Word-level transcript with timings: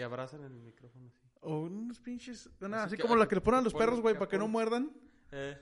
Que 0.00 0.04
abrazan 0.04 0.42
el 0.44 0.52
micrófono. 0.54 1.08
así. 1.08 1.28
O 1.42 1.58
unos 1.60 2.00
pinches. 2.00 2.48
una- 2.62 2.78
Así 2.78 2.86
así 2.86 2.96
que- 2.96 3.02
como 3.02 3.16
la 3.16 3.28
que 3.28 3.34
le 3.34 3.42
ponen 3.42 3.60
a 3.60 3.62
los 3.64 3.74
ponen 3.74 3.86
perros, 3.86 4.00
güey, 4.00 4.14
para 4.14 4.30
que 4.30 4.38
no 4.38 4.48
muerdan. 4.48 4.90
Eh, 5.30 5.60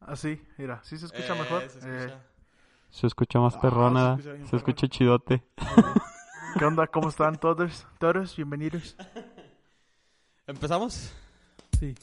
Así, 0.00 0.38
mira, 0.58 0.82
sí 0.84 0.98
se 0.98 1.06
escucha 1.06 1.34
eh, 1.34 1.38
mejor. 1.38 1.62
Se 1.70 1.78
Eh, 1.78 1.96
escucha, 2.04 2.22
se 2.90 3.06
escucha 3.06 3.38
más 3.40 3.56
Ah, 3.56 3.60
perrona. 3.62 4.16
se 4.18 4.28
escucha 4.32 4.46
se 4.50 4.56
escucha 4.56 4.86
chidote. 4.88 5.44
¿Qué 6.58 6.64
onda? 6.66 6.86
¿Cómo 6.88 7.08
están 7.08 7.40
todos? 7.40 7.86
Todos, 7.98 8.36
bienvenidos. 8.36 8.96
¿Empezamos? 10.46 11.14
Sí. 11.78 11.94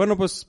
Bueno, 0.00 0.16
pues 0.16 0.48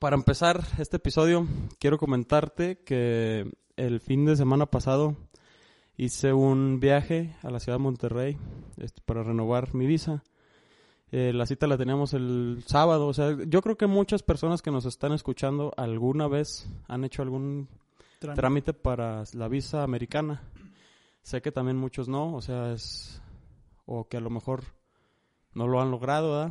para 0.00 0.16
empezar 0.16 0.64
este 0.78 0.96
episodio, 0.96 1.46
quiero 1.78 1.98
comentarte 1.98 2.78
que 2.82 3.44
el 3.76 4.00
fin 4.00 4.24
de 4.24 4.36
semana 4.36 4.64
pasado 4.64 5.18
hice 5.98 6.32
un 6.32 6.80
viaje 6.80 7.36
a 7.42 7.50
la 7.50 7.60
ciudad 7.60 7.76
de 7.76 7.82
Monterrey 7.82 8.38
este, 8.78 9.02
para 9.04 9.22
renovar 9.22 9.74
mi 9.74 9.84
visa. 9.84 10.24
Eh, 11.12 11.34
la 11.34 11.44
cita 11.44 11.66
la 11.66 11.76
teníamos 11.76 12.14
el 12.14 12.64
sábado, 12.66 13.08
o 13.08 13.12
sea, 13.12 13.36
yo 13.46 13.60
creo 13.60 13.76
que 13.76 13.86
muchas 13.86 14.22
personas 14.22 14.62
que 14.62 14.70
nos 14.70 14.86
están 14.86 15.12
escuchando 15.12 15.74
alguna 15.76 16.26
vez 16.26 16.70
han 16.86 17.04
hecho 17.04 17.20
algún 17.20 17.68
Trámite. 18.18 18.40
trámite 18.40 18.72
para 18.72 19.24
la 19.34 19.48
visa 19.48 19.82
americana. 19.82 20.40
Sé 21.20 21.42
que 21.42 21.52
también 21.52 21.76
muchos 21.76 22.08
no, 22.08 22.34
o 22.34 22.40
sea, 22.40 22.72
es 22.72 23.20
o 23.84 24.08
que 24.08 24.16
a 24.16 24.20
lo 24.20 24.30
mejor 24.30 24.64
no 25.52 25.68
lo 25.68 25.82
han 25.82 25.90
logrado. 25.90 26.50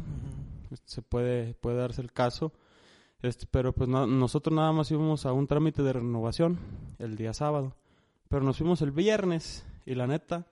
Se 0.85 1.01
puede 1.01 1.53
puede 1.55 1.77
darse 1.77 2.01
el 2.01 2.11
caso. 2.13 2.53
Este, 3.21 3.47
pero 3.49 3.73
pues 3.73 3.89
no- 3.89 4.07
nosotros 4.07 4.55
nada 4.55 4.71
más 4.71 4.91
íbamos 4.91 5.25
a 5.25 5.33
un 5.33 5.47
trámite 5.47 5.81
de 5.83 5.93
renovación 5.93 6.59
el 6.99 7.15
día 7.15 7.33
sábado. 7.33 7.75
Pero 8.29 8.43
nos 8.43 8.57
fuimos 8.57 8.81
el 8.81 8.91
viernes 8.91 9.65
y 9.85 9.95
la 9.95 10.07
neta 10.07 10.47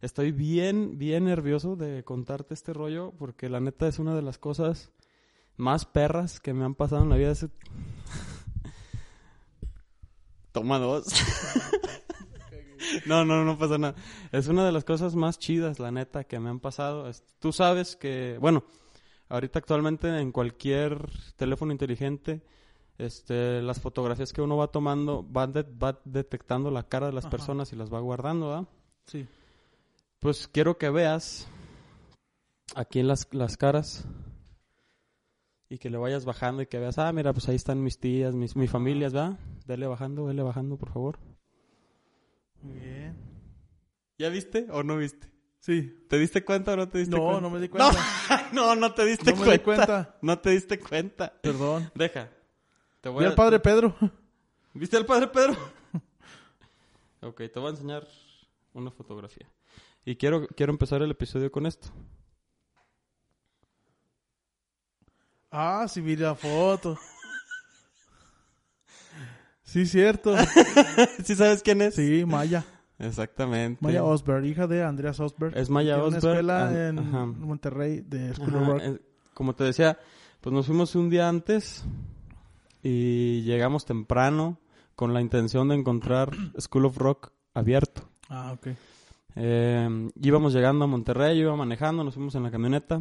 estoy 0.00 0.30
bien 0.32 0.98
bien 0.98 1.24
nervioso 1.24 1.76
de 1.76 2.04
contarte 2.04 2.54
este 2.54 2.72
rollo 2.72 3.12
porque 3.18 3.48
la 3.48 3.60
neta 3.60 3.88
es 3.88 3.98
una 3.98 4.14
de 4.14 4.22
las 4.22 4.38
cosas 4.38 4.92
más 5.56 5.84
perras 5.84 6.40
que 6.40 6.54
me 6.54 6.64
han 6.64 6.74
pasado 6.74 7.02
en 7.02 7.10
la 7.10 7.16
vida. 7.16 7.32
Ese- 7.32 7.50
Toma 10.52 10.78
dos. 10.78 11.06
No, 13.04 13.24
no, 13.24 13.44
no 13.44 13.58
pasa 13.58 13.78
nada. 13.78 13.94
Es 14.32 14.46
una 14.48 14.64
de 14.64 14.70
las 14.70 14.84
cosas 14.84 15.16
más 15.16 15.38
chidas, 15.38 15.78
la 15.80 15.90
neta, 15.90 16.24
que 16.24 16.38
me 16.38 16.50
han 16.50 16.60
pasado. 16.60 17.10
Tú 17.40 17.52
sabes 17.52 17.96
que, 17.96 18.36
bueno, 18.40 18.64
ahorita 19.28 19.58
actualmente 19.58 20.08
en 20.20 20.32
cualquier 20.32 21.10
teléfono 21.36 21.72
inteligente, 21.72 22.42
este, 22.98 23.60
las 23.62 23.80
fotografías 23.80 24.32
que 24.32 24.40
uno 24.42 24.56
va 24.56 24.68
tomando 24.68 25.22
van 25.22 25.52
de- 25.52 25.62
va 25.64 26.00
detectando 26.04 26.70
la 26.70 26.84
cara 26.88 27.06
de 27.06 27.12
las 27.12 27.24
Ajá. 27.26 27.30
personas 27.30 27.72
y 27.72 27.76
las 27.76 27.92
va 27.92 28.00
guardando, 28.00 28.48
¿verdad? 28.48 28.68
Sí. 29.06 29.26
Pues 30.20 30.48
quiero 30.48 30.78
que 30.78 30.88
veas 30.90 31.46
aquí 32.74 33.00
en 33.00 33.08
las, 33.08 33.28
las 33.32 33.56
caras 33.56 34.06
y 35.68 35.78
que 35.78 35.90
le 35.90 35.98
vayas 35.98 36.24
bajando 36.24 36.62
y 36.62 36.66
que 36.66 36.78
veas, 36.78 36.98
ah, 36.98 37.12
mira, 37.12 37.32
pues 37.32 37.48
ahí 37.48 37.56
están 37.56 37.82
mis 37.82 37.98
tías, 37.98 38.34
mis, 38.34 38.56
mi 38.56 38.66
familia, 38.66 39.08
¿verdad? 39.08 39.38
Dele 39.66 39.86
bajando, 39.86 40.26
dele 40.28 40.42
bajando, 40.42 40.76
por 40.76 40.90
favor. 40.92 41.18
Muy 42.62 42.78
bien. 42.78 43.16
¿Ya 44.18 44.28
viste 44.30 44.66
o 44.70 44.82
no 44.82 44.96
viste? 44.96 45.28
Sí. 45.66 46.06
¿Te 46.08 46.16
diste 46.16 46.44
cuenta 46.44 46.74
o 46.74 46.76
no 46.76 46.88
te 46.88 46.98
diste 46.98 47.16
No, 47.16 47.22
cuenta? 47.24 47.40
no 47.40 47.50
me 47.50 47.58
di 47.60 47.68
cuenta. 47.70 47.90
No, 48.52 48.76
no 48.76 48.94
te 48.94 49.04
diste 49.04 49.32
No 49.32 49.36
me 49.38 49.44
cuenta. 49.44 49.52
di 49.58 49.64
cuenta. 49.64 50.16
No 50.22 50.38
te 50.38 50.50
diste 50.50 50.78
cuenta. 50.78 51.32
Perdón. 51.42 51.90
Deja. 51.92 52.30
Te 53.00 53.08
voy 53.08 53.18
Vi 53.20 53.24
a- 53.26 53.28
al 53.30 53.34
padre 53.34 53.58
Pedro. 53.58 53.96
¿Viste 54.74 54.96
al 54.96 55.04
padre 55.06 55.26
Pedro? 55.26 55.56
ok, 57.22 57.36
te 57.52 57.58
voy 57.58 57.66
a 57.66 57.70
enseñar 57.70 58.06
una 58.74 58.92
fotografía. 58.92 59.50
Y 60.04 60.14
quiero, 60.14 60.46
quiero 60.48 60.70
empezar 60.70 61.02
el 61.02 61.10
episodio 61.10 61.50
con 61.50 61.66
esto. 61.66 61.88
Ah, 65.50 65.86
sí, 65.88 66.00
vi 66.00 66.14
la 66.16 66.36
foto. 66.36 66.96
Sí, 69.64 69.84
cierto. 69.86 70.36
¿Sí 71.24 71.34
sabes 71.34 71.60
quién 71.62 71.82
es? 71.82 71.96
Sí, 71.96 72.24
Maya. 72.24 72.64
Exactamente. 72.98 73.78
Maya 73.84 74.04
Osberg, 74.04 74.44
hija 74.46 74.66
de 74.66 74.82
Andreas 74.82 75.20
Osberg. 75.20 75.56
Es 75.56 75.68
Maya 75.70 75.94
Tiene 75.96 76.08
una 76.08 76.16
Osberg, 76.18 76.32
escuela 76.34 76.88
en 76.88 76.98
ajá. 76.98 77.26
Monterrey 77.26 78.00
de 78.00 78.34
School 78.34 78.54
of 78.56 78.66
Rock. 78.68 78.80
eh, 78.82 79.00
como 79.34 79.54
te 79.54 79.64
decía, 79.64 79.98
pues 80.40 80.52
nos 80.54 80.66
fuimos 80.66 80.94
un 80.94 81.10
día 81.10 81.28
antes 81.28 81.84
y 82.82 83.42
llegamos 83.42 83.84
temprano 83.84 84.58
con 84.94 85.12
la 85.12 85.20
intención 85.20 85.68
de 85.68 85.74
encontrar 85.74 86.30
School 86.58 86.86
of 86.86 86.96
Rock 86.96 87.30
abierto. 87.54 88.08
Ah, 88.28 88.52
ok. 88.54 88.68
Eh, 89.36 90.10
íbamos 90.22 90.54
llegando 90.54 90.84
a 90.84 90.88
Monterrey, 90.88 91.36
yo 91.36 91.42
iba 91.48 91.56
manejando, 91.56 92.02
nos 92.02 92.14
fuimos 92.14 92.34
en 92.34 92.42
la 92.44 92.50
camioneta. 92.50 93.00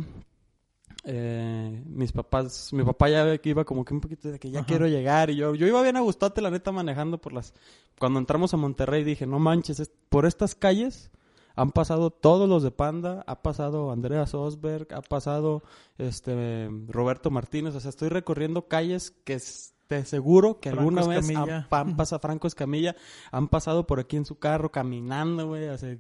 Eh, 1.07 1.83
mis 1.85 2.11
papás, 2.11 2.73
mi 2.73 2.83
papá 2.83 3.09
ya 3.09 3.39
iba 3.43 3.63
como 3.63 3.85
que 3.85 3.93
un 3.93 4.01
poquito 4.01 4.31
de 4.31 4.39
que 4.39 4.49
ya 4.49 4.61
Ajá. 4.61 4.67
quiero 4.67 4.88
llegar 4.88 5.29
y 5.29 5.35
yo, 5.35 5.53
yo 5.53 5.67
iba 5.67 5.81
bien 5.83 5.97
a 5.97 6.01
gustote 6.01 6.41
la 6.41 6.49
neta 6.49 6.71
manejando 6.71 7.19
por 7.19 7.31
las, 7.31 7.53
cuando 7.99 8.17
entramos 8.19 8.53
a 8.53 8.57
Monterrey 8.57 9.03
dije 9.03 9.27
no 9.27 9.38
manches, 9.38 9.79
es- 9.79 9.91
por 10.09 10.25
estas 10.25 10.55
calles 10.55 11.11
han 11.55 11.71
pasado 11.71 12.09
todos 12.09 12.49
los 12.49 12.63
de 12.63 12.71
Panda, 12.71 13.23
ha 13.27 13.41
pasado 13.43 13.91
Andreas 13.91 14.33
Osberg, 14.33 14.88
ha 14.93 15.01
pasado 15.01 15.61
este 15.99 16.69
Roberto 16.88 17.29
Martínez, 17.29 17.75
o 17.75 17.79
sea 17.79 17.89
estoy 17.89 18.09
recorriendo 18.09 18.67
calles 18.67 19.11
que 19.11 19.39
te 19.87 20.03
seguro 20.05 20.59
que 20.59 20.72
Franco 20.72 20.89
alguna 20.89 21.05
vez 21.07 21.29
han, 21.35 21.67
han 21.69 21.95
pasado 21.95 22.19
Franco 22.19 22.47
Escamilla, 22.47 22.95
han 23.31 23.47
pasado 23.47 23.85
por 23.85 23.99
aquí 23.99 24.17
en 24.17 24.25
su 24.25 24.39
carro 24.39 24.72
caminando, 24.72 25.47
güey, 25.49 25.67
o 25.69 25.77
sea, 25.77 25.95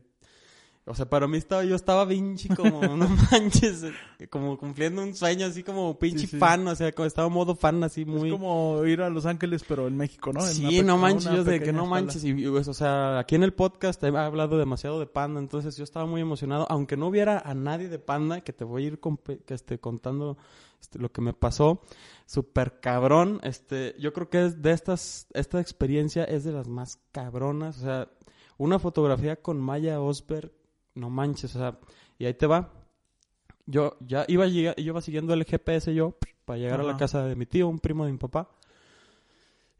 o 0.87 0.93
sea, 0.93 1.09
para 1.09 1.27
mí 1.27 1.37
estaba, 1.37 1.63
yo 1.63 1.75
estaba 1.75 2.07
pinche 2.07 2.47
como, 2.55 2.81
no 2.95 3.09
manches, 3.31 3.85
como 4.29 4.55
cumpliendo 4.57 5.01
un 5.01 5.15
sueño, 5.15 5.47
así 5.47 5.63
como 5.63 5.97
pinche 5.97 6.21
Sí, 6.21 6.27
sí. 6.27 6.37
fan, 6.37 6.67
o 6.67 6.75
sea, 6.75 6.91
como 6.91 7.07
estaba 7.07 7.27
modo 7.27 7.55
fan, 7.55 7.83
así 7.83 8.05
muy... 8.05 8.29
Es 8.29 8.33
como 8.33 8.85
ir 8.85 9.01
a 9.01 9.09
Los 9.09 9.25
Ángeles, 9.25 9.63
pero 9.67 9.87
en 9.87 9.97
México, 9.97 10.31
¿no? 10.31 10.45
En 10.45 10.53
sí, 10.53 10.83
no 10.83 10.97
manches, 10.97 11.31
yo 11.31 11.43
de 11.43 11.59
que 11.59 11.73
no 11.73 11.87
manches, 11.87 12.23
y, 12.23 12.29
y, 12.29 12.47
pues, 12.47 12.67
o 12.67 12.73
sea, 12.73 13.17
aquí 13.17 13.33
en 13.33 13.43
el 13.43 13.53
podcast 13.53 14.03
he 14.03 14.15
hablado 14.15 14.59
demasiado 14.59 14.99
de 14.99 15.07
Panda, 15.07 15.39
entonces 15.39 15.75
yo 15.75 15.83
estaba 15.83 16.05
muy 16.05 16.21
emocionado, 16.21 16.67
aunque 16.69 16.97
no 16.97 17.07
hubiera 17.07 17.39
a 17.39 17.55
nadie 17.55 17.89
de 17.89 17.97
Panda, 17.97 18.41
que 18.41 18.53
te 18.53 18.63
voy 18.63 18.83
a 18.83 18.87
ir 18.87 18.99
que 19.45 19.53
esté 19.53 19.79
contando 19.79 20.37
este, 20.79 20.99
lo 20.99 21.11
que 21.11 21.21
me 21.21 21.33
pasó, 21.33 21.81
súper 22.27 22.79
cabrón, 22.79 23.39
este, 23.41 23.95
yo 23.99 24.13
creo 24.13 24.29
que 24.29 24.45
es 24.45 24.61
de 24.61 24.71
estas, 24.71 25.25
esta 25.33 25.59
experiencia 25.59 26.25
es 26.25 26.43
de 26.43 26.51
las 26.51 26.67
más 26.67 26.99
cabronas, 27.11 27.79
o 27.79 27.81
sea, 27.81 28.07
una 28.57 28.77
fotografía 28.77 29.41
con 29.41 29.59
Maya 29.59 29.99
Osberg, 29.99 30.51
no 30.95 31.09
manches, 31.09 31.55
o 31.55 31.59
sea, 31.59 31.79
y 32.17 32.25
ahí 32.25 32.33
te 32.33 32.47
va. 32.47 32.71
Yo 33.67 33.97
ya 33.99 34.25
iba, 34.27 34.47
yo 34.47 34.73
iba 34.77 35.01
siguiendo 35.01 35.33
el 35.33 35.43
GPS 35.43 35.93
yo 35.93 36.15
para 36.45 36.59
llegar 36.59 36.79
a 36.79 36.83
la 36.83 36.97
casa 36.97 37.25
de 37.25 37.35
mi 37.35 37.45
tío, 37.45 37.67
un 37.67 37.79
primo 37.79 38.05
de 38.05 38.11
mi 38.11 38.17
papá. 38.17 38.49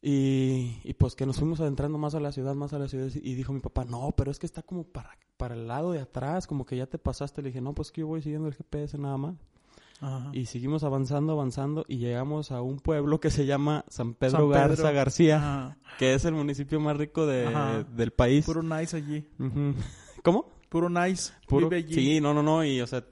Y, 0.02 0.80
y 0.84 0.94
pues 0.94 1.16
que 1.16 1.26
nos 1.26 1.38
fuimos 1.38 1.60
adentrando 1.62 1.98
más 1.98 2.14
a 2.14 2.20
la 2.20 2.32
ciudad, 2.32 2.54
más 2.54 2.74
a 2.74 2.80
la 2.80 2.88
ciudad. 2.88 3.10
Y 3.16 3.34
dijo 3.34 3.54
mi 3.54 3.60
papá, 3.60 3.86
no, 3.86 4.14
pero 4.16 4.30
es 4.30 4.38
que 4.38 4.46
está 4.46 4.62
como 4.62 4.84
para, 4.84 5.18
para 5.38 5.56
el 5.56 5.68
lado 5.68 5.92
de 5.92 6.00
atrás, 6.00 6.46
como 6.46 6.66
que 6.66 6.78
ya 6.78 6.86
te 6.86 7.00
pasaste. 7.00 7.42
Le 7.42 7.50
dije, 7.50 7.62
no, 7.62 7.74
pues 7.74 7.92
que 7.92 8.02
yo 8.02 8.08
voy 8.08 8.22
siguiendo 8.22 8.48
el 8.48 8.54
GPS 8.54 8.98
nada 9.00 9.18
más. 9.18 9.36
Ajá. 10.02 10.30
Y 10.34 10.46
seguimos 10.46 10.84
avanzando, 10.84 11.34
avanzando. 11.34 11.86
Y 11.88 11.98
llegamos 11.98 12.52
a 12.52 12.62
un 12.62 12.80
pueblo 12.80 13.20
que 13.20 13.32
se 13.32 13.46
llama 13.48 13.86
San 13.88 14.14
Pedro, 14.14 14.38
San 14.40 14.50
Pedro. 14.50 14.68
Garza 14.68 14.92
García, 14.92 15.38
Ajá. 15.38 15.78
que 15.98 16.14
es 16.14 16.26
el 16.26 16.34
municipio 16.34 16.80
más 16.80 16.98
rico 16.98 17.26
de, 17.26 17.86
del 17.96 18.12
país. 18.12 18.46
Puro 18.46 18.62
nice 18.62 18.96
allí. 18.98 19.28
Ujú. 19.40 19.74
¿Cómo? 20.24 20.55
Puro 20.70 20.90
nice. 20.90 21.32
Puro- 21.48 21.70
Vive 21.70 21.84
allí. 21.86 21.94
Sí, 21.94 22.22
no, 22.22 22.34
no, 22.34 22.42
no, 22.44 22.64
y 22.66 22.82
o 22.82 22.88
sea, 22.88 23.04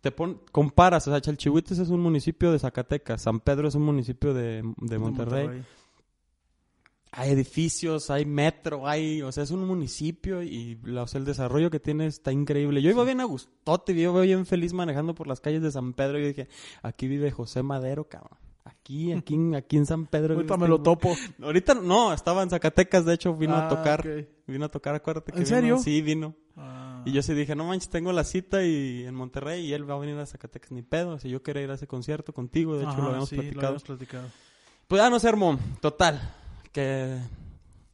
te 0.00 0.10
pon, 0.10 0.40
comparas, 0.52 1.06
o 1.08 1.10
sea, 1.10 1.20
Chalchihuites 1.20 1.78
es 1.78 1.88
un 1.88 2.00
municipio 2.00 2.52
de 2.52 2.58
Zacatecas, 2.58 3.22
San 3.22 3.40
Pedro 3.40 3.68
es 3.68 3.74
un 3.74 3.82
municipio 3.82 4.34
de, 4.34 4.62
de 4.62 4.72
De 4.80 4.98
Monterrey. 4.98 5.62
Hay 7.16 7.30
edificios, 7.30 8.10
hay 8.10 8.24
metro, 8.26 8.88
hay, 8.88 9.22
o 9.22 9.30
sea, 9.30 9.44
es 9.44 9.52
un 9.52 9.64
municipio 9.64 10.42
y 10.42 10.80
la- 10.82 11.04
o 11.04 11.06
sea, 11.06 11.20
el 11.20 11.24
desarrollo 11.24 11.70
que 11.70 11.78
tiene 11.78 12.06
está 12.06 12.32
increíble. 12.32 12.82
Yo 12.82 12.90
iba 12.90 13.04
bien 13.04 13.20
a 13.20 13.24
gustote, 13.24 13.94
yo 13.94 14.00
iba 14.10 14.20
bien 14.22 14.46
feliz 14.46 14.72
manejando 14.72 15.14
por 15.14 15.28
las 15.28 15.40
calles 15.40 15.62
de 15.62 15.70
San 15.70 15.92
Pedro 15.92 16.18
y 16.18 16.22
yo 16.22 16.28
dije, 16.28 16.48
aquí 16.82 17.06
vive 17.06 17.30
José 17.30 17.62
Madero, 17.62 18.08
cabrón. 18.08 18.36
Aquí, 18.64 19.12
aquí, 19.12 19.34
en- 19.34 19.54
aquí 19.54 19.76
en 19.76 19.86
San 19.86 20.06
Pedro. 20.06 20.34
Ahorita 20.34 20.54
vive 20.56 20.64
me 20.64 20.68
lo 20.68 20.74
este 20.76 20.84
topo. 20.84 21.14
Ahorita 21.40 21.74
no, 21.74 22.12
estaba 22.12 22.42
en 22.42 22.50
Zacatecas, 22.50 23.04
de 23.04 23.14
hecho 23.14 23.32
vino 23.36 23.54
a 23.54 23.66
Ah, 23.66 23.68
tocar. 23.68 24.04
Vino 24.48 24.64
a 24.64 24.68
tocar, 24.68 24.96
acuérdate 24.96 25.30
que 25.30 25.38
¿En 25.38 25.44
vino. 25.44 25.56
serio? 25.56 25.78
Sí, 25.78 26.02
vino. 26.02 26.34
Ah. 27.04 27.08
Y 27.08 27.12
yo 27.12 27.22
sí 27.22 27.34
dije, 27.34 27.54
no 27.54 27.64
manches, 27.64 27.90
tengo 27.90 28.12
la 28.12 28.24
cita 28.24 28.64
y 28.64 29.04
en 29.04 29.14
Monterrey 29.14 29.64
y 29.66 29.72
él 29.72 29.88
va 29.88 29.94
a 29.94 29.98
venir 29.98 30.16
a 30.16 30.26
Zacatecas, 30.26 30.72
ni 30.72 30.82
pedo. 30.82 31.18
Si 31.18 31.28
yo 31.28 31.42
quería 31.42 31.62
ir 31.62 31.70
a 31.70 31.74
ese 31.74 31.86
concierto 31.86 32.32
contigo, 32.32 32.76
de 32.76 32.82
hecho 32.82 32.92
Ajá, 32.92 33.00
lo 33.02 33.06
habíamos 33.08 33.28
sí, 33.28 33.36
platicado. 33.36 33.66
habíamos 33.66 33.82
platicado. 33.84 34.28
Pues 34.88 35.02
ya 35.02 35.10
no 35.10 35.18
se 35.18 35.28
armó, 35.28 35.58
total. 35.80 36.20
Que 36.72 37.18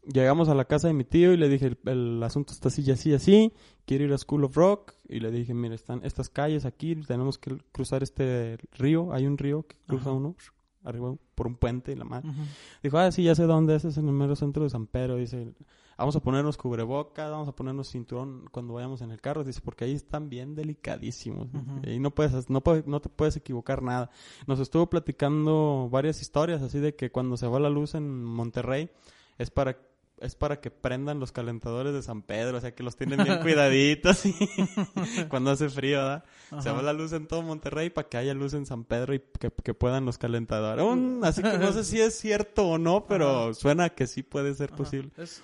llegamos 0.06 0.48
a 0.48 0.54
la 0.54 0.64
casa 0.64 0.88
de 0.88 0.94
mi 0.94 1.04
tío 1.04 1.32
y 1.32 1.36
le 1.36 1.48
dije, 1.48 1.66
el, 1.66 1.78
el 1.86 2.22
asunto 2.22 2.52
está 2.52 2.68
así 2.68 2.82
y 2.86 2.90
así, 2.90 3.12
así, 3.14 3.52
quiero 3.84 4.04
ir 4.04 4.12
a 4.12 4.18
School 4.18 4.44
of 4.44 4.56
Rock. 4.56 4.94
Y 5.08 5.20
le 5.20 5.30
dije, 5.30 5.54
mira, 5.54 5.74
están 5.74 6.00
estas 6.04 6.28
calles 6.30 6.64
aquí, 6.64 6.94
tenemos 6.96 7.36
que 7.38 7.58
cruzar 7.72 8.02
este 8.02 8.58
río, 8.72 9.12
hay 9.12 9.26
un 9.26 9.36
río 9.38 9.64
que 9.66 9.76
cruza 9.86 10.10
Ajá. 10.10 10.12
uno, 10.12 10.36
arriba 10.84 11.14
por 11.34 11.46
un 11.46 11.56
puente 11.56 11.92
y 11.92 11.96
la 11.96 12.04
madre. 12.04 12.28
Ujú. 12.28 12.42
Dijo, 12.82 12.98
ah, 12.98 13.10
sí, 13.12 13.24
ya 13.24 13.34
sé 13.34 13.42
dónde 13.44 13.74
es, 13.76 13.84
es 13.84 13.96
en 13.98 14.06
el 14.06 14.14
mero 14.14 14.36
centro 14.36 14.62
de 14.62 14.70
San 14.70 14.86
Pedro. 14.86 15.16
Dice, 15.16 15.52
vamos 16.00 16.16
a 16.16 16.20
ponernos 16.20 16.56
cubrebocas, 16.56 17.30
vamos 17.30 17.48
a 17.48 17.52
ponernos 17.52 17.88
cinturón 17.90 18.46
cuando 18.50 18.74
vayamos 18.74 19.00
en 19.02 19.10
el 19.12 19.20
carro. 19.20 19.44
Dice, 19.44 19.60
porque 19.62 19.84
ahí 19.84 19.92
están 19.92 20.28
bien 20.28 20.54
delicadísimos. 20.54 21.48
Ujú. 21.54 21.88
Y 21.90 21.98
no 22.00 22.10
puedes, 22.10 22.50
no, 22.50 22.62
no 22.86 23.00
te 23.00 23.08
puedes 23.08 23.36
equivocar 23.36 23.82
nada. 23.82 24.10
Nos 24.46 24.58
estuvo 24.60 24.88
platicando 24.90 25.88
varias 25.90 26.20
historias, 26.22 26.62
así 26.62 26.78
de 26.80 26.94
que 26.96 27.10
cuando 27.12 27.36
se 27.36 27.46
va 27.46 27.60
la 27.60 27.70
luz 27.70 27.94
en 27.94 28.24
Monterrey, 28.24 28.90
es 29.38 29.50
para 29.50 29.78
es 30.22 30.34
para 30.34 30.60
que 30.60 30.70
prendan 30.70 31.18
los 31.18 31.32
calentadores 31.32 31.94
de 31.94 32.02
San 32.02 32.20
Pedro, 32.20 32.58
o 32.58 32.60
sea 32.60 32.74
que 32.74 32.82
los 32.82 32.94
tienen 32.94 33.24
bien 33.24 33.38
cuidaditos 33.42 34.26
y 34.26 34.34
cuando 35.30 35.50
hace 35.50 35.70
frío, 35.70 35.96
¿verdad? 35.96 36.24
Se 36.60 36.70
va 36.70 36.82
la 36.82 36.92
luz 36.92 37.12
en 37.14 37.26
todo 37.26 37.40
Monterrey 37.40 37.88
para 37.88 38.06
que 38.06 38.18
haya 38.18 38.34
luz 38.34 38.52
en 38.52 38.66
San 38.66 38.84
Pedro 38.84 39.14
y 39.14 39.20
que, 39.38 39.50
que 39.50 39.72
puedan 39.72 40.04
los 40.04 40.18
calentadores. 40.18 40.84
Un- 40.84 41.20
así 41.24 41.42
que 41.42 41.56
no 41.56 41.72
sé 41.72 41.84
si 41.84 42.02
es 42.02 42.18
cierto 42.18 42.68
o 42.68 42.76
no, 42.76 43.06
pero 43.06 43.44
Ajá. 43.44 43.54
suena 43.54 43.88
que 43.88 44.06
sí 44.06 44.22
puede 44.22 44.52
ser 44.54 44.68
Ajá. 44.68 44.76
posible. 44.76 45.10
Es- 45.16 45.42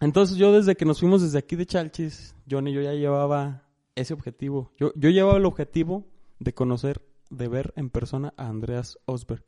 Entonces 0.00 0.36
yo 0.36 0.52
desde 0.52 0.74
que 0.74 0.84
nos 0.84 1.00
fuimos 1.00 1.22
desde 1.22 1.38
aquí 1.38 1.56
de 1.56 1.66
Chalchis, 1.66 2.34
Johnny, 2.50 2.72
yo 2.72 2.82
ya 2.82 2.92
llevaba 2.92 3.62
ese 3.94 4.14
objetivo. 4.14 4.72
Yo, 4.76 4.92
yo 4.96 5.10
llevaba 5.10 5.38
el 5.38 5.44
objetivo 5.44 6.04
de 6.38 6.54
conocer, 6.54 7.02
de 7.30 7.48
ver 7.48 7.72
en 7.76 7.90
persona 7.90 8.34
a 8.36 8.48
Andreas 8.48 8.98
Osberg. 9.06 9.44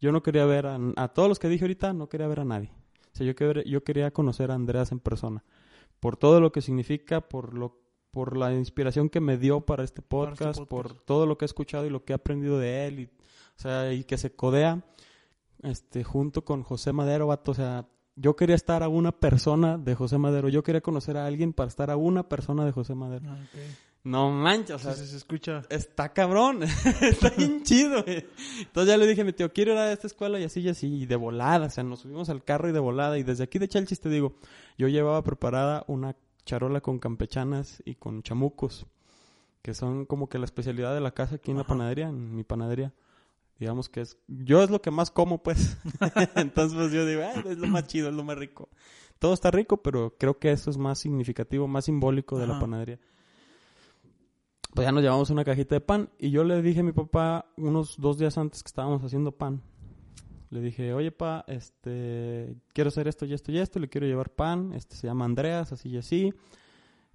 Yo 0.00 0.12
no 0.12 0.22
quería 0.22 0.44
ver 0.44 0.66
a, 0.66 0.78
a 0.96 1.08
todos 1.08 1.28
los 1.28 1.38
que 1.38 1.48
dije 1.48 1.64
ahorita, 1.64 1.92
no 1.92 2.08
quería 2.08 2.28
ver 2.28 2.40
a 2.40 2.44
nadie. 2.44 2.70
O 3.12 3.16
sea, 3.16 3.26
yo 3.26 3.34
quería, 3.34 3.64
yo 3.64 3.82
quería 3.82 4.10
conocer 4.12 4.50
a 4.50 4.54
Andreas 4.54 4.92
en 4.92 5.00
persona. 5.00 5.44
Por 6.00 6.16
todo 6.16 6.40
lo 6.40 6.52
que 6.52 6.60
significa, 6.60 7.20
por 7.20 7.54
lo 7.54 7.88
por 8.10 8.36
la 8.36 8.52
inspiración 8.54 9.10
que 9.10 9.20
me 9.20 9.36
dio 9.36 9.60
para 9.60 9.84
este 9.84 10.02
Para 10.02 10.32
este 10.32 10.44
podcast, 10.44 10.68
por 10.68 10.94
todo 10.94 11.26
lo 11.26 11.36
que 11.36 11.44
he 11.44 11.46
escuchado 11.46 11.86
y 11.86 11.90
lo 11.90 12.04
que 12.04 12.12
he 12.12 12.16
aprendido 12.16 12.58
de 12.58 12.86
él, 12.86 13.00
y, 13.00 13.04
o 13.04 13.60
sea, 13.60 13.92
y 13.92 14.04
que 14.04 14.16
se 14.16 14.34
codea 14.34 14.82
este 15.62 16.04
junto 16.04 16.44
con 16.44 16.62
José 16.62 16.92
Madero, 16.92 17.26
vato, 17.26 17.50
o 17.50 17.54
sea, 17.54 17.86
yo 18.20 18.36
quería 18.36 18.56
estar 18.56 18.82
a 18.82 18.88
una 18.88 19.12
persona 19.12 19.78
de 19.78 19.94
José 19.94 20.18
Madero, 20.18 20.48
yo 20.48 20.62
quería 20.62 20.80
conocer 20.80 21.16
a 21.16 21.26
alguien 21.26 21.52
para 21.52 21.68
estar 21.68 21.90
a 21.90 21.96
una 21.96 22.28
persona 22.28 22.64
de 22.64 22.72
José 22.72 22.94
Madero. 22.94 23.24
Ah. 23.28 23.38
No 24.04 24.30
manches, 24.30 24.76
o 24.76 24.78
sea, 24.78 24.94
sí, 24.94 25.06
se 25.06 25.16
escucha. 25.16 25.62
está 25.68 26.12
cabrón, 26.12 26.62
está 27.00 27.30
bien 27.30 27.62
chido. 27.62 28.02
güey. 28.02 28.24
Entonces 28.60 28.88
ya 28.88 28.96
le 28.96 29.06
dije 29.06 29.20
a 29.20 29.24
mi 29.24 29.32
tío, 29.32 29.52
quiero 29.52 29.72
ir 29.72 29.78
a 29.78 29.92
esta 29.92 30.06
escuela 30.06 30.40
y 30.40 30.44
así 30.44 30.60
y 30.60 30.68
así, 30.68 31.02
y 31.02 31.06
de 31.06 31.16
volada, 31.16 31.66
o 31.66 31.70
sea, 31.70 31.84
nos 31.84 32.00
subimos 32.00 32.28
al 32.28 32.42
carro 32.42 32.68
y 32.68 32.72
de 32.72 32.78
volada, 32.78 33.18
y 33.18 33.22
desde 33.22 33.44
aquí 33.44 33.58
de 33.58 33.68
Chalchis 33.68 34.00
te 34.00 34.08
digo, 34.08 34.34
yo 34.78 34.88
llevaba 34.88 35.22
preparada 35.22 35.84
una 35.88 36.16
charola 36.44 36.80
con 36.80 36.98
campechanas 36.98 37.82
y 37.84 37.96
con 37.96 38.22
chamucos, 38.22 38.86
que 39.62 39.74
son 39.74 40.06
como 40.06 40.28
que 40.28 40.38
la 40.38 40.46
especialidad 40.46 40.94
de 40.94 41.00
la 41.00 41.10
casa 41.10 41.36
aquí 41.36 41.50
en 41.50 41.58
la 41.58 41.64
panadería, 41.64 42.08
en 42.08 42.34
mi 42.34 42.44
panadería. 42.44 42.92
Digamos 43.58 43.88
que 43.88 44.02
es, 44.02 44.16
yo 44.28 44.62
es 44.62 44.70
lo 44.70 44.80
que 44.80 44.90
más 44.90 45.10
como, 45.10 45.42
pues. 45.42 45.76
Entonces 46.36 46.76
pues, 46.76 46.92
yo 46.92 47.04
digo, 47.04 47.22
"Ay, 47.22 47.42
es 47.50 47.58
lo 47.58 47.66
más 47.66 47.86
chido, 47.86 48.08
es 48.08 48.14
lo 48.14 48.24
más 48.24 48.38
rico. 48.38 48.68
Todo 49.18 49.34
está 49.34 49.50
rico, 49.50 49.82
pero 49.82 50.16
creo 50.16 50.38
que 50.38 50.52
eso 50.52 50.70
es 50.70 50.78
más 50.78 50.98
significativo, 51.00 51.66
más 51.66 51.86
simbólico 51.86 52.38
de 52.38 52.46
la 52.46 52.60
panadería 52.60 53.00
pues 54.74 54.86
ya 54.86 54.92
nos 54.92 55.02
llevamos 55.02 55.30
una 55.30 55.44
cajita 55.44 55.74
de 55.74 55.80
pan 55.80 56.10
y 56.18 56.30
yo 56.30 56.44
le 56.44 56.62
dije 56.62 56.80
a 56.80 56.82
mi 56.84 56.92
papá 56.92 57.46
unos 57.56 57.96
dos 57.98 58.18
días 58.18 58.38
antes 58.38 58.62
que 58.62 58.68
estábamos 58.68 59.02
haciendo 59.02 59.32
pan. 59.32 59.62
Le 60.50 60.60
dije, 60.60 60.94
oye 60.94 61.10
pa, 61.10 61.44
este, 61.48 62.56
quiero 62.72 62.88
hacer 62.88 63.08
esto 63.08 63.26
y 63.26 63.34
esto 63.34 63.52
y 63.52 63.58
esto, 63.58 63.78
le 63.80 63.88
quiero 63.88 64.06
llevar 64.06 64.30
pan, 64.30 64.72
este 64.74 64.96
se 64.96 65.06
llama 65.06 65.24
Andreas, 65.24 65.72
así 65.72 65.88
y 65.90 65.96
así. 65.98 66.32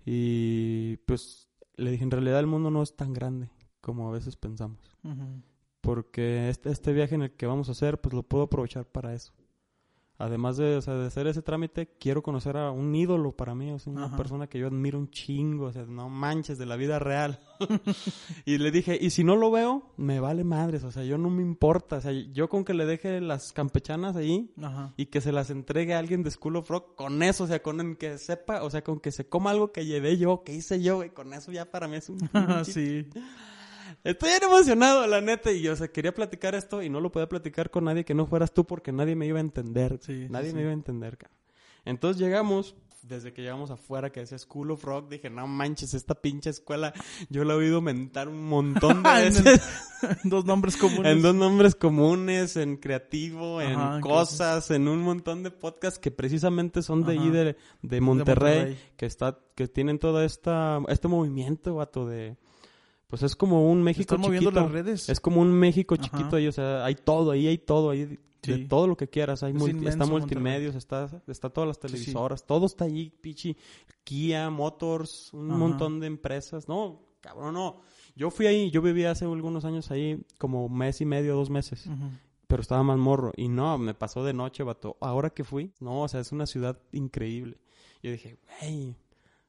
Y 0.05 0.97
pues 1.05 1.47
le 1.75 1.91
dije, 1.91 2.03
en 2.03 2.11
realidad 2.11 2.39
el 2.39 2.47
mundo 2.47 2.69
no 2.69 2.83
es 2.83 2.95
tan 2.95 3.13
grande 3.13 3.49
como 3.81 4.09
a 4.09 4.11
veces 4.11 4.35
pensamos. 4.35 4.79
Ujú. 5.03 5.41
Porque 5.83 6.47
este, 6.47 6.71
este 6.71 6.93
viaje 6.93 7.13
en 7.13 7.23
el 7.23 7.31
que 7.31 7.45
vamos 7.45 7.67
a 7.67 7.73
hacer, 7.73 7.99
pues 7.99 8.15
lo 8.15 8.23
puedo 8.23 8.45
aprovechar 8.45 8.85
para 8.85 9.13
eso. 9.13 9.33
Además 10.17 10.55
de, 10.55 10.77
o 10.77 10.81
sea, 10.81 10.93
de 10.93 11.07
hacer 11.07 11.27
ese 11.27 11.41
trámite, 11.41 11.89
quiero 11.99 12.23
conocer 12.23 12.55
a 12.55 12.71
un 12.71 12.95
ídolo 12.95 13.33
para 13.33 13.53
mí, 13.53 13.69
o 13.73 13.79
sea, 13.79 13.91
una 13.91 14.05
Ajá. 14.05 14.15
persona 14.15 14.47
que 14.47 14.59
yo 14.59 14.67
admiro 14.67 14.97
un 14.97 15.09
chingo, 15.09 15.65
o 15.65 15.73
sea, 15.73 15.83
no 15.83 16.07
manches 16.07 16.57
de 16.57 16.65
la 16.65 16.77
vida 16.77 16.99
real. 16.99 17.41
y 18.45 18.59
le 18.59 18.71
dije, 18.71 18.97
y 19.01 19.09
si 19.09 19.25
no 19.25 19.35
lo 19.35 19.51
veo, 19.51 19.91
me 19.97 20.21
vale 20.21 20.45
madres, 20.45 20.85
o 20.85 20.91
sea, 20.91 21.03
yo 21.03 21.17
no 21.17 21.29
me 21.29 21.41
importa, 21.41 21.97
o 21.97 22.01
sea, 22.01 22.13
yo 22.13 22.47
con 22.47 22.63
que 22.63 22.73
le 22.73 22.85
deje 22.85 23.19
las 23.19 23.51
campechanas 23.51 24.15
ahí 24.15 24.53
Ajá. 24.61 24.93
y 24.95 25.07
que 25.07 25.19
se 25.19 25.33
las 25.33 25.49
entregue 25.49 25.95
a 25.95 25.99
alguien 25.99 26.23
de 26.23 26.31
School 26.31 26.55
of 26.55 26.69
Rock, 26.69 26.95
con 26.95 27.21
eso, 27.23 27.43
o 27.43 27.47
sea, 27.47 27.61
con 27.61 27.97
que 27.97 28.17
sepa, 28.17 28.63
o 28.63 28.69
sea, 28.69 28.81
con 28.85 29.01
que 29.01 29.11
se 29.11 29.27
coma 29.27 29.49
algo 29.49 29.73
que 29.73 29.85
llevé 29.85 30.17
yo, 30.17 30.43
que 30.45 30.53
hice 30.53 30.81
yo, 30.81 31.01
con 31.13 31.33
eso 31.33 31.51
ya 31.51 31.65
para 31.65 31.89
mí 31.89 31.97
es 31.97 32.07
un... 32.07 32.19
un 32.33 32.63
sí. 32.63 33.05
Estoy 34.03 34.29
bien 34.31 34.43
emocionado, 34.43 35.07
la 35.07 35.21
neta, 35.21 35.51
y 35.51 35.61
yo, 35.61 35.73
o 35.73 35.75
sea, 35.75 35.87
quería 35.87 36.13
platicar 36.13 36.55
esto 36.55 36.81
y 36.83 36.89
no 36.89 36.99
lo 36.99 37.11
podía 37.11 37.29
platicar 37.29 37.69
con 37.69 37.85
nadie 37.85 38.03
que 38.03 38.13
no 38.13 38.25
fueras 38.25 38.53
tú 38.53 38.65
porque 38.65 38.91
nadie 38.91 39.15
me 39.15 39.25
iba 39.27 39.37
a 39.37 39.41
entender. 39.41 39.97
Sí, 40.01 40.27
nadie 40.29 40.49
sí. 40.49 40.55
me 40.55 40.61
iba 40.61 40.71
a 40.71 40.73
entender, 40.73 41.17
cabrón. 41.17 41.37
Entonces 41.85 42.21
llegamos, 42.21 42.75
desde 43.01 43.31
que 43.33 43.41
llegamos 43.41 43.71
afuera 43.71 44.09
que 44.11 44.19
decía 44.21 44.37
School 44.37 44.71
of 44.71 44.83
Rock, 44.83 45.09
dije, 45.09 45.29
no 45.29 45.47
manches, 45.47 45.93
esta 45.93 46.15
pinche 46.15 46.49
escuela, 46.49 46.93
yo 47.29 47.43
la 47.45 47.53
he 47.53 47.57
oído 47.57 47.81
mentar 47.81 48.27
un 48.27 48.45
montón 48.45 49.03
de 49.03 49.09
En 49.27 49.35
el- 49.37 49.43
veces. 49.43 49.61
Dos 50.25 50.43
nombres 50.45 50.75
comunes. 50.75 51.09
en 51.13 51.21
dos 51.21 51.33
nombres 51.35 51.75
comunes, 51.75 52.57
en 52.57 52.75
creativo, 52.75 53.61
en 53.61 53.71
Ajá, 53.79 53.95
en 53.95 54.01
cosas, 54.01 54.69
en 54.71 54.89
un 54.89 54.99
montón 54.99 55.43
de 55.43 55.51
podcasts 55.51 55.97
que 55.97 56.11
precisamente 56.11 56.81
son 56.81 57.05
de 57.05 57.13
Ajá. 57.13 57.23
ahí 57.23 57.29
de, 57.31 57.55
de 57.81 58.01
Monterrey, 58.01 58.55
Monterrey. 58.59 58.91
que 58.97 59.05
está, 59.05 59.39
que 59.55 59.69
tienen 59.69 59.99
todo 59.99 60.21
esta, 60.21 60.79
este 60.89 61.07
movimiento, 61.07 61.75
vato, 61.75 62.05
de, 62.05 62.35
pues 63.13 63.21
es 63.21 63.35
como 63.35 63.69
un 63.69 63.83
México 63.83 64.15
Están 64.15 64.21
moviendo 64.21 64.49
chiquito. 64.49 64.63
las 64.65 64.71
redes. 64.71 65.07
Es 65.07 65.19
como 65.19 65.39
un 65.39 65.51
México 65.53 65.93
Ajá. 65.93 66.03
chiquito 66.03 66.35
ahí, 66.35 66.47
o 66.47 66.51
sea, 66.51 66.83
hay 66.83 66.95
todo, 66.95 67.29
ahí 67.29 67.45
hay 67.45 67.59
todo, 67.59 67.91
ahí 67.91 68.17
de 68.41 68.57
todo 68.67 68.87
lo 68.87 68.97
que 68.97 69.07
quieras, 69.07 69.43
hay 69.43 69.53
Es 69.53 69.59
multi- 69.59 69.85
está 69.87 70.07
multimedios, 70.07 70.73
está, 70.73 71.21
está 71.27 71.51
todas 71.51 71.67
las 71.67 71.77
Sí, 71.77 71.81
sí. 71.83 71.87
televisoras, 71.93 72.43
todo 72.47 72.65
está 72.65 72.85
ahí, 72.85 73.11
pichi, 73.21 73.55
Kia, 74.03 74.49
Motors, 74.49 75.31
un 75.31 75.51
Ajá. 75.51 75.59
montón 75.59 75.99
de 75.99 76.07
empresas, 76.07 76.67
no, 76.67 77.03
cabrón, 77.21 77.53
no. 77.53 77.81
Yo 78.15 78.31
fui 78.31 78.47
ahí, 78.47 78.71
yo 78.71 78.81
viví 78.81 79.05
hace 79.05 79.25
algunos 79.25 79.63
años 79.63 79.91
ahí, 79.91 80.19
como 80.39 80.67
mes 80.67 80.99
y 80.99 81.05
medio, 81.05 81.35
dos 81.35 81.51
meses, 81.51 81.87
pero 82.47 82.63
estaba 82.63 82.81
más 82.81 82.97
morro, 82.97 83.31
y 83.37 83.47
no, 83.47 83.77
me 83.77 83.93
pasó 83.93 84.23
de 84.23 84.33
noche, 84.33 84.63
vato. 84.63 84.97
Ahora 85.01 85.29
que 85.29 85.43
fui, 85.43 85.71
no, 85.79 86.01
o 86.01 86.07
sea, 86.07 86.19
es 86.19 86.31
una 86.31 86.47
ciudad 86.47 86.79
increíble. 86.91 87.59
Yo 88.01 88.11
dije, 88.11 88.37
güey, 88.59 88.95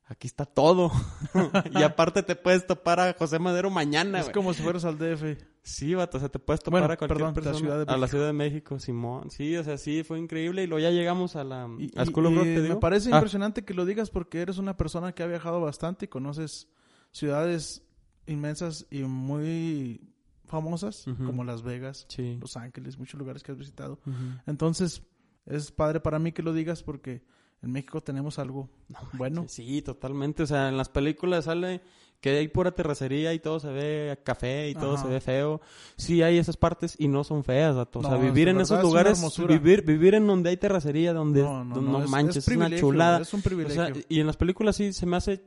aquí 0.06 0.26
está 0.26 0.44
todo. 0.44 0.90
y 1.72 1.82
aparte 1.82 2.22
te 2.22 2.36
puedes 2.36 2.66
topar 2.66 3.00
a 3.00 3.14
José 3.18 3.38
Madero 3.38 3.70
mañana, 3.70 4.20
Es 4.20 4.30
como 4.30 4.52
si 4.54 4.62
fueras 4.62 4.84
al 4.84 4.98
DF. 4.98 5.38
Sí, 5.62 5.94
vato, 5.94 6.18
o 6.18 6.20
sea, 6.20 6.28
te 6.28 6.38
puedes 6.38 6.60
topar 6.60 6.80
Bueno, 6.82 6.92
a 6.92 6.96
cualquier 6.98 7.16
perdón, 7.16 7.28
la 7.30 7.34
persona. 7.34 7.58
Ciudad 7.58 7.86
de 7.86 7.92
A 7.92 7.96
la. 7.96 8.06
Ciudad 8.08 8.26
de 8.26 8.32
México, 8.34 8.78
Simón. 8.78 9.30
Sí, 9.30 9.56
o 9.56 9.64
sea, 9.64 9.78
sí, 9.78 10.02
fue 10.02 10.18
increíble. 10.18 10.62
Y 10.62 10.66
luego 10.66 10.82
ya 10.82 10.90
llegamos 10.90 11.36
a 11.36 11.44
la 11.44 11.68
Y, 11.78 11.90
a 11.98 12.02
y- 12.02 12.06
School 12.06 12.26
of 12.26 12.34
Rock, 12.34 12.44
y 12.46 12.54
te 12.54 12.62
digo. 12.62 12.74
me 12.74 12.80
parece 12.80 13.10
Ah, 13.12 13.16
impresionante 13.16 13.64
que 13.64 13.72
lo 13.72 13.86
digas 13.86 14.10
porque 14.10 14.42
eres 14.42 14.58
una 14.58 14.76
persona 14.76 15.12
que 15.12 15.22
ha 15.22 15.26
viajado 15.26 15.60
bastante 15.62 16.04
y 16.04 16.08
conoces 16.08 16.68
ciudades 17.12 17.82
inmensas 18.26 18.86
y 18.90 19.02
muy 19.04 20.00
famosas 20.46 21.06
como 21.24 21.42
Las 21.44 21.62
Vegas, 21.62 22.04
Sí. 22.08 22.36
Los 22.40 22.56
Ángeles, 22.58 22.98
muchos 22.98 23.18
lugares 23.18 23.42
que 23.42 23.52
has 23.52 23.58
visitado. 23.58 23.98
Entonces, 24.46 25.02
es 25.46 25.72
padre 25.72 26.00
para 26.00 26.18
mí 26.18 26.32
que 26.32 26.42
lo 26.42 26.52
digas 26.52 26.82
porque 26.82 27.22
en 27.64 27.72
México 27.72 28.00
tenemos 28.02 28.38
algo 28.38 28.68
bueno. 29.14 29.44
Sí, 29.48 29.82
totalmente. 29.82 30.42
O 30.42 30.46
sea, 30.46 30.68
en 30.68 30.76
las 30.76 30.88
películas 30.88 31.46
sale 31.46 31.80
que 32.20 32.30
hay 32.38 32.48
pura 32.48 32.70
terracería 32.74 33.34
y 33.34 33.38
todo 33.38 33.60
se 33.60 33.68
ve 33.70 34.18
café 34.24 34.70
y 34.70 34.74
todo 34.74 34.94
Ajá. 34.94 35.02
se 35.02 35.08
ve 35.10 35.20
feo. 35.20 35.60
Sí, 35.96 36.22
hay 36.22 36.38
esas 36.38 36.56
partes 36.56 36.96
y 36.98 37.06
no 37.08 37.22
son 37.22 37.44
feas. 37.44 37.76
O 37.76 38.00
sea, 38.02 38.10
No, 38.12 38.18
vivir 38.18 38.48
en 38.48 38.60
esos 38.60 38.78
es 38.78 38.82
lugares, 38.84 39.18
hermosura. 39.18 39.48
vivir, 39.58 39.82
vivir 39.84 40.14
en 40.14 40.26
donde 40.26 40.48
hay 40.50 40.56
terracería, 40.56 41.12
donde 41.12 41.42
No, 41.42 41.64
no, 41.64 42.02
es- 42.04 42.08
manches, 42.10 42.36
es 42.38 42.48
es, 42.48 42.56
una 42.56 42.74
chulada. 42.74 43.20
Es 43.20 43.34
un 43.34 43.40
O 43.40 43.42
privilegio. 43.42 43.94
sea, 43.94 44.04
y 44.08 44.20
en 44.20 44.26
las 44.26 44.36
películas 44.38 44.76
sí 44.76 44.92
se 44.94 45.04
me 45.04 45.16
hace 45.16 45.42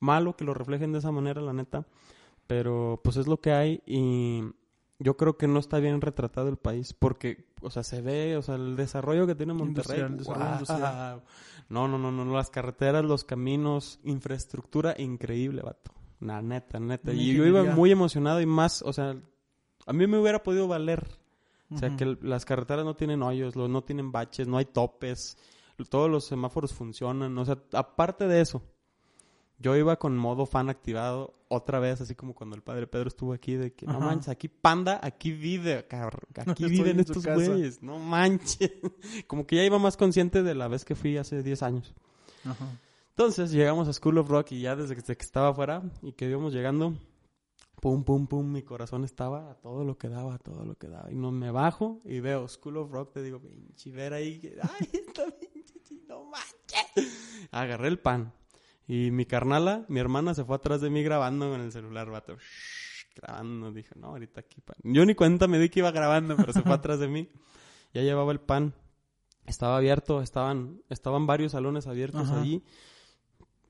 malo 0.00 0.36
que 0.36 0.44
lo 0.44 0.54
reflejen 0.54 0.92
de 0.92 0.98
esa 0.98 1.12
manera, 1.12 1.40
la 1.40 1.52
neta. 1.52 1.86
Pero 2.48 3.00
pues 3.04 3.16
es 3.16 3.26
lo 3.26 3.40
que 3.40 3.52
hay 3.52 3.82
y 3.86 4.42
yo 4.98 5.16
creo 5.16 5.36
que 5.36 5.46
no 5.48 5.58
está 5.60 5.78
bien 5.78 6.00
retratado 6.00 6.48
el 6.48 6.56
país 6.56 6.92
porque, 6.92 7.46
o 7.60 7.70
sea, 7.70 7.82
se 7.82 8.00
ve, 8.02 8.36
o 8.36 8.42
sea, 8.42 8.56
el 8.56 8.76
desarrollo 8.76 9.26
que 9.26 9.34
tiene 9.34 9.52
Monterrey. 9.54 10.00
No, 11.68 11.86
no, 11.88 11.98
no, 11.98 12.10
no, 12.10 12.24
las 12.34 12.50
carreteras, 12.50 13.04
los 13.04 13.24
caminos, 13.24 14.00
infraestructura 14.04 14.94
increíble, 14.98 15.62
vato. 15.62 15.92
La 16.20 16.42
neta, 16.42 16.80
neta. 16.80 17.10
Una 17.12 17.20
Y 17.22 17.34
yo 17.36 17.44
iba 17.46 17.62
muy 17.76 17.92
emocionado 17.92 18.40
y 18.40 18.46
más, 18.46 18.82
o 18.82 18.92
sea, 18.92 19.16
a 19.86 19.92
mí 19.92 20.06
me 20.06 20.18
hubiera 20.18 20.42
podido 20.42 20.66
valer. 20.66 21.06
O 21.70 21.76
sea, 21.78 21.90
que 21.96 22.04
el- 22.04 22.18
las 22.22 22.44
carreteras 22.46 22.84
no 22.84 22.96
tienen 22.96 23.22
hoyos, 23.22 23.54
lo- 23.54 23.68
no 23.68 23.82
tienen 23.84 24.10
baches, 24.10 24.48
no 24.48 24.56
hay 24.56 24.64
topes, 24.64 25.36
todos 25.90 26.10
los 26.10 26.24
semáforos 26.24 26.72
funcionan. 26.72 27.36
O 27.38 27.44
sea, 27.44 27.58
aparte 27.72 28.26
de 28.26 28.40
eso, 28.40 28.62
Yo 29.60 29.76
iba 29.76 29.98
con 29.98 30.16
modo 30.16 30.46
fan 30.46 30.68
activado 30.70 31.34
otra 31.48 31.80
vez, 31.80 32.00
así 32.00 32.14
como 32.14 32.34
cuando 32.34 32.54
el 32.54 32.62
padre 32.62 32.86
Pedro 32.86 33.08
estuvo 33.08 33.32
aquí, 33.32 33.54
de 33.54 33.72
que 33.72 33.86
no 33.86 33.98
manches, 33.98 34.28
aquí 34.28 34.46
panda, 34.46 35.00
aquí 35.02 35.32
vive, 35.32 35.84
cabrón, 35.88 36.20
aquí 36.46 36.66
viven 36.66 37.00
estos 37.00 37.26
güeyes, 37.26 37.82
no 37.82 37.98
manches. 37.98 38.70
Como 39.26 39.46
que 39.46 39.56
ya 39.56 39.64
iba 39.64 39.78
más 39.78 39.96
consciente 39.96 40.42
de 40.42 40.54
la 40.54 40.68
vez 40.68 40.84
que 40.84 40.94
fui 40.94 41.16
hace 41.16 41.42
10 41.42 41.62
años. 41.62 41.94
Ajá. 42.44 42.68
Entonces 43.10 43.50
llegamos 43.50 43.88
a 43.88 43.92
School 43.92 44.18
of 44.18 44.28
Rock 44.28 44.52
y 44.52 44.60
ya 44.60 44.76
desde 44.76 44.94
que, 44.94 45.24
estaba 45.24 45.48
afuera 45.48 45.82
y 46.02 46.12
que 46.12 46.28
íbamos 46.28 46.52
llegando, 46.52 46.94
pum, 47.80 48.04
pum, 48.04 48.28
pum, 48.28 48.52
mi 48.52 48.62
corazón 48.62 49.02
estaba 49.02 49.50
a 49.50 49.54
todo 49.54 49.82
lo 49.82 49.98
que 49.98 50.08
daba, 50.08 50.34
a 50.34 50.38
todo 50.38 50.64
lo 50.64 50.76
que 50.76 50.86
daba. 50.86 51.10
Y 51.10 51.16
no 51.16 51.32
me 51.32 51.50
bajo 51.50 52.00
y 52.04 52.20
veo 52.20 52.46
School 52.46 52.76
of 52.76 52.92
Rock, 52.92 53.14
te 53.14 53.22
digo, 53.22 53.40
pinche, 53.40 53.90
ver 53.90 54.12
ahí, 54.12 54.40
ay, 54.62 54.88
está 54.92 55.24
pinche, 55.36 55.96
no 56.06 56.26
manches. 56.26 57.48
Agarré 57.50 57.88
el 57.88 57.98
pan 57.98 58.32
y 58.88 59.10
mi 59.10 59.26
carnala, 59.26 59.84
mi 59.88 60.00
hermana 60.00 60.34
se 60.34 60.44
fue 60.44 60.56
atrás 60.56 60.80
de 60.80 60.90
mí 60.90 61.02
grabando 61.02 61.50
con 61.50 61.60
el 61.60 61.70
celular, 61.70 62.10
vato. 62.10 62.36
Shh, 62.36 63.14
grabando, 63.14 63.70
dije, 63.70 63.90
no, 63.96 64.08
ahorita 64.08 64.40
aquí 64.40 64.60
pan. 64.60 64.76
Yo 64.82 65.04
ni 65.04 65.14
cuenta 65.14 65.46
me 65.46 65.58
di 65.58 65.68
que 65.68 65.80
iba 65.80 65.90
grabando, 65.92 66.36
pero 66.36 66.52
se 66.52 66.62
fue 66.62 66.72
atrás 66.74 66.98
de 66.98 67.06
mí. 67.06 67.28
Ya 67.92 68.02
llevaba 68.02 68.32
el 68.32 68.40
pan. 68.40 68.74
Estaba 69.46 69.76
abierto, 69.76 70.22
estaban, 70.22 70.82
estaban 70.88 71.26
varios 71.26 71.52
salones 71.52 71.86
abiertos 71.86 72.28
Ajá. 72.28 72.40
allí 72.40 72.64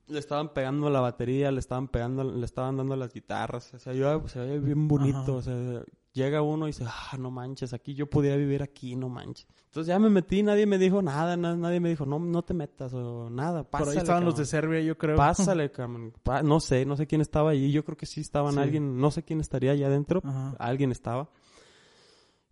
le 0.09 0.19
estaban 0.19 0.53
pegando 0.53 0.89
la 0.89 0.99
batería, 0.99 1.51
le 1.51 1.59
estaban 1.59 1.87
pegando, 1.87 2.23
le 2.23 2.45
estaban 2.45 2.77
dando 2.77 2.95
las 2.95 3.13
guitarras, 3.13 3.73
o 3.73 3.79
sea, 3.79 3.93
yo 3.93 4.27
se 4.27 4.39
veía 4.39 4.59
bien 4.59 4.87
bonito, 4.87 5.35
o 5.35 5.41
sea, 5.41 5.83
llega 6.13 6.41
uno 6.41 6.65
y 6.67 6.71
dice, 6.71 6.85
ah, 6.87 7.15
no 7.17 7.31
manches, 7.31 7.73
aquí 7.73 7.93
yo 7.93 8.09
podía 8.09 8.35
vivir 8.35 8.63
aquí, 8.63 8.95
no 8.95 9.09
manches. 9.09 9.47
Entonces 9.65 9.87
ya 9.87 9.99
me 9.99 10.09
metí, 10.09 10.41
nadie 10.43 10.65
me 10.65 10.77
dijo 10.77 11.01
nada, 11.01 11.37
na- 11.37 11.55
nadie 11.55 11.79
me 11.79 11.89
dijo, 11.89 12.05
no, 12.05 12.17
no 12.19 12.41
te 12.43 12.53
metas 12.53 12.93
o 12.93 13.29
nada, 13.29 13.63
pásale. 13.63 13.85
Por 13.85 13.93
ahí 13.93 13.97
estaban 13.99 14.25
los 14.25 14.35
de. 14.37 14.45
Serbia, 14.45 14.81
yo 14.81 14.97
creo. 14.97 15.15
Pásale, 15.15 15.71
cabrón. 15.71 16.13
Pa- 16.23 16.41
no 16.43 16.59
sé, 16.59 16.85
no 16.85 16.95
sé 16.97 17.05
quién 17.07 17.21
estaba 17.21 17.51
allí, 17.51 17.71
yo 17.71 17.85
creo 17.85 17.95
que 17.97 18.05
sí 18.05 18.21
estaban 18.21 18.53
Sí. 18.55 18.59
alguien, 18.59 18.97
no 18.99 19.11
sé 19.11 19.23
quién 19.23 19.39
estaría 19.39 19.71
allá 19.71 19.87
adentro, 19.87 20.21
Ajá. 20.23 20.55
alguien 20.59 20.91
estaba. 20.91 21.29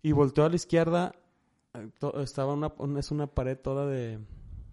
Y 0.02 0.12
volteó 0.12 0.44
a 0.44 0.48
la 0.48 0.56
izquierda, 0.56 1.12
eh, 1.74 1.90
estaba 2.22 2.52
una, 2.54 2.72
es 2.98 3.10
una 3.10 3.26
pared 3.26 3.58
toda 3.58 3.86
de, 3.86 4.18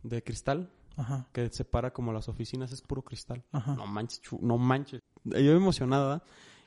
de 0.04 0.24
cristal 0.24 0.70
Ajá. 0.96 1.28
que 1.34 1.50
separa 1.50 1.92
como 1.92 2.14
las 2.14 2.30
oficinas, 2.30 2.72
es 2.72 2.82
puro 2.82 3.02
cristal. 3.02 3.44
Ajá. 3.52 3.74
No 3.76 3.88
manches, 3.88 4.22
chu- 4.22 4.40
no 4.42 4.58
manches. 4.58 5.02
Yo 5.24 5.54
emocionada 5.54 6.06
¿verdad? 6.08 6.24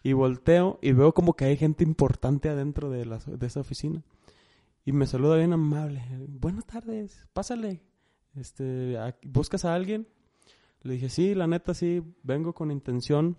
Y 0.08 0.12
volteo 0.14 0.78
y 0.80 0.92
veo 0.92 1.12
como 1.12 1.34
que 1.34 1.44
hay 1.44 1.56
gente 1.56 1.84
importante 1.84 2.48
adentro 2.48 2.88
de, 2.88 3.04
la, 3.04 3.18
de 3.18 3.46
esa 3.46 3.60
oficina. 3.60 4.02
Y 4.84 4.92
me 4.92 5.06
saluda 5.06 5.36
bien 5.36 5.52
amable. 5.52 6.02
Buenas 6.28 6.64
tardes, 6.64 7.26
pásale. 7.34 7.82
Este, 8.34 8.96
¿a- 8.96 9.14
¿Buscas 9.22 9.64
a 9.66 9.74
alguien? 9.74 10.08
Le 10.82 10.94
dije, 10.94 11.10
sí, 11.10 11.34
la 11.34 11.46
neta 11.46 11.74
sí, 11.74 12.02
vengo 12.22 12.54
con 12.54 12.70
intención 12.70 13.36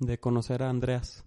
de 0.00 0.18
conocer 0.18 0.62
a 0.62 0.70
Andreas. 0.70 1.24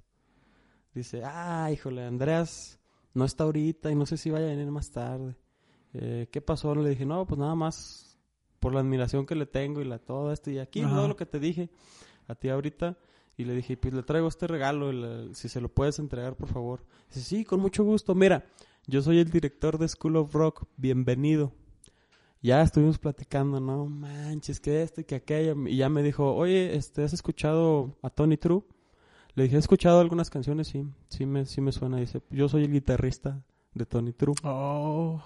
Dice, 0.96 1.22
ah, 1.24 1.70
híjole, 1.72 2.06
Andreas 2.06 2.80
no 3.14 3.26
está 3.26 3.44
ahorita 3.44 3.92
y 3.92 3.96
no 3.96 4.06
sé 4.08 4.18
si 4.18 4.32
vaya 4.32 4.48
a 4.48 4.50
venir 4.50 4.72
más 4.72 4.90
tarde. 4.92 5.36
Eh, 5.94 6.28
¿Qué 6.32 6.42
pasó? 6.42 6.74
Le 6.74 6.90
dije, 6.90 7.06
no, 7.06 7.28
pues 7.28 7.38
nada 7.40 7.54
más 7.56 8.20
por 8.60 8.74
la 8.74 8.80
admiración 8.80 9.26
que 9.28 9.36
le 9.36 9.46
tengo 9.46 9.82
y 9.82 9.86
la 9.86 10.00
todo 10.00 10.32
esto. 10.34 10.50
Y 10.50 10.58
aquí 10.58 10.82
todo 10.82 11.08
lo 11.08 11.16
que 11.16 11.26
te 11.28 11.40
dije 11.40 11.70
a 12.28 12.34
ti 12.34 12.50
ahorita. 12.50 12.98
Y 13.40 13.46
le 13.46 13.56
dije, 13.56 13.78
pues 13.78 13.94
le 13.94 14.04
traigo 14.04 14.28
este 14.28 14.48
regalo, 14.48 14.92
si 15.34 15.48
se 15.48 15.62
lo 15.62 15.70
puedes 15.70 15.98
entregar, 15.98 16.36
por 16.36 16.50
favor. 16.50 16.84
Dice, 17.08 17.22
sí, 17.22 17.46
con 17.46 17.62
mucho 17.62 17.86
gusto. 17.86 18.14
Mira, 18.14 18.44
yo 18.86 19.02
soy 19.02 19.20
el 19.20 19.32
director 19.32 19.78
de 19.78 19.88
School 19.88 20.18
of 20.18 20.34
Rock. 20.34 20.66
Bienvenido. 20.76 21.54
Ya 22.42 22.62
estuvimos 22.62 23.00
platicando, 23.00 23.62
no 23.62 23.86
manches, 23.86 24.60
que 24.60 24.84
esto 24.84 25.00
y 25.00 25.06
que 25.06 25.16
aquello. 25.16 25.56
Y 25.70 25.78
ya 25.78 25.88
me 25.88 26.04
dijo, 26.04 26.36
oye, 26.36 26.76
este, 26.76 27.02
¿has 27.02 27.14
escuchado 27.14 27.96
a 28.02 28.10
Tony 28.10 28.36
True? 28.36 28.64
Le 29.36 29.44
dije, 29.44 29.56
he 29.56 29.60
escuchado 29.60 30.02
algunas 30.02 30.30
canciones, 30.30 30.68
sí, 30.68 30.86
sí 31.08 31.26
me, 31.26 31.46
sí 31.46 31.62
me 31.62 31.72
suena. 31.72 31.96
Dice, 31.96 32.22
yo 32.32 32.50
soy 32.50 32.66
el 32.66 32.74
guitarrista 32.74 33.42
de 33.74 33.86
Tony 33.86 34.12
True. 34.12 34.36
Oh. 34.44 35.24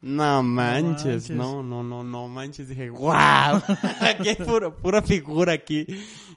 No 0.00 0.42
manches, 0.44 1.28
no, 1.28 1.62
no, 1.62 1.82
no, 1.82 2.04
no 2.04 2.28
manches. 2.28 2.68
Dije, 2.68 2.88
wow, 2.90 3.60
hay 4.00 4.36
pura, 4.36 4.74
pura 4.74 5.02
figura 5.02 5.52
aquí. 5.52 5.86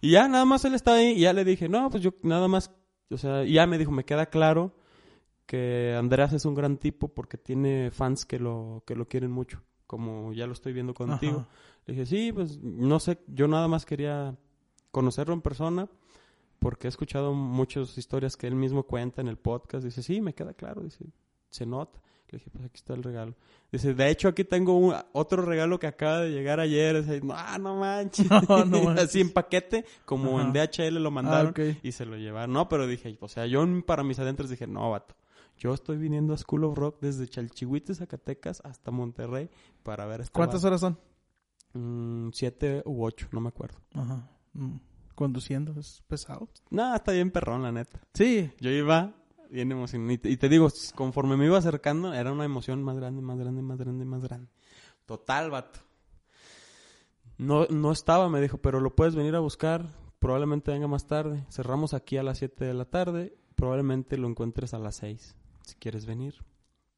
Y 0.02 0.12
ya 0.12 0.28
nada 0.28 0.46
más 0.46 0.66
él 0.66 0.74
estaba 0.74 0.98
ahí 0.98 1.12
y 1.12 1.22
ya 1.22 1.34
le 1.34 1.46
dije, 1.46 1.70
no, 1.70 1.90
pues 1.90 2.02
yo 2.02 2.14
nada 2.24 2.48
más, 2.48 2.72
o 3.10 3.18
sea, 3.18 3.44
y 3.44 3.54
ya 3.54 3.68
me 3.68 3.78
dijo, 3.78 3.92
me 3.92 4.04
queda 4.04 4.26
claro 4.28 4.76
que 5.46 5.96
Andreas 5.98 6.34
es 6.34 6.46
un 6.46 6.56
gran 6.56 6.78
tipo 6.78 7.10
porque 7.10 7.38
tiene 7.38 7.92
fans 7.92 8.26
que 8.26 8.40
lo, 8.40 8.84
que 8.88 8.96
lo 8.96 9.08
quieren 9.08 9.32
mucho, 9.32 9.62
como 9.86 10.34
ya 10.34 10.48
lo 10.48 10.54
estoy 10.54 10.74
viendo 10.74 10.94
contigo. 10.94 11.42
Ajá. 11.42 11.50
Le 11.86 11.94
dije, 11.94 12.06
sí, 12.06 12.32
pues 12.32 12.58
no 12.62 13.00
sé, 13.00 13.20
yo 13.28 13.48
nada 13.48 13.68
más 13.68 13.86
quería 13.86 14.36
conocerlo 14.92 15.34
en 15.34 15.42
persona 15.42 15.88
porque 16.58 16.88
he 16.88 16.90
escuchado 16.90 17.34
muchas 17.34 17.98
historias 17.98 18.38
que 18.38 18.48
él 18.48 18.56
mismo 18.56 18.84
cuenta 18.84 19.22
en 19.22 19.28
el 19.28 19.38
podcast. 19.38 19.84
Dice, 19.84 20.02
sí, 20.04 20.22
me 20.22 20.34
queda 20.34 20.54
claro, 20.54 20.82
dice, 20.82 21.06
se 21.50 21.66
nota. 21.66 22.00
Le 22.32 22.38
dije, 22.38 22.50
pues 22.50 22.64
aquí 22.66 22.78
está 22.78 22.94
el 22.94 23.04
regalo. 23.04 23.36
Dice, 23.72 23.94
de 23.94 24.10
hecho 24.10 24.30
aquí 24.30 24.44
tengo 24.46 24.78
un- 24.78 24.96
otro 25.12 25.42
regalo 25.44 25.78
que 25.80 25.88
acaba 25.88 26.22
de 26.22 26.32
llegar 26.32 26.60
ayer. 26.62 27.04
Dice, 27.04 27.22
no, 27.22 27.34
ah, 27.36 27.58
no 27.60 27.76
manches. 27.78 28.28
No, 28.50 28.66
no 28.66 28.84
manches. 28.84 29.06
Así 29.06 29.22
en 29.22 29.32
paquete, 29.32 29.86
como 30.06 30.40
Ajá. 30.40 30.48
en 30.48 30.54
DHL 30.54 31.00
lo 31.04 31.12
mandaron 31.12 31.48
Ah, 31.48 31.50
ok. 31.52 31.78
y 31.84 31.92
se 31.92 32.06
lo 32.06 32.16
llevaron. 32.18 32.54
No, 32.54 32.70
pero 32.70 32.88
dije, 32.88 33.18
o 33.20 33.28
sea, 33.28 33.46
yo 33.46 33.66
para 33.86 34.04
mis 34.04 34.18
adentros 34.20 34.50
dije, 34.50 34.66
no, 34.66 34.90
vato. 34.92 35.16
Yo 35.58 35.74
estoy 35.74 35.98
viniendo 35.98 36.34
a 36.34 36.38
School 36.38 36.64
of 36.64 36.78
Rock 36.78 36.98
desde 37.02 37.28
Chalchihuite, 37.28 37.94
Zacatecas, 37.94 38.62
hasta 38.66 38.90
Monterrey 38.90 39.50
para 39.84 40.06
ver 40.08 40.22
este 40.22 40.32
¿Cuántas 40.34 40.64
horas 40.64 40.82
son? 40.82 40.98
Mm, 41.74 42.30
siete 42.34 42.82
u 42.86 43.04
ocho, 43.04 43.28
no 43.32 43.42
me 43.42 43.50
acuerdo. 43.50 43.78
Ajá. 43.94 44.28
Mm. 44.54 44.78
Conduciendo, 45.16 45.80
es 45.80 46.02
pesado. 46.08 46.50
No, 46.70 46.96
está 46.96 47.12
bien 47.12 47.30
perrón, 47.30 47.62
la 47.62 47.72
neta. 47.72 48.02
Sí. 48.14 48.50
Yo 48.60 48.72
iba 48.72 49.14
bien 49.52 49.72
emocionado. 49.72 50.12
Y 50.12 50.38
te, 50.38 50.50
digo, 50.50 50.70
conforme 50.96 51.38
me 51.38 51.46
iba 51.46 51.58
acercando, 51.58 52.14
era 52.14 52.32
una 52.32 52.46
emoción 52.46 52.82
más 52.84 52.96
grande, 52.96 53.22
más 53.22 53.38
grande, 53.38 53.62
más 53.62 53.78
grande, 53.78 54.06
más 54.06 54.24
grande. 54.24 54.50
Total, 55.06 55.52
vato. 55.52 55.80
No, 57.38 57.66
no 57.68 57.92
estaba, 57.92 58.30
me 58.30 58.42
dijo, 58.42 58.60
pero 58.60 58.80
lo 58.80 58.96
puedes 58.96 59.16
venir 59.16 59.36
a 59.36 59.40
buscar. 59.40 59.86
Probablemente 60.20 60.72
venga 60.72 60.88
más 60.88 61.08
tarde. 61.08 61.46
Cerramos 61.50 61.94
aquí 61.94 62.18
a 62.18 62.24
las 62.24 62.38
7 62.38 62.66
de 62.66 62.74
la 62.74 62.86
tarde. 62.86 63.36
Probablemente 63.56 64.18
lo 64.18 64.28
encuentres 64.28 64.74
a 64.74 64.80
las 64.80 64.98
6. 64.98 65.36
Si 65.64 65.76
quieres 65.76 66.06
venir. 66.06 66.36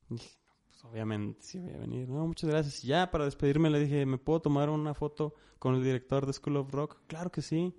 Y 0.09 0.15
dije, 0.15 0.37
"No, 0.45 0.53
pues 0.65 0.83
obviamente 0.83 1.41
sí 1.41 1.59
voy 1.59 1.73
a 1.73 1.77
venir. 1.77 2.09
No, 2.09 2.27
muchas 2.27 2.49
gracias. 2.49 2.83
Y 2.83 2.87
ya 2.87 3.09
para 3.09 3.25
despedirme 3.25 3.69
le 3.69 3.79
dije, 3.79 4.05
¿me 4.05 4.17
puedo 4.17 4.41
tomar 4.41 4.69
una 4.69 4.93
foto 4.93 5.33
con 5.59 5.75
el 5.75 5.83
director 5.83 6.25
de 6.25 6.33
School 6.33 6.57
of 6.57 6.71
Rock? 6.71 6.99
Claro 7.07 7.31
que 7.31 7.41
sí. 7.41 7.73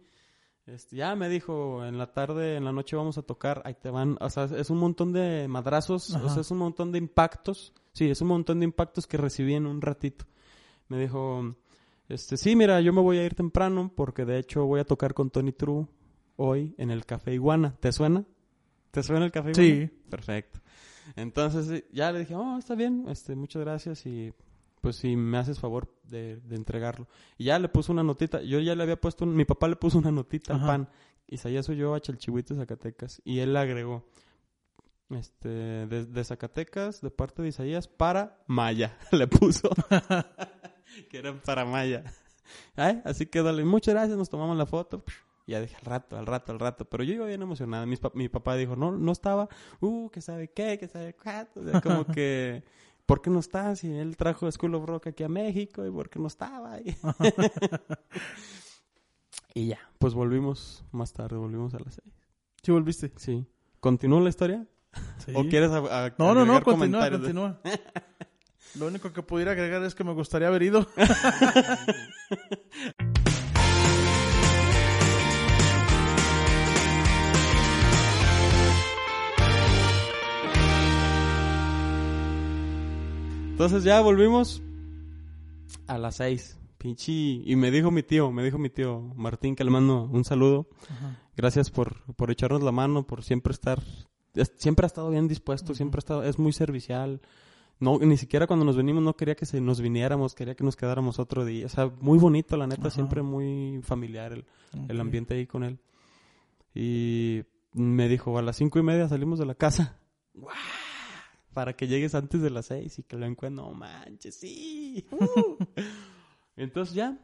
Este, 0.67 0.97
ya 0.97 1.15
me 1.15 1.29
dijo, 1.29 1.85
en 1.85 1.99
la 1.99 2.13
tarde, 2.13 2.57
en 2.57 2.65
la 2.65 2.73
noche 2.73 2.97
vamos 2.97 3.19
a 3.19 3.23
tocar, 3.23 3.61
ahí 3.67 3.75
te 3.75 3.91
van, 3.91 4.17
o 4.21 4.31
sea, 4.31 4.45
es 4.45 4.71
un 4.71 4.79
montón 4.79 5.13
de 5.13 5.47
madrazos, 5.47 6.15
o 6.15 6.29
sea, 6.31 6.41
es 6.41 6.51
un 6.51 6.59
montón 6.59 6.91
de 6.91 6.99
impactos, 6.99 7.75
sí, 7.93 8.09
es 8.09 8.23
un 8.23 8.29
montón 8.29 8.61
de 8.61 8.65
impactos 8.65 9.07
que 9.07 9.19
recibí 9.19 9.55
en 9.55 9.67
un 9.67 9.83
ratito. 9.83 10.25
Me 10.89 10.99
dijo, 10.99 11.55
este, 12.09 12.39
sí, 12.39 12.57
mira, 12.57 12.81
yo 12.81 12.93
me 12.95 13.03
voy 13.03 13.19
a 13.19 13.27
ir 13.27 13.35
temprano 13.35 13.93
porque 13.95 14.25
de 14.25 14.39
hecho 14.39 14.65
voy 14.65 14.81
a 14.81 14.85
tocar 14.85 15.13
con 15.13 15.31
Tony 15.31 15.53
True 15.53 15.87
hoy 16.37 16.75
en 16.79 16.91
el 16.91 17.05
Café 17.05 17.35
Iguana. 17.35 17.77
¿Te 17.81 17.93
suena? 17.93 18.25
¿Te 18.91 19.03
suena 19.03 19.27
el 19.27 19.33
Café 19.33 19.51
Iguana? 19.51 19.69
Sí. 19.69 19.91
Perfecto. 20.09 20.61
Entonces 21.17 21.85
ya 21.93 22.11
le 22.11 22.21
dije, 22.21 22.35
oh, 22.35 22.59
está 22.59 22.75
bien, 22.75 23.05
este, 23.09 23.37
muchas 23.37 23.63
gracias 23.63 24.07
y 24.07 24.33
pues 24.85 24.97
si 24.97 25.17
me 25.17 25.39
haces 25.39 25.59
favor 25.59 25.89
de, 26.05 26.37
de 26.43 26.57
entregarlo. 26.57 27.09
Y 27.39 27.45
ya 27.45 27.59
le 27.59 27.71
puso 27.71 27.91
una 27.91 28.03
notita, 28.03 28.43
yo 28.43 28.61
ya 28.61 28.75
le 28.75 28.83
había 28.83 29.01
puesto, 29.01 29.25
un- 29.25 29.35
mi 29.35 29.47
papá 29.47 29.67
le 29.67 29.77
puso 29.77 29.97
una 29.99 30.13
notita 30.13 30.55
Ajá. 30.55 30.63
al 30.63 30.69
pan. 30.69 30.89
Isaías 31.27 31.67
yo 31.69 31.95
a 31.95 32.01
Chalchihuites, 32.01 32.59
Zacatecas. 32.59 33.23
Y 33.25 33.39
él 33.39 33.55
le 33.55 33.59
agregó, 33.61 34.05
este, 35.09 35.49
de, 35.49 36.05
de 36.05 36.25
Zacatecas, 36.25 37.01
de 37.01 37.11
parte 37.11 37.41
de 37.41 37.49
Isaías, 37.49 37.89
para 37.89 38.43
Maya. 38.47 38.99
le 39.11 39.27
puso. 39.27 39.71
que 41.11 41.19
eran 41.19 41.41
para 41.41 41.65
Maya. 41.65 42.05
Ay, 42.77 43.01
Así 43.07 43.25
que 43.27 43.43
dale, 43.43 43.65
muchas 43.65 43.95
gracias, 43.95 44.19
nos 44.19 44.29
tomamos 44.29 44.57
la 44.57 44.67
foto. 44.67 45.03
Y 45.47 45.53
ya 45.53 45.61
dije, 45.61 45.77
al 45.77 45.85
rato, 45.85 46.17
al 46.19 46.27
rato, 46.27 46.53
al 46.53 46.59
rato. 46.61 46.85
Pero 46.87 47.05
yo 47.05 47.15
iba 47.15 47.27
bien 47.27 47.43
emocionada. 47.43 47.87
Pa- 48.01 48.13
mi 48.15 48.29
papá 48.29 48.57
dijo, 48.57 48.77
no, 48.77 48.93
no 48.93 49.13
estaba, 49.13 49.49
uh, 49.81 50.09
que 50.11 50.21
sabe 50.21 50.49
qué, 50.49 50.79
que 50.79 50.89
sabe 50.89 51.15
cuánto. 51.15 51.61
O 51.61 51.65
sea, 51.65 51.81
como 51.81 52.05
que, 52.07 52.63
¿por 53.07 53.21
qué 53.23 53.31
no 53.31 53.39
está? 53.41 53.75
Si 53.77 53.91
él 53.93 54.17
trajo 54.17 54.51
School 54.51 54.75
of 54.75 54.85
Rock 54.87 55.09
aquí 55.09 55.23
a 55.25 55.29
México 55.29 55.85
y 55.87 55.91
por 55.91 56.09
qué 56.11 56.19
no 56.19 56.27
estaba. 56.29 56.81
Y, 56.81 56.97
y 59.55 59.69
ya, 59.69 59.79
pues 59.99 60.15
volvimos 60.15 60.85
más 60.93 61.13
tarde, 61.13 61.37
volvimos 61.37 61.75
a 61.75 61.79
las 61.81 61.95
seis. 61.95 62.15
¿Sí 62.63 62.73
volviste? 62.73 63.13
Sí. 63.17 63.47
¿Continúa 63.81 64.21
la 64.21 64.31
historia? 64.31 64.67
Sí. 65.19 65.33
¿O 65.35 65.47
quieres 65.49 65.71
a- 65.71 66.07
a- 66.07 66.15
No, 66.19 66.35
no, 66.35 66.45
no, 66.45 66.63
continúa, 66.63 67.05
de- 67.11 67.19
continúa. 67.19 67.61
Lo 68.79 68.87
único 68.89 69.13
que 69.13 69.23
pudiera 69.23 69.53
agregar 69.53 69.83
es 69.85 69.95
que 69.95 70.03
me 70.03 70.13
gustaría 70.15 70.49
haber 70.49 70.63
ido. 70.65 70.87
Entonces 83.55 83.85
ya 83.85 84.01
volvimos 84.01 84.63
a 85.87 85.97
las 85.99 86.17
seis. 86.17 86.59
pinche... 86.77 87.13
Y 87.13 87.55
me 87.57 87.71
dijo 87.71 87.91
mi 87.93 88.03
tío, 88.03 88.33
me 88.33 88.43
dijo 88.43 88.59
mi 88.59 88.69
tío 88.69 89.01
Martín, 89.15 89.55
que 89.55 89.63
le 89.65 89.71
mando 89.71 90.09
un 90.11 90.25
saludo. 90.25 90.67
Ajá. 90.91 91.21
Gracias 91.37 91.71
por, 91.71 92.03
por 92.15 92.31
echarnos 92.31 92.63
la 92.63 92.73
mano, 92.73 93.07
por 93.07 93.23
siempre 93.23 93.53
estar... 93.53 93.81
es- 94.35 94.53
Siempre 94.57 94.87
ha 94.87 94.89
estado 94.89 95.11
bien 95.11 95.29
dispuesto, 95.29 95.73
siempre 95.75 95.99
ha 95.99 96.01
estado... 96.01 96.25
Es 96.25 96.39
muy 96.39 96.53
servicial. 96.53 97.21
No, 97.79 97.99
ni 97.99 98.17
siquiera 98.17 98.47
cuando 98.49 98.65
nos 98.65 98.77
venimos 98.77 99.03
no 99.05 99.15
quería 99.17 99.35
que 99.37 99.47
se 99.47 99.61
nos 99.61 99.81
viniéramos, 99.81 100.35
quería 100.35 100.55
que 100.57 100.65
nos 100.65 100.75
quedáramos 100.77 101.19
otro 101.21 101.45
día. 101.45 101.67
O 101.67 101.69
sea, 101.69 101.93
muy 102.01 102.19
bonito, 102.19 102.57
la 102.57 102.67
neta, 102.67 102.83
Ajá. 102.83 102.91
siempre 102.91 103.23
muy 103.23 103.81
familiar 103.83 104.33
el, 104.33 104.45
el 104.89 105.01
ambiente 105.01 105.35
ahí 105.35 105.47
con 105.47 105.63
él. 105.65 105.79
Y 106.75 107.43
me 107.73 108.09
dijo, 108.09 108.37
a 108.37 108.43
las 108.43 108.57
cinco 108.57 108.81
y 108.81 108.83
media 108.83 109.09
salimos 109.09 109.39
de 109.39 109.47
la 109.47 109.55
casa. 109.55 109.97
¡Guau! 110.35 110.55
Para 111.55 111.75
que 111.75 111.87
llegues 111.87 112.15
antes 112.15 112.43
de 112.43 112.51
las 112.51 112.67
seis 112.67 112.99
y 112.99 113.03
que 113.05 113.17
lo 113.17 113.27
encuentre. 113.27 113.63
No 113.65 113.73
manches, 113.73 114.35
sí. 114.35 115.07
¡Uh! 115.13 115.57
Entonces 116.57 116.95
ya, 116.95 117.17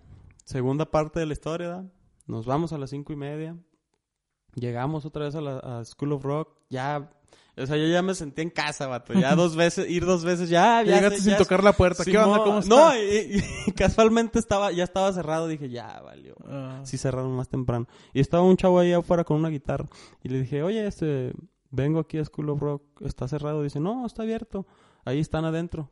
segunda 0.44 0.90
parte 0.90 1.20
de 1.20 1.26
la 1.26 1.32
historia, 1.32 1.68
¿da? 1.68 1.84
nos 2.26 2.46
vamos 2.46 2.72
a 2.72 2.78
las 2.78 2.90
cinco 2.90 3.12
y 3.12 3.16
media. 3.16 3.56
Llegamos 4.54 5.04
otra 5.04 5.24
vez 5.24 5.34
a 5.34 5.40
la 5.40 5.58
a 5.58 5.84
School 5.84 6.12
of 6.12 6.24
Rock. 6.24 6.56
Ya, 6.70 7.10
o 7.56 7.66
sea, 7.66 7.76
yo 7.76 7.86
ya 7.86 8.02
me 8.02 8.14
sentí 8.14 8.42
en 8.42 8.50
casa, 8.50 8.86
vato. 8.88 9.12
Ya 9.14 9.34
dos 9.36 9.54
veces, 9.64 9.88
ir 9.88 10.04
dos 10.04 10.24
veces, 10.24 10.48
ya, 10.48 10.82
ya. 10.82 10.96
Llegaste 10.96 11.18
sé- 11.18 11.22
sin 11.22 11.32
ya- 11.32 11.38
tocar 11.38 11.62
la 11.62 11.72
puerta. 11.72 12.04
¿Qué 12.04 12.18
onda? 12.18 12.38
¿Cómo 12.38 12.60
No, 12.62 12.90
estás? 12.92 12.96
y, 13.66 13.70
y 13.70 13.72
casualmente 13.72 14.38
estaba, 14.40 14.72
ya 14.72 14.82
estaba 14.84 15.12
cerrado. 15.12 15.46
Dije, 15.46 15.68
ya, 15.70 16.00
valió. 16.02 16.34
Ah, 16.46 16.80
Sí 16.84 16.98
cerraron 16.98 17.30
más 17.36 17.48
temprano. 17.48 17.86
Y 18.12 18.18
estaba 18.20 18.42
un 18.42 18.56
chavo 18.56 18.80
ahí 18.80 18.92
afuera 18.92 19.22
con 19.22 19.36
una 19.36 19.48
guitarra. 19.50 19.86
Y 20.24 20.28
le 20.28 20.40
dije, 20.40 20.62
oye, 20.64 20.84
este, 20.86 21.32
vengo 21.70 21.98
aquí 22.00 22.18
a 22.18 22.24
School 22.24 22.50
of 22.50 22.60
Rock. 22.60 22.82
¿Está 23.02 23.26
cerrado? 23.28 23.62
Dice, 23.62 23.80
no, 23.80 24.06
está 24.06 24.22
abierto. 24.22 24.66
Ahí 25.04 25.18
están 25.20 25.44
adentro. 25.44 25.90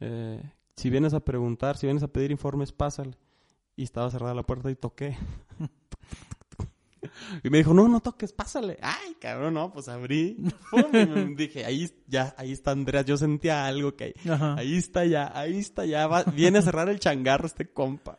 Eh, 0.00 0.42
si 0.76 0.90
vienes 0.90 1.14
a 1.14 1.20
preguntar, 1.20 1.76
si 1.76 1.86
vienes 1.86 2.02
a 2.02 2.08
pedir 2.08 2.30
informes, 2.30 2.72
pásale. 2.72 3.16
Y 3.76 3.84
estaba 3.84 4.10
cerrada 4.10 4.34
la 4.34 4.42
puerta 4.42 4.70
y 4.70 4.74
toqué. 4.76 5.16
y 7.42 7.50
me 7.50 7.58
dijo, 7.58 7.74
no, 7.74 7.88
no 7.88 8.00
toques, 8.00 8.32
pásale. 8.32 8.78
Ay, 8.82 9.16
cabrón, 9.20 9.54
no, 9.54 9.72
pues 9.72 9.88
abrí. 9.88 10.36
Pum, 10.70 10.84
y 10.92 11.06
me 11.06 11.24
dije, 11.36 11.64
ahí, 11.64 11.90
ya, 12.06 12.34
ahí 12.36 12.52
está 12.52 12.70
Andreas. 12.72 13.04
Yo 13.06 13.16
sentía 13.16 13.66
algo 13.66 13.96
que 13.96 14.14
Ajá. 14.28 14.54
Ahí 14.54 14.76
está 14.76 15.04
ya, 15.04 15.30
ahí 15.34 15.58
está 15.58 15.84
ya. 15.86 16.06
va- 16.06 16.24
viene 16.24 16.58
a 16.58 16.62
cerrar 16.62 16.88
el 16.88 17.00
changarro 17.00 17.46
este 17.46 17.70
compa. 17.72 18.18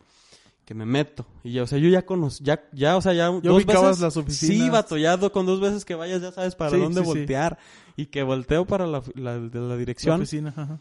Que 0.66 0.74
me 0.74 0.86
meto. 0.86 1.26
Y 1.44 1.52
ya, 1.54 1.64
o 1.64 1.68
sea, 1.68 1.78
yo 1.78 1.90
ya 1.90 2.06
conozco, 2.06 2.44
ya, 2.44 2.64
ya, 2.72 2.96
o 2.96 3.02
sea, 3.02 3.12
ya 3.14 3.30
Ya 3.42 3.52
ubicabas 3.52 4.00
las 4.00 4.16
oficinas. 4.16 4.58
Sí, 4.58 4.70
vato, 4.70 4.98
ya 4.98 5.18
con 5.30 5.46
dos 5.46 5.60
veces 5.60 5.84
que 5.84 5.96
vayas 5.96 6.22
ya 6.22 6.32
sabes 6.32 6.56
para 6.56 6.72
Sí, 6.72 6.78
dónde 6.80 7.02
sí, 7.02 7.06
sí. 7.06 7.18
voltear. 7.20 7.58
Y 7.98 8.06
que 8.08 8.24
volteo 8.24 8.66
para 8.66 8.88
la, 8.88 9.04
la, 9.16 9.40
de 9.40 9.60
la 9.60 9.68
La 9.68 9.78
dirección 9.78 10.22
oficina, 10.22 10.54
ajá. 10.56 10.80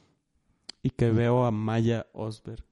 y 0.83 0.91
que 0.91 1.11
veo 1.11 1.45
a 1.45 1.51
Maya 1.51 2.07
Osberg. 2.12 2.65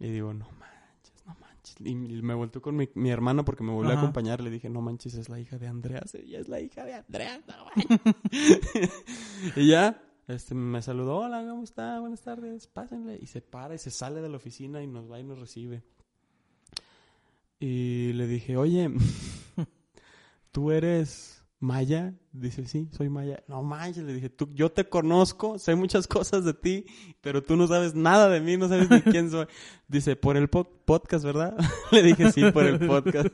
Y 0.00 0.08
digo, 0.10 0.34
no 0.34 0.46
manches, 0.58 1.24
no 1.26 1.36
manches. 1.40 1.76
Y 1.80 1.94
me 1.94 2.34
volteó 2.34 2.60
con 2.60 2.74
mi, 2.76 2.88
mi 2.94 3.10
hermana 3.10 3.44
porque 3.44 3.62
me 3.62 3.72
volvió 3.72 3.92
a 3.92 3.98
acompañar. 3.98 4.40
Le 4.40 4.50
dije, 4.50 4.68
no 4.68 4.80
manches, 4.80 5.14
es 5.14 5.28
la 5.28 5.38
hija 5.38 5.58
de 5.58 5.68
Andreas. 5.68 6.12
Ella 6.16 6.40
es 6.40 6.48
la 6.48 6.60
hija 6.60 6.84
de 6.84 6.94
Andreas, 6.94 7.40
no 7.46 7.54
manches. 7.66 8.90
y 9.56 9.68
ya, 9.68 10.02
este, 10.26 10.54
me 10.56 10.82
saludó, 10.82 11.18
hola, 11.18 11.46
¿cómo 11.48 11.62
está? 11.62 12.00
Buenas 12.00 12.20
tardes, 12.22 12.66
pásenle. 12.66 13.18
Y 13.22 13.26
se 13.28 13.40
para 13.42 13.74
y 13.76 13.78
se 13.78 13.90
sale 13.92 14.20
de 14.20 14.28
la 14.28 14.36
oficina 14.36 14.82
y 14.82 14.86
nos 14.88 15.10
va 15.10 15.20
y 15.20 15.24
nos 15.24 15.38
recibe. 15.38 15.84
Y 17.58 18.12
le 18.12 18.26
dije, 18.26 18.56
oye, 18.56 18.90
¿tú 20.52 20.70
eres 20.70 21.42
Maya? 21.58 22.14
Dice, 22.32 22.66
sí, 22.66 22.88
soy 22.92 23.08
Maya. 23.08 23.42
No 23.48 23.62
manches, 23.62 24.04
le 24.04 24.12
dije, 24.12 24.28
tú, 24.28 24.50
yo 24.52 24.70
te 24.70 24.88
conozco, 24.88 25.58
sé 25.58 25.74
muchas 25.74 26.06
cosas 26.08 26.44
de 26.44 26.52
ti, 26.54 26.84
pero 27.22 27.42
tú 27.42 27.56
no 27.56 27.66
sabes 27.66 27.94
nada 27.94 28.28
de 28.28 28.40
mí, 28.40 28.56
no 28.56 28.68
sabes 28.68 28.90
ni 28.90 29.00
quién 29.00 29.30
soy. 29.30 29.46
Dice, 29.88 30.16
por 30.16 30.36
el 30.36 30.48
po- 30.48 30.68
podcast, 30.84 31.24
¿verdad? 31.24 31.56
le 31.92 32.02
dije, 32.02 32.30
sí, 32.32 32.42
por 32.52 32.64
el 32.66 32.86
podcast. 32.86 33.28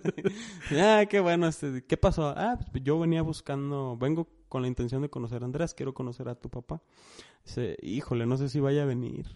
ah, 0.81 1.05
qué 1.11 1.21
bueno, 1.21 1.49
este, 1.49 1.85
¿qué 1.85 1.97
pasó? 1.97 2.29
Ah, 2.37 2.59
pues 2.71 2.85
yo 2.85 2.99
venía 3.01 3.23
buscando, 3.23 3.97
vengo 3.97 4.29
con 4.49 4.63
la 4.63 4.69
intención 4.69 5.03
de 5.03 5.09
conocer 5.11 5.43
a 5.43 5.47
Andrés, 5.47 5.75
quiero 5.75 5.95
conocer 5.95 6.29
a 6.29 6.35
tu 6.37 6.49
papá. 6.49 6.81
Dice, 7.45 7.77
híjole, 7.83 8.25
no 8.27 8.37
sé 8.37 8.49
si 8.49 8.61
vaya 8.61 8.83
a 8.85 8.87
venir. 8.87 9.27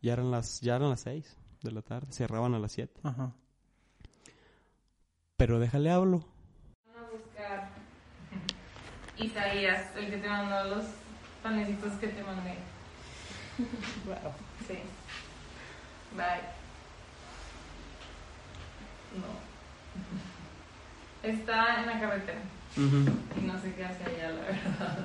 Ya 0.00 0.12
eran 0.12 0.30
las, 0.30 0.60
ya 0.60 0.76
eran 0.76 0.90
las 0.90 1.00
seis 1.00 1.36
de 1.62 1.72
la 1.72 1.82
tarde, 1.82 2.12
cerraban 2.12 2.54
a 2.54 2.58
las 2.60 2.70
siete. 2.72 3.00
Ajá. 3.02 3.34
Pero 5.40 5.58
déjale 5.58 5.90
hablo. 5.90 6.22
Van 6.94 7.02
a 7.02 7.08
buscar 7.10 7.70
Isaías, 9.16 9.86
el 9.96 10.10
que 10.10 10.18
te 10.18 10.28
mandó 10.28 10.76
los 10.76 10.84
panecitos 11.42 11.92
que 11.94 12.08
te 12.08 12.22
mandé. 12.22 12.56
Sí. 14.68 14.80
Bye. 16.14 16.42
No. 19.16 19.32
Está 21.22 21.80
en 21.80 21.86
la 21.86 22.00
carretera 22.00 22.40
y 22.76 23.46
no 23.46 23.58
sé 23.62 23.74
qué 23.74 23.84
hace 23.86 24.04
allá, 24.04 24.32
la 24.32 24.42
verdad. 24.42 24.98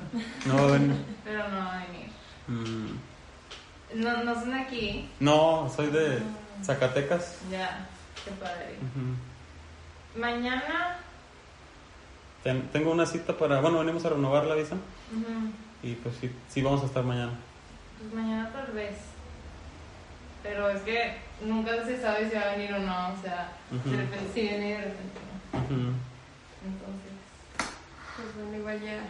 No, 0.47 0.69
ven. 0.69 1.05
Pero 1.23 1.47
no 1.47 1.57
va 1.59 1.79
a 1.79 1.85
venir. 1.85 2.09
Mm. 2.47 4.03
No, 4.03 4.23
no 4.25 4.35
son 4.35 4.53
aquí. 4.53 5.09
No, 5.21 5.71
soy 5.73 5.87
de 5.91 6.21
Zacatecas. 6.61 7.39
Ya, 7.49 7.87
qué 8.25 8.31
padre. 8.31 8.79
Ujú. 8.81 9.34
Mañana. 10.15 10.97
Ten- 12.43 12.67
tengo 12.69 12.91
una 12.91 13.05
cita 13.05 13.37
para, 13.37 13.59
bueno, 13.59 13.79
venimos 13.79 14.05
a 14.05 14.09
renovar 14.09 14.45
la 14.45 14.55
visa 14.55 14.75
y 15.81 15.93
pues 15.95 16.15
sí, 16.21 16.31
sí 16.47 16.61
vamos 16.61 16.83
a 16.83 16.85
estar 16.85 17.03
mañana. 17.03 17.33
Pues 17.99 18.13
mañana 18.13 18.49
tal 18.51 18.71
vez. 18.73 18.95
Pero 20.43 20.69
es 20.69 20.81
que 20.83 21.17
nunca 21.41 21.71
se 21.85 21.99
sabe 21.99 22.29
si 22.29 22.35
va 22.35 22.41
a 22.43 22.55
venir 22.55 22.71
o 22.73 22.79
no. 22.79 23.13
O 23.13 23.21
sea, 23.21 23.51
Ujú. 23.71 23.89
de 23.89 23.97
repente 23.97 24.29
sí 24.33 24.41
viene 24.41 24.67
y 24.67 24.71
de 24.73 24.77
repente 24.77 25.19
no. 25.53 25.59
Entonces. 25.59 27.11
Pues 28.15 28.35
bueno, 28.37 28.57
igual 28.57 28.81
ya. 28.81 29.01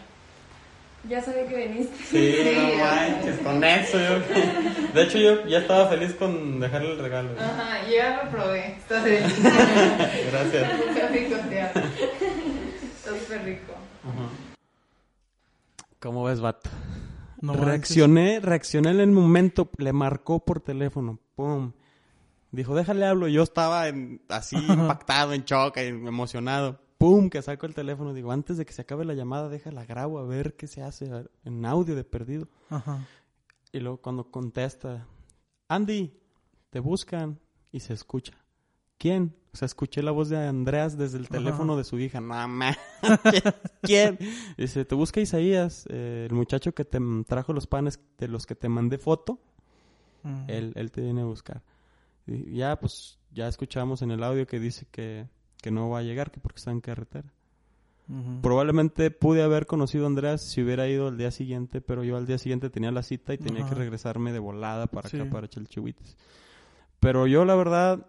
Ya 1.09 1.21
sabía 1.21 1.45
que 1.47 1.67
viniste. 1.67 1.95
Sí, 2.09 2.33
Sí, 2.33 2.55
no 2.57 2.83
manches, 2.83 3.39
con 3.39 3.63
eso 3.63 3.97
yo. 3.99 4.93
De 4.93 5.03
hecho, 5.03 5.17
yo 5.19 5.45
ya 5.47 5.59
estaba 5.59 5.87
feliz 5.87 6.13
con 6.15 6.59
dejarle 6.59 6.93
el 6.93 6.99
regalo. 6.99 7.29
Ajá, 7.39 7.85
yo 7.87 7.91
ya 7.95 8.23
lo 8.23 8.31
probé. 8.31 8.67
Está 8.77 9.01
de 9.03 9.19
Gracias. 10.31 10.53
Está 10.71 10.77
súper 10.87 11.11
ricoteado. 11.11 11.79
Está 11.79 13.09
súper 13.19 13.43
rico. 13.45 13.73
Ajá. 14.03 14.29
¿Cómo 15.99 16.23
ves, 16.23 16.39
vato? 16.41 16.69
No 17.41 17.53
manches. 17.53 17.65
reaccioné, 17.67 18.39
reaccioné 18.39 18.89
en 18.91 18.99
el 19.01 19.11
momento, 19.11 19.69
le 19.77 19.93
marcó 19.93 20.43
por 20.43 20.59
teléfono, 20.61 21.19
pum. 21.35 21.71
Dijo, 22.51 22.73
déjale 22.75 23.05
hablo. 23.05 23.27
Yo 23.27 23.43
estaba 23.43 23.87
en- 23.89 24.21
así 24.29 24.55
impactado, 24.55 25.33
en 25.33 25.43
shock, 25.43 25.77
en- 25.77 26.07
emocionado. 26.07 26.79
Pum, 27.05 27.29
que 27.29 27.39
saco 27.43 27.67
el 27.67 27.75
teléfono. 27.75 28.15
Digo, 28.15 28.31
antes 28.31 28.57
de 28.57 28.65
que 28.65 28.73
se 28.73 28.81
acabe 28.81 29.05
la 29.05 29.13
llamada, 29.13 29.47
déjala 29.47 29.85
grabo 29.85 30.17
a 30.17 30.25
ver 30.25 30.55
qué 30.55 30.65
se 30.65 30.81
hace 30.81 31.07
en 31.43 31.63
audio 31.63 31.93
de 31.95 32.03
perdido. 32.03 32.47
Ajá. 32.71 33.05
Y 33.71 33.79
luego 33.79 33.97
cuando 33.97 34.31
contesta, 34.31 35.05
Andy, 35.67 36.19
te 36.71 36.79
buscan 36.79 37.39
y 37.71 37.81
se 37.81 37.93
escucha. 37.93 38.33
¿Quién? 38.97 39.35
O 39.53 39.55
sea, 39.57 39.67
escuché 39.67 40.01
la 40.01 40.09
voz 40.09 40.29
de 40.29 40.47
Andreas 40.47 40.97
desde 40.97 41.19
el 41.19 41.25
Ajá. 41.25 41.33
teléfono 41.33 41.77
de 41.77 41.83
su 41.83 41.99
hija. 41.99 42.19
No, 42.21 42.47
ma. 42.47 42.75
¿Quién? 43.83 44.17
Dice, 44.57 44.83
te 44.83 44.95
busca 44.95 45.21
Isaías, 45.21 45.85
eh, 45.91 46.25
el 46.27 46.35
muchacho 46.35 46.73
que 46.73 46.85
te 46.85 46.99
trajo 47.27 47.53
los 47.53 47.67
panes 47.67 47.99
de 48.17 48.29
los 48.29 48.47
que 48.47 48.55
te 48.55 48.67
mandé 48.67 48.97
foto. 48.97 49.39
Ujú. 50.23 50.45
Él, 50.47 50.73
él 50.75 50.89
te 50.89 51.01
viene 51.01 51.21
a 51.21 51.25
buscar. 51.25 51.61
Y 52.25 52.55
ya, 52.55 52.79
pues, 52.79 53.19
ya 53.31 53.47
escuchamos 53.47 54.01
en 54.01 54.09
el 54.09 54.23
audio 54.23 54.47
que 54.47 54.59
dice 54.59 54.87
que, 54.89 55.27
que 55.65 55.71
no 55.71 55.89
va 55.89 55.97
a 55.97 56.03
llegar, 56.03 56.29
que 56.29 56.39
porque 56.39 56.59
está 56.59 56.69
en 56.69 56.79
carretera. 56.79 57.33
Ujú. 58.07 58.39
Probablemente 58.43 59.09
pude 59.09 59.41
haber 59.41 59.65
conocido 59.65 60.03
a 60.03 60.07
Andreas 60.07 60.47
si 60.47 60.61
hubiera 60.61 60.87
ido 60.87 61.07
al 61.07 61.17
día 61.17 61.31
siguiente, 61.31 61.81
pero 61.81 62.03
yo 62.03 62.17
al 62.17 62.27
día 62.27 62.37
siguiente 62.37 62.69
tenía 62.69 62.91
la 62.91 63.01
cita 63.01 63.33
y 63.33 63.39
tenía 63.39 63.61
Ajá. 63.63 63.69
que 63.73 63.79
regresarme 63.79 64.31
de 64.31 64.37
volada 64.37 64.85
para 64.85 65.07
acá, 65.07 65.23
Sí. 65.23 65.29
para 65.31 65.47
Chalchihuites. 65.49 66.17
Pero 66.99 67.25
yo, 67.25 67.45
la 67.45 67.55
verdad, 67.55 68.05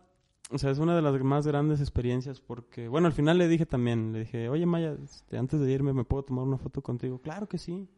o 0.51 0.59
sea, 0.59 0.71
es 0.71 0.79
una 0.79 0.95
de 0.95 1.01
las 1.01 1.19
más 1.23 1.47
grandes 1.47 1.81
experiencias 1.81 2.43
porque, 2.43 2.89
bueno, 2.89 3.07
al 3.07 3.15
final 3.15 3.39
le 3.39 3.49
dije 3.49 3.65
también, 3.65 4.13
le 4.13 4.19
dije, 4.19 4.51
oye 4.51 4.67
Maya, 4.67 4.95
este, 5.03 5.39
antes 5.39 5.59
de 5.59 5.73
irme, 5.73 5.95
¿me 5.95 6.05
puedo 6.05 6.25
tomar 6.25 6.45
una 6.45 6.59
foto 6.59 6.83
contigo? 6.83 7.19
Claro 7.23 7.49
que 7.49 7.57
sí. 7.57 7.89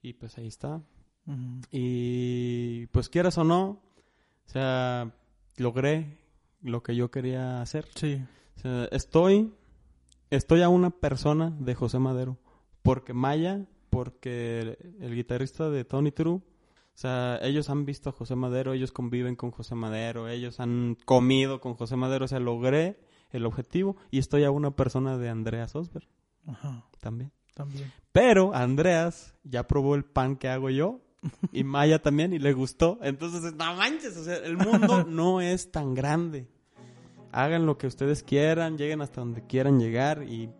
Y 0.00 0.12
pues 0.12 0.38
ahí 0.38 0.46
está. 0.46 0.76
Ujú. 1.26 1.60
Y 1.72 2.86
pues 2.92 3.08
quieras 3.08 3.36
o 3.38 3.42
no, 3.42 3.64
o 4.46 4.48
sea, 4.48 5.12
logré 5.56 6.18
lo 6.60 6.84
que 6.84 6.94
yo 6.94 7.10
quería 7.10 7.60
hacer. 7.62 7.86
Sí. 7.96 8.22
Estoy, 8.90 9.52
estoy 10.30 10.62
a 10.62 10.68
una 10.68 10.90
persona 10.90 11.50
de 11.58 11.74
José 11.74 11.98
Madero. 11.98 12.38
Porque 12.82 13.12
Maya, 13.12 13.66
porque 13.90 14.60
el, 14.60 14.78
el 15.00 15.14
guitarrista 15.14 15.70
de 15.70 15.84
Tony 15.84 16.12
True, 16.12 16.34
o 16.34 16.42
sea, 16.94 17.38
ellos 17.42 17.70
han 17.70 17.84
visto 17.84 18.10
a 18.10 18.12
José 18.12 18.36
Madero, 18.36 18.72
ellos 18.72 18.92
conviven 18.92 19.36
con 19.36 19.50
José 19.50 19.74
Madero, 19.74 20.28
ellos 20.28 20.60
han 20.60 20.96
comido 21.04 21.60
con 21.60 21.74
José 21.74 21.96
Madero, 21.96 22.26
o 22.26 22.28
sea, 22.28 22.38
logré 22.38 23.00
el 23.30 23.46
objetivo 23.46 23.96
y 24.10 24.18
estoy 24.18 24.44
a 24.44 24.50
una 24.50 24.76
persona 24.76 25.16
de 25.16 25.28
Andreas 25.28 25.74
Osberg 25.74 26.06
Ajá. 26.46 26.84
también. 27.00 27.32
También. 27.54 27.92
Pero 28.12 28.54
Andreas 28.54 29.34
ya 29.44 29.66
probó 29.66 29.94
el 29.94 30.04
pan 30.04 30.36
que 30.36 30.48
hago 30.48 30.70
yo 30.70 31.00
Y 31.52 31.64
Maya 31.64 32.00
también, 32.00 32.32
y 32.32 32.38
le 32.38 32.52
gustó. 32.52 32.98
Entonces, 33.02 33.54
no 33.54 33.74
manches, 33.74 34.16
o 34.16 34.24
sea, 34.24 34.36
el 34.36 34.56
mundo 34.56 35.04
no 35.08 35.40
es 35.40 35.70
tan 35.70 35.94
grande. 35.94 36.48
Hagan 37.32 37.66
lo 37.66 37.78
que 37.78 37.86
ustedes 37.86 38.22
quieran, 38.22 38.76
lleguen 38.78 39.00
hasta 39.00 39.20
donde 39.20 39.46
quieran 39.46 39.80
llegar 39.80 40.22
y... 40.22 40.50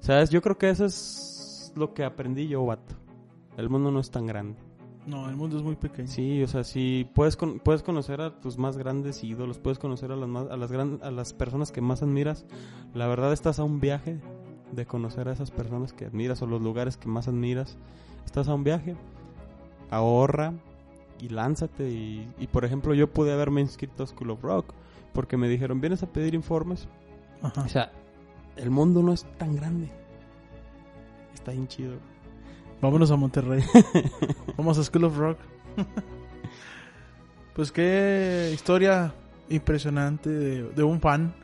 ¿Sabes? 0.00 0.28
Yo 0.30 0.42
creo 0.42 0.58
que 0.58 0.68
eso 0.68 0.84
es 0.84 1.72
lo 1.76 1.94
que 1.94 2.04
aprendí 2.04 2.46
yo, 2.48 2.66
vato. 2.66 2.94
El 3.56 3.70
mundo 3.70 3.90
no 3.90 4.00
es 4.00 4.10
tan 4.10 4.26
grande. 4.26 4.58
No, 5.06 5.28
el 5.28 5.36
mundo 5.36 5.56
es 5.56 5.62
muy 5.62 5.76
pequeño. 5.76 6.08
Sí, 6.08 6.42
o 6.42 6.46
sea, 6.48 6.64
si 6.64 7.08
puedes, 7.14 7.36
con- 7.36 7.58
puedes 7.60 7.82
conocer 7.82 8.20
a 8.20 8.40
tus 8.40 8.58
más 8.58 8.76
grandes 8.76 9.22
ídolos, 9.22 9.58
puedes 9.58 9.78
conocer 9.78 10.10
a 10.12 10.16
las, 10.16 10.28
más- 10.28 10.50
a, 10.50 10.56
las 10.56 10.72
gran- 10.72 10.98
a 11.02 11.10
las 11.10 11.32
personas 11.32 11.72
que 11.72 11.80
más 11.80 12.02
admiras, 12.02 12.44
la 12.94 13.06
verdad 13.06 13.32
estás 13.32 13.58
a 13.58 13.64
un 13.64 13.80
viaje 13.80 14.18
de 14.72 14.86
conocer 14.86 15.28
a 15.28 15.32
esas 15.32 15.50
personas 15.50 15.92
que 15.92 16.06
admiras 16.06 16.42
o 16.42 16.46
los 16.46 16.60
lugares 16.60 16.96
que 16.96 17.08
más 17.08 17.28
admiras. 17.28 17.76
Estás 18.26 18.48
a 18.48 18.54
un 18.54 18.64
viaje, 18.64 18.96
ahorra 19.90 20.52
y 21.20 21.28
lánzate. 21.28 21.90
Y, 21.90 22.28
y, 22.38 22.46
por 22.46 22.64
ejemplo, 22.64 22.94
yo 22.94 23.10
pude 23.10 23.32
haberme 23.32 23.60
inscrito 23.60 24.02
a 24.02 24.06
School 24.06 24.30
of 24.30 24.42
Rock 24.42 24.72
porque 25.14 25.38
me 25.38 25.48
dijeron, 25.48 25.80
vienes 25.80 26.02
a 26.02 26.12
pedir 26.12 26.34
informes. 26.34 26.88
Ajá. 27.40 27.62
O 27.62 27.68
sea, 27.68 27.92
el 28.56 28.70
mundo 28.70 29.02
no 29.02 29.12
es 29.12 29.24
tan 29.38 29.56
grande. 29.56 29.88
Está 31.32 31.52
bien 31.52 31.68
chido. 31.68 31.94
Vámonos 32.82 33.10
a 33.10 33.16
Monterrey. 33.16 33.62
Vamos 34.58 34.76
a 34.76 34.84
School 34.84 35.04
of 35.04 35.16
Rock. 35.16 35.38
pues 37.54 37.72
qué 37.72 38.50
historia 38.52 39.14
impresionante 39.48 40.28
de, 40.28 40.62
de 40.70 40.82
un 40.82 41.00
fan, 41.00 41.34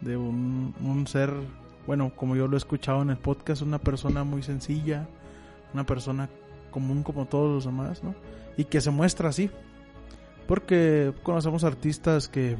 de 0.00 0.16
un, 0.16 0.74
un 0.82 1.06
ser, 1.06 1.32
bueno, 1.86 2.12
como 2.14 2.36
yo 2.36 2.48
lo 2.48 2.56
he 2.56 2.58
escuchado 2.58 3.02
en 3.02 3.10
el 3.10 3.16
podcast, 3.16 3.62
una 3.62 3.78
persona 3.78 4.24
muy 4.24 4.42
sencilla, 4.42 5.08
una 5.72 5.86
persona 5.86 6.28
común 6.70 7.02
como 7.04 7.26
todos 7.26 7.54
los 7.54 7.64
demás, 7.64 8.02
¿no? 8.02 8.14
Y 8.56 8.64
que 8.64 8.80
se 8.80 8.90
muestra 8.90 9.28
así. 9.28 9.50
Porque 10.46 11.14
conocemos 11.22 11.64
artistas 11.64 12.28
que, 12.28 12.56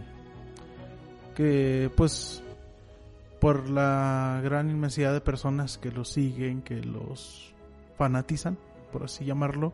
que 1.34 1.90
pues, 1.96 2.42
por 3.40 3.68
la 3.68 4.40
gran 4.42 4.70
inmensidad 4.70 5.12
de 5.12 5.20
personas 5.20 5.78
que 5.78 5.90
los 5.90 6.10
siguen, 6.10 6.62
que 6.62 6.76
los 6.76 7.54
fanatizan, 7.96 8.56
por 8.92 9.04
así 9.04 9.24
llamarlo, 9.24 9.72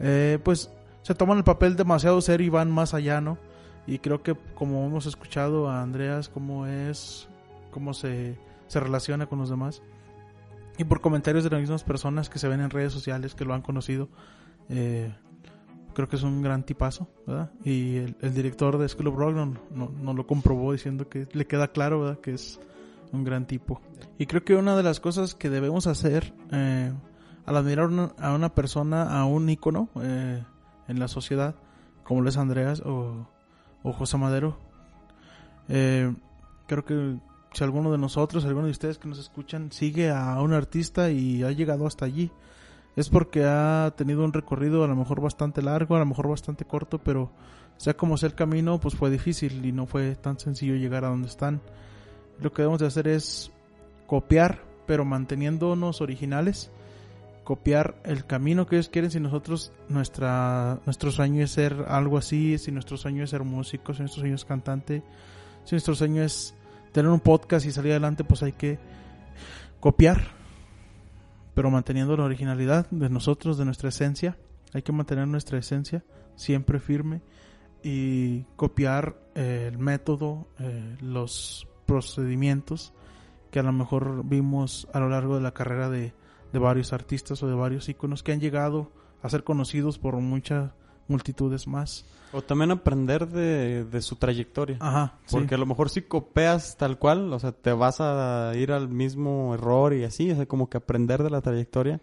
eh, 0.00 0.38
pues 0.42 0.70
se 1.02 1.14
toman 1.14 1.38
el 1.38 1.44
papel 1.44 1.76
demasiado 1.76 2.20
serio 2.20 2.46
y 2.46 2.50
van 2.50 2.70
más 2.70 2.94
allá, 2.94 3.20
¿no? 3.20 3.38
Y 3.86 3.98
creo 3.98 4.22
que 4.22 4.34
como 4.54 4.84
hemos 4.84 5.06
escuchado 5.06 5.68
a 5.68 5.82
Andreas, 5.82 6.28
cómo 6.28 6.66
es, 6.66 7.28
cómo 7.70 7.94
se, 7.94 8.36
se 8.66 8.80
relaciona 8.80 9.26
con 9.26 9.38
los 9.38 9.48
demás, 9.48 9.82
y 10.78 10.84
por 10.84 11.00
comentarios 11.00 11.44
de 11.44 11.50
las 11.50 11.60
mismas 11.60 11.84
personas 11.84 12.28
que 12.28 12.38
se 12.38 12.48
ven 12.48 12.60
en 12.60 12.70
redes 12.70 12.92
sociales, 12.92 13.34
que 13.34 13.44
lo 13.44 13.54
han 13.54 13.62
conocido, 13.62 14.08
eh, 14.68 15.14
creo 15.96 16.08
que 16.10 16.16
es 16.16 16.22
un 16.22 16.42
gran 16.42 16.62
tipazo, 16.62 17.08
¿verdad? 17.26 17.50
Y 17.64 17.96
el, 17.96 18.34
director 18.34 18.76
de 18.76 18.86
School 18.86 19.08
of 19.08 19.16
Rock 19.16 19.34
no, 19.34 19.46
no- 19.74 19.90
no 19.98 20.12
lo 20.12 20.26
comprobó 20.26 20.72
diciendo 20.72 21.08
que 21.08 21.26
le 21.32 21.46
queda 21.46 21.68
claro, 21.68 22.02
¿verdad? 22.02 22.20
Que 22.20 22.34
es 22.34 22.60
un 23.12 23.24
gran 23.24 23.46
tipo. 23.46 23.80
Y 24.18 24.26
creo 24.26 24.44
que 24.44 24.54
una 24.56 24.76
de 24.76 24.82
las 24.82 25.00
cosas 25.00 25.34
que 25.34 25.48
debemos 25.48 25.86
hacer 25.86 26.34
eh, 26.52 26.92
al 27.46 27.56
admirar 27.56 27.88
a 28.18 28.34
una 28.34 28.54
persona, 28.54 29.18
a 29.18 29.24
un 29.24 29.48
ícono 29.48 29.88
eh, 30.02 30.44
en 30.86 30.98
la 31.00 31.08
sociedad, 31.08 31.54
como 32.04 32.20
lo 32.20 32.28
es 32.28 32.36
Andreas 32.36 32.82
o, 32.84 33.26
o 33.82 33.92
José 33.94 34.18
Madero, 34.18 34.58
eh, 35.68 36.14
creo 36.66 36.84
que 36.84 37.16
si 37.54 37.64
alguno 37.64 37.90
de 37.90 37.96
nosotros, 37.98 38.44
alguno 38.44 38.66
de 38.66 38.72
ustedes 38.72 38.98
que 38.98 39.08
nos 39.08 39.18
escuchan, 39.18 39.72
sigue 39.72 40.10
a 40.10 40.38
un 40.42 40.52
artista 40.52 41.10
y 41.10 41.42
ha 41.42 41.50
llegado 41.52 41.86
hasta 41.86 42.04
allí, 42.04 42.30
es 42.96 43.10
porque 43.10 43.44
ha 43.44 43.92
tenido 43.96 44.24
un 44.24 44.32
recorrido 44.32 44.82
a 44.82 44.88
lo 44.88 44.96
mejor 44.96 45.20
bastante 45.20 45.60
largo, 45.60 45.96
a 45.96 45.98
lo 45.98 46.06
mejor 46.06 46.28
bastante 46.28 46.64
corto, 46.64 46.98
pero 46.98 47.30
sea 47.76 47.94
como 47.94 48.16
sea 48.16 48.30
el 48.30 48.34
camino, 48.34 48.80
pues 48.80 48.94
fue 48.94 49.10
difícil 49.10 49.64
y 49.64 49.72
no 49.72 49.86
fue 49.86 50.16
tan 50.16 50.38
sencillo 50.38 50.74
llegar 50.76 51.04
a 51.04 51.08
donde 51.08 51.28
están. 51.28 51.60
Lo 52.40 52.52
que 52.52 52.62
debemos 52.62 52.80
de 52.80 52.86
hacer 52.86 53.06
es 53.06 53.52
copiar, 54.06 54.62
pero 54.86 55.04
manteniéndonos 55.04 56.00
originales, 56.00 56.70
copiar 57.44 57.96
el 58.04 58.24
camino 58.24 58.66
que 58.66 58.76
ellos 58.76 58.88
quieren 58.88 59.10
si 59.10 59.20
nosotros 59.20 59.72
nuestra 59.88 60.80
nuestro 60.86 61.12
sueño 61.12 61.44
es 61.44 61.50
ser 61.50 61.84
algo 61.88 62.16
así, 62.16 62.56
si 62.58 62.72
nuestro 62.72 62.96
sueño 62.96 63.24
es 63.24 63.30
ser 63.30 63.44
músico, 63.44 63.92
si 63.92 64.00
nuestro 64.00 64.20
sueño 64.20 64.36
es 64.36 64.44
cantante, 64.46 65.02
si 65.64 65.74
nuestro 65.74 65.94
sueño 65.94 66.22
es 66.22 66.54
tener 66.92 67.10
un 67.10 67.20
podcast 67.20 67.66
y 67.66 67.72
salir 67.72 67.92
adelante, 67.92 68.24
pues 68.24 68.42
hay 68.42 68.52
que 68.52 68.78
copiar, 69.80 70.35
pero 71.56 71.70
manteniendo 71.70 72.14
la 72.18 72.24
originalidad 72.24 72.86
de 72.90 73.08
nosotros, 73.08 73.56
de 73.56 73.64
nuestra 73.64 73.88
esencia. 73.88 74.36
Hay 74.74 74.82
que 74.82 74.92
mantener 74.92 75.26
nuestra 75.26 75.56
esencia 75.56 76.04
siempre 76.34 76.78
firme 76.80 77.22
y 77.82 78.42
copiar 78.56 79.16
eh, 79.34 79.70
el 79.72 79.78
método, 79.78 80.48
eh, 80.58 80.98
los 81.00 81.66
procedimientos 81.86 82.92
que 83.50 83.58
a 83.58 83.62
lo 83.62 83.72
mejor 83.72 84.22
vimos 84.26 84.86
a 84.92 85.00
lo 85.00 85.08
largo 85.08 85.34
de 85.34 85.40
la 85.40 85.54
carrera 85.54 85.88
de, 85.88 86.12
de 86.52 86.58
varios 86.58 86.92
artistas 86.92 87.42
o 87.42 87.48
de 87.48 87.54
varios 87.54 87.88
íconos 87.88 88.22
que 88.22 88.32
han 88.32 88.40
llegado 88.40 88.92
a 89.22 89.30
ser 89.30 89.42
conocidos 89.42 89.98
por 89.98 90.14
muchas 90.16 90.72
multitudes 91.08 91.66
más. 91.66 92.04
O 92.32 92.42
también 92.42 92.70
aprender 92.70 93.28
de, 93.28 93.84
de 93.84 94.02
su 94.02 94.16
trayectoria. 94.16 94.76
Ajá, 94.80 95.14
sí. 95.26 95.36
Porque 95.36 95.54
a 95.54 95.58
lo 95.58 95.66
mejor 95.66 95.88
si 95.90 96.02
copias 96.02 96.76
tal 96.76 96.98
cual, 96.98 97.32
o 97.32 97.38
sea, 97.38 97.52
te 97.52 97.72
vas 97.72 98.00
a 98.00 98.52
ir 98.56 98.72
al 98.72 98.88
mismo 98.88 99.54
error 99.54 99.94
y 99.94 100.04
así, 100.04 100.30
o 100.30 100.36
sea, 100.36 100.46
como 100.46 100.68
que 100.68 100.76
aprender 100.76 101.22
de 101.22 101.30
la 101.30 101.40
trayectoria 101.40 102.00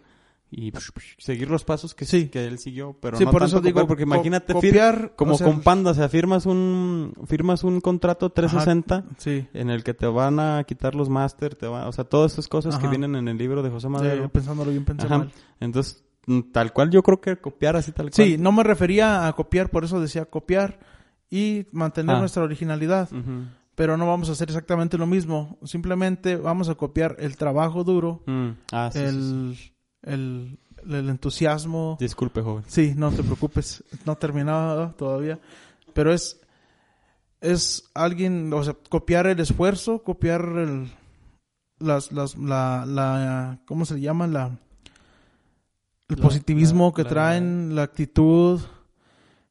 y 0.50 0.70
psh, 0.70 0.90
psh, 0.94 1.14
seguir 1.18 1.50
los 1.50 1.64
pasos 1.64 1.94
que 1.94 2.04
Sí. 2.04 2.28
que 2.28 2.46
él 2.46 2.58
siguió, 2.58 2.96
pero 3.00 3.16
Sí, 3.16 3.24
no 3.24 3.30
por 3.32 3.40
tanto 3.42 3.56
eso 3.58 3.60
digo, 3.60 3.74
copiar, 3.80 3.86
porque 3.88 4.04
co- 4.04 4.08
imagínate 4.14 4.52
fir- 4.54 4.68
copiar, 4.68 5.12
como 5.16 5.34
o 5.34 5.38
sea, 5.38 5.46
con 5.48 5.60
Panda, 5.62 5.90
o 5.90 5.94
sea, 5.94 6.08
firmas 6.08 6.46
un 6.46 7.12
firmas 7.26 7.64
un 7.64 7.80
contrato 7.80 8.30
360 8.30 9.04
Sí, 9.18 9.46
en 9.52 9.68
el 9.70 9.82
que 9.84 9.94
te 9.94 10.06
van 10.06 10.38
a 10.38 10.62
quitar 10.64 10.94
los 10.94 11.08
máster, 11.08 11.54
te 11.56 11.66
va, 11.66 11.88
o 11.88 11.92
sea, 11.92 12.04
todas 12.04 12.32
esas 12.34 12.46
cosas 12.48 12.76
que 12.76 12.82
Ajá. 12.86 12.90
vienen 12.90 13.16
en 13.16 13.26
el 13.28 13.36
libro 13.36 13.62
de 13.62 13.70
José 13.70 13.88
Madero. 13.88 14.28
pensándolo 14.28 14.70
bien 14.70 14.84
pensé 14.84 15.06
Ajá. 15.06 15.18
mal. 15.18 15.32
Entonces, 15.60 16.03
tal 16.52 16.72
cual 16.72 16.90
yo 16.90 17.02
creo 17.02 17.20
que 17.20 17.36
copiar 17.36 17.76
así 17.76 17.92
tal 17.92 18.10
cual. 18.10 18.14
Sí, 18.14 18.36
no 18.38 18.52
me 18.52 18.62
refería 18.62 19.26
a 19.26 19.32
copiar, 19.34 19.70
por 19.70 19.84
eso 19.84 20.00
decía 20.00 20.24
copiar 20.24 20.78
y 21.30 21.66
mantener 21.72 22.16
Ah. 22.16 22.20
nuestra 22.20 22.42
originalidad. 22.42 23.08
Pero 23.74 23.96
no 23.96 24.06
vamos 24.06 24.28
a 24.28 24.32
hacer 24.32 24.48
exactamente 24.50 24.96
lo 24.98 25.06
mismo. 25.06 25.58
Simplemente 25.64 26.36
vamos 26.36 26.68
a 26.68 26.76
copiar 26.76 27.16
el 27.18 27.36
trabajo 27.36 27.82
duro, 27.82 28.22
Mm, 28.26 28.50
Ah, 28.72 28.90
sí, 28.92 29.00
sí, 29.00 29.54
sí. 29.56 29.72
el, 30.02 30.58
El, 30.86 30.94
el 30.94 31.08
entusiasmo. 31.08 31.96
Disculpe, 31.98 32.40
joven. 32.42 32.62
Sí, 32.68 32.92
no 32.96 33.10
te 33.10 33.22
preocupes, 33.22 33.82
no 34.04 34.16
terminaba 34.16 34.92
todavía, 34.96 35.38
pero 35.92 36.12
es 36.12 36.40
es 37.40 37.90
alguien, 37.94 38.52
o 38.52 38.62
sea, 38.64 38.74
copiar 38.88 39.26
el 39.26 39.38
esfuerzo, 39.40 40.02
copiar 40.02 40.42
el 40.56 40.90
las 41.78 42.12
las 42.12 42.36
la 42.38 42.84
la 42.86 43.60
¿cómo 43.66 43.84
se 43.84 44.00
llama? 44.00 44.26
la 44.26 44.58
el 46.08 46.16
La- 46.16 46.22
positivismo 46.22 46.88
la- 46.88 46.94
que 46.94 47.02
la- 47.04 47.08
traen, 47.08 47.74
la 47.74 47.82
actitud, 47.82 48.60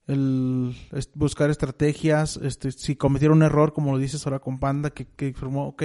el 0.08 0.76
buscar 1.16 1.50
estrategias, 1.50 2.38
este 2.38 2.72
si 2.72 2.96
cometieron 2.96 3.38
un 3.38 3.44
error 3.44 3.74
como 3.74 3.92
lo 3.94 3.98
dices 3.98 4.26
ahora 4.26 4.40
con 4.40 4.60
Panda 4.60 4.90
que 4.90 5.06
que 5.06 5.28
informó, 5.30 5.68
ok, 5.68 5.84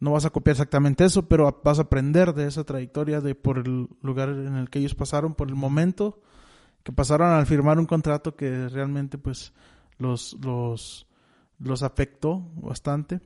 no 0.00 0.12
vas 0.12 0.24
a 0.24 0.30
copiar 0.30 0.52
exactamente 0.54 1.04
eso, 1.04 1.28
pero 1.28 1.60
vas 1.64 1.78
a 1.78 1.82
aprender 1.82 2.34
de 2.34 2.46
esa 2.46 2.64
trayectoria, 2.64 3.20
de 3.20 3.34
por 3.34 3.58
el 3.58 3.88
lugar 4.02 4.28
en 4.30 4.56
el 4.56 4.70
que 4.70 4.78
ellos 4.78 4.94
pasaron, 4.94 5.34
por 5.34 5.48
el 5.48 5.54
momento 5.56 6.20
que 6.84 6.92
pasaron 6.92 7.30
al 7.30 7.46
firmar 7.46 7.78
un 7.78 7.86
contrato 7.86 8.34
que 8.36 8.68
realmente 8.68 9.18
pues 9.18 9.52
los 9.98 10.36
los 10.42 11.06
los 11.58 11.82
afectó 11.82 12.40
bastante. 12.56 13.20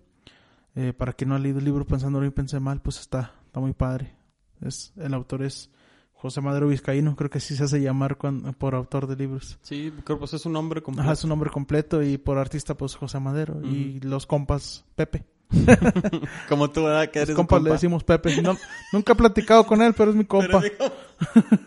Eh, 0.75 0.93
para 0.93 1.15
quien 1.15 1.31
no 1.31 1.37
ha 1.37 1.39
leído 1.39 1.59
el 1.59 1.65
libro 1.65 1.87
pensando 1.87 2.21
bien 2.21 2.33
pensé 2.33 2.61
mal, 2.61 2.83
pues 2.83 3.01
está 3.01 3.33
está 3.47 3.61
muy 3.61 3.73
padre. 3.73 4.15
Es 4.61 4.93
el 4.97 5.15
autor 5.15 5.43
es 5.43 5.71
José 6.17 6.41
Madero 6.41 6.69
Vizcaíno, 6.69 7.15
creo 7.15 7.31
que 7.31 7.41
sí 7.41 7.55
se 7.57 7.65
hace 7.65 7.81
llamar 7.81 8.17
cuan- 8.17 8.55
por 8.55 8.75
autor 8.75 9.07
de 9.07 9.17
libros. 9.17 9.59
Sí, 9.63 9.93
creo 10.05 10.19
pues, 10.19 10.33
es 10.35 10.45
un 10.47 10.53
nombre 10.55 10.83
completo. 10.83 11.07
Ajá, 11.09 11.17
su 11.17 11.29
nombre 11.29 11.51
completo 11.51 12.03
y 12.03 12.19
por 12.19 12.39
artista 12.39 12.75
pues 12.75 12.95
José 12.97 13.21
Madero 13.21 13.61
y 13.63 14.01
los 14.01 14.27
compas 14.27 14.85
Pepe. 14.97 15.25
Como 16.49 16.71
tú, 16.71 16.85
¿verdad? 16.85 17.11
Que 17.11 17.21
Los 17.21 17.29
eres 17.29 17.37
compas 17.37 17.59
un 17.61 17.65
le 17.67 17.71
decimos 17.73 18.03
Pepe. 18.03 18.41
No, 18.43 18.57
nunca 18.93 19.13
he 19.13 19.17
platicado 19.17 19.67
con 19.67 19.83
él, 19.83 19.95
pero 19.95 20.11
es 20.11 20.17
mi 20.17 20.25
compa. 20.25 20.61
digo- 20.61 20.93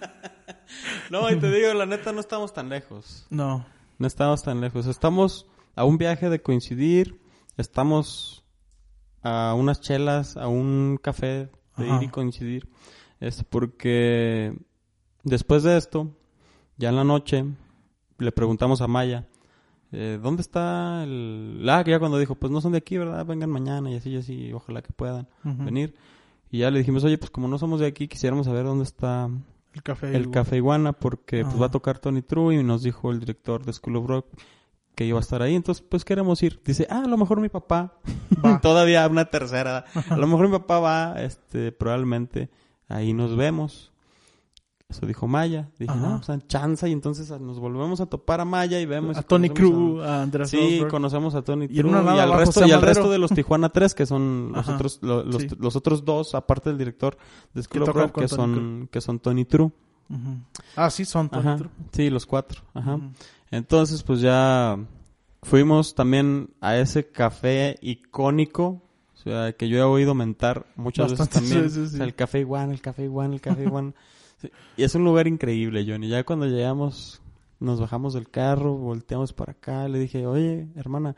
no, 1.09 1.29
y 1.31 1.37
te 1.39 1.49
digo, 1.51 1.73
la 1.73 1.85
neta, 1.85 2.11
no 2.11 2.19
estamos 2.19 2.53
tan 2.53 2.69
lejos. 2.69 3.25
No, 3.29 3.65
No 3.97 4.07
estamos 4.07 4.43
tan 4.43 4.61
lejos. 4.61 4.85
Estamos 4.87 5.45
a 5.75 5.83
un 5.85 5.97
viaje 5.97 6.29
de 6.29 6.41
coincidir. 6.41 7.19
Estamos 7.57 8.43
a 9.21 9.53
unas 9.57 9.81
chelas, 9.81 10.37
a 10.37 10.47
un 10.47 10.97
café 11.01 11.49
de 11.77 11.85
Ajá. 11.89 11.97
ir 11.97 12.03
y 12.03 12.07
coincidir. 12.09 12.67
Es 13.19 13.43
porque 13.43 14.55
después 15.23 15.63
de 15.63 15.77
esto, 15.77 16.15
ya 16.77 16.89
en 16.89 16.95
la 16.95 17.03
noche, 17.03 17.45
le 18.17 18.31
preguntamos 18.31 18.81
a 18.81 18.87
Maya, 18.87 19.27
eh, 19.91 20.19
¿dónde 20.21 20.41
está 20.41 21.03
el...? 21.03 21.65
Ah, 21.69 21.83
que 21.83 21.91
ya 21.91 21.99
cuando 21.99 22.17
dijo, 22.17 22.35
pues 22.35 22.51
no 22.51 22.61
son 22.61 22.73
de 22.73 22.77
aquí, 22.77 22.97
¿verdad? 22.97 23.25
Vengan 23.25 23.49
mañana 23.49 23.91
y 23.91 23.95
así 23.95 24.11
y 24.11 24.17
así, 24.17 24.53
ojalá 24.53 24.81
que 24.81 24.93
puedan 24.93 25.27
venir. 25.43 25.95
Y 26.51 26.59
ya 26.59 26.71
le 26.71 26.79
dijimos, 26.79 27.03
oye, 27.03 27.17
pues 27.17 27.31
como 27.31 27.47
no 27.47 27.57
somos 27.57 27.79
de 27.79 27.87
aquí, 27.87 28.07
quisiéramos 28.07 28.45
saber 28.45 28.65
dónde 28.65 28.83
está 28.83 29.29
El 29.73 29.83
café. 29.83 30.15
el 30.15 30.31
Café 30.31 30.57
Iguana 30.57 30.93
porque 30.93 31.43
pues 31.43 31.61
va 31.61 31.67
a 31.67 31.71
tocar 31.71 31.99
Tony 31.99 32.21
True 32.21 32.55
y 32.55 32.63
nos 32.63 32.83
dijo 32.83 33.11
el 33.11 33.19
director 33.19 33.65
de 33.65 33.73
School 33.73 33.97
of 33.97 34.07
Rock 34.07 34.27
que 34.95 35.05
iba 35.05 35.17
a 35.17 35.21
estar 35.21 35.41
ahí, 35.41 35.55
entonces 35.55 35.85
pues 35.87 36.03
queremos 36.03 36.41
ir. 36.43 36.61
Dice, 36.65 36.85
ah, 36.89 37.03
a 37.05 37.07
lo 37.07 37.17
mejor 37.17 37.39
mi 37.39 37.49
papá, 37.49 37.93
Va. 38.43 38.59
todavía 38.61 39.07
una 39.07 39.25
tercera, 39.25 39.85
a 40.09 40.17
lo 40.17 40.27
mejor 40.27 40.47
mi 40.47 40.57
papá 40.57 40.79
va, 40.79 41.21
este, 41.21 41.71
probablemente 41.71 42.49
ahí 42.89 43.13
nos 43.13 43.35
vemos. 43.37 43.91
Eso 44.89 45.05
dijo 45.05 45.27
Maya. 45.27 45.69
Dije, 45.77 45.91
Ajá. 45.91 46.01
no, 46.09 46.21
pues 46.25 46.47
chanza 46.47 46.87
y 46.87 46.91
entonces 46.93 47.29
nos 47.39 47.59
volvemos 47.59 48.01
a 48.01 48.07
topar 48.07 48.41
a 48.41 48.45
Maya 48.45 48.79
y 48.81 48.87
vemos. 48.87 49.15
A 49.17 49.19
y 49.19 49.23
Tony 49.23 49.49
Cruz, 49.51 50.03
a 50.03 50.23
Andrés 50.23 50.49
Sí, 50.49 50.81
conocemos 50.89 51.35
a 51.35 51.43
Tony 51.43 51.67
Y 51.69 51.81
una 51.81 52.15
y, 52.15 52.19
al 52.19 52.33
resto, 52.33 52.61
Sam 52.61 52.69
y 52.69 52.71
al 52.71 52.81
Madero. 52.81 52.95
resto 52.95 53.11
de 53.11 53.19
los 53.19 53.29
Tijuana 53.31 53.69
3, 53.69 53.93
que 53.93 54.07
son 54.07 54.51
los 54.51 54.67
Ajá, 54.67 54.75
otros, 54.75 54.97
lo- 55.03 55.23
los, 55.23 55.43
sí. 55.43 55.49
los 55.59 55.75
otros 55.75 56.03
dos, 56.05 56.33
aparte 56.33 56.69
del 56.71 56.79
director 56.79 57.17
de 57.53 57.61
School 57.61 57.83
of 57.83 57.89
Rock, 57.89 58.19
que 58.19 58.27
son, 58.27 58.89
que 58.91 58.99
son 58.99 59.19
Tony 59.19 59.45
True. 59.45 59.71
Ah, 60.75 60.89
sí, 60.89 61.05
son 61.05 61.29
Tony 61.29 61.47
Ajá. 61.47 61.57
True. 61.57 61.69
Sí, 61.91 62.09
los 62.09 62.25
cuatro. 62.25 62.63
Ajá. 62.73 62.99
Entonces, 63.51 64.01
pues 64.01 64.21
ya 64.21 64.75
fuimos 65.43 65.93
también 65.93 66.49
a 66.61 66.77
ese 66.77 67.11
café 67.11 67.77
icónico, 67.83 68.81
o 69.19 69.23
sea, 69.23 69.53
que 69.53 69.67
yo 69.67 69.77
he 69.77 69.83
oído 69.83 70.15
mentar 70.15 70.65
muchas 70.75 71.11
Bastantes 71.11 71.41
veces 71.41 71.49
también. 71.49 71.63
veces, 71.63 71.89
sí. 71.89 71.95
O 71.95 71.97
sea, 71.97 72.05
el 72.05 72.15
café 72.15 72.39
igual, 72.39 72.71
el 72.71 72.81
café 72.81 73.03
igual, 73.03 73.33
el 73.33 73.41
café 73.41 73.63
igual. 73.63 73.93
Sí, 74.37 74.49
Y 74.77 74.83
es 74.83 74.95
un 74.95 75.03
lugar 75.03 75.27
increíble, 75.27 75.85
Johnny. 75.87 76.07
Ya 76.07 76.23
cuando 76.23 76.45
llegamos, 76.45 77.21
nos 77.59 77.79
bajamos 77.81 78.13
del 78.13 78.29
carro, 78.29 78.75
volteamos 78.77 79.33
para 79.33 79.51
acá, 79.51 79.87
le 79.89 79.99
dije, 79.99 80.25
oye, 80.25 80.67
hermana, 80.75 81.15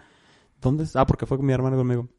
¿dónde 0.61 0.83
está? 0.85 1.01
Ah, 1.01 1.05
porque 1.05 1.25
fue 1.27 1.37
con 1.37 1.45
mi 1.45 1.53
hermana 1.53 1.75
conmigo. 1.77 2.09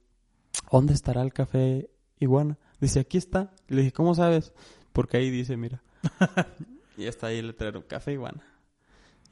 ¿Dónde 0.71 0.93
estará 0.95 1.23
el 1.23 1.33
café 1.33 1.91
iguana? 2.21 2.57
Dice, 2.81 3.01
aquí 3.01 3.19
está. 3.19 3.53
Le 3.69 3.79
dije, 3.83 3.93
¿cómo 3.93 4.15
sabes? 4.15 4.53
Porque 4.93 5.17
ahí 5.17 5.31
dice, 5.31 5.57
mira. 5.57 5.83
y 6.97 7.05
está 7.07 7.29
ahí 7.29 7.39
el 7.39 7.49
letrero, 7.49 7.87
café 7.89 8.13
iguana. 8.13 8.45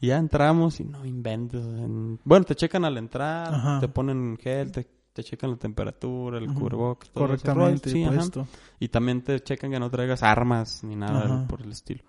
Y 0.00 0.08
ya 0.08 0.16
entramos 0.18 0.80
y 0.80 0.84
no 0.84 1.04
inventes. 1.04 1.62
en- 1.64 2.18
Bueno, 2.24 2.44
te 2.46 2.54
checan 2.56 2.84
al 2.84 2.96
entrar, 2.96 3.54
Ajá. 3.54 3.80
te 3.80 3.88
ponen 3.88 4.36
gel, 4.38 4.72
te, 4.72 4.86
te 5.12 5.24
checan 5.24 5.50
la 5.50 5.56
temperatura, 5.56 6.38
el 6.38 6.52
cubrebocas, 6.52 7.10
todo. 7.10 7.24
Correctamente 7.26 7.90
Sí, 7.90 8.04
puesto. 8.06 8.46
Y 8.78 8.88
también 8.88 9.22
te 9.22 9.40
checan 9.40 9.70
que 9.70 9.80
no 9.80 9.90
traigas 9.90 10.22
armas 10.22 10.82
ni 10.84 10.96
nada 10.96 11.24
Ajá. 11.24 11.46
por 11.48 11.62
el 11.62 11.72
estilo. 11.72 12.04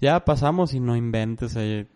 Ya 0.00 0.24
pasamos 0.24 0.74
y 0.74 0.80
no 0.80 0.96
inventes. 0.96 1.54
eh, 1.56 1.88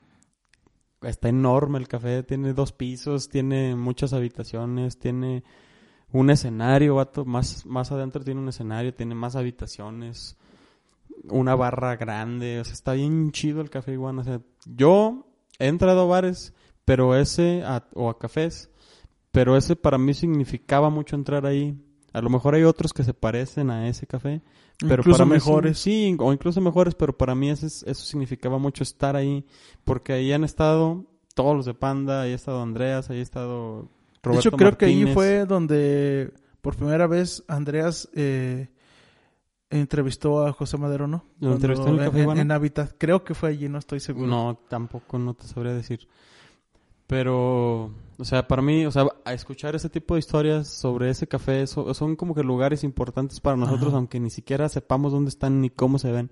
Está 1.02 1.28
enorme 1.28 1.78
el 1.78 1.86
café, 1.86 2.22
tiene 2.22 2.54
dos 2.54 2.72
pisos, 2.72 3.28
tiene 3.28 3.76
muchas 3.76 4.14
habitaciones, 4.14 4.98
tiene 4.98 5.44
un 6.12 6.30
escenario, 6.30 6.94
vato, 6.94 7.26
más, 7.26 7.66
más 7.66 7.92
adentro 7.92 8.24
tiene 8.24 8.40
un 8.40 8.48
escenario, 8.48 8.94
tiene 8.94 9.14
más 9.14 9.36
habitaciones, 9.36 10.38
una 11.28 11.54
barra 11.56 11.96
grande, 11.96 12.58
o 12.60 12.64
sea, 12.64 12.72
está 12.72 12.92
bien 12.94 13.32
chido 13.32 13.60
el 13.60 13.68
café 13.68 13.92
iguana. 13.92 14.22
O 14.22 14.24
sea, 14.24 14.40
yo 14.64 15.26
he 15.58 15.66
entrado 15.66 16.02
a 16.02 16.06
bares, 16.06 16.54
pero 16.86 17.14
ese, 17.16 17.62
a- 17.66 17.86
o 17.94 18.08
a 18.08 18.18
cafés, 18.18 18.70
pero 19.34 19.56
ese 19.56 19.74
para 19.74 19.98
mí 19.98 20.14
significaba 20.14 20.90
mucho 20.90 21.16
entrar 21.16 21.44
ahí. 21.44 21.76
A 22.12 22.20
lo 22.20 22.30
mejor 22.30 22.54
hay 22.54 22.62
otros 22.62 22.92
que 22.92 23.02
se 23.02 23.12
parecen 23.12 23.70
a 23.70 23.88
ese 23.88 24.06
café, 24.06 24.40
pero 24.78 25.00
Incluso 25.02 25.18
para 25.18 25.24
mejores. 25.28 25.76
Sí, 25.80 26.10
sí, 26.12 26.16
o 26.20 26.32
incluso 26.32 26.60
mejores, 26.60 26.94
pero 26.94 27.16
para 27.18 27.34
mí 27.34 27.50
ese, 27.50 27.66
es- 27.66 27.82
eso 27.82 28.04
significaba 28.04 28.58
mucho 28.58 28.84
estar 28.84 29.16
ahí, 29.16 29.44
porque 29.82 30.12
ahí 30.12 30.32
han 30.32 30.44
estado 30.44 31.04
todos 31.34 31.56
los 31.56 31.66
de 31.66 31.74
Panda, 31.74 32.22
ahí 32.22 32.30
ha 32.30 32.36
estado 32.36 32.62
Andreas, 32.62 33.10
ahí 33.10 33.18
ha 33.18 33.22
estado 33.22 33.82
De 33.82 33.88
Roberto 34.22 34.48
hecho, 34.50 34.56
creo 34.56 34.78
que 34.78 34.84
ahí 34.84 35.12
fue 35.12 35.44
donde 35.46 36.32
por 36.60 36.76
primera 36.76 37.08
vez 37.08 37.42
Andreas 37.48 38.08
eh, 38.14 38.68
entrevistó 39.68 40.46
a 40.46 40.52
José 40.52 40.78
Madero, 40.78 41.08
¿no? 41.08 41.24
¿Lo 41.40 41.54
entrevistó 41.54 41.88
en 41.88 41.98
el 41.98 42.04
Café 42.04 42.22
en 42.40 42.52
Habitat. 42.52 42.92
Creo 42.96 43.24
que 43.24 43.34
fue 43.34 43.48
allí, 43.48 43.68
no 43.68 43.78
estoy 43.78 43.98
seguro. 43.98 44.28
No, 44.28 44.56
tampoco, 44.68 45.18
no 45.18 45.34
te 45.34 45.48
sabría 45.48 45.72
decir. 45.74 46.06
Pero, 47.08 47.90
o 48.18 48.24
sea, 48.24 48.46
para 48.46 48.62
mí, 48.62 48.86
o 48.86 48.90
sea, 48.90 49.06
a 49.24 49.32
escuchar 49.32 49.74
ese 49.74 49.88
tipo 49.88 50.14
de 50.14 50.20
historias 50.20 50.68
sobre 50.68 51.10
ese 51.10 51.26
café 51.26 51.66
so- 51.66 51.92
son 51.94 52.16
como 52.16 52.34
que 52.34 52.42
lugares 52.42 52.84
importantes 52.84 53.40
para 53.40 53.56
nosotros, 53.56 53.88
Ajá. 53.88 53.96
aunque 53.96 54.20
ni 54.20 54.30
siquiera 54.30 54.68
sepamos 54.68 55.12
dónde 55.12 55.30
están 55.30 55.60
ni 55.60 55.70
cómo 55.70 55.98
se 55.98 56.12
ven. 56.12 56.30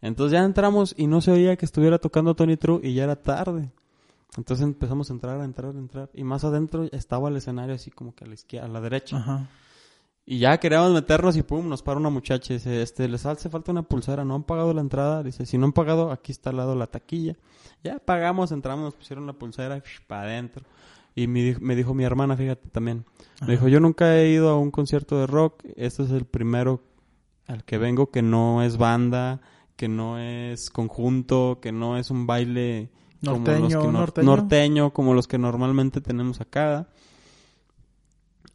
Entonces 0.00 0.32
ya 0.32 0.44
entramos 0.44 0.94
y 0.98 1.06
no 1.06 1.20
se 1.20 1.30
oía 1.30 1.56
que 1.56 1.64
estuviera 1.64 1.98
tocando 1.98 2.34
Tony 2.34 2.56
True 2.56 2.80
y 2.82 2.94
ya 2.94 3.04
era 3.04 3.16
tarde. 3.16 3.70
Entonces 4.36 4.64
empezamos 4.64 5.08
a 5.10 5.12
entrar, 5.14 5.40
a 5.40 5.44
entrar, 5.44 5.74
a 5.74 5.78
entrar. 5.78 6.10
Y 6.12 6.24
más 6.24 6.44
adentro 6.44 6.84
estaba 6.92 7.28
el 7.28 7.36
escenario 7.36 7.74
así 7.74 7.90
como 7.90 8.14
que 8.14 8.24
a 8.24 8.26
la 8.26 8.34
izquierda, 8.34 8.66
a 8.66 8.70
la 8.70 8.80
derecha. 8.80 9.16
Ajá. 9.16 9.48
Y 10.26 10.38
ya 10.38 10.58
queríamos 10.58 10.90
meternos 10.92 11.36
y 11.36 11.42
pum, 11.42 11.68
nos 11.68 11.82
para 11.82 12.00
una 12.00 12.08
muchacha 12.10 12.52
y 12.52 12.56
dice, 12.56 12.82
este, 12.82 13.08
les 13.08 13.24
hace 13.26 13.50
falta 13.50 13.72
una 13.72 13.82
pulsera, 13.82 14.24
no 14.24 14.34
han 14.34 14.42
pagado 14.42 14.72
la 14.74 14.80
entrada. 14.80 15.22
Dice, 15.22 15.44
si 15.46 15.58
no 15.58 15.66
han 15.66 15.72
pagado, 15.72 16.10
aquí 16.10 16.32
está 16.32 16.50
al 16.50 16.56
lado 16.56 16.74
la 16.74 16.86
taquilla. 16.86 17.36
Ya 17.84 17.98
pagamos, 17.98 18.50
entramos, 18.50 18.84
nos 18.86 18.94
pusieron 18.94 19.26
la 19.26 19.34
pulsera 19.34 19.82
para 20.06 20.22
adentro. 20.22 20.64
Y 21.14 21.26
me, 21.28 21.56
me 21.60 21.76
dijo 21.76 21.94
mi 21.94 22.04
hermana, 22.04 22.36
fíjate 22.36 22.68
también. 22.70 23.04
Ajá. 23.36 23.46
Me 23.46 23.52
dijo, 23.52 23.68
yo 23.68 23.80
nunca 23.80 24.16
he 24.16 24.30
ido 24.30 24.48
a 24.50 24.58
un 24.58 24.70
concierto 24.70 25.18
de 25.20 25.26
rock. 25.26 25.62
Este 25.76 26.02
es 26.02 26.10
el 26.10 26.24
primero 26.24 26.82
al 27.46 27.64
que 27.64 27.78
vengo 27.78 28.10
que 28.10 28.22
no 28.22 28.62
es 28.62 28.76
banda, 28.78 29.40
que 29.76 29.86
no 29.88 30.18
es 30.18 30.70
conjunto, 30.70 31.58
que 31.60 31.72
no 31.72 31.96
es 31.98 32.10
un 32.10 32.26
baile 32.26 32.90
como 33.24 33.38
los 33.38 33.48
Norteño, 33.48 33.68
que 33.80 33.86
nor- 33.88 33.92
norteño. 33.92 34.26
norteño, 34.26 34.90
como 34.92 35.14
los 35.14 35.26
que 35.26 35.38
normalmente 35.38 36.00
tenemos 36.00 36.40
acá. 36.40 36.88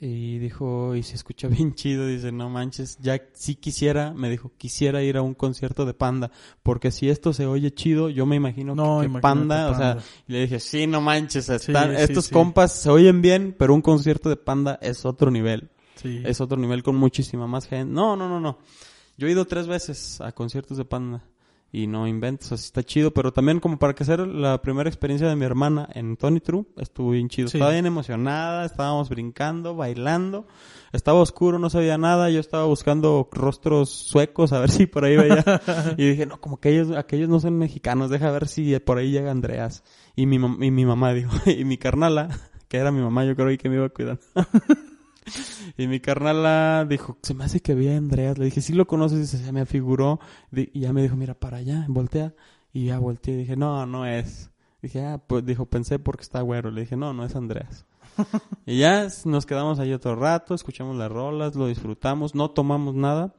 Y 0.02 0.38
dijo, 0.40 0.96
y 0.96 1.04
se 1.04 1.16
escucha 1.16 1.48
bien 1.50 1.74
chido, 1.76 2.08
dice, 2.08 2.32
no 2.32 2.50
manches, 2.50 2.98
ya 3.02 3.22
sí 3.34 3.56
quisiera, 3.56 4.14
me 4.14 4.30
dijo, 4.30 4.52
quisiera 4.58 5.04
ir 5.04 5.18
a 5.18 5.22
un 5.22 5.34
concierto 5.34 5.86
de 5.86 5.94
Panda, 5.94 6.32
porque 6.64 6.92
si 6.92 7.10
esto 7.10 7.34
se 7.34 7.46
oye 7.46 7.74
chido, 7.74 8.10
yo 8.10 8.26
me 8.26 8.38
imagino 8.38 8.76
No, 8.76 9.02
que, 9.02 9.10
Panda, 9.20 9.70
o 9.72 9.76
sea, 9.76 9.98
y 10.28 10.32
le 10.34 10.42
dije, 10.42 10.60
sí, 10.62 10.88
no 10.88 11.02
manches, 11.02 11.50
están- 11.50 11.96
sí, 11.98 12.02
estos 12.04 12.26
sí. 12.28 12.34
compas 12.34 12.72
se 12.74 12.90
oyen 12.90 13.22
bien, 13.22 13.54
pero 13.60 13.74
un 13.74 13.82
concierto 13.82 14.30
de 14.30 14.38
Panda 14.38 14.80
es 14.82 15.04
otro 15.06 15.32
nivel, 15.32 15.70
Sí. 15.96 16.22
es 16.26 16.40
otro 16.40 16.58
nivel 16.58 16.82
con 16.82 16.96
muchísima 16.96 17.46
más 17.46 17.68
gente. 17.68 17.94
No, 17.94 18.16
no, 18.16 18.30
no, 18.30 18.40
no. 18.40 18.58
Yo 19.18 19.28
he 19.28 19.32
ido 19.32 19.44
tres 19.48 19.68
veces 19.68 20.22
a 20.22 20.32
conciertos 20.32 20.78
de 20.78 20.86
Panda 20.86 21.26
y 21.72 21.88
no 21.88 22.08
inventes, 22.08 22.52
así 22.52 22.66
está 22.66 22.84
chido, 22.84 23.12
pero 23.12 23.32
también 23.32 23.60
como 23.60 23.78
para 23.78 23.94
que 23.94 24.04
sea 24.04 24.18
la 24.18 24.62
primera 24.62 24.90
experiencia 24.90 25.28
de 25.28 25.36
mi 25.36 25.46
hermana 25.46 25.88
en 25.94 26.18
Tony 26.18 26.40
True, 26.40 26.66
estuvo 26.78 27.12
bien 27.12 27.30
chido. 27.30 27.48
Sí. 27.48 27.58
Estaba 27.58 27.74
bien 27.74 27.86
emocionada, 27.86 28.66
estábamos 28.66 29.10
brincando, 29.10 29.76
bailando, 29.76 30.48
estaba 30.92 31.20
oscuro, 31.20 31.60
no 31.60 31.70
sabía 31.70 31.98
nada, 31.98 32.30
yo 32.32 32.40
estaba 32.40 32.66
buscando 32.66 33.30
rostros 33.32 33.90
suecos 33.90 34.52
a 34.52 34.60
ver 34.60 34.72
si 34.72 34.88
por 34.88 35.06
ahí 35.06 35.16
veía 35.16 35.44
y 35.98 36.10
dije, 36.10 36.26
no, 36.26 36.42
como 36.42 36.60
que 36.60 36.70
ellos, 36.70 36.96
aquellos 36.98 37.30
no 37.30 37.40
son 37.40 37.58
mexicanos, 37.58 38.10
deja 38.10 38.32
ver 38.32 38.48
si 38.48 38.78
por 38.80 38.98
ahí 38.98 39.12
llega 39.12 39.30
Andreas. 39.30 39.84
Y 40.16 40.26
mi, 40.26 40.38
y 40.38 40.72
mi 40.72 40.86
mamá 40.86 41.14
dijo, 41.14 41.32
y 41.46 41.66
mi 41.66 41.78
carnala, 41.78 42.30
que 42.68 42.78
era 42.78 42.92
mi 42.92 43.02
mamá, 43.02 43.26
yo 43.26 43.36
creo 43.36 43.56
que 43.58 43.70
me 43.70 43.76
iba 43.76 43.86
a 43.86 43.90
cuidar. 43.90 44.20
Y 45.78 45.88
mi 45.88 46.00
carnala 46.00 46.86
dijo, 46.88 47.18
se 47.22 47.34
me 47.34 47.44
hace 47.44 47.60
que 47.62 47.76
vi 47.76 47.88
a 47.90 47.98
Andreas. 47.98 48.38
Le 48.38 48.46
dije, 48.46 48.62
sí 48.62 48.74
lo 48.74 48.88
conoces. 48.88 49.20
Dice, 49.20 49.38
se 49.44 49.52
me 49.52 49.62
afiguró. 49.62 50.20
Y 50.52 50.80
ya 50.80 50.94
me 50.94 51.02
dijo, 51.02 51.16
mira, 51.16 51.34
para 51.34 51.58
allá, 51.58 51.86
voltea. 51.88 52.34
Y 52.74 52.86
ya 52.88 53.00
volteé. 53.00 53.36
Dije, 53.38 53.56
no, 53.56 53.86
no 53.86 54.06
es. 54.06 54.52
Dije, 54.82 55.06
ah, 55.06 55.18
pues 55.26 55.46
dijo, 55.46 55.66
pensé 55.66 56.00
porque 56.00 56.24
está 56.24 56.42
güero. 56.42 56.72
Le 56.72 56.82
dije, 56.82 56.96
no, 56.96 57.14
no 57.14 57.26
es 57.26 57.36
Andreas. 57.36 57.86
y 58.66 58.80
ya 58.80 59.08
nos 59.26 59.46
quedamos 59.46 59.80
ahí 59.80 59.94
otro 59.94 60.16
rato, 60.16 60.54
escuchamos 60.54 60.96
las 60.98 61.12
rolas, 61.12 61.56
lo 61.56 61.68
disfrutamos, 61.68 62.36
no 62.36 62.52
tomamos 62.52 62.96
nada. 62.96 63.34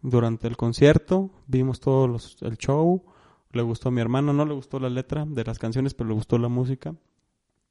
Durante 0.00 0.48
el 0.48 0.56
concierto, 0.56 1.30
vimos 1.46 1.78
todo 1.80 2.08
los- 2.08 2.36
el 2.42 2.56
show. 2.58 3.04
Le 3.52 3.62
gustó 3.62 3.90
a 3.90 3.92
mi 3.92 4.00
hermano, 4.00 4.32
no 4.32 4.44
le 4.44 4.54
gustó 4.54 4.80
la 4.80 4.88
letra 4.90 5.24
de 5.28 5.44
las 5.44 5.58
canciones, 5.58 5.94
pero 5.94 6.08
le 6.08 6.14
gustó 6.14 6.38
la 6.38 6.48
música. 6.48 6.94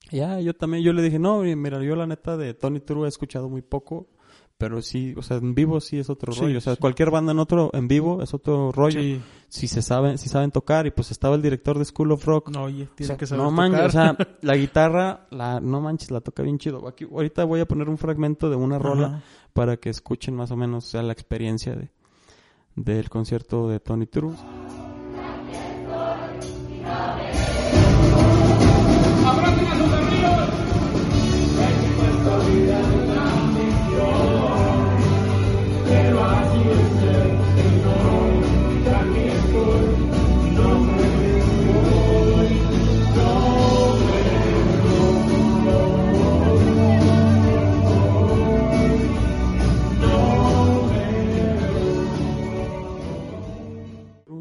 Ya, 0.09 0.39
yo 0.39 0.53
también, 0.55 0.83
yo 0.83 0.93
le 0.93 1.01
dije, 1.01 1.19
no, 1.19 1.41
mira, 1.41 1.81
yo 1.83 1.95
la 1.95 2.07
neta 2.07 2.35
de 2.37 2.53
Tony 2.53 2.79
True 2.79 3.05
he 3.05 3.09
escuchado 3.09 3.47
muy 3.49 3.61
poco, 3.61 4.07
pero 4.57 4.81
sí, 4.81 5.13
o 5.17 5.21
sea, 5.21 5.37
en 5.37 5.55
vivo 5.55 5.79
sí 5.79 5.99
es 5.99 6.09
otro 6.09 6.33
Sí, 6.33 6.41
rollo. 6.41 6.57
O 6.57 6.61
sea, 6.61 6.73
sí. 6.75 6.79
cualquier 6.81 7.09
banda 7.11 7.31
en 7.31 7.39
otro, 7.39 7.69
en 7.73 7.87
vivo 7.87 8.21
es 8.21 8.33
otro 8.33 8.71
rollo. 8.71 8.99
Sí. 8.99 9.21
Si 9.47 9.67
se 9.67 9.81
saben, 9.81 10.17
si 10.17 10.27
saben 10.29 10.51
tocar, 10.51 10.85
y 10.85 10.91
pues 10.91 11.11
estaba 11.11 11.35
el 11.35 11.41
director 11.41 11.77
de 11.79 11.85
School 11.85 12.11
of 12.11 12.25
Rock. 12.25 12.49
No, 12.49 12.63
oye, 12.63 12.83
O 12.83 12.95
tiene 12.95 13.07
sea, 13.07 13.17
que 13.17 13.25
saber 13.25 13.43
no 13.43 13.51
manches, 13.51 13.85
o 13.85 13.89
sea, 13.89 14.17
la 14.41 14.55
guitarra, 14.55 15.27
la, 15.31 15.59
no 15.61 15.81
manches, 15.81 16.11
la 16.11 16.21
toca 16.21 16.43
bien 16.43 16.57
chido. 16.57 16.87
Aquí, 16.87 17.05
ahorita 17.09 17.43
voy 17.45 17.59
a 17.61 17.65
poner 17.65 17.89
un 17.89 17.97
fragmento 17.97 18.49
de 18.49 18.55
una 18.55 18.77
rola 18.79 19.07
Ajá. 19.07 19.21
para 19.53 19.77
que 19.77 19.89
escuchen 19.89 20.35
más 20.35 20.51
o 20.51 20.57
menos 20.57 20.85
o 20.85 20.89
sea, 20.89 21.03
la 21.03 21.13
experiencia 21.13 21.73
de 21.75 21.89
del 22.75 23.09
concierto 23.09 23.67
de 23.67 23.79
Tony 23.81 24.05
True. 24.07 24.33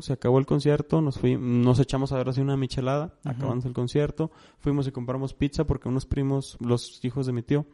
Se 0.03 0.13
acabó 0.13 0.39
el 0.39 0.47
concierto, 0.47 1.01
nos 1.01 1.19
fui, 1.19 1.37
nos 1.37 1.79
echamos 1.79 2.13
a 2.13 2.17
ver 2.17 2.29
así 2.29 2.41
una 2.41 2.57
michelada, 2.57 3.15
acabamos 3.25 3.65
el 3.65 3.73
concierto, 3.73 4.31
fuimos 4.59 4.87
y 4.87 4.93
compramos 4.93 5.35
pizza 5.35 5.65
porque 5.65 5.89
unos 5.89 6.07
primos, 6.07 6.57
los 6.61 7.05
hijos 7.05 7.27
de 7.27 7.33
mi 7.33 7.43
tío, 7.43 7.67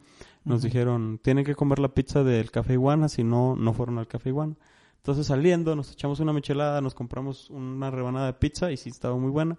nos 0.45 0.62
dijeron, 0.62 1.21
tienen 1.23 1.45
que 1.45 1.55
comer 1.55 1.79
la 1.79 1.89
pizza 1.89 2.23
del 2.25 2.51
Café 2.51 2.75
Iguana, 2.75 3.09
si 3.09 3.25
no, 3.25 3.57
no 3.57 3.73
fueron 3.73 3.99
al 3.99 4.09
Café 4.09 4.31
Iguana. 4.31 4.57
Entonces 4.99 5.29
saliendo, 5.29 5.77
nos 5.77 5.93
echamos 5.93 6.19
una 6.21 6.33
michelada, 6.33 6.81
nos 6.81 6.95
compramos 6.95 7.49
una 7.51 7.91
rebanada 7.91 8.27
de 8.27 8.33
pizza 8.33 8.73
y 8.73 8.77
sí 8.77 8.91
estaba 8.91 9.17
muy 9.17 9.31
buena. 9.31 9.57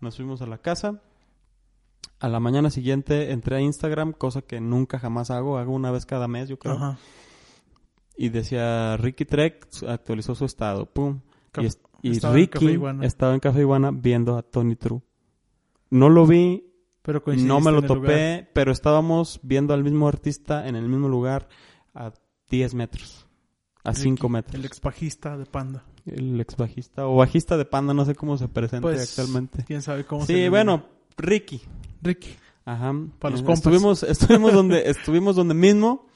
Nos 0.00 0.16
fuimos 0.16 0.40
a 0.40 0.46
la 0.46 0.58
casa. 0.58 1.02
A 2.18 2.28
la 2.28 2.40
mañana 2.40 2.70
siguiente 2.70 3.30
entré 3.32 3.56
a 3.56 3.60
Instagram, 3.60 4.12
cosa 4.12 4.40
que 4.40 4.58
nunca 4.58 4.98
jamás 4.98 5.30
hago, 5.30 5.58
hago 5.58 5.74
una 5.74 5.90
vez 5.90 6.06
cada 6.06 6.28
mes, 6.28 6.48
yo 6.48 6.58
creo. 6.58 6.76
Ajá. 6.76 6.98
Y 8.16 8.30
decía 8.30 8.96
Ricky 8.96 9.26
Trek 9.26 9.68
actualizó 9.86 10.34
su 10.34 10.46
estado, 10.46 10.86
pum. 10.86 11.20
Y, 11.62 11.66
es- 11.66 11.80
y 12.02 12.10
estaba 12.12 12.38
en 12.38 12.46
Café 12.46 12.64
Ricky 12.66 12.74
estaba 13.06 13.34
en 13.34 13.40
Café 13.40 13.60
Iguana 13.60 13.90
viendo 13.92 14.36
a 14.36 14.42
Tony 14.42 14.76
True. 14.76 15.00
No 15.90 16.08
lo 16.10 16.26
vi, 16.26 16.64
Pero 17.02 17.22
no 17.36 17.60
me 17.60 17.70
lo 17.72 17.82
topé, 17.82 17.94
lugar. 18.40 18.50
pero 18.52 18.72
estábamos 18.72 19.40
viendo 19.42 19.72
al 19.74 19.82
mismo 19.84 20.08
artista 20.08 20.66
en 20.68 20.76
el 20.76 20.88
mismo 20.88 21.08
lugar 21.08 21.48
a 21.94 22.12
10 22.50 22.74
metros, 22.74 23.26
a 23.84 23.90
Ricky, 23.90 24.02
5 24.02 24.28
metros. 24.28 24.54
El 24.56 24.64
ex 24.64 24.80
bajista 24.80 25.36
de 25.38 25.46
Panda. 25.46 25.84
El 26.04 26.40
ex 26.40 26.56
bajista 26.56 27.06
o 27.06 27.16
bajista 27.16 27.56
de 27.56 27.64
Panda, 27.64 27.92
no 27.94 28.04
sé 28.04 28.14
cómo 28.14 28.36
se 28.36 28.46
presenta 28.48 28.86
Pues, 28.88 29.10
actualmente. 29.18 29.64
quién 29.66 29.82
sabe 29.82 30.04
cómo 30.04 30.24
se 30.26 30.32
Sí, 30.34 30.48
bueno. 30.48 30.84
Ricky. 31.16 31.62
Ricky. 32.02 32.30
Ajá. 32.64 32.92
Pa' 33.18 33.30
los 33.30 33.40
Eh, 33.40 33.44
compas. 33.44 33.58
Estuvimos, 33.58 34.02
estuvimos 34.02 34.52
donde, 34.52 34.90
estuvimos 34.90 35.34
donde 35.36 35.54
mismo, 35.54 36.06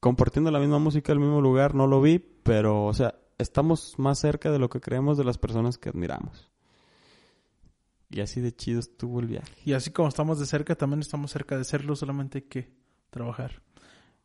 compartiendo 0.00 0.50
la 0.50 0.58
misma 0.58 0.78
música, 0.78 1.12
el 1.12 1.20
mismo 1.20 1.40
lugar, 1.40 1.74
no 1.74 1.86
lo 1.86 2.00
vi, 2.00 2.18
pero, 2.18 2.84
o 2.84 2.92
sea, 2.94 3.14
estamos 3.44 3.94
más 3.98 4.18
cerca 4.18 4.50
de 4.50 4.58
lo 4.58 4.68
que 4.68 4.80
creemos 4.80 5.16
de 5.16 5.24
las 5.24 5.38
personas 5.38 5.78
que 5.78 5.88
admiramos. 5.88 6.50
Y 8.10 8.20
así 8.20 8.40
de 8.40 8.54
chido 8.54 8.80
estuvo 8.80 9.20
el 9.20 9.26
viaje. 9.26 9.54
Y 9.64 9.72
así 9.72 9.90
como 9.90 10.08
estamos 10.08 10.38
de 10.38 10.46
cerca, 10.46 10.74
también 10.74 11.00
estamos 11.00 11.30
cerca 11.30 11.56
de 11.56 11.64
serlo, 11.64 11.96
solamente 11.96 12.38
hay 12.38 12.42
que 12.42 12.72
trabajar. 13.10 13.62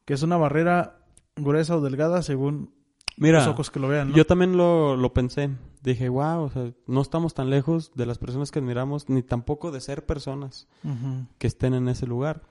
Que 0.06 0.14
es 0.14 0.24
una 0.24 0.38
barrera 0.38 1.06
gruesa 1.36 1.78
o 1.78 1.82
delgada 1.82 2.22
según 2.22 2.74
Mira, 3.18 3.40
los 3.40 3.48
ojos 3.48 3.70
que 3.70 3.80
lo 3.80 3.88
vean, 3.88 4.10
¿no? 4.10 4.16
yo 4.16 4.26
también 4.26 4.58
lo, 4.58 4.96
lo 4.96 5.14
pensé. 5.14 5.50
Dije, 5.82 6.10
wow, 6.10 6.44
o 6.44 6.50
sea, 6.50 6.72
no 6.88 7.02
estamos 7.02 7.34
tan 7.34 7.50
lejos 7.50 7.92
de 7.96 8.06
las 8.06 8.18
personas 8.18 8.52
que 8.52 8.60
admiramos, 8.60 9.10
ni 9.10 9.24
tampoco 9.24 9.72
de 9.72 9.80
ser 9.80 10.06
personas 10.06 10.68
que 11.38 11.48
estén 11.48 11.74
en 11.74 11.88
ese 11.88 12.06
lugar. 12.06 12.44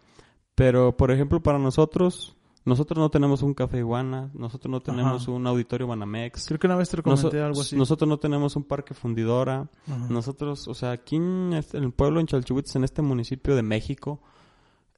Pero, 0.54 0.96
por 0.96 1.10
ejemplo, 1.10 1.42
para 1.42 1.58
nosotros, 1.58 2.37
nosotros 2.68 2.98
no 2.98 3.10
tenemos 3.10 3.42
un 3.42 3.54
café 3.54 3.78
iguana, 3.78 4.30
nosotros 4.34 4.70
no 4.70 4.80
tenemos 4.80 5.22
Ajá. 5.22 5.30
un 5.32 5.46
auditorio 5.46 5.86
Banamex, 5.86 6.46
Creo 6.46 6.58
que 6.58 6.66
una 6.66 6.76
vez 6.76 6.88
te 6.88 6.96
lo 6.98 7.02
comenté 7.02 7.40
algo 7.40 7.60
así. 7.62 7.74
nosotros 7.76 8.08
no 8.08 8.18
tenemos 8.18 8.54
un 8.56 8.64
parque 8.64 8.94
fundidora, 8.94 9.68
Ajá. 9.86 10.06
nosotros, 10.08 10.68
o 10.68 10.74
sea, 10.74 10.92
aquí 10.92 11.16
en, 11.16 11.52
este- 11.54 11.78
el 11.78 11.90
pueblo, 11.92 12.20
en 12.20 12.26
Chalchihuites, 12.26 12.76
en 12.76 12.84
este 12.84 13.02
municipio 13.02 13.56
de 13.56 13.62
México, 13.62 14.20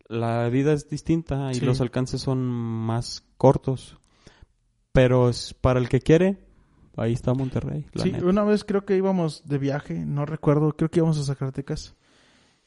la 0.08 0.48
vida 0.48 0.72
es 0.72 0.88
distinta 0.90 1.50
y 1.52 1.56
Sí. 1.56 1.64
los 1.64 1.80
alcances 1.80 2.20
son 2.20 2.44
más 2.46 3.24
cortos. 3.36 3.96
Pero 4.92 5.28
es 5.28 5.54
para 5.54 5.78
el 5.78 5.88
que 5.88 6.00
quiere, 6.00 6.44
ahí 6.96 7.12
está 7.12 7.32
Monterrey. 7.32 7.86
la 7.92 8.02
Sí, 8.02 8.10
neta. 8.12 8.26
una 8.26 8.42
vez 8.42 8.64
creo 8.64 8.84
que 8.84 8.96
íbamos 8.96 9.46
de 9.46 9.58
viaje, 9.58 10.04
no 10.04 10.26
recuerdo, 10.26 10.72
creo 10.76 10.90
que 10.90 10.98
íbamos 10.98 11.18
a 11.18 11.22
Zacatecas. 11.24 11.94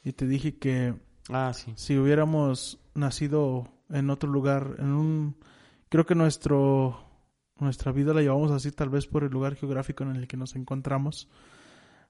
Y 0.06 0.14
te 0.14 0.26
dije 0.26 0.56
que 0.58 0.96
Ah, 1.30 1.52
sí. 1.54 1.74
si 1.76 1.98
hubiéramos 1.98 2.80
nacido 2.96 3.68
en 3.94 4.10
otro 4.10 4.30
lugar, 4.30 4.76
en 4.80 4.94
un... 4.94 5.36
Creo 5.90 6.06
que 6.06 6.16
nuestro 6.16 7.14
nuestra 7.60 7.92
vida 7.92 8.14
la 8.14 8.22
llevamos 8.22 8.52
así 8.52 8.72
tal 8.72 8.90
vez 8.90 9.08
por 9.08 9.24
el 9.24 9.32
lugar 9.32 9.56
geográfico 9.56 10.04
en 10.04 10.16
el 10.16 10.28
que 10.28 10.38
nos 10.38 10.56
encontramos, 10.56 11.30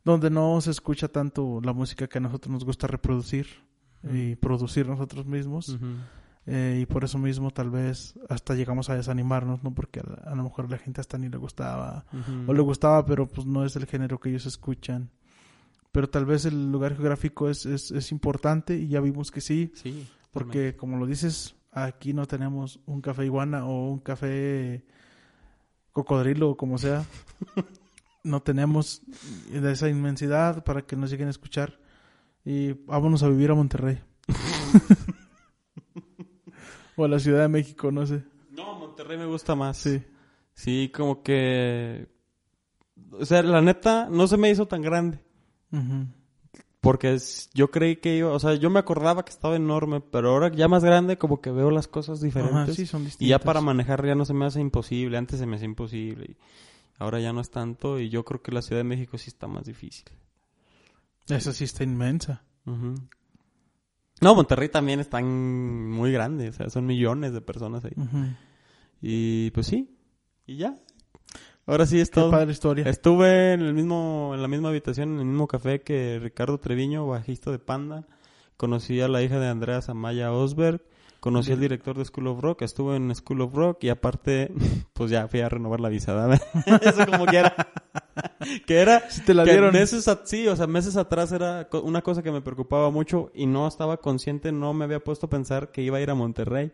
donde 0.03 0.29
no 0.29 0.59
se 0.61 0.71
escucha 0.71 1.07
tanto 1.07 1.61
la 1.61 1.73
música 1.73 2.07
que 2.07 2.17
a 2.17 2.21
nosotros 2.21 2.51
nos 2.51 2.65
gusta 2.65 2.87
reproducir 2.87 3.47
y 4.11 4.35
producir 4.35 4.87
nosotros 4.87 5.25
mismos. 5.25 5.77
Eh, 6.45 6.79
y 6.81 6.85
por 6.85 7.05
eso 7.05 7.17
mismo 7.17 7.51
tal 7.51 7.69
vez 7.69 8.19
hasta 8.29 8.53
llegamos 8.53 8.89
a 8.89 8.95
desanimarnos, 8.95 9.63
¿no? 9.63 9.73
Porque 9.73 10.01
a, 10.01 10.31
a 10.31 10.35
lo 10.35 10.43
mejor 10.43 10.65
a 10.65 10.69
la 10.69 10.77
gente 10.77 10.99
hasta 10.99 11.17
ni 11.17 11.29
le 11.29 11.37
gustaba. 11.37 12.05
O 12.47 12.53
le 12.53 12.61
gustaba, 12.61 13.05
pero 13.05 13.27
pues 13.27 13.47
no 13.47 13.63
es 13.63 13.77
el 13.77 13.85
género 13.85 14.19
que 14.19 14.29
ellos 14.29 14.45
escuchan. 14.45 15.09
Pero 15.93 16.09
tal 16.09 16.25
vez 16.25 16.43
el 16.45 16.71
lugar 16.71 16.95
geográfico 16.95 17.49
es, 17.49 17.65
es, 17.65 17.91
es 17.91 18.11
importante 18.11 18.75
y 18.75 18.87
ya 18.89 18.99
vimos 18.99 19.31
que 19.31 19.39
sí. 19.39 19.71
Sí. 19.75 20.05
Porque 20.31 20.75
como 20.75 20.97
lo 20.97 21.05
dices, 21.05 21.55
aquí 21.73 22.13
no 22.13 22.27
tenemos 22.27 22.79
un 22.85 23.01
café 23.01 23.25
iguana 23.25 23.65
o 23.65 23.89
un 23.89 23.99
café 23.99 24.85
cocodrilo 25.91 26.51
o 26.51 26.57
como 26.57 26.77
sea. 26.77 27.03
no 28.23 28.41
tenemos 28.41 29.01
de 29.49 29.71
esa 29.71 29.89
inmensidad 29.89 30.63
para 30.63 30.83
que 30.83 30.95
nos 30.95 31.09
lleguen 31.09 31.27
a 31.27 31.31
escuchar. 31.31 31.79
Y 32.45 32.73
vámonos 32.73 33.23
a 33.23 33.29
vivir 33.29 33.51
a 33.51 33.55
Monterrey. 33.55 34.01
o 36.95 37.05
a 37.05 37.07
la 37.07 37.19
Ciudad 37.19 37.41
de 37.41 37.47
México, 37.47 37.91
no 37.91 38.05
sé. 38.05 38.23
No, 38.51 38.75
Monterrey 38.75 39.17
me 39.17 39.25
gusta 39.25 39.55
más. 39.55 39.77
Sí. 39.77 40.03
Sí, 40.53 40.91
como 40.93 41.23
que... 41.23 42.07
O 43.11 43.25
sea, 43.25 43.43
la 43.43 43.61
neta, 43.61 44.07
no 44.09 44.27
se 44.27 44.37
me 44.37 44.49
hizo 44.49 44.67
tan 44.67 44.81
grande. 44.81 45.19
Ujú. 45.71 46.07
Porque 46.83 47.13
es- 47.13 47.49
yo 47.53 47.71
creí 47.71 47.95
que 47.95 48.17
iba... 48.17 48.29
O 48.33 48.39
sea, 48.39 48.55
yo 48.55 48.69
me 48.69 48.77
acordaba 48.79 49.23
que 49.23 49.31
estaba 49.31 49.55
enorme, 49.55 50.01
pero 50.01 50.31
ahora 50.31 50.51
ya 50.51 50.67
más 50.67 50.83
grande 50.83 51.17
como 51.17 51.39
que 51.39 51.49
veo 51.49 51.71
las 51.71 51.87
cosas 51.87 52.19
diferentes. 52.19 52.55
Ajá, 52.55 52.73
sí, 52.73 52.85
son 52.85 53.05
distintas. 53.05 53.25
y 53.25 53.29
ya 53.29 53.39
para 53.39 53.61
manejar 53.61 54.05
ya 54.05 54.15
no 54.15 54.25
se 54.25 54.33
me 54.33 54.45
hace 54.45 54.59
imposible. 54.59 55.17
Antes 55.17 55.39
se 55.39 55.45
me 55.45 55.55
hacía 55.55 55.65
imposible. 55.65 56.25
Y 56.31 56.35
ahora 56.99 57.21
ya 57.21 57.31
no 57.31 57.39
es 57.39 57.49
tanto. 57.51 57.99
Y 58.01 58.09
yo 58.09 58.25
creo 58.25 58.41
que 58.41 58.51
la 58.51 58.61
Ciudad 58.61 58.81
de 58.81 58.83
México 58.83 59.17
sí 59.17 59.29
está 59.29 59.47
más 59.47 59.63
difícil. 59.65 60.03
Esa 61.29 61.53
sí 61.53 61.63
está 61.63 61.85
inmensa. 61.85 62.43
No, 64.19 64.35
Monterrey 64.35 64.67
también 64.67 64.99
está 64.99 65.21
muy 65.21 66.11
grande. 66.11 66.49
O 66.49 66.53
sea, 66.53 66.69
son 66.69 66.85
millones 66.85 67.31
de 67.31 67.39
personas 67.39 67.85
ahí. 67.85 67.93
Y 69.01 69.51
pues 69.51 69.67
sí. 69.67 69.89
Y 70.45 70.57
ya. 70.57 70.77
Ahora 71.65 71.85
sí 71.85 71.99
es 71.99 72.09
Qué 72.09 72.15
todo. 72.19 72.31
padre 72.31 72.51
historia. 72.51 72.85
Estuve 72.89 73.53
en 73.53 73.61
el 73.61 73.73
mismo, 73.73 74.31
en 74.35 74.41
la 74.41 74.47
misma 74.47 74.69
habitación, 74.69 75.13
en 75.13 75.19
el 75.19 75.25
mismo 75.25 75.47
café 75.47 75.81
que 75.81 76.19
Ricardo 76.21 76.57
Treviño, 76.59 77.07
bajista 77.07 77.51
de 77.51 77.59
Panda. 77.59 78.05
Conocí 78.57 78.99
a 79.01 79.07
la 79.07 79.21
hija 79.21 79.39
de 79.39 79.47
Andreas 79.47 79.89
Amaya 79.89 80.31
Osberg. 80.33 80.81
Conocí 81.21 81.53
al 81.53 81.61
director 81.61 81.97
de 81.97 82.03
School 82.03 82.27
of 82.27 82.41
Rock. 82.41 82.63
Estuve 82.63 82.97
en 82.97 83.15
School 83.15 83.41
of 83.41 83.53
Rock 83.53 83.83
y 83.85 83.89
aparte, 83.89 84.51
pues 84.93 85.09
ya 85.09 85.27
fui 85.29 85.39
a 85.39 85.47
renovar 85.47 85.79
la 85.79 85.87
visa, 85.87 86.13
¿verdad? 86.13 86.41
Eso 86.81 87.05
como 87.05 87.25
que 87.27 87.37
era. 87.37 87.55
que 88.67 88.75
era. 88.81 89.09
Si 89.09 89.21
te 89.21 89.33
la 89.33 89.45
dieron. 89.45 89.71
meses 89.71 90.09
a- 90.09 90.19
sí, 90.25 90.47
o 90.49 90.55
sea, 90.57 90.67
meses 90.67 90.97
atrás 90.97 91.31
era 91.31 91.69
una 91.81 92.01
cosa 92.01 92.21
que 92.23 92.31
me 92.31 92.41
preocupaba 92.41 92.89
mucho 92.89 93.31
y 93.33 93.45
no 93.45 93.65
estaba 93.69 93.97
consciente, 93.97 94.51
no 94.51 94.73
me 94.73 94.83
había 94.83 94.99
puesto 94.99 95.27
a 95.27 95.29
pensar 95.29 95.71
que 95.71 95.81
iba 95.81 95.97
a 95.97 96.01
ir 96.01 96.09
a 96.09 96.15
Monterrey. 96.15 96.73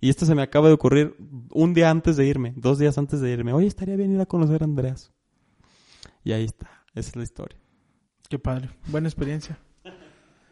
Y 0.00 0.10
esto 0.10 0.26
se 0.26 0.34
me 0.34 0.42
acaba 0.42 0.68
de 0.68 0.74
ocurrir 0.74 1.16
un 1.52 1.74
día 1.74 1.90
antes 1.90 2.16
de 2.16 2.26
irme, 2.26 2.52
dos 2.56 2.78
días 2.78 2.98
antes 2.98 3.20
de 3.20 3.30
irme. 3.30 3.52
Oye, 3.52 3.66
estaría 3.66 3.96
bien 3.96 4.12
ir 4.12 4.20
a 4.20 4.26
conocer 4.26 4.62
a 4.62 4.64
Andreas. 4.64 5.12
Y 6.22 6.32
ahí 6.32 6.44
está, 6.44 6.68
esa 6.94 7.10
es 7.10 7.16
la 7.16 7.22
historia. 7.22 7.58
Qué 8.28 8.38
padre. 8.38 8.70
Buena 8.88 9.08
experiencia. 9.08 9.58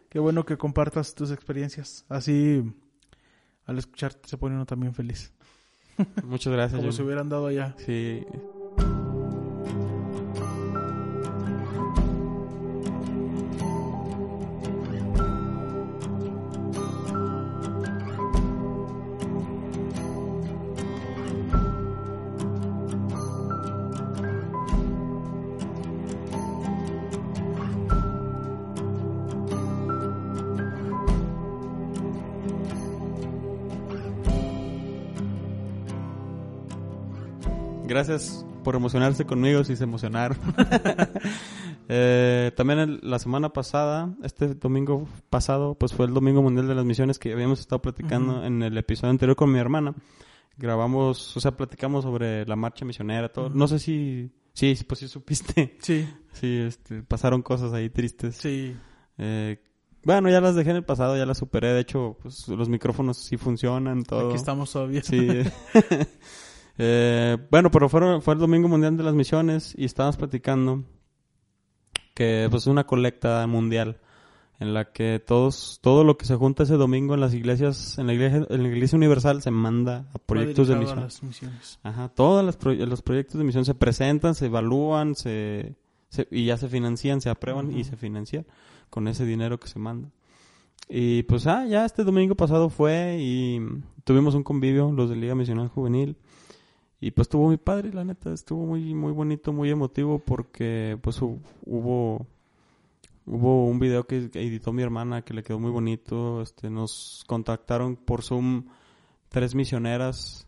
Qué 0.08 0.18
bueno 0.20 0.44
que 0.46 0.56
compartas 0.56 1.14
tus 1.14 1.32
experiencias. 1.32 2.04
Así, 2.08 2.62
al 3.66 3.78
escucharte, 3.78 4.28
se 4.28 4.38
pone 4.38 4.54
uno 4.54 4.64
también 4.64 4.94
feliz. 4.94 5.32
Muchas 6.24 6.52
gracias. 6.52 6.78
Como 6.78 6.90
Jun. 6.90 6.96
si 6.96 7.02
hubieran 7.02 7.28
dado 7.28 7.48
allá. 7.48 7.74
Sí. 7.78 8.24
Gracias 37.94 38.44
por 38.64 38.74
emocionarse 38.74 39.24
conmigo 39.24 39.62
si 39.62 39.76
se 39.76 39.84
emocionaron. 39.84 40.36
Eh, 41.86 42.50
también 42.56 42.78
el- 42.78 43.00
la 43.02 43.18
semana 43.18 43.52
pasada, 43.52 44.14
este 44.22 44.54
domingo 44.54 45.06
pasado, 45.28 45.74
pues 45.74 45.92
fue 45.92 46.06
el 46.06 46.14
Domingo 46.14 46.40
Mundial 46.40 46.66
de 46.66 46.74
las 46.74 46.84
Misiones 46.86 47.18
que 47.18 47.30
habíamos 47.30 47.60
estado 47.60 47.82
platicando 47.82 48.42
en 48.42 48.62
el 48.62 48.78
episodio 48.78 49.10
anterior 49.10 49.36
con 49.36 49.52
mi 49.52 49.58
hermana. 49.58 49.94
Grabamos, 50.56 51.36
o 51.36 51.40
sea, 51.40 51.50
platicamos 51.58 52.04
sobre 52.04 52.46
la 52.46 52.56
marcha 52.56 52.86
misionera, 52.86 53.30
todo. 53.30 53.50
No 53.50 53.68
sé 53.68 53.78
si, 53.78 54.32
sí, 54.54 54.74
pues 54.88 55.00
sí 55.00 55.08
supiste. 55.08 55.76
Sí, 55.82 56.08
Sí, 56.32 56.56
este, 56.66 57.02
pasaron 57.02 57.42
cosas 57.42 57.74
ahí 57.74 57.90
tristes. 57.90 58.36
sí. 58.36 58.74
Eh, 59.18 59.60
bueno, 60.04 60.30
ya 60.30 60.40
las 60.40 60.54
dejé 60.54 60.70
en 60.70 60.76
el 60.76 60.84
pasado, 60.84 61.18
ya 61.18 61.26
las 61.26 61.36
superé. 61.36 61.68
De 61.74 61.80
hecho, 61.80 62.16
pues 62.22 62.48
los 62.48 62.68
micrófonos 62.70 63.18
sí 63.18 63.36
funcionan, 63.36 64.04
todo. 64.04 64.28
Aquí 64.28 64.36
estamos 64.36 64.72
todavía. 64.72 65.02
Sí. 65.02 65.28
Eh, 66.78 67.36
bueno, 67.50 67.70
pero 67.70 67.88
fue 67.88 68.34
el 68.34 68.40
Domingo 68.40 68.68
Mundial 68.68 68.96
de 68.96 69.04
las 69.04 69.14
Misiones 69.14 69.74
y 69.78 69.84
estábamos 69.84 70.16
platicando 70.16 70.82
que 72.14 72.46
pues 72.50 72.62
es 72.64 72.66
una 72.66 72.84
colecta 72.84 73.46
mundial 73.46 73.98
en 74.60 74.72
la 74.72 74.92
que 74.92 75.18
todos 75.24 75.78
todo 75.82 76.04
lo 76.04 76.16
que 76.16 76.26
se 76.26 76.36
junta 76.36 76.62
ese 76.62 76.74
domingo 76.76 77.14
en 77.14 77.20
las 77.20 77.34
iglesias 77.34 77.98
en 77.98 78.06
la 78.06 78.12
iglesia 78.14 78.46
en 78.48 78.62
la 78.62 78.68
iglesia 78.68 78.96
universal 78.96 79.42
se 79.42 79.50
manda 79.50 80.06
a 80.14 80.18
proyectos 80.18 80.68
de 80.68 80.74
misión 80.76 81.00
las 81.00 81.22
misiones. 81.22 81.78
Ajá, 81.82 82.08
todos 82.08 82.44
los, 82.44 82.58
proye- 82.58 82.86
los 82.86 83.02
proyectos 83.02 83.38
de 83.38 83.44
misión 83.44 83.64
se 83.64 83.74
presentan, 83.74 84.34
se 84.36 84.46
evalúan, 84.46 85.16
se, 85.16 85.74
se- 86.08 86.28
y 86.30 86.44
ya 86.46 86.56
se 86.56 86.68
financian, 86.68 87.20
se 87.20 87.30
aprueban 87.30 87.76
y 87.76 87.84
se 87.84 87.96
financian 87.96 88.46
con 88.90 89.08
ese 89.08 89.24
dinero 89.26 89.58
que 89.58 89.66
se 89.68 89.78
manda. 89.80 90.08
Y 90.88 91.24
pues 91.24 91.46
ah, 91.48 91.66
ya 91.66 91.84
este 91.84 92.04
domingo 92.04 92.36
pasado 92.36 92.68
fue 92.68 93.16
y 93.20 93.60
tuvimos 94.04 94.34
un 94.36 94.44
convivio, 94.44 94.92
los 94.92 95.10
de 95.10 95.16
Liga 95.16 95.34
Misional 95.34 95.68
Juvenil. 95.68 96.16
Y 97.04 97.10
pues 97.10 97.26
estuvo 97.26 97.46
muy 97.48 97.58
padre, 97.58 97.92
la 97.92 98.02
neta, 98.04 98.32
estuvo 98.32 98.64
muy 98.64 98.94
muy 98.94 99.12
bonito, 99.12 99.52
muy 99.52 99.68
emotivo 99.70 100.20
porque 100.20 100.96
pues 101.02 101.20
hu- 101.20 101.38
hubo 101.66 102.26
hubo 103.26 103.66
un 103.66 103.78
video 103.78 104.06
que 104.06 104.16
editó 104.32 104.72
mi 104.72 104.82
hermana 104.82 105.22
que 105.22 105.34
le 105.34 105.42
quedó 105.42 105.58
muy 105.58 105.70
bonito, 105.70 106.40
este 106.40 106.70
nos 106.70 107.24
contactaron 107.26 107.96
por 107.96 108.22
Zoom 108.22 108.64
tres 109.28 109.54
misioneras 109.54 110.46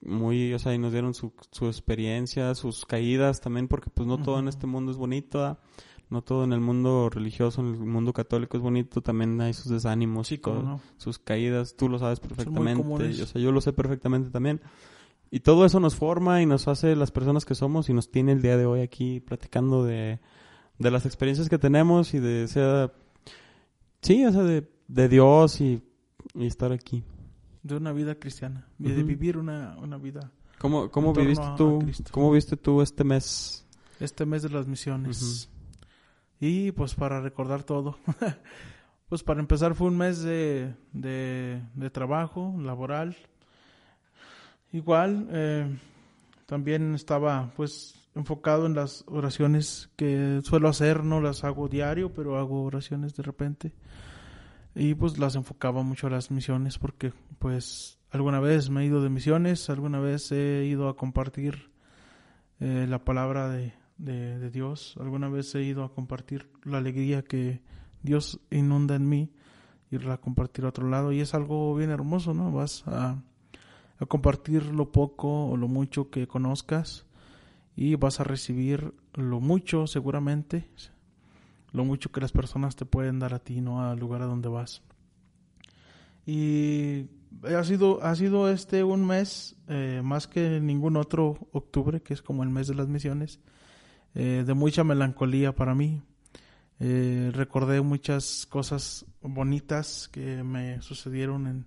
muy, 0.00 0.52
o 0.54 0.58
sea, 0.58 0.72
y 0.74 0.78
nos 0.78 0.92
dieron 0.92 1.14
su, 1.14 1.32
su 1.50 1.66
experiencia, 1.66 2.54
sus 2.54 2.84
caídas 2.86 3.40
también, 3.40 3.66
porque 3.68 3.90
pues 3.90 4.06
no 4.06 4.18
todo 4.22 4.38
en 4.38 4.48
este 4.48 4.66
mundo 4.66 4.90
es 4.92 4.96
bonito, 4.98 5.38
¿verdad? 5.38 5.58
no 6.10 6.22
todo 6.22 6.44
en 6.44 6.52
el 6.52 6.60
mundo 6.60 7.08
religioso, 7.08 7.60
en 7.60 7.68
el 7.68 7.78
mundo 7.78 8.12
católico 8.12 8.56
es 8.56 8.62
bonito, 8.62 9.00
también 9.00 9.40
hay 9.40 9.52
sus 9.54 9.70
desánimos, 9.72 10.28
Sí, 10.28 10.38
todo, 10.38 10.62
no. 10.62 10.80
sus 10.96 11.18
caídas, 11.18 11.74
tú 11.76 11.88
lo 11.88 11.98
sabes 11.98 12.20
perfectamente, 12.20 13.22
o 13.22 13.26
sea, 13.26 13.40
yo 13.40 13.50
lo 13.50 13.60
sé 13.60 13.72
perfectamente 13.72 14.30
también. 14.30 14.60
Y 15.34 15.40
todo 15.40 15.64
eso 15.64 15.80
nos 15.80 15.96
forma 15.96 16.42
y 16.42 16.46
nos 16.46 16.68
hace 16.68 16.94
las 16.94 17.10
personas 17.10 17.46
que 17.46 17.54
somos 17.54 17.88
y 17.88 17.94
nos 17.94 18.10
tiene 18.10 18.32
el 18.32 18.42
día 18.42 18.58
de 18.58 18.66
hoy 18.66 18.82
aquí 18.82 19.18
platicando 19.18 19.82
de, 19.82 20.20
de 20.78 20.90
las 20.90 21.06
experiencias 21.06 21.48
que 21.48 21.58
tenemos 21.58 22.12
y 22.12 22.18
de, 22.18 22.44
o 22.44 22.48
sea, 22.48 22.92
sí, 24.02 24.26
o 24.26 24.30
sea, 24.30 24.42
de, 24.42 24.70
de 24.88 25.08
Dios 25.08 25.62
y, 25.62 25.82
y 26.34 26.46
estar 26.46 26.70
aquí. 26.70 27.02
De 27.62 27.76
una 27.76 27.92
vida 27.92 28.14
cristiana. 28.16 28.68
y 28.78 28.90
De 28.90 29.02
vivir 29.02 29.38
una, 29.38 29.74
una 29.78 29.96
vida. 29.96 30.30
¿Cómo, 30.58 30.90
cómo 30.90 31.14
viviste 31.14 31.46
tú? 31.56 31.82
¿Cómo 32.10 32.30
viste 32.30 32.58
tú 32.58 32.82
este 32.82 33.02
mes? 33.02 33.66
Este 34.00 34.26
mes 34.26 34.42
de 34.42 34.50
las 34.50 34.66
misiones. 34.66 35.48
Y 36.40 36.72
pues 36.72 36.94
para 36.94 37.22
recordar 37.22 37.62
todo. 37.62 37.96
pues 39.08 39.22
para 39.22 39.40
empezar 39.40 39.74
fue 39.74 39.86
un 39.86 39.96
mes 39.96 40.20
de, 40.22 40.74
de, 40.92 41.62
de 41.74 41.88
trabajo 41.88 42.54
laboral. 42.58 43.16
Igual, 44.72 45.28
eh, 45.30 45.78
también 46.46 46.94
estaba 46.94 47.52
pues 47.56 47.94
enfocado 48.14 48.66
en 48.66 48.74
las 48.74 49.04
oraciones 49.06 49.90
que 49.96 50.40
suelo 50.42 50.68
hacer, 50.68 51.04
no 51.04 51.20
las 51.20 51.44
hago 51.44 51.68
diario, 51.68 52.12
pero 52.12 52.38
hago 52.38 52.64
oraciones 52.64 53.14
de 53.14 53.22
repente. 53.22 53.72
Y 54.74 54.94
pues 54.94 55.18
las 55.18 55.34
enfocaba 55.34 55.82
mucho 55.82 56.06
a 56.06 56.10
las 56.10 56.30
misiones 56.30 56.78
porque 56.78 57.12
pues 57.38 57.98
alguna 58.10 58.40
vez 58.40 58.70
me 58.70 58.82
he 58.82 58.86
ido 58.86 59.02
de 59.02 59.10
misiones, 59.10 59.68
alguna 59.68 60.00
vez 60.00 60.32
he 60.32 60.64
ido 60.64 60.88
a 60.88 60.96
compartir 60.96 61.70
eh, 62.60 62.86
la 62.88 63.04
palabra 63.04 63.50
de, 63.50 63.74
de, 63.98 64.50
Dios, 64.50 64.94
alguna 64.98 65.28
vez 65.28 65.54
he 65.54 65.62
ido 65.62 65.84
a 65.84 65.92
compartir 65.92 66.50
la 66.64 66.78
alegría 66.78 67.22
que 67.22 67.60
Dios 68.02 68.40
inunda 68.50 68.94
en 68.94 69.08
mí, 69.08 69.32
irla 69.90 70.14
a 70.14 70.20
compartir 70.20 70.64
a 70.64 70.68
otro 70.68 70.88
lado 70.88 71.12
y 71.12 71.20
es 71.20 71.34
algo 71.34 71.74
bien 71.74 71.90
hermoso, 71.90 72.32
¿no? 72.32 72.50
Vas 72.50 72.84
a, 72.86 73.22
a 73.98 74.06
compartir 74.06 74.66
lo 74.66 74.90
poco 74.92 75.46
o 75.46 75.56
lo 75.56 75.68
mucho 75.68 76.10
que 76.10 76.26
conozcas 76.26 77.06
y 77.76 77.94
vas 77.94 78.20
a 78.20 78.24
recibir 78.24 78.94
lo 79.14 79.40
mucho 79.40 79.86
seguramente, 79.86 80.68
lo 81.72 81.84
mucho 81.84 82.10
que 82.12 82.20
las 82.20 82.32
personas 82.32 82.76
te 82.76 82.84
pueden 82.84 83.18
dar 83.18 83.34
a 83.34 83.38
ti, 83.38 83.60
¿no? 83.60 83.82
Al 83.82 83.98
lugar 83.98 84.22
a 84.22 84.26
donde 84.26 84.48
vas. 84.48 84.82
Y 86.26 87.06
ha 87.42 87.64
sido, 87.64 88.02
ha 88.02 88.14
sido 88.14 88.48
este 88.50 88.84
un 88.84 89.06
mes, 89.06 89.56
eh, 89.68 90.00
más 90.04 90.26
que 90.26 90.60
ningún 90.60 90.96
otro 90.96 91.48
octubre, 91.52 92.00
que 92.02 92.14
es 92.14 92.22
como 92.22 92.42
el 92.42 92.50
mes 92.50 92.68
de 92.68 92.74
las 92.74 92.88
misiones, 92.88 93.40
eh, 94.14 94.44
de 94.46 94.54
mucha 94.54 94.84
melancolía 94.84 95.54
para 95.54 95.74
mí. 95.74 96.02
Eh, 96.78 97.30
recordé 97.32 97.80
muchas 97.80 98.46
cosas 98.46 99.06
bonitas 99.22 100.08
que 100.08 100.42
me 100.42 100.82
sucedieron 100.82 101.46
en, 101.46 101.66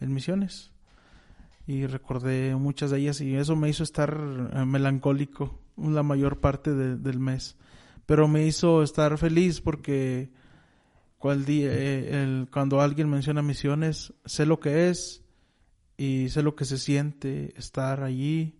en 0.00 0.14
misiones. 0.14 0.72
Y 1.66 1.86
recordé 1.86 2.54
muchas 2.56 2.90
de 2.90 2.98
ellas 2.98 3.20
y 3.20 3.34
eso 3.34 3.56
me 3.56 3.68
hizo 3.68 3.82
estar 3.82 4.16
eh, 4.52 4.64
melancólico 4.64 5.58
la 5.76 6.02
mayor 6.02 6.38
parte 6.40 6.72
de- 6.74 6.96
del 6.96 7.18
mes. 7.18 7.56
Pero 8.06 8.28
me 8.28 8.46
hizo 8.46 8.82
estar 8.84 9.18
feliz 9.18 9.60
porque 9.60 10.30
cual 11.18 11.44
día, 11.44 11.72
eh, 11.72 12.22
el- 12.22 12.48
cuando 12.52 12.80
alguien 12.80 13.08
menciona 13.10 13.42
misiones, 13.42 14.14
sé 14.24 14.46
lo 14.46 14.60
que 14.60 14.88
es 14.90 15.24
y 15.96 16.28
sé 16.28 16.42
lo 16.42 16.54
que 16.54 16.64
se 16.66 16.78
siente 16.78 17.52
estar 17.58 18.02
allí 18.02 18.54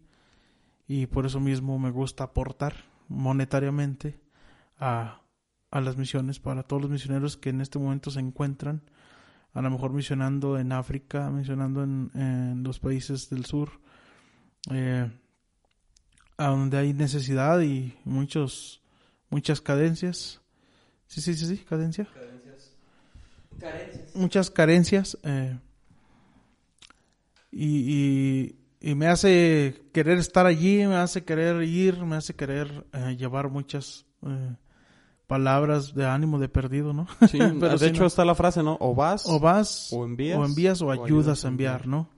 y 0.88 1.06
por 1.06 1.26
eso 1.26 1.38
mismo 1.38 1.78
me 1.78 1.90
gusta 1.90 2.24
aportar 2.24 2.74
monetariamente 3.08 4.18
a, 4.78 5.20
a 5.70 5.80
las 5.80 5.96
misiones 5.96 6.40
para 6.40 6.62
todos 6.64 6.82
los 6.82 6.90
misioneros 6.90 7.36
que 7.36 7.50
en 7.50 7.60
este 7.60 7.78
momento 7.78 8.10
se 8.10 8.20
encuentran 8.20 8.82
a 9.56 9.62
lo 9.62 9.70
mejor 9.70 9.90
misionando 9.92 10.58
en 10.58 10.70
África, 10.70 11.30
misionando 11.30 11.82
en, 11.82 12.10
en 12.14 12.62
los 12.62 12.78
países 12.78 13.30
del 13.30 13.46
sur, 13.46 13.70
eh, 14.70 15.10
a 16.36 16.46
donde 16.48 16.76
hay 16.76 16.92
necesidad 16.92 17.60
y 17.62 17.94
muchos, 18.04 18.82
muchas 19.30 19.62
cadencias. 19.62 20.42
Sí, 21.06 21.22
sí, 21.22 21.32
sí, 21.34 21.46
sí, 21.46 21.56
cadencia. 21.64 22.06
Muchas 24.14 24.50
carencias. 24.50 25.16
eh, 25.22 25.58
y, 27.50 27.94
y, 28.82 28.90
y 28.90 28.94
me 28.94 29.06
hace 29.06 29.86
querer 29.94 30.18
estar 30.18 30.44
allí, 30.44 30.86
me 30.86 30.96
hace 30.96 31.24
querer 31.24 31.62
ir, 31.62 32.04
me 32.04 32.16
hace 32.16 32.34
querer 32.34 32.84
eh, 32.92 33.16
llevar 33.16 33.48
muchas 33.48 34.04
eh, 34.20 34.54
palabras 35.26 35.94
de 35.94 36.06
ánimo 36.06 36.38
de 36.38 36.48
perdido, 36.48 36.92
¿no? 36.92 37.06
Sí, 37.28 37.38
Pero 37.60 37.76
de 37.78 37.86
hecho 37.88 38.02
no. 38.02 38.06
está 38.06 38.24
la 38.24 38.34
frase, 38.34 38.62
¿no? 38.62 38.76
O 38.80 38.94
vas 38.94 39.26
O 39.28 39.40
vas, 39.40 39.90
o 39.92 40.04
envías, 40.04 40.38
o 40.38 40.44
envías 40.44 40.82
o 40.82 40.86
o 40.86 40.90
ayudas, 40.92 41.06
ayudas 41.08 41.44
a 41.44 41.48
enviar, 41.48 41.82
enviar. 41.82 41.88
¿no? 41.88 42.08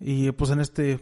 Y 0.00 0.30
pues 0.32 0.50
en 0.50 0.60
este, 0.60 1.00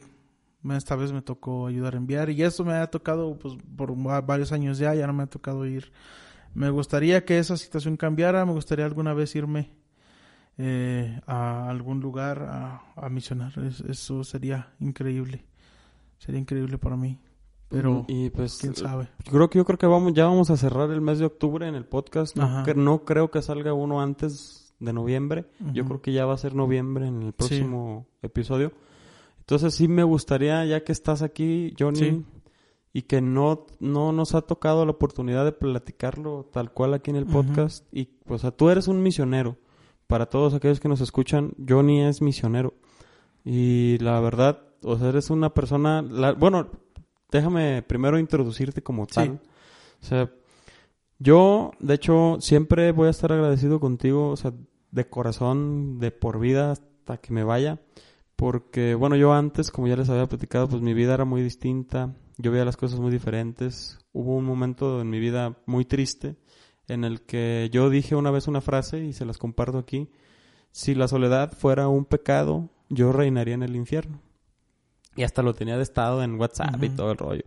esta 0.72 0.94
vez 0.96 1.12
me 1.12 1.22
tocó 1.22 1.66
ayudar 1.66 1.94
a 1.94 1.96
enviar 1.96 2.30
y 2.30 2.42
eso 2.42 2.64
me 2.64 2.74
ha 2.74 2.86
tocado 2.88 3.36
pues 3.38 3.55
por 3.76 3.92
va- 3.94 4.20
varios 4.20 4.53
años 4.53 4.78
ya, 4.78 4.94
ya 4.94 5.07
no 5.07 5.12
me 5.12 5.22
ha 5.22 5.26
tocado 5.26 5.66
ir. 5.66 5.90
Me 6.55 6.68
gustaría 6.70 7.24
que 7.24 7.38
esa 7.38 7.57
situación 7.57 7.96
cambiara, 7.96 8.44
me 8.44 8.53
gustaría 8.53 8.84
alguna 8.84 9.14
vez 9.14 9.34
irme 9.36 9.70
eh, 10.59 11.20
a 11.26 11.68
algún 11.70 12.01
lugar 12.01 12.42
a, 12.42 12.82
a 12.96 13.09
misionar, 13.09 13.53
Es- 13.61 13.80
eso 13.80 14.22
sería 14.24 14.72
increíble, 14.80 15.44
sería 16.18 16.40
increíble 16.40 16.76
para 16.76 16.96
mí, 16.96 17.18
pero 17.70 18.04
y 18.08 18.28
pues 18.30 18.58
quién 18.60 18.74
sabe. 18.74 19.08
yo 19.24 19.32
creo 19.32 19.48
que 19.48 19.58
yo 19.58 19.64
creo 19.64 19.78
que 19.78 19.86
vamos 19.86 20.12
ya 20.12 20.26
vamos 20.26 20.50
a 20.50 20.56
cerrar 20.58 20.90
el 20.90 21.00
mes 21.00 21.18
de 21.18 21.24
octubre 21.24 21.66
en 21.66 21.74
el 21.74 21.86
podcast. 21.86 22.36
No, 22.36 22.62
que 22.64 22.74
no 22.74 23.04
creo 23.06 23.30
que 23.30 23.40
salga 23.40 23.72
uno 23.72 24.02
antes 24.02 24.74
de 24.80 24.92
noviembre. 24.92 25.46
Yo 25.72 25.84
creo 25.86 26.02
que 26.02 26.12
ya 26.12 26.26
va 26.26 26.34
a 26.34 26.38
ser 26.38 26.54
noviembre 26.54 27.06
en 27.06 27.22
el 27.22 27.32
próximo 27.32 28.06
episodio. 28.22 28.72
Entonces 29.38 29.74
sí 29.74 29.88
me 29.88 30.02
gustaría 30.04 30.64
ya 30.66 30.84
que 30.84 30.92
estás 30.92 31.22
aquí, 31.22 31.74
Johnny, 31.78 31.98
Sí. 31.98 32.24
y 32.92 33.02
que 33.02 33.20
no 33.20 33.66
no 33.80 34.12
nos 34.12 34.34
ha 34.34 34.42
tocado 34.42 34.84
la 34.84 34.92
oportunidad 34.92 35.44
de 35.44 35.52
platicarlo 35.52 36.48
tal 36.52 36.72
cual 36.72 36.94
aquí 36.94 37.10
en 37.10 37.16
el 37.16 37.26
podcast 37.26 37.86
y 37.92 38.04
pues 38.26 38.40
o 38.40 38.42
sea, 38.42 38.50
tú 38.52 38.68
eres 38.70 38.88
un 38.88 39.02
misionero. 39.02 39.56
Para 40.06 40.26
todos 40.26 40.54
aquellos 40.54 40.80
que 40.80 40.88
nos 40.88 41.00
escuchan, 41.00 41.52
Johnny 41.68 42.02
es 42.02 42.20
misionero. 42.20 42.74
Y 43.44 43.96
la 43.98 44.18
verdad, 44.20 44.60
o 44.82 44.98
sea, 44.98 45.08
eres 45.10 45.30
una 45.30 45.54
persona... 45.54 46.02
la- 46.02 46.32
bueno, 46.32 46.68
déjame 47.31 47.83
primero 47.83 48.18
introducirte 48.18 48.83
como 48.83 49.05
Sí. 49.07 49.14
tal. 49.14 49.41
O 50.03 50.05
sea, 50.07 50.31
yo, 51.18 51.72
de 51.81 51.95
hecho, 51.95 52.39
siempre 52.41 52.93
voy 52.93 53.09
a 53.09 53.11
estar 53.11 53.33
agradecido 53.33 53.78
contigo, 53.81 54.31
o 54.31 54.37
sea, 54.37 54.53
de 54.91 55.09
corazón, 55.09 55.99
de 55.99 56.11
por 56.11 56.41
vida, 56.41 56.72
hasta 56.72 57.18
que 57.18 57.33
me 57.33 57.45
vaya. 57.45 57.78
Porque, 58.37 58.95
bueno, 58.95 59.16
yo 59.16 59.35
antes, 59.35 59.70
como 59.70 59.87
ya 59.87 59.97
les 59.97 60.09
había 60.09 60.26
platicado, 60.26 60.68
pues 60.68 60.81
mi 60.81 60.95
vida 60.95 61.12
era 61.14 61.26
muy 61.26 61.43
distinta. 61.43 62.14
Yo 62.39 62.51
veía 62.51 62.64
las 62.64 62.78
cosas 62.78 62.99
muy 62.99 63.11
diferentes. 63.11 63.99
Hubo 64.12 64.35
un 64.35 64.45
momento 64.47 65.03
en 65.03 65.11
mi 65.11 65.20
vida 65.20 65.59
muy 65.66 65.85
triste 65.85 66.37
en 66.89 67.05
el 67.05 67.20
que 67.20 67.68
yo 67.70 67.91
dije 67.91 68.16
una 68.16 68.31
vez 68.31 68.49
una 68.49 68.62
frase 68.62 69.05
y 69.05 69.12
se 69.12 69.26
las 69.26 69.37
comparto 69.39 69.76
aquí. 69.78 70.11
Si 70.72 70.95
la 70.95 71.07
soledad 71.07 71.53
fuera 71.53 71.87
un 71.89 72.07
pecado, 72.07 72.70
yo 72.89 73.12
reinaría 73.12 73.55
en 73.55 73.62
el 73.62 73.76
infierno. 73.76 74.20
Y 75.16 75.22
hasta 75.22 75.42
lo 75.42 75.54
tenía 75.54 75.76
de 75.76 75.82
estado 75.82 76.22
en 76.22 76.38
WhatsApp 76.38 76.82
y 76.82 76.88
todo 76.90 77.11
el 77.12 77.18
rollo. 77.18 77.44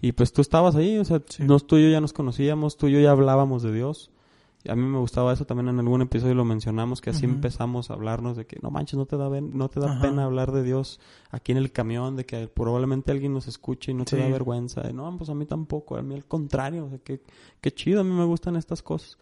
Y 0.00 0.12
pues 0.12 0.32
tú 0.32 0.40
estabas 0.42 0.76
ahí, 0.76 0.98
o 0.98 1.04
sea, 1.04 1.20
Sí. 1.28 1.42
nos, 1.44 1.66
tú 1.66 1.76
y 1.76 1.82
yo 1.84 1.88
ya 1.90 2.00
nos 2.00 2.12
conocíamos, 2.12 2.76
tú 2.76 2.86
y 2.86 2.92
yo 2.92 3.00
ya 3.00 3.10
hablábamos 3.10 3.62
de 3.62 3.72
Dios. 3.72 4.10
a 4.68 4.74
mí 4.74 4.82
me 4.82 4.98
gustaba 4.98 5.32
eso 5.32 5.46
también 5.46 5.68
en 5.68 5.78
algún 5.78 6.02
episodio 6.02 6.34
lo 6.34 6.44
mencionamos, 6.44 7.00
que 7.00 7.10
así 7.10 7.24
empezamos 7.24 7.90
a 7.90 7.94
hablarnos 7.94 8.36
de 8.36 8.44
que 8.44 8.58
no 8.60 8.70
manches, 8.70 8.98
no 8.98 9.06
te 9.06 9.16
da, 9.16 9.28
no 9.40 9.68
te 9.70 9.80
da 9.80 10.00
pena 10.00 10.24
hablar 10.24 10.52
de 10.52 10.62
Dios 10.62 11.00
aquí 11.30 11.52
en 11.52 11.58
el 11.58 11.72
camión, 11.72 12.16
de 12.16 12.26
que 12.26 12.48
probablemente 12.48 13.10
alguien 13.12 13.32
nos 13.32 13.46
escuche 13.48 13.92
y 13.92 13.94
no 13.94 14.04
te 14.04 14.16
da 14.18 14.28
vergüenza. 14.28 14.82
De, 14.82 14.92
no, 14.92 15.16
pues 15.16 15.30
a 15.30 15.34
mí 15.34 15.46
tampoco, 15.46 15.96
a 15.96 16.02
mí 16.02 16.14
al 16.14 16.26
contrario, 16.26 16.86
o 16.86 16.88
sea, 16.90 16.98
que, 16.98 17.22
qué 17.60 17.72
chido, 17.72 18.00
a 18.00 18.04
mí 18.04 18.10
me 18.12 18.24
gustan 18.24 18.56
estas 18.56 18.82
cosas. 18.82 19.16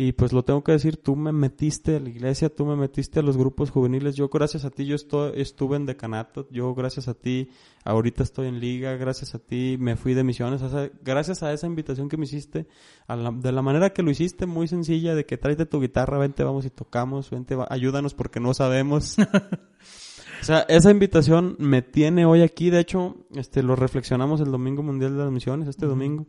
Y 0.00 0.12
pues 0.12 0.32
lo 0.32 0.44
tengo 0.44 0.62
que 0.62 0.70
decir, 0.70 0.96
tú 0.96 1.16
me 1.16 1.32
metiste 1.32 1.96
a 1.96 2.00
la 2.00 2.08
iglesia, 2.08 2.54
tú 2.54 2.64
me 2.64 2.76
metiste 2.76 3.18
a 3.18 3.22
los 3.22 3.36
grupos 3.36 3.70
juveniles. 3.70 4.14
Yo 4.14 4.28
gracias 4.28 4.64
a 4.64 4.70
ti, 4.70 4.86
yo 4.86 4.94
estuve 4.94 5.76
en 5.76 5.86
decanato, 5.86 6.46
yo 6.52 6.72
gracias 6.72 7.08
a 7.08 7.14
ti, 7.14 7.50
ahorita 7.84 8.22
estoy 8.22 8.46
en 8.46 8.60
liga, 8.60 8.94
gracias 8.94 9.34
a 9.34 9.40
ti 9.40 9.76
me 9.80 9.96
fui 9.96 10.14
de 10.14 10.22
misiones. 10.22 10.62
O 10.62 10.70
sea, 10.70 10.88
gracias 11.04 11.42
a 11.42 11.52
esa 11.52 11.66
invitación 11.66 12.08
que 12.08 12.16
me 12.16 12.26
hiciste, 12.26 12.68
a 13.08 13.16
la- 13.16 13.32
de 13.32 13.50
la 13.50 13.60
manera 13.60 13.90
que 13.92 14.04
lo 14.04 14.12
hiciste, 14.12 14.46
muy 14.46 14.68
sencilla, 14.68 15.16
de 15.16 15.26
que 15.26 15.36
tráete 15.36 15.66
tu 15.66 15.80
guitarra, 15.80 16.16
vente, 16.16 16.44
vamos 16.44 16.64
y 16.64 16.70
tocamos, 16.70 17.28
vente, 17.30 17.56
va- 17.56 17.66
ayúdanos 17.68 18.14
porque 18.14 18.38
no 18.38 18.54
sabemos. 18.54 19.16
O 20.40 20.44
sea, 20.44 20.60
esa 20.68 20.92
invitación 20.92 21.56
me 21.58 21.82
tiene 21.82 22.24
hoy 22.24 22.42
aquí. 22.42 22.70
De 22.70 22.78
hecho, 22.78 23.16
este, 23.34 23.64
lo 23.64 23.74
reflexionamos 23.74 24.40
el 24.40 24.52
Domingo 24.52 24.84
Mundial 24.84 25.16
de 25.16 25.24
las 25.24 25.32
Misiones, 25.32 25.66
este 25.66 25.86
domingo. 25.86 26.26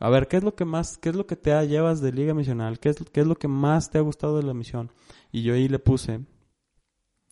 A 0.00 0.10
ver, 0.10 0.28
¿qué 0.28 0.36
es 0.36 0.44
lo 0.44 0.54
que 0.54 0.64
más, 0.64 0.96
qué 0.98 1.08
es 1.08 1.16
lo 1.16 1.26
que 1.26 1.36
te 1.36 1.50
llevas 1.66 2.00
de 2.00 2.12
Liga 2.12 2.34
Misional? 2.34 2.78
¿Qué 2.78 2.90
es, 2.90 2.96
¿Qué 3.12 3.20
es 3.20 3.26
lo 3.26 3.36
que 3.36 3.48
más 3.48 3.90
te 3.90 3.98
ha 3.98 4.02
gustado 4.02 4.36
de 4.36 4.44
la 4.44 4.54
misión? 4.54 4.92
Y 5.32 5.42
yo 5.42 5.54
ahí 5.54 5.68
le 5.68 5.78
puse 5.78 6.20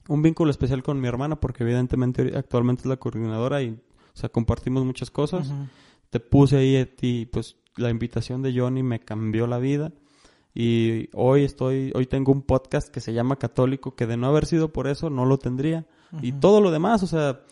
un 0.08 0.22
vínculo 0.22 0.50
especial 0.50 0.82
con 0.82 1.00
mi 1.00 1.08
hermana, 1.08 1.36
porque 1.36 1.64
evidentemente 1.64 2.32
actualmente 2.36 2.82
es 2.82 2.86
la 2.86 2.96
coordinadora 2.96 3.62
y, 3.62 3.70
o 3.70 4.16
sea, 4.16 4.28
compartimos 4.28 4.84
muchas 4.84 5.10
cosas. 5.10 5.52
Te 6.10 6.20
puse 6.20 6.56
ahí 6.56 6.76
a 6.76 6.96
ti, 6.96 7.26
pues, 7.26 7.56
la 7.76 7.90
invitación 7.90 8.42
de 8.42 8.58
Johnny 8.58 8.82
me 8.82 9.00
cambió 9.00 9.46
la 9.46 9.58
vida. 9.58 9.92
Y 10.54 11.10
hoy 11.12 11.44
estoy, 11.44 11.92
hoy 11.94 12.06
tengo 12.06 12.32
un 12.32 12.42
podcast 12.42 12.88
que 12.88 13.00
se 13.00 13.12
llama 13.12 13.36
Católico, 13.36 13.94
que 13.94 14.06
de 14.06 14.16
no 14.16 14.26
haber 14.26 14.46
sido 14.46 14.72
por 14.72 14.88
eso 14.88 15.10
no 15.10 15.24
lo 15.24 15.38
tendría. 15.38 15.86
Y 16.22 16.32
todo 16.32 16.60
lo 16.60 16.70
demás, 16.70 17.02
o 17.02 17.06
sea, 17.06 17.42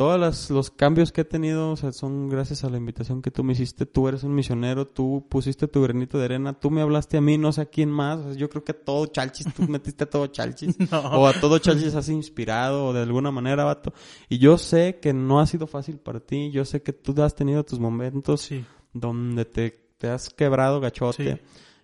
todos 0.00 0.18
las- 0.18 0.48
los 0.50 0.70
cambios 0.70 1.12
que 1.12 1.20
he 1.20 1.24
tenido, 1.24 1.72
o 1.72 1.76
sea, 1.76 1.92
son 1.92 2.28
gracias 2.30 2.64
a 2.64 2.70
la 2.70 2.78
invitación 2.78 3.20
que 3.20 3.30
tú 3.30 3.44
me 3.44 3.52
hiciste. 3.52 3.84
Tú 3.84 4.08
eres 4.08 4.22
un 4.24 4.34
misionero, 4.34 4.86
tú 4.86 5.26
pusiste 5.28 5.68
tu 5.68 5.82
granito 5.82 6.16
de 6.18 6.24
arena, 6.24 6.54
tú 6.54 6.70
me 6.70 6.80
hablaste 6.80 7.18
a 7.18 7.20
mí, 7.20 7.36
no 7.36 7.52
sé 7.52 7.60
a 7.60 7.66
quién 7.66 7.90
más. 7.90 8.18
O 8.20 8.22
sea, 8.24 8.32
yo 8.32 8.48
creo 8.48 8.64
que 8.64 8.72
a 8.72 8.82
todo 8.82 9.04
Chalchis, 9.06 9.52
tú 9.52 9.62
metiste 9.68 10.04
a 10.04 10.08
todo 10.08 10.26
Chalchis. 10.28 10.78
No. 10.90 11.00
O 11.00 11.26
a 11.26 11.34
todo 11.34 11.58
Chalchis 11.58 11.94
has 11.94 12.08
inspirado, 12.08 12.86
o 12.86 12.92
de 12.94 13.02
alguna 13.02 13.30
manera, 13.30 13.64
vato. 13.64 13.92
Y 14.28 14.38
yo 14.38 14.56
sé 14.56 14.98
que 15.02 15.12
no 15.12 15.38
ha 15.38 15.46
sido 15.46 15.66
fácil 15.66 15.98
para 15.98 16.20
ti, 16.20 16.50
yo 16.50 16.64
sé 16.64 16.82
que 16.82 16.92
tú 16.94 17.14
has 17.22 17.34
tenido 17.34 17.62
tus 17.64 17.78
momentos 17.78 18.40
Sí. 18.40 18.64
donde 18.94 19.44
te, 19.44 19.70
te 19.98 20.08
has 20.08 20.30
quebrado 20.30 20.80
gachote 20.80 21.34
Sí. 21.36 21.40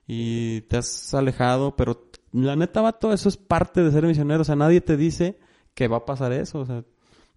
y 0.07 0.61
te 0.63 0.79
has 0.79 1.13
alejado, 1.13 1.77
pero 1.77 2.09
la 2.33 2.57
neta, 2.57 2.81
vato, 2.81 3.13
eso 3.13 3.29
es 3.29 3.37
parte 3.37 3.83
de 3.83 3.93
ser 3.93 4.07
misionero. 4.07 4.41
O 4.41 4.45
sea, 4.45 4.57
nadie 4.57 4.81
te 4.81 4.97
dice 4.97 5.39
que 5.75 5.89
va 5.89 5.99
a 5.99 6.05
pasar 6.07 6.33
eso. 6.33 6.61
O 6.61 6.65
sea, 6.67 6.83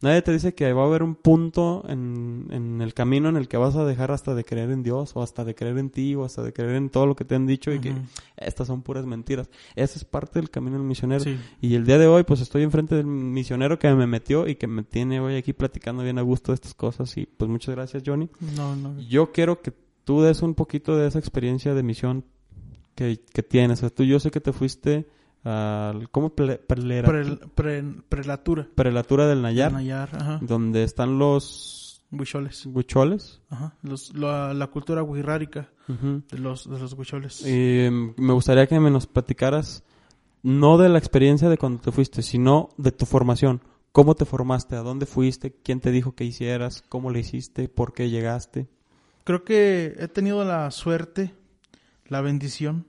nadie 0.01 0.21
te 0.21 0.31
dice 0.31 0.53
que 0.53 0.71
va 0.73 0.83
a 0.83 0.85
haber 0.85 1.03
un 1.03 1.15
punto 1.15 1.83
en, 1.87 2.47
en 2.51 2.81
el 2.81 2.93
camino 2.93 3.29
en 3.29 3.37
el 3.37 3.47
que 3.47 3.57
vas 3.57 3.75
a 3.75 3.85
dejar 3.85 4.11
hasta 4.11 4.35
de 4.35 4.45
creer 4.45 4.71
en 4.71 4.83
Dios, 4.83 5.11
o 5.15 5.21
hasta 5.21 5.43
de 5.43 5.55
creer 5.55 5.77
en 5.77 5.89
ti, 5.89 6.15
o 6.15 6.23
hasta 6.23 6.43
de 6.43 6.53
creer 6.53 6.75
en 6.75 6.89
todo 6.89 7.05
lo 7.05 7.15
que 7.15 7.25
te 7.25 7.35
han 7.35 7.45
dicho 7.45 7.71
y 7.71 7.79
que 7.79 7.93
estas 8.37 8.67
son 8.67 8.81
puras 8.81 9.05
mentiras. 9.05 9.49
Eso 9.75 9.97
es 9.97 10.05
parte 10.05 10.39
del 10.39 10.49
camino 10.49 10.77
del 10.77 10.85
misionero. 10.85 11.23
Sí. 11.23 11.37
Y 11.61 11.75
el 11.75 11.85
día 11.85 11.97
de 11.97 12.07
hoy, 12.07 12.23
pues 12.23 12.41
estoy 12.41 12.63
enfrente 12.63 12.95
del 12.95 13.05
misionero 13.05 13.79
que 13.79 13.93
me 13.93 14.07
metió 14.07 14.47
y 14.47 14.55
que 14.55 14.67
me 14.67 14.83
tiene 14.83 15.19
hoy 15.19 15.35
aquí 15.35 15.53
platicando 15.53 16.03
bien 16.03 16.17
a 16.17 16.21
gusto 16.21 16.51
de 16.51 16.55
estas 16.55 16.73
cosas. 16.73 17.15
Y 17.17 17.25
pues 17.25 17.49
muchas 17.49 17.75
gracias, 17.75 18.03
Johnny. 18.05 18.29
No, 18.55 18.75
no. 18.75 18.99
Yo 18.99 19.31
quiero 19.31 19.61
que 19.61 19.73
tú 20.03 20.21
des 20.21 20.41
un 20.41 20.55
poquito 20.55 20.95
de 20.95 21.07
esa 21.07 21.19
experiencia 21.19 21.73
de 21.73 21.83
misión 21.83 22.25
que, 22.95 23.21
que 23.33 23.43
tienes. 23.43 23.79
O 23.79 23.81
sea, 23.81 23.89
tú, 23.89 24.03
yo 24.03 24.19
sé 24.19 24.31
que 24.31 24.41
te 24.41 24.53
fuiste 24.53 25.07
al... 25.43 26.09
¿Cómo? 26.09 26.29
Prelera- 26.35 27.07
Pre- 27.07 27.37
pre- 27.55 27.83
prelatura. 28.09 28.67
prelatura 28.75 29.27
del 29.27 29.41
Nayar, 29.41 29.71
Nayar, 29.73 30.09
ajá. 30.13 30.39
donde 30.41 30.83
están 30.83 31.17
los 31.19 32.03
Huicholes. 32.11 32.65
huicholes. 32.65 33.41
Ajá. 33.49 33.75
Los, 33.83 34.15
la, 34.15 34.53
la 34.53 34.67
cultura 34.67 35.03
wixárika 35.03 35.69
Ujú. 35.87 36.23
de 36.29 36.37
los, 36.39 36.69
de 36.69 36.79
los 36.79 36.93
huicholes. 36.93 37.45
Y 37.45 37.89
mm, 37.89 38.13
me 38.17 38.33
gustaría 38.33 38.67
que 38.67 38.79
me 38.79 38.89
nos 38.91 39.07
platicaras 39.07 39.83
no 40.41 40.77
de 40.77 40.89
la 40.89 40.97
experiencia 40.99 41.49
de 41.49 41.57
cuando 41.57 41.81
te 41.81 41.91
fuiste, 41.91 42.21
sino 42.21 42.69
de 42.77 42.91
tu 42.91 43.05
formación. 43.05 43.61
¿Cómo 43.91 44.15
te 44.15 44.25
formaste? 44.25 44.75
¿A 44.75 44.79
dónde 44.81 45.05
fuiste? 45.05 45.51
¿Quién 45.63 45.79
te 45.81 45.91
dijo 45.91 46.13
que 46.15 46.23
hicieras? 46.23 46.83
¿Cómo 46.89 47.09
le 47.11 47.19
hiciste? 47.19 47.67
¿Por 47.69 47.93
qué 47.93 48.09
llegaste? 48.09 48.67
Creo 49.23 49.43
que 49.43 49.95
he 49.99 50.07
tenido 50.07 50.43
la 50.45 50.69
suerte, 50.71 51.33
la 52.07 52.21
bendición 52.21 52.85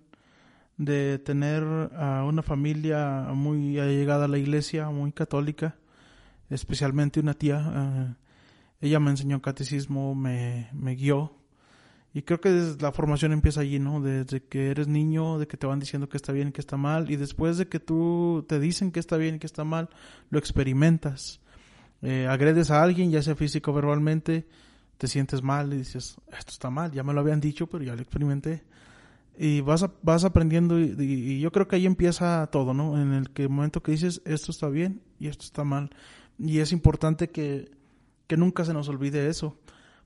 de 0.81 1.18
tener 1.18 1.62
a 1.95 2.24
una 2.24 2.43
familia 2.43 3.26
muy 3.35 3.78
allegada 3.78 4.24
a 4.24 4.28
la 4.28 4.39
iglesia, 4.39 4.89
muy 4.89 5.12
católica, 5.12 5.76
especialmente 6.49 7.20
una 7.20 7.35
tía. 7.35 7.61
eh, 7.76 8.14
ella 8.81 8.99
me 8.99 9.11
enseñó 9.11 9.43
catecismo, 9.43 10.14
me, 10.14 10.70
me 10.72 10.95
guió. 10.95 11.37
Y 12.14 12.22
creo 12.22 12.41
que 12.41 12.76
la 12.81 12.93
formación 12.93 13.33
empieza 13.33 13.61
allí, 13.61 13.78
¿no? 13.78 14.01
Desde 14.01 14.43
que 14.43 14.70
eres 14.70 14.89
niño, 14.89 15.39
de 15.39 15.47
que 15.47 15.59
te 15.59 15.66
van 15.66 15.81
diciendo 15.81 16.09
que 16.09 16.16
está 16.16 16.33
bien 16.33 16.49
y 16.49 16.53
que 16.53 16.62
está 16.62 16.78
mal. 16.78 17.11
Y 17.11 17.16
después 17.16 17.59
de 17.59 17.68
que 17.68 17.78
tú 17.78 18.47
te 18.49 18.59
dicen 18.59 18.91
que 18.91 19.01
está 19.01 19.18
bien 19.18 19.35
y 19.35 19.39
que 19.39 19.47
está 19.47 19.64
mal, 19.64 19.91
lo 20.31 20.39
experimentas. 20.39 21.41
Eh, 22.01 22.26
agredes 22.26 22.70
a 22.70 22.83
alguien, 22.83 23.11
ya 23.11 23.20
sea 23.20 23.37
físico 23.37 23.70
o 23.70 23.74
verbalmente, 23.74 24.47
te 24.97 25.09
sientes 25.09 25.43
mal 25.43 25.74
y 25.74 25.76
dices, 25.76 26.16
esto 26.33 26.53
está 26.53 26.70
mal, 26.70 26.91
ya 26.91 27.03
me 27.03 27.12
lo 27.12 27.20
habían 27.20 27.41
dicho, 27.41 27.66
pero 27.66 27.85
ya 27.85 27.95
lo 27.95 28.01
experimenté. 28.01 28.62
Y 29.39 29.62
vas, 29.62 29.83
a- 29.83 29.93
vas 30.03 30.24
aprendiendo 30.24 30.78
y, 30.78 31.41
yo 31.41 31.51
creo 31.53 31.66
que 31.66 31.76
ahí 31.76 31.87
empieza 31.87 32.47
todo, 32.53 32.74
¿no? 32.74 33.01
En 33.01 33.12
el 33.12 33.31
que 33.31 33.49
momento 33.49 33.83
que 33.83 33.93
dices, 33.93 34.20
esto 34.24 34.51
está 34.51 34.68
bien 34.68 35.03
y 35.18 35.28
esto 35.28 35.45
está 35.45 35.64
mal. 35.64 35.91
Y 36.39 36.59
es 36.59 36.72
importante 36.72 37.31
que, 37.31 37.70
que 38.26 38.37
nunca 38.37 38.64
se 38.64 38.74
nos 38.74 38.89
olvide 38.89 39.28
eso. 39.28 39.59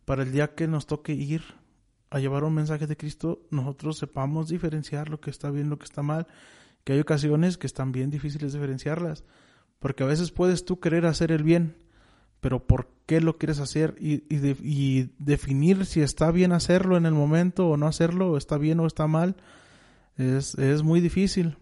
Para 0.05 0.23
el 0.23 0.33
día 0.33 0.55
que 0.55 0.69
nos 0.69 0.87
toque 0.87 1.13
ir 1.15 1.43
a 2.11 2.21
llevar 2.21 2.45
un 2.45 2.55
mensaje 2.55 2.87
de 2.87 2.97
Cristo, 2.97 3.43
nosotros 3.51 3.99
sepamos 3.99 4.49
diferenciar 4.49 5.09
lo 5.09 5.21
que 5.21 5.31
está 5.31 5.51
bien, 5.51 5.71
lo 5.71 5.79
que 5.79 5.85
está 5.85 6.03
mal. 6.03 6.27
Que 6.85 6.93
hay 6.93 7.01
ocasiones 7.01 7.57
que 7.59 7.67
están 7.67 7.91
bien 7.93 8.11
difíciles 8.11 8.53
diferenciarlas. 8.53 9.25
Porque 9.79 10.03
a 10.05 10.07
veces 10.07 10.31
puedes 10.31 10.65
tú 10.65 10.79
querer 10.81 11.07
hacer 11.07 11.33
el 11.33 11.43
bien, 11.43 11.77
pero 12.45 12.63
por 12.63 12.89
qué 13.07 13.23
lo 13.23 13.39
quieres 13.39 13.59
hacer 13.59 13.97
y, 13.99 14.23
y, 14.29 14.37
de- 14.37 14.59
y 14.63 15.11
definir 15.19 15.87
si 15.87 16.03
está 16.03 16.31
bien 16.31 16.53
hacerlo 16.53 16.99
en 16.99 17.07
el 17.07 17.15
momento 17.15 17.71
o 17.71 17.79
no 17.79 17.87
hacerlo, 17.87 18.37
está 18.37 18.59
bien 18.59 18.81
o 18.81 18.87
está 18.87 19.07
mal, 19.07 19.35
es, 20.19 20.55
es 20.57 20.83
muy 20.83 21.01
difícil. 21.01 21.57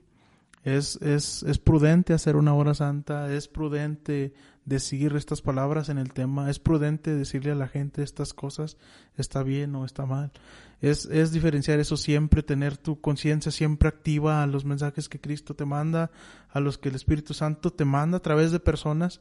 Es, 0.65 0.97
es, 1.03 1.45
es 1.45 1.59
prudente 1.59 2.15
hacer 2.15 2.35
una 2.35 2.53
hora 2.55 2.75
santa, 2.75 3.33
es 3.33 3.47
prudente 3.47 4.33
decir 4.65 5.15
estas 5.15 5.41
palabras 5.41 5.89
en 5.89 5.99
el 5.99 6.13
tema, 6.13 6.51
es 6.51 6.59
prudente 6.59 7.15
decirle 7.15 7.53
a 7.53 7.57
la 7.57 7.69
gente 7.69 8.03
estas 8.03 8.33
cosas, 8.35 8.77
está 9.17 9.45
bien 9.45 9.75
o 9.77 9.85
está 9.85 10.05
mal. 10.05 10.33
Es, 10.81 11.05
es 11.07 11.31
diferenciar 11.31 11.79
eso 11.79 11.97
siempre, 11.97 12.43
tener 12.43 12.77
tu 12.77 13.01
conciencia 13.01 13.53
siempre 13.53 13.89
activa 13.89 14.43
a 14.43 14.47
los 14.49 14.65
mensajes 14.65 15.09
que 15.09 15.21
Cristo 15.21 15.55
te 15.55 15.65
manda, 15.65 16.11
a 16.51 16.59
los 16.59 16.77
que 16.77 16.89
el 16.89 16.97
Espíritu 16.97 17.35
Santo 17.35 17.73
te 17.73 17.85
manda 17.85 18.17
a 18.19 18.23
través 18.23 18.51
de 18.51 18.59
personas. 18.59 19.21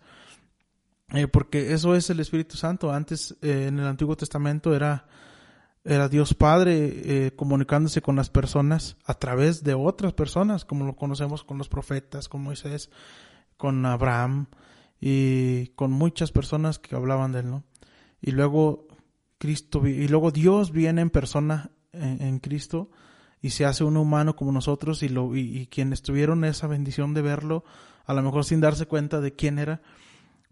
Eh, 1.14 1.28
porque 1.28 1.74
eso 1.74 1.96
es 1.96 2.10
el 2.10 2.20
Espíritu 2.20 2.56
Santo. 2.56 2.92
Antes, 2.92 3.36
eh, 3.42 3.66
en 3.68 3.80
el 3.80 3.88
Antiguo 3.88 4.16
Testamento, 4.16 4.74
era, 4.74 5.06
Dios 6.10 6.34
Padre 6.36 6.76
eh, 7.26 7.32
comunicándose 7.36 8.02
con 8.02 8.16
las 8.16 8.30
personas 8.30 8.98
a 9.04 9.16
través 9.16 9.64
de 9.64 9.74
otras 9.74 10.14
personas, 10.14 10.64
como 10.64 10.86
lo 10.86 10.96
conocemos 10.96 11.44
con 11.44 11.58
los 11.58 11.70
profetas, 11.70 12.30
con 12.30 12.44
Moisés, 12.44 12.92
con 13.58 13.84
Abraham 13.86 14.46
y 15.00 15.70
con 15.70 15.92
muchas 15.92 16.32
personas 16.32 16.78
que 16.78 16.96
hablaban 16.96 17.32
de 17.32 17.40
él. 17.40 17.64
Y 18.22 18.32
luego 18.32 18.88
Cristo, 19.40 19.88
y 19.88 20.08
luego 20.08 20.30
Dios 20.30 20.72
viene 20.72 21.02
en 21.02 21.10
persona 21.10 21.72
en, 21.94 22.38
Cristo 22.38 22.92
y 23.42 23.50
se 23.50 23.66
hace 23.66 23.84
un 23.84 23.98
humano 23.98 24.36
como 24.36 24.52
nosotros 24.52 25.02
y, 25.02 25.10
lo, 25.10 25.36
y 25.36 25.66
quienes 25.66 26.04
tuvieron 26.04 26.46
esa 26.46 26.68
bendición 26.68 27.16
de 27.16 27.24
verlo, 27.24 27.64
a 28.06 28.14
lo 28.14 28.22
mejor 28.22 28.46
sin 28.46 28.62
darse 28.62 28.86
cuenta 28.86 29.20
de 29.20 29.34
quién 29.34 29.58
era, 29.58 29.82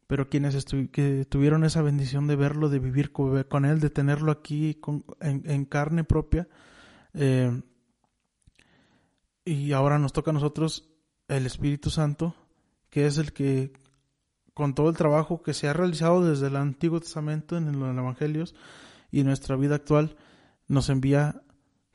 pero 0.09 0.27
quienes 0.27 0.65
que 0.91 1.23
tuvieron 1.25 1.63
esa 1.63 1.83
bendición 1.83 2.25
de 2.25 2.35
verlo, 2.35 2.69
de 2.69 2.79
vivir 2.79 3.11
co- 3.11 3.45
con 3.47 3.63
él, 3.63 3.79
de 3.79 3.91
tenerlo 3.91 4.31
aquí 4.31 4.81
en, 5.21 5.65
carne 5.65 6.03
propia, 6.03 6.47
eh, 7.13 7.61
y 9.45 9.71
ahora 9.71 9.99
nos 9.99 10.11
toca 10.11 10.31
a 10.31 10.33
nosotros 10.33 10.89
el 11.27 11.45
Espíritu 11.45 11.91
Santo, 11.91 12.33
que 12.89 13.05
es 13.05 13.19
el 13.19 13.33
que, 13.33 13.71
con 14.55 14.73
todo 14.73 14.89
el 14.89 14.97
trabajo 14.97 15.43
que 15.43 15.53
se 15.53 15.67
ha 15.67 15.73
realizado 15.73 16.27
desde 16.27 16.47
el 16.47 16.55
Antiguo 16.55 16.99
Testamento 16.99 17.55
en 17.55 17.79
los 17.79 17.95
Evangelios 17.95 18.55
y 19.11 19.23
nuestra 19.23 19.57
vida 19.57 19.75
actual, 19.75 20.17
nos 20.67 20.89
envía 20.89 21.43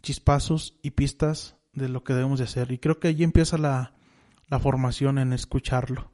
chispazos 0.05 0.79
y 0.83 0.93
pistas 0.93 1.57
de 1.73 1.89
lo 1.89 2.05
que 2.05 2.15
debemos 2.15 2.39
de 2.39 2.45
hacer. 2.45 2.71
Y 2.71 2.79
creo 2.79 3.01
que 3.01 3.09
allí 3.09 3.25
empieza 3.25 3.59
la, 3.59 3.95
la 4.47 4.61
formación 4.61 5.19
en 5.19 5.33
escucharlo. 5.33 6.13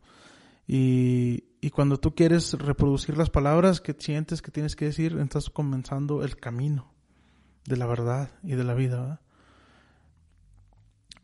Y, 0.67 1.50
y 1.61 1.71
cuando 1.71 1.99
tú 1.99 2.15
quieres 2.15 2.55
reproducir 2.55 3.19
las 3.19 3.29
palabras 3.29 3.81
que 3.81 3.95
sientes 3.99 4.41
que 4.41 4.51
tienes 4.51 4.77
que 4.77 4.87
decir, 4.87 5.19
estás 5.19 5.51
comenzando 5.51 6.23
el 6.25 6.37
camino 6.37 6.93
de 7.67 7.77
la 7.77 7.87
verdad 7.87 8.31
y 8.43 8.53
de 8.53 8.65
la 8.65 8.75
vida. 8.75 9.21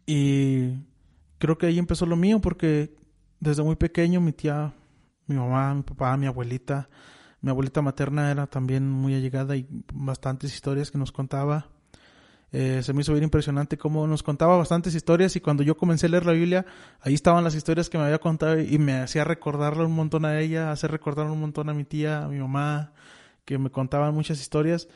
Y 0.04 0.74
creo 1.38 1.56
que 1.56 1.66
ahí 1.66 1.78
empezó 1.78 2.04
lo 2.04 2.16
mío 2.16 2.40
porque 2.40 2.94
desde 3.40 3.62
muy 3.62 3.76
pequeño 3.76 4.20
mi 4.20 4.32
tía, 4.32 4.74
mi 5.26 5.36
mamá, 5.36 5.74
mi 5.74 5.82
papá, 5.82 6.16
mi 6.16 6.26
abuelita, 6.26 6.88
mi 7.40 7.50
abuelita 7.50 7.80
materna 7.80 8.30
era 8.30 8.46
también 8.46 8.90
muy 8.90 9.14
allegada 9.14 9.56
y 9.56 9.66
bastantes 9.92 10.52
historias 10.52 10.90
que 10.90 10.98
nos 10.98 11.12
contaba. 11.12 11.68
Eh, 12.52 12.80
se 12.82 12.92
me 12.92 13.00
hizo 13.02 13.12
bien 13.12 13.24
impresionante 13.24 13.76
cómo 13.76 14.06
nos 14.06 14.22
contaba 14.22 14.56
bastantes 14.56 14.94
historias 14.94 15.34
y 15.36 15.40
cuando 15.40 15.62
yo 15.62 15.76
comencé 15.76 16.06
a 16.06 16.08
leer 16.08 16.24
la 16.24 16.32
Biblia, 16.32 16.64
ahí 17.00 17.14
estaban 17.14 17.42
las 17.42 17.54
historias 17.54 17.90
que 17.90 17.98
me 17.98 18.04
había 18.04 18.18
contado 18.18 18.60
y 18.60 18.78
me 18.78 18.94
hacía 18.94 19.24
recordarle 19.24 19.84
un 19.84 19.94
montón 19.94 20.24
a 20.24 20.40
ella, 20.40 20.70
hacer 20.70 20.90
recordar 20.90 21.26
un 21.26 21.40
montón 21.40 21.68
a 21.68 21.74
mi 21.74 21.84
tía, 21.84 22.24
a 22.24 22.28
mi 22.28 22.38
mamá, 22.38 22.92
que 23.44 23.58
me 23.58 23.70
contaban 23.70 24.14
muchas 24.14 24.40
historias. 24.40 24.88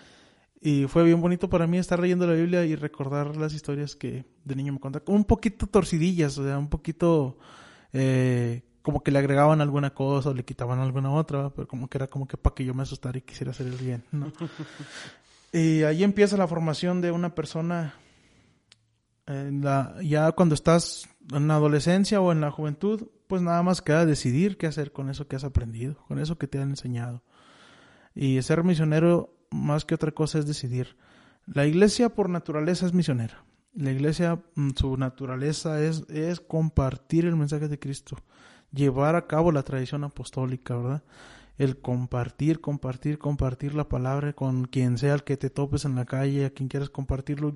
Y 0.63 0.87
fue 0.89 1.05
bien 1.05 1.21
bonito 1.21 1.49
para 1.49 1.67
mí 1.67 1.79
estar 1.79 1.99
leyendo 1.99 2.27
la 2.27 2.35
Biblia 2.35 2.65
y 2.67 2.77
recordar 2.77 3.37
las 3.37 3.55
historias 3.55 3.97
que 3.97 4.27
de 4.45 4.55
niño 4.55 4.75
me 4.75 4.81
contaban. 4.81 5.13
Un 5.15 5.25
poquito 5.25 5.67
torcidillas, 5.67 6.37
o 6.39 6.45
sea, 6.45 6.59
un 6.59 6.69
poquito 6.69 7.39
eh, 7.93 8.63
como 8.83 9.03
que 9.03 9.11
le 9.11 9.19
agregaban 9.19 9.61
alguna 9.61 9.91
cosa 9.95 10.31
o 10.31 10.35
le 10.35 10.45
quitaban 10.45 10.79
alguna 10.79 11.13
otra, 11.13 11.51
pero 11.51 11.67
como 11.67 11.89
que 11.89 11.99
era 11.99 12.07
como 12.07 12.27
que 12.27 12.37
para 12.37 12.55
que 12.55 12.65
yo 12.65 12.75
me 12.75 12.83
asustara 12.83 13.19
y 13.19 13.23
quisiera 13.23 13.53
hacer 13.53 13.67
el 13.67 13.77
bien, 13.77 14.05
¿no? 14.13 14.33
y 15.53 15.83
ahí 15.83 16.05
empieza 16.05 16.37
la 16.37 16.47
formación 16.47 17.01
de 17.01 17.11
una 17.11 17.35
persona. 17.35 17.95
La, 19.27 19.95
ya 20.03 20.33
cuando 20.33 20.55
estás 20.55 21.09
en 21.33 21.47
la 21.47 21.55
adolescencia 21.55 22.21
o 22.21 22.33
en 22.33 22.41
la 22.41 22.51
juventud, 22.51 23.09
pues 23.27 23.43
nada 23.43 23.63
más 23.63 23.81
queda 23.81 24.05
decidir 24.05 24.57
qué 24.57 24.67
hacer 24.67 24.93
con 24.93 25.09
eso 25.09 25.29
que 25.29 25.37
has 25.37 25.45
aprendido, 25.45 25.97
con 26.09 26.19
eso 26.19 26.37
que 26.37 26.49
te 26.49 26.59
han 26.59 26.71
enseñado. 26.71 27.23
Y 28.15 28.43
ser 28.43 28.65
misionero 28.65 29.37
más 29.51 29.85
que 29.85 29.95
otra 29.95 30.11
cosa 30.13 30.39
es 30.39 30.47
decidir. 30.47 30.97
La 31.47 31.67
iglesia 31.67 32.09
por 32.11 32.29
naturaleza 32.29 32.87
es 32.87 32.93
misionera. 32.93 33.45
La 33.73 33.93
iglesia, 33.93 34.43
mm, 34.57 34.71
su 34.77 34.97
naturaleza 34.97 35.81
es, 35.83 36.05
es 36.09 36.41
compartir 36.41 37.25
el 37.25 37.37
mensaje 37.37 37.69
de 37.69 37.79
Cristo, 37.79 38.17
llevar 38.73 39.15
a 39.15 39.27
cabo 39.27 39.53
la 39.53 39.63
tradición 39.63 40.03
apostólica, 40.03 40.77
¿verdad? 40.77 41.03
El 41.61 41.79
compartir, 41.79 42.63
compartir, 42.63 43.19
compartir 43.19 43.75
la 43.75 43.87
palabra 43.87 44.33
con 44.33 44.65
quien 44.65 44.97
sea 44.97 45.13
el 45.13 45.25
que 45.25 45.37
te 45.37 45.51
topes 45.51 45.85
en 45.85 45.95
la 45.95 46.07
calle, 46.07 46.47
a 46.47 46.51
quien 46.51 46.71
quieras 46.71 46.89
compartirlo. 46.89 47.55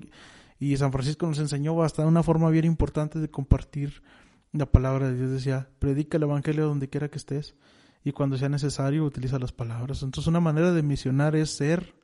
Y 0.59 0.77
San 0.77 0.91
Francisco 0.91 1.25
nos 1.25 1.39
enseñó 1.39 1.81
hasta 1.81 2.05
una 2.05 2.21
forma 2.21 2.51
bien 2.51 2.65
importante 2.65 3.17
de 3.17 3.31
compartir 3.31 4.03
la 4.51 4.67
palabra 4.67 5.09
de 5.09 5.17
Dios. 5.17 5.31
Decía, 5.31 5.69
predica 5.79 6.17
el 6.17 6.23
evangelio 6.23 6.67
donde 6.67 6.87
quiera 6.87 7.09
que 7.09 7.17
estés 7.17 7.55
y 8.03 8.11
cuando 8.11 8.37
sea 8.37 8.47
necesario 8.47 9.03
utiliza 9.05 9.39
las 9.39 9.51
palabras. 9.51 10.03
Entonces 10.03 10.27
una 10.27 10.39
manera 10.39 10.71
de 10.71 10.83
misionar 10.83 11.35
es 11.35 11.49
ser, 11.49 11.95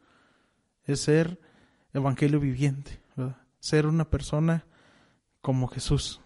es 0.85 1.01
ser 1.01 1.39
evangelio 1.93 2.39
viviente, 2.39 2.99
ser 3.59 3.85
una 3.85 4.09
persona 4.09 4.65
como 5.39 5.67
Jesús, 5.67 6.19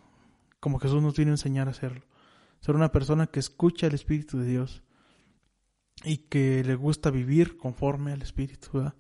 como 0.62 0.80
Jesús 0.80 1.02
nos 1.02 1.18
viene 1.18 1.32
a 1.32 1.34
enseñar 1.34 1.68
a 1.68 1.72
hacerlo. 1.72 2.06
Ser 2.62 2.76
una 2.76 2.94
persona 2.94 3.28
que 3.28 3.42
escucha 3.42 3.88
el 3.88 3.94
Espíritu 3.94 4.38
de 4.38 4.46
Dios 4.46 4.85
y 6.04 6.18
que 6.18 6.64
le 6.64 6.76
gusta 6.76 7.10
vivir 7.10 7.58
conforme 7.58 8.12
al 8.12 8.22
Espíritu. 8.22 8.92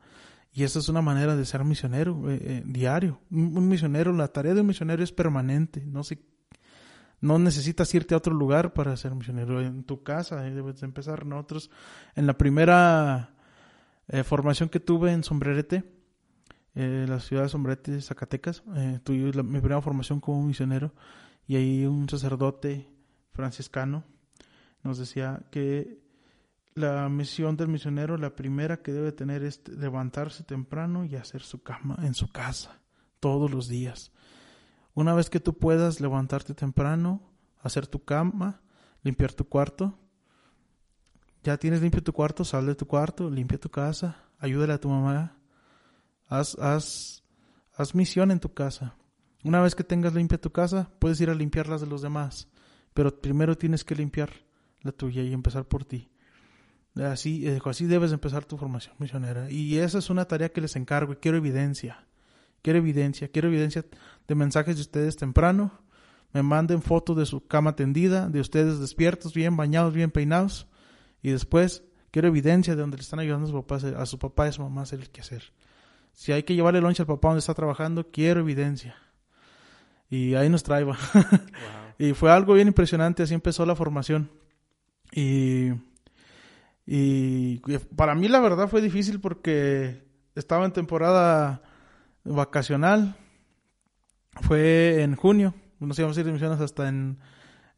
Y 0.53 0.63
esa 0.63 0.79
es 0.79 0.87
una 0.87 1.01
manera 1.01 1.35
de 1.35 1.45
ser 1.45 1.65
misionero 1.65 2.31
eh, 2.31 2.39
eh, 2.41 2.63
diario. 2.65 3.19
Un, 3.29 3.67
misionero, 3.67 4.13
la 4.13 4.29
tarea 4.29 4.53
de 4.53 4.61
un 4.61 4.67
misionero 4.67 5.03
es 5.03 5.11
permanente, 5.11 5.85
no 5.85 6.03
se 6.03 6.19
no 7.21 7.39
necesitas 7.39 7.93
irte 7.95 8.13
a 8.13 8.17
otro 8.17 8.33
lugar 8.33 8.73
para 8.73 8.95
ser 8.95 9.15
misionero. 9.15 9.59
En 9.59 9.83
tu 9.83 10.03
casa 10.03 10.41
debes 10.41 10.83
empezar. 10.83 11.25
Nosotros, 11.25 11.71
en 12.13 12.27
la 12.27 12.37
primera 12.37 13.33
eh, 14.07 14.23
formación 14.23 14.69
que 14.69 14.79
tuve 14.79 15.11
en 15.11 15.23
Sombrerete, 15.23 15.83
eh, 16.75 17.05
la 17.07 17.19
ciudad 17.19 17.43
de 17.43 17.49
Sombrerete, 17.49 18.01
Zacatecas, 18.01 18.63
tuve 19.03 19.43
mi 19.43 19.59
primera 19.59 19.81
formación 19.81 20.19
como 20.19 20.43
misionero. 20.43 20.93
Y 21.47 21.55
ahí 21.55 21.85
un 21.85 22.07
sacerdote 22.07 22.87
franciscano 23.31 24.03
nos 24.83 24.99
decía 24.99 25.41
que 25.51 26.04
la 26.75 27.07
misión 27.07 27.55
del 27.55 27.69
misionero, 27.69 28.17
la 28.17 28.35
primera 28.35 28.81
que 28.81 28.91
debe 28.91 29.13
tener 29.13 29.43
es 29.43 29.65
levantarse 29.67 30.43
temprano 30.43 31.05
y 31.05 31.15
hacer 31.15 31.41
su 31.41 31.63
cama 31.63 31.97
en 32.03 32.13
su 32.13 32.29
casa 32.29 32.81
todos 33.21 33.49
los 33.49 33.69
días. 33.69 34.11
Una 34.93 35.13
vez 35.13 35.29
que 35.29 35.39
tú 35.39 35.57
puedas 35.57 36.01
levantarte 36.01 36.53
temprano, 36.53 37.21
hacer 37.61 37.87
tu 37.87 38.03
cama, 38.03 38.61
limpiar 39.03 39.31
tu 39.33 39.47
cuarto, 39.47 39.97
ya 41.43 41.57
tienes 41.57 41.81
limpio 41.81 42.03
tu 42.03 42.11
cuarto, 42.11 42.43
sal 42.43 42.65
de 42.65 42.75
tu 42.75 42.87
cuarto, 42.87 43.29
limpia 43.29 43.57
tu 43.57 43.69
casa, 43.69 44.17
ayúdale 44.37 44.73
a 44.73 44.79
tu 44.79 44.89
mamá, 44.89 45.37
haz, 46.27 46.57
haz, 46.59 47.23
haz 47.73 47.95
misión 47.95 48.31
en 48.31 48.39
tu 48.41 48.53
casa. 48.53 48.97
Una 49.45 49.61
vez 49.61 49.75
que 49.75 49.83
tengas 49.85 50.13
limpia 50.13 50.41
tu 50.41 50.51
casa, 50.51 50.91
puedes 50.99 51.21
ir 51.21 51.29
a 51.29 51.35
limpiar 51.35 51.69
las 51.69 51.81
de 51.81 51.87
los 51.87 52.01
demás, 52.01 52.49
pero 52.93 53.21
primero 53.21 53.57
tienes 53.57 53.85
que 53.85 53.95
limpiar 53.95 54.29
la 54.81 54.91
tuya 54.91 55.21
y 55.21 55.31
empezar 55.31 55.65
por 55.65 55.85
ti. 55.85 56.09
Así, 57.03 57.47
eh, 57.47 57.59
así 57.65 57.85
debes 57.85 58.13
empezar 58.13 58.45
tu 58.45 58.57
formación 58.57 58.95
misionera. 58.99 59.49
Y 59.51 59.77
esa 59.77 59.97
es 59.97 60.09
una 60.09 60.25
tarea 60.25 60.49
que 60.49 60.61
les 60.61 60.75
encargo 60.75 61.13
y 61.13 61.17
quiero 61.17 61.37
evidencia. 61.37 62.05
Quiero 62.61 62.79
evidencia, 62.79 63.27
quiero 63.27 63.49
evidencia 63.49 63.85
de 64.27 64.35
mensajes 64.35 64.75
de 64.75 64.81
ustedes 64.81 65.17
temprano. 65.17 65.71
Me 66.31 66.41
manden 66.41 66.81
fotos 66.81 67.17
de 67.17 67.25
su 67.25 67.45
cama 67.45 67.75
tendida, 67.75 68.29
de 68.29 68.39
ustedes 68.39 68.79
despiertos, 68.79 69.33
bien 69.33 69.57
bañados, 69.57 69.93
bien 69.93 70.09
peinados. 70.09 70.67
Y 71.21 71.31
después 71.31 71.83
quiero 72.11 72.29
evidencia 72.29 72.75
de 72.75 72.81
donde 72.81 72.97
le 72.97 73.03
están 73.03 73.19
ayudando 73.19 73.45
a 73.45 73.49
su 73.49 73.63
papá, 73.63 74.01
a 74.01 74.05
su 74.05 74.19
papá 74.19 74.45
y 74.45 74.49
a 74.49 74.51
su 74.53 74.61
mamá 74.61 74.81
a 74.81 74.83
hacer 74.83 74.99
el 74.99 75.09
quehacer. 75.09 75.43
Si 76.13 76.31
hay 76.31 76.43
que 76.43 76.55
llevarle 76.55 76.79
lonche 76.79 77.03
al 77.03 77.07
papá 77.07 77.27
donde 77.27 77.39
está 77.39 77.53
trabajando, 77.53 78.09
quiero 78.09 78.39
evidencia. 78.39 78.95
Y 80.09 80.35
ahí 80.35 80.49
nos 80.49 80.63
trae. 80.63 80.85
y 81.99 82.13
fue 82.13 82.31
algo 82.31 82.53
bien 82.53 82.69
impresionante, 82.69 83.23
así 83.23 83.33
empezó 83.33 83.65
la 83.65 83.75
formación. 83.75 84.31
Y, 85.11 85.71
y 86.85 87.59
para 87.95 88.13
mí 88.15 88.27
la 88.27 88.39
verdad 88.39 88.67
fue 88.67 88.81
difícil 88.81 89.19
porque 89.19 90.03
estaba 90.35 90.65
en 90.65 90.71
temporada 90.71 91.61
vacacional. 92.23 93.15
Fue 94.41 95.01
en 95.01 95.15
junio. 95.15 95.53
Nos 95.79 95.97
íbamos 95.97 96.17
a 96.17 96.19
ir 96.19 96.25
de 96.25 96.33
misiones 96.33 96.59
hasta 96.59 96.87
en, 96.87 97.19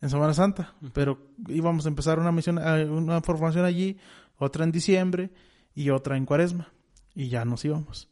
en 0.02 0.10
Semana 0.10 0.34
Santa. 0.34 0.74
Pero 0.94 1.20
íbamos 1.48 1.86
a 1.86 1.90
empezar 1.90 2.20
una 2.20 2.32
misión, 2.32 2.60
eh, 2.60 2.86
una 2.86 3.22
formación 3.22 3.64
allí, 3.64 3.98
otra 4.38 4.64
en 4.64 4.72
diciembre 4.72 5.32
y 5.74 5.90
otra 5.90 6.18
en 6.18 6.26
cuaresma. 6.26 6.70
Y 7.16 7.30
ya 7.30 7.46
nos 7.46 7.64
íbamos. 7.64 8.10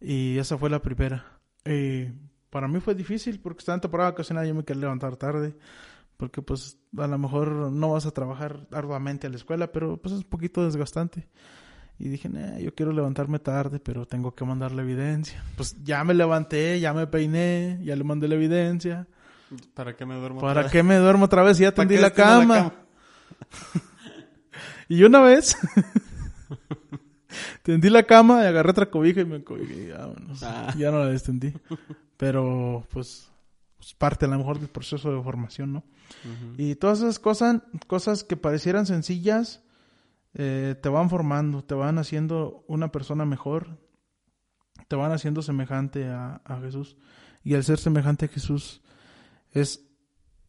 Y 0.00 0.38
esa 0.38 0.56
fue 0.56 0.70
la 0.70 0.80
primera. 0.80 1.40
para 2.50 2.68
mí 2.68 2.80
fue 2.80 2.94
difícil 2.94 3.40
porque 3.40 3.58
estaba 3.58 3.74
en 3.74 3.80
temporada 3.80 4.10
vacacional 4.10 4.44
y 4.44 4.48
yo 4.48 4.54
me 4.54 4.64
quería 4.64 4.82
levantar 4.82 5.16
tarde. 5.16 5.56
Porque 6.18 6.42
pues 6.42 6.76
a 6.98 7.06
lo 7.06 7.16
mejor 7.16 7.72
no 7.72 7.92
vas 7.92 8.04
a 8.04 8.10
trabajar 8.10 8.66
arduamente 8.72 9.26
a 9.26 9.30
la 9.30 9.36
escuela, 9.36 9.72
pero 9.72 9.96
pues 9.96 10.12
es 10.12 10.18
un 10.18 10.28
poquito 10.28 10.64
desgastante. 10.64 11.28
Y 11.98 12.08
dije, 12.08 12.28
yo 12.60 12.74
quiero 12.74 12.92
levantarme 12.92 13.38
tarde, 13.38 13.80
pero 13.80 14.06
tengo 14.06 14.34
que 14.34 14.44
mandar 14.44 14.72
la 14.72 14.82
evidencia. 14.82 15.42
Pues 15.56 15.82
ya 15.82 16.04
me 16.04 16.14
levanté, 16.14 16.78
ya 16.80 16.92
me 16.92 17.06
peiné, 17.06 17.80
ya 17.82 17.96
le 17.96 18.04
mandé 18.04 18.28
la 18.28 18.34
evidencia. 18.34 19.06
¿Para 19.74 19.96
qué 19.96 20.04
me 20.04 20.16
duermo 20.16 20.40
¿Para 20.40 20.60
otra 20.60 20.72
qué 20.72 20.82
me 20.82 20.96
duermo 20.96 21.24
otra 21.24 21.42
vez? 21.42 21.58
Ya 21.58 21.72
tendí 21.74 21.96
la 21.96 22.10
cama. 22.10 22.72
y 24.88 25.02
una 25.04 25.20
vez 25.20 25.56
tendí 27.62 27.90
la 27.90 28.02
cama 28.02 28.42
y 28.42 28.46
agarré 28.46 28.70
otra 28.70 28.90
cobija 28.90 29.20
y 29.20 29.24
me 29.24 29.44
cobijé. 29.44 29.92
Ah. 30.42 30.74
Ya 30.76 30.90
no 30.90 30.98
la 30.98 31.10
destendí. 31.10 31.52
Pero 32.16 32.84
pues, 32.90 33.30
pues, 33.78 33.94
parte 33.94 34.26
a 34.26 34.28
lo 34.28 34.36
mejor 34.36 34.58
del 34.58 34.68
proceso 34.68 35.14
de 35.14 35.22
formación, 35.22 35.72
¿no? 35.72 35.84
Y 36.56 36.74
todas 36.74 36.98
esas 36.98 37.18
cosas, 37.18 37.62
cosas 37.86 38.24
que 38.24 38.36
parecieran 38.36 38.86
sencillas, 38.86 39.62
eh, 40.34 40.74
te 40.80 40.88
van 40.88 41.10
formando, 41.10 41.64
te 41.64 41.74
van 41.74 41.98
haciendo 41.98 42.64
una 42.66 42.90
persona 42.90 43.24
mejor, 43.24 43.78
te 44.88 44.96
van 44.96 45.12
haciendo 45.12 45.42
semejante 45.42 46.08
a, 46.08 46.40
Jesús. 46.62 46.96
Y 47.44 47.54
al 47.54 47.64
ser 47.64 47.78
semejante 47.78 48.26
a 48.26 48.28
Jesús 48.28 48.82
es, 49.52 49.86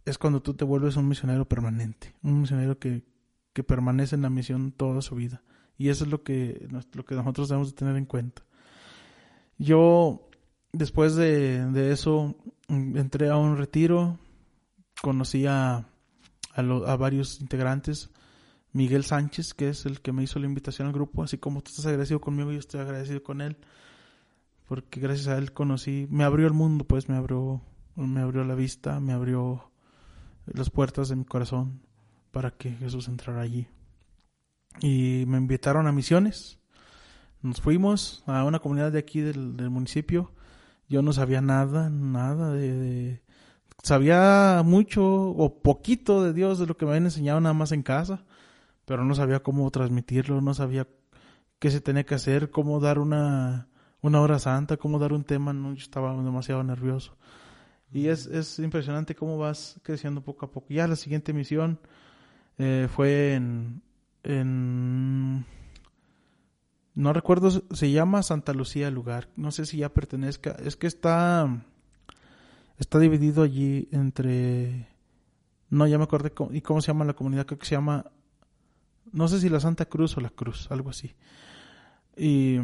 es 0.06 0.18
cuando 0.18 0.42
tú 0.42 0.54
te 0.54 0.66
vuelves 0.66 0.96
un 0.96 1.08
misionero 1.08 1.48
permanente, 1.48 2.16
un 2.24 2.42
misionero 2.42 2.80
que, 2.80 3.06
que 3.54 3.64
permanece 3.64 4.16
en 4.16 4.24
la 4.24 4.30
misión 4.30 4.72
toda 4.72 5.02
su 5.02 5.16
vida. 5.16 5.44
Y 5.78 5.90
eso 5.90 6.04
es 6.04 6.10
lo 6.10 6.24
que, 6.24 6.68
lo 6.94 7.06
que 7.06 7.16
nosotros 7.16 7.48
debemos 7.48 7.70
de 7.70 7.76
tener 7.76 7.96
en 7.96 8.06
cuenta. 8.06 8.44
Yo, 9.58 10.30
después 10.74 11.16
de, 11.16 11.66
de 11.72 11.92
eso, 11.92 12.36
entré 12.70 13.30
a 13.30 13.38
un 13.38 13.58
retiro, 13.58 14.18
conocí 15.02 15.46
a, 15.46 15.76
a, 15.76 16.60
a 16.60 16.96
varios 16.96 17.42
integrantes 17.42 18.12
Miguel 18.72 19.04
Sánchez, 19.04 19.54
que 19.54 19.70
es 19.70 19.86
el 19.86 20.02
que 20.02 20.12
me 20.12 20.24
hizo 20.24 20.40
la 20.40 20.46
invitación 20.46 20.88
al 20.88 20.94
grupo, 20.94 21.24
así 21.24 21.38
como 21.38 21.62
tú 21.62 21.70
estás 21.70 21.88
agradecido 21.88 22.22
conmigo, 22.22 22.52
yo 22.52 22.60
estoy 22.60 22.82
agradecido 22.82 23.24
con 23.24 23.42
él, 23.42 23.58
porque 24.68 25.00
gracias 25.00 25.28
a 25.28 25.38
él 25.38 25.54
conocí, 25.54 26.08
me 26.10 26.24
abrió 26.24 26.46
el 26.46 26.54
mundo, 26.54 26.86
pues 26.86 27.10
me 27.10 27.16
abrió, 27.16 27.62
me 27.96 28.22
abrió 28.22 28.44
la 28.44 28.56
vista, 28.56 29.00
me 29.00 29.14
abrió 29.14 29.72
las 30.46 30.70
puertas 30.70 31.10
de 31.10 31.16
mi 31.16 31.26
corazón 31.26 31.82
para 32.32 32.52
que 32.52 32.72
Jesús 32.72 33.08
entrara 33.08 33.42
allí. 33.42 33.68
Y 34.82 35.26
me 35.28 35.38
invitaron 35.38 35.88
a 35.88 35.92
misiones. 35.92 36.60
Nos 37.42 37.60
fuimos 37.60 38.24
a 38.28 38.44
una 38.44 38.60
comunidad 38.60 38.92
de 38.92 39.00
aquí 39.00 39.22
del, 39.22 39.58
del 39.58 39.70
municipio 39.72 40.32
Yo 40.90 41.02
no 41.02 41.14
sabía 41.14 41.42
nada, 41.42 41.90
nada 41.90 42.52
de, 42.54 42.74
de- 42.74 43.22
Sabía 43.84 44.62
mucho 44.66 45.04
o 45.06 45.62
poquito 45.62 46.24
de 46.24 46.34
Dios, 46.34 46.60
de 46.60 46.68
lo 46.68 46.78
que 46.78 46.86
me 46.86 46.92
habían 46.92 47.06
enseñado 47.06 47.42
nada 47.42 47.54
más 47.54 47.72
en 47.74 47.84
casa, 47.84 48.26
pero 48.86 49.06
no 49.06 49.16
sabía 49.16 49.42
cómo 49.44 49.70
transmitirlo, 49.72 50.42
no 50.42 50.54
sabía 50.54 50.88
qué 51.60 51.72
se 51.72 51.82
tenía 51.82 52.06
que 52.06 52.16
hacer, 52.16 52.52
cómo 52.52 52.80
dar 52.80 53.00
una, 53.00 53.70
una 54.02 54.22
hora 54.22 54.40
santa, 54.40 54.78
cómo 54.78 55.00
dar 55.00 55.14
un 55.14 55.24
tema, 55.26 55.54
no, 55.54 55.74
yo 55.74 55.82
estaba 55.84 56.14
demasiado 56.24 56.64
nervioso. 56.64 57.18
Y 57.94 58.08
es, 58.08 58.28
es 58.28 58.60
impresionante 58.60 59.16
cómo 59.16 59.38
vas 59.38 59.80
creciendo 59.84 60.22
poco 60.22 60.46
a 60.46 60.52
poco. 60.52 60.68
Ya 60.72 60.88
la 60.88 60.96
siguiente 60.96 61.34
misión 61.34 61.80
eh, 62.58 62.88
fue 62.94 63.36
en, 63.36 63.82
en... 64.24 65.46
No 67.00 67.14
recuerdo, 67.14 67.50
se 67.50 67.92
llama 67.92 68.24
Santa 68.24 68.52
Lucía 68.54 68.90
el 68.90 68.94
lugar. 68.94 69.30
No 69.38 69.52
sé 69.52 69.66
si 69.66 69.78
ya 69.78 69.94
pertenezca. 69.94 70.52
Es 70.52 70.76
que 70.76 70.88
está... 70.88 71.64
Está 72.78 73.00
dividido 73.00 73.42
allí 73.44 73.88
entre... 73.92 74.90
No, 75.70 75.88
ya 75.88 75.98
me 75.98 76.04
acordé. 76.04 76.32
cómo- 76.32 76.54
¿Y 76.54 76.60
cómo 76.62 76.82
se 76.82 76.88
llama 76.88 77.06
la 77.06 77.14
comunidad? 77.14 77.46
Creo 77.46 77.58
que 77.58 77.66
se 77.66 77.76
llama... 77.76 78.06
No 79.14 79.30
sé 79.30 79.40
si 79.40 79.48
la 79.48 79.62
Santa 79.62 79.86
Cruz 79.86 80.18
o 80.18 80.20
la 80.22 80.30
Cruz, 80.30 80.68
algo 80.72 80.90
así. 80.90 81.16
Y 82.18 82.60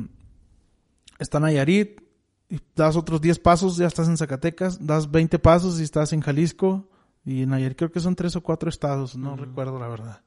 está 1.17 1.39
Nayarit, 1.39 2.01
y 2.49 2.59
das 2.75 2.97
otros 2.97 3.21
10 3.21 3.39
pasos, 3.39 3.77
ya 3.77 3.87
estás 3.87 4.09
en 4.09 4.17
Zacatecas, 4.17 4.85
das 4.85 5.09
20 5.09 5.39
pasos 5.39 5.79
y 5.79 5.83
estás 5.83 6.11
en 6.11 6.19
Jalisco, 6.19 6.89
y 7.23 7.43
en 7.43 7.49
Nayarit 7.51 7.77
creo 7.77 7.91
que 7.91 8.01
son 8.01 8.15
tres 8.15 8.35
o 8.35 8.43
cuatro 8.43 8.67
estados, 8.69 9.15
no 9.15 9.37
recuerdo 9.37 9.79
la 9.79 9.87
verdad. 9.87 10.21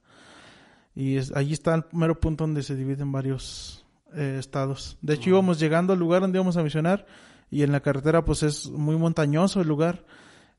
Y 0.95 1.17
es, 1.17 1.31
allí 1.37 1.53
está 1.53 1.75
el 1.75 1.85
mero 1.93 2.19
punto 2.19 2.45
donde 2.45 2.63
se 2.63 2.75
dividen 2.75 3.13
varios 3.13 3.85
eh, 4.15 4.37
estados. 4.39 4.99
De 5.03 5.15
hecho, 5.15 5.31
íbamos 5.31 5.59
llegando 5.59 5.93
al 5.93 5.99
lugar 5.99 6.23
donde 6.23 6.39
íbamos 6.39 6.57
a 6.57 6.63
misionar, 6.63 7.07
y 7.51 7.63
en 7.63 7.73
la 7.73 7.81
carretera 7.81 8.25
pues 8.25 8.43
es 8.43 8.71
muy 8.71 8.97
montañoso 8.97 9.61
el 9.61 9.69
lugar. 9.69 10.05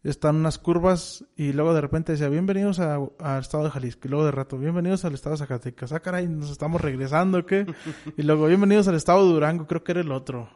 Están 0.01 0.37
unas 0.37 0.57
curvas 0.57 1.25
y 1.35 1.51
luego 1.51 1.73
de 1.73 1.81
repente 1.81 2.13
decía, 2.13 2.29
bienvenidos 2.29 2.79
al 2.79 3.11
estado 3.39 3.65
de 3.65 3.69
Jalisco. 3.69 4.07
Y 4.07 4.11
luego 4.11 4.25
de 4.25 4.31
rato, 4.31 4.57
bienvenidos 4.57 5.03
al 5.03 5.13
estado 5.13 5.35
de 5.35 5.39
Zacatecas. 5.39 5.91
Ah, 5.91 5.99
caray, 5.99 6.27
nos 6.27 6.51
estamos 6.51 6.79
regresando, 6.79 7.45
¿qué? 7.45 7.65
y 8.17 8.23
luego, 8.23 8.47
bienvenidos 8.47 8.87
al 8.87 8.95
estado 8.95 9.25
de 9.25 9.33
Durango, 9.33 9.67
creo 9.67 9.83
que 9.83 9.91
era 9.91 10.01
el 10.01 10.11
otro. 10.11 10.49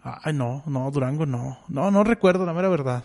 Ay, 0.00 0.32
no, 0.32 0.62
no, 0.66 0.90
Durango 0.92 1.26
no. 1.26 1.58
No, 1.68 1.90
no 1.90 2.04
recuerdo 2.04 2.46
la 2.46 2.54
mera 2.54 2.68
verdad. 2.68 3.04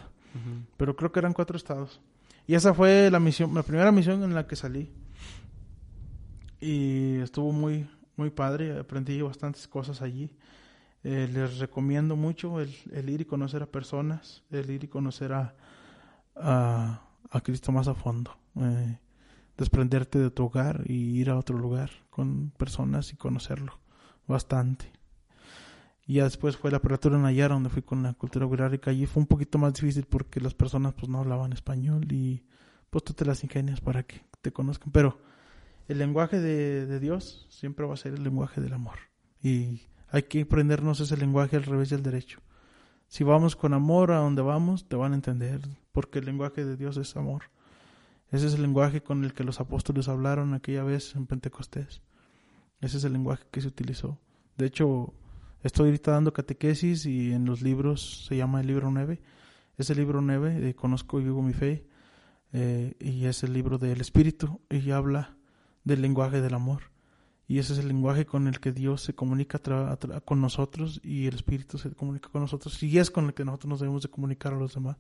Pero 0.78 0.96
creo 0.96 1.12
que 1.12 1.20
eran 1.20 1.34
cuatro 1.34 1.58
estados. 1.58 2.00
Y 2.46 2.54
esa 2.54 2.74
fue 2.74 3.10
la 3.10 3.20
misión, 3.20 3.54
la 3.56 3.64
primera 3.64 3.92
misión 3.92 4.24
en 4.24 4.36
la 4.36 4.46
que 4.46 4.56
salí. 4.56 4.92
Y 6.60 7.18
estuvo 7.18 7.52
muy, 7.52 7.90
muy 8.18 8.30
padre. 8.30 8.80
Aprendí 8.80 9.22
bastantes 9.22 9.68
cosas 9.68 10.02
allí. 10.02 10.32
Eh, 11.04 11.30
les 11.32 11.60
recomiendo 11.60 12.16
mucho 12.16 12.60
el, 12.60 13.10
ir 13.10 13.22
y 13.22 13.26
conocer 13.26 13.64
a 13.64 13.68
personas, 13.68 14.44
el 14.50 14.70
ir 14.70 14.84
y 14.84 14.88
conocer 14.88 15.32
a, 15.32 15.56
a, 16.36 17.42
Cristo 17.44 17.72
más 17.72 17.88
a 17.88 17.94
fondo. 17.94 18.36
Eh, 18.56 19.00
desprenderte 19.56 20.20
de 20.20 20.32
tu 20.32 20.46
hogar 20.46 20.84
y 20.86 21.20
ir 21.20 21.30
a 21.30 21.38
otro 21.38 21.58
lugar 21.58 21.92
con 22.10 22.52
personas 22.58 23.14
y 23.14 23.16
conocerlo 23.16 23.80
bastante. 24.28 24.92
Y 26.06 26.16
ya 26.16 26.24
después 26.24 26.56
fue 26.56 26.72
la 26.72 26.78
apertura 26.78 27.16
en 27.16 27.24
Nayara, 27.24 27.54
donde 27.54 27.70
fui 27.70 27.82
con 27.82 28.02
la 28.04 28.14
cultura 28.14 28.46
wixárika. 28.46 28.92
Allí 28.92 29.06
fue 29.06 29.22
un 29.22 29.28
poquito 29.28 29.58
más 29.58 29.74
difícil 29.74 30.06
porque 30.06 30.40
las 30.40 30.54
personas 30.54 30.94
pues 30.94 31.10
no 31.10 31.20
hablaban 31.20 31.54
español 31.54 32.12
y 32.12 32.44
pues 32.90 33.04
tú 33.04 33.14
te 33.14 33.26
las 33.26 33.44
ingenias 33.44 33.82
para 33.82 34.04
que 34.04 34.22
te 34.42 34.52
conozcan. 34.52 34.92
Pero 34.92 35.20
el 35.88 36.00
lenguaje 36.00 36.40
de, 36.40 36.86
de 36.86 37.00
Dios 37.00 37.48
siempre 37.50 37.86
va 37.86 37.94
a 37.94 37.98
ser 37.98 38.14
el 38.14 38.24
lenguaje 38.24 38.62
del 38.62 38.74
amor. 38.74 39.00
Y 39.42 39.82
hay 40.10 40.24
que 40.24 40.42
aprendernos 40.42 41.00
ese 41.00 41.18
lenguaje 41.18 41.58
al 41.58 41.64
revés 41.64 41.94
al 41.94 42.04
derecho. 42.04 42.40
Si 43.08 43.24
vamos 43.24 43.56
con 43.56 43.74
amor 43.74 44.12
a 44.12 44.18
donde 44.18 44.42
vamos, 44.42 44.88
te 44.88 44.96
van 44.96 45.14
a 45.14 45.16
entender, 45.16 45.62
porque 45.92 46.20
el 46.20 46.26
lenguaje 46.26 46.66
de 46.66 46.76
Dios 46.76 46.98
es 46.98 47.16
amor. 47.16 47.44
Ese 48.32 48.48
es 48.48 48.56
el 48.56 48.62
lenguaje 48.62 49.02
con 49.02 49.24
el 49.24 49.34
que 49.34 49.46
los 49.46 49.62
apóstoles 49.62 50.10
hablaron 50.10 50.54
aquella 50.54 50.84
vez 50.84 51.16
en 51.16 51.26
Pentecostés. 51.26 52.02
Ese 52.82 52.98
es 52.98 53.04
el 53.06 53.14
lenguaje 53.14 53.46
que 53.50 53.62
se 53.62 53.70
utilizó. 53.70 54.20
De 54.58 54.66
hecho, 54.66 55.14
estoy 55.64 55.86
ahorita 55.88 56.12
dando 56.12 56.34
catequesis 56.34 57.06
y 57.06 57.32
en 57.32 57.46
los 57.46 57.62
libros 57.62 58.26
se 58.28 58.36
llama 58.36 58.60
el 58.60 58.68
libro 58.68 58.92
9. 58.92 59.22
Es 59.78 59.90
el 59.90 59.98
libro 59.98 60.22
9 60.22 60.60
de 60.60 60.76
Conozco 60.76 61.20
y 61.22 61.24
vivo 61.24 61.42
mi 61.42 61.54
fe. 61.54 61.88
eh, 62.54 62.96
y 63.00 63.26
es 63.26 63.44
el 63.44 63.54
libro 63.54 63.78
del 63.78 64.02
Espíritu 64.02 64.62
y 64.70 64.92
habla 64.92 65.37
del 65.88 66.02
lenguaje 66.02 66.42
del 66.42 66.54
amor. 66.54 66.84
Y 67.48 67.60
ese 67.60 67.74
es 67.74 67.80
el 67.80 67.88
lenguaje 67.88 68.26
con 68.26 68.48
el 68.48 68.60
que 68.60 68.74
Dios 68.74 69.02
se 69.02 69.14
comunica 69.16 69.60
con 70.26 70.42
nosotros 70.42 71.00
y 71.02 71.28
el 71.28 71.36
Espíritu 71.36 71.78
se 71.78 71.92
comunica 71.92 72.28
con 72.30 72.42
nosotros. 72.42 72.84
Y 72.84 73.00
es 73.00 73.10
con 73.10 73.26
el 73.26 73.34
que 73.34 73.46
nosotros 73.46 73.70
nos 73.70 73.80
debemos 73.80 74.04
de 74.04 74.10
comunicar 74.10 74.54
a 74.54 74.58
los 74.58 74.74
demás. 74.74 74.98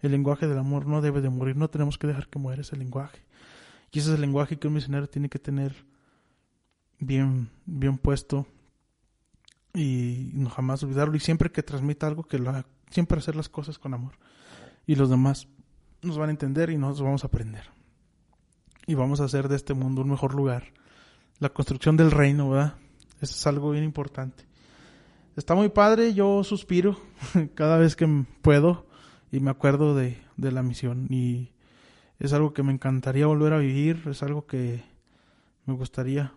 El 0.00 0.12
lenguaje 0.12 0.48
del 0.48 0.56
amor 0.56 0.86
no 0.86 1.02
debe 1.02 1.20
de 1.20 1.28
morir, 1.28 1.56
no 1.56 1.68
tenemos 1.68 1.98
que 1.98 2.06
dejar 2.06 2.28
que 2.28 2.38
muera 2.38 2.62
ese 2.62 2.74
lenguaje. 2.76 3.18
Y 3.92 3.98
ese 3.98 4.08
es 4.08 4.14
el 4.14 4.22
lenguaje 4.22 4.58
que 4.58 4.66
un 4.66 4.74
misionero 4.74 5.08
tiene 5.08 5.28
que 5.28 5.38
tener 5.38 5.84
bien, 6.98 7.50
bien 7.66 7.98
puesto 7.98 8.46
y 9.74 10.30
no 10.32 10.48
jamás 10.48 10.82
olvidarlo. 10.82 11.16
Y 11.16 11.20
siempre 11.20 11.52
que 11.52 11.62
transmita 11.62 12.06
algo, 12.06 12.22
que 12.22 12.38
lo 12.38 12.48
haga. 12.48 12.64
siempre 12.90 13.18
hacer 13.18 13.36
las 13.36 13.50
cosas 13.50 13.78
con 13.78 13.92
amor. 13.92 14.14
Y 14.86 14.94
los 14.94 15.10
demás 15.10 15.48
nos 16.00 16.16
van 16.16 16.30
a 16.30 16.32
entender 16.32 16.70
y 16.70 16.78
nos 16.78 17.02
vamos 17.02 17.24
a 17.24 17.26
aprender. 17.26 17.79
Y 18.86 18.94
vamos 18.94 19.20
a 19.20 19.24
hacer 19.24 19.48
de 19.48 19.56
este 19.56 19.74
mundo 19.74 20.02
un 20.02 20.10
mejor 20.10 20.34
lugar. 20.34 20.64
La 21.38 21.50
construcción 21.50 21.96
del 21.96 22.10
reino, 22.10 22.50
¿verdad? 22.50 22.74
Eso 23.20 23.34
es 23.34 23.46
algo 23.46 23.70
bien 23.70 23.84
importante. 23.84 24.44
Está 25.36 25.54
muy 25.54 25.68
padre, 25.68 26.12
yo 26.14 26.42
suspiro 26.44 26.98
cada 27.54 27.78
vez 27.78 27.96
que 27.96 28.06
puedo 28.42 28.86
y 29.30 29.40
me 29.40 29.50
acuerdo 29.50 29.94
de, 29.94 30.18
de 30.36 30.52
la 30.52 30.62
misión. 30.62 31.06
Y 31.08 31.52
es 32.18 32.32
algo 32.32 32.52
que 32.52 32.62
me 32.62 32.72
encantaría 32.72 33.26
volver 33.26 33.52
a 33.52 33.58
vivir, 33.58 34.02
es 34.06 34.22
algo 34.22 34.46
que 34.46 34.82
me 35.66 35.74
gustaría 35.74 36.34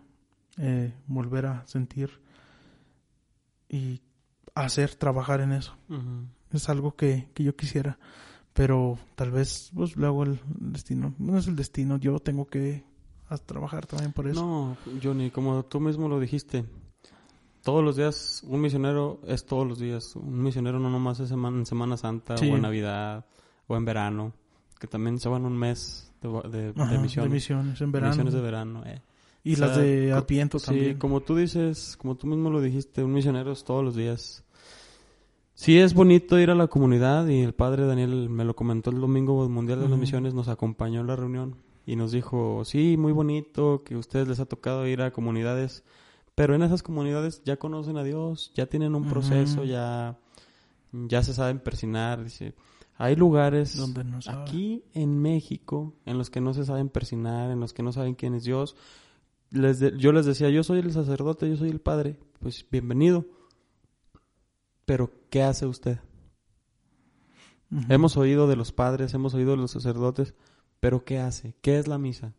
eh, 0.57 0.93
volver 1.07 1.47
a 1.47 1.67
sentir 1.67 2.21
y 3.67 4.01
hacer, 4.53 4.95
trabajar 4.95 5.41
en 5.41 5.51
eso. 5.51 5.75
Es 6.51 6.69
algo 6.69 6.95
que, 6.95 7.27
que 7.33 7.43
yo 7.43 7.55
quisiera, 7.55 7.97
pero 8.53 8.97
tal 9.15 9.31
vez 9.31 9.71
pues 9.73 9.95
luego 9.97 10.23
el 10.23 10.39
destino, 10.45 11.13
no 11.17 11.37
es 11.37 11.47
el 11.47 11.55
destino, 11.55 11.97
yo 11.97 12.19
tengo 12.19 12.45
que 12.47 12.83
trabajar 13.45 13.87
también 13.87 14.11
por 14.13 14.27
eso. 14.27 14.41
No, 14.41 14.77
Johnny, 15.01 15.31
como 15.31 15.63
tú 15.65 15.79
mismo 15.79 16.07
lo 16.07 16.19
dijiste, 16.19 16.65
todos 17.63 17.83
los 17.83 17.95
días, 17.95 18.43
un 18.45 18.61
misionero 18.61 19.19
es 19.25 19.45
todos 19.45 19.65
los 19.67 19.79
días. 19.79 20.15
Un 20.15 20.43
misionero 20.43 20.79
no 20.79 20.89
nomás 20.89 21.19
es 21.19 21.29
semana, 21.29 21.57
en 21.57 21.65
Semana 21.65 21.97
Santa 21.97 22.37
Sí. 22.37 22.49
o 22.51 22.55
en 22.55 22.61
Navidad 22.61 23.25
o 23.67 23.75
en 23.75 23.85
verano, 23.85 24.33
que 24.79 24.85
también 24.87 25.17
se 25.19 25.29
van 25.29 25.45
un 25.45 25.57
mes 25.57 26.11
de, 26.21 26.27
va- 26.27 26.41
de, 26.43 26.73
misiones. 26.99 27.31
misiones 27.31 27.81
en 27.81 27.91
verano. 27.91 28.11
Misiones 28.11 28.33
de 28.33 28.41
verano, 28.41 28.83
eh. 28.85 29.01
y 29.43 29.53
O 29.53 29.55
sea, 29.57 29.67
las 29.67 29.77
de 29.77 30.11
Adviento 30.11 30.59
Sí, 30.59 30.65
también. 30.67 30.97
como 30.99 31.21
tú 31.21 31.35
dices, 31.35 31.97
como 31.97 32.15
tú 32.15 32.27
mismo 32.27 32.49
lo 32.51 32.61
dijiste, 32.61 33.03
un 33.03 33.13
misionero 33.13 33.51
es 33.53 33.63
todos 33.63 33.83
los 33.83 33.95
días. 33.95 34.43
Sí, 35.55 35.77
es 35.77 35.93
bonito 35.93 36.39
ir 36.39 36.49
a 36.49 36.55
la 36.55 36.67
comunidad 36.67 37.27
y 37.27 37.41
el 37.41 37.53
padre 37.53 37.85
Daniel 37.85 38.29
me 38.29 38.43
lo 38.43 38.55
comentó 38.55 38.89
el 38.89 38.99
domingo 38.99 39.47
mundial 39.49 39.79
de 39.81 39.87
las 39.87 39.97
misiones, 39.99 40.33
nos 40.33 40.47
acompañó 40.47 41.01
en 41.01 41.07
la 41.07 41.15
reunión 41.15 41.55
y 41.85 41.95
nos 41.95 42.11
dijo, 42.11 42.63
sí, 42.65 42.97
muy 42.97 43.11
bonito 43.11 43.83
que 43.83 43.93
a 43.93 43.97
ustedes 43.99 44.27
les 44.27 44.39
ha 44.39 44.45
tocado 44.45 44.87
ir 44.87 45.01
a 45.01 45.11
comunidades, 45.11 45.83
pero 46.33 46.55
en 46.55 46.63
esas 46.63 46.81
comunidades 46.81 47.43
ya 47.45 47.57
conocen 47.57 47.97
a 47.97 48.03
Dios, 48.03 48.51
ya 48.55 48.65
tienen 48.65 48.95
un 48.95 49.05
proceso, 49.05 49.63
ya, 49.63 50.17
ya 50.91 51.21
se 51.23 51.33
saben 51.33 51.59
persinar, 51.59 52.23
dice. 52.23 52.53
Hay 52.97 53.15
lugares 53.15 53.75
Donde 53.77 54.03
no 54.03 54.19
aquí 54.27 54.83
en 54.93 55.19
México 55.21 55.93
en 56.05 56.17
los 56.17 56.29
que 56.29 56.41
no 56.41 56.53
se 56.53 56.65
saben 56.65 56.89
persinar, 56.89 57.51
en 57.51 57.59
los 57.59 57.73
que 57.73 57.83
no 57.83 57.91
saben 57.91 58.15
quién 58.15 58.33
es 58.33 58.43
Dios. 58.43 58.75
Les 59.51 59.79
de- 59.79 59.97
yo 59.97 60.11
les 60.13 60.25
decía, 60.25 60.49
yo 60.49 60.63
soy 60.63 60.79
el 60.79 60.91
sacerdote, 60.91 61.49
yo 61.49 61.57
soy 61.57 61.69
el 61.69 61.79
padre. 61.79 62.17
Pues 62.39 62.65
bienvenido. 62.71 63.25
Pero, 64.85 65.11
¿qué 65.29 65.43
hace 65.43 65.65
usted? 65.65 65.99
Hemos 67.89 68.17
oído 68.17 68.47
de 68.47 68.55
los 68.55 68.71
padres, 68.71 69.13
hemos 69.15 69.33
oído 69.33 69.51
de 69.51 69.57
los 69.57 69.71
sacerdotes, 69.71 70.35
pero 70.79 71.03
¿qué 71.03 71.17
hace? 71.19 71.55
¿Qué 71.61 71.79
es 71.79 71.87
la 71.87 71.97
misa? 71.97 72.33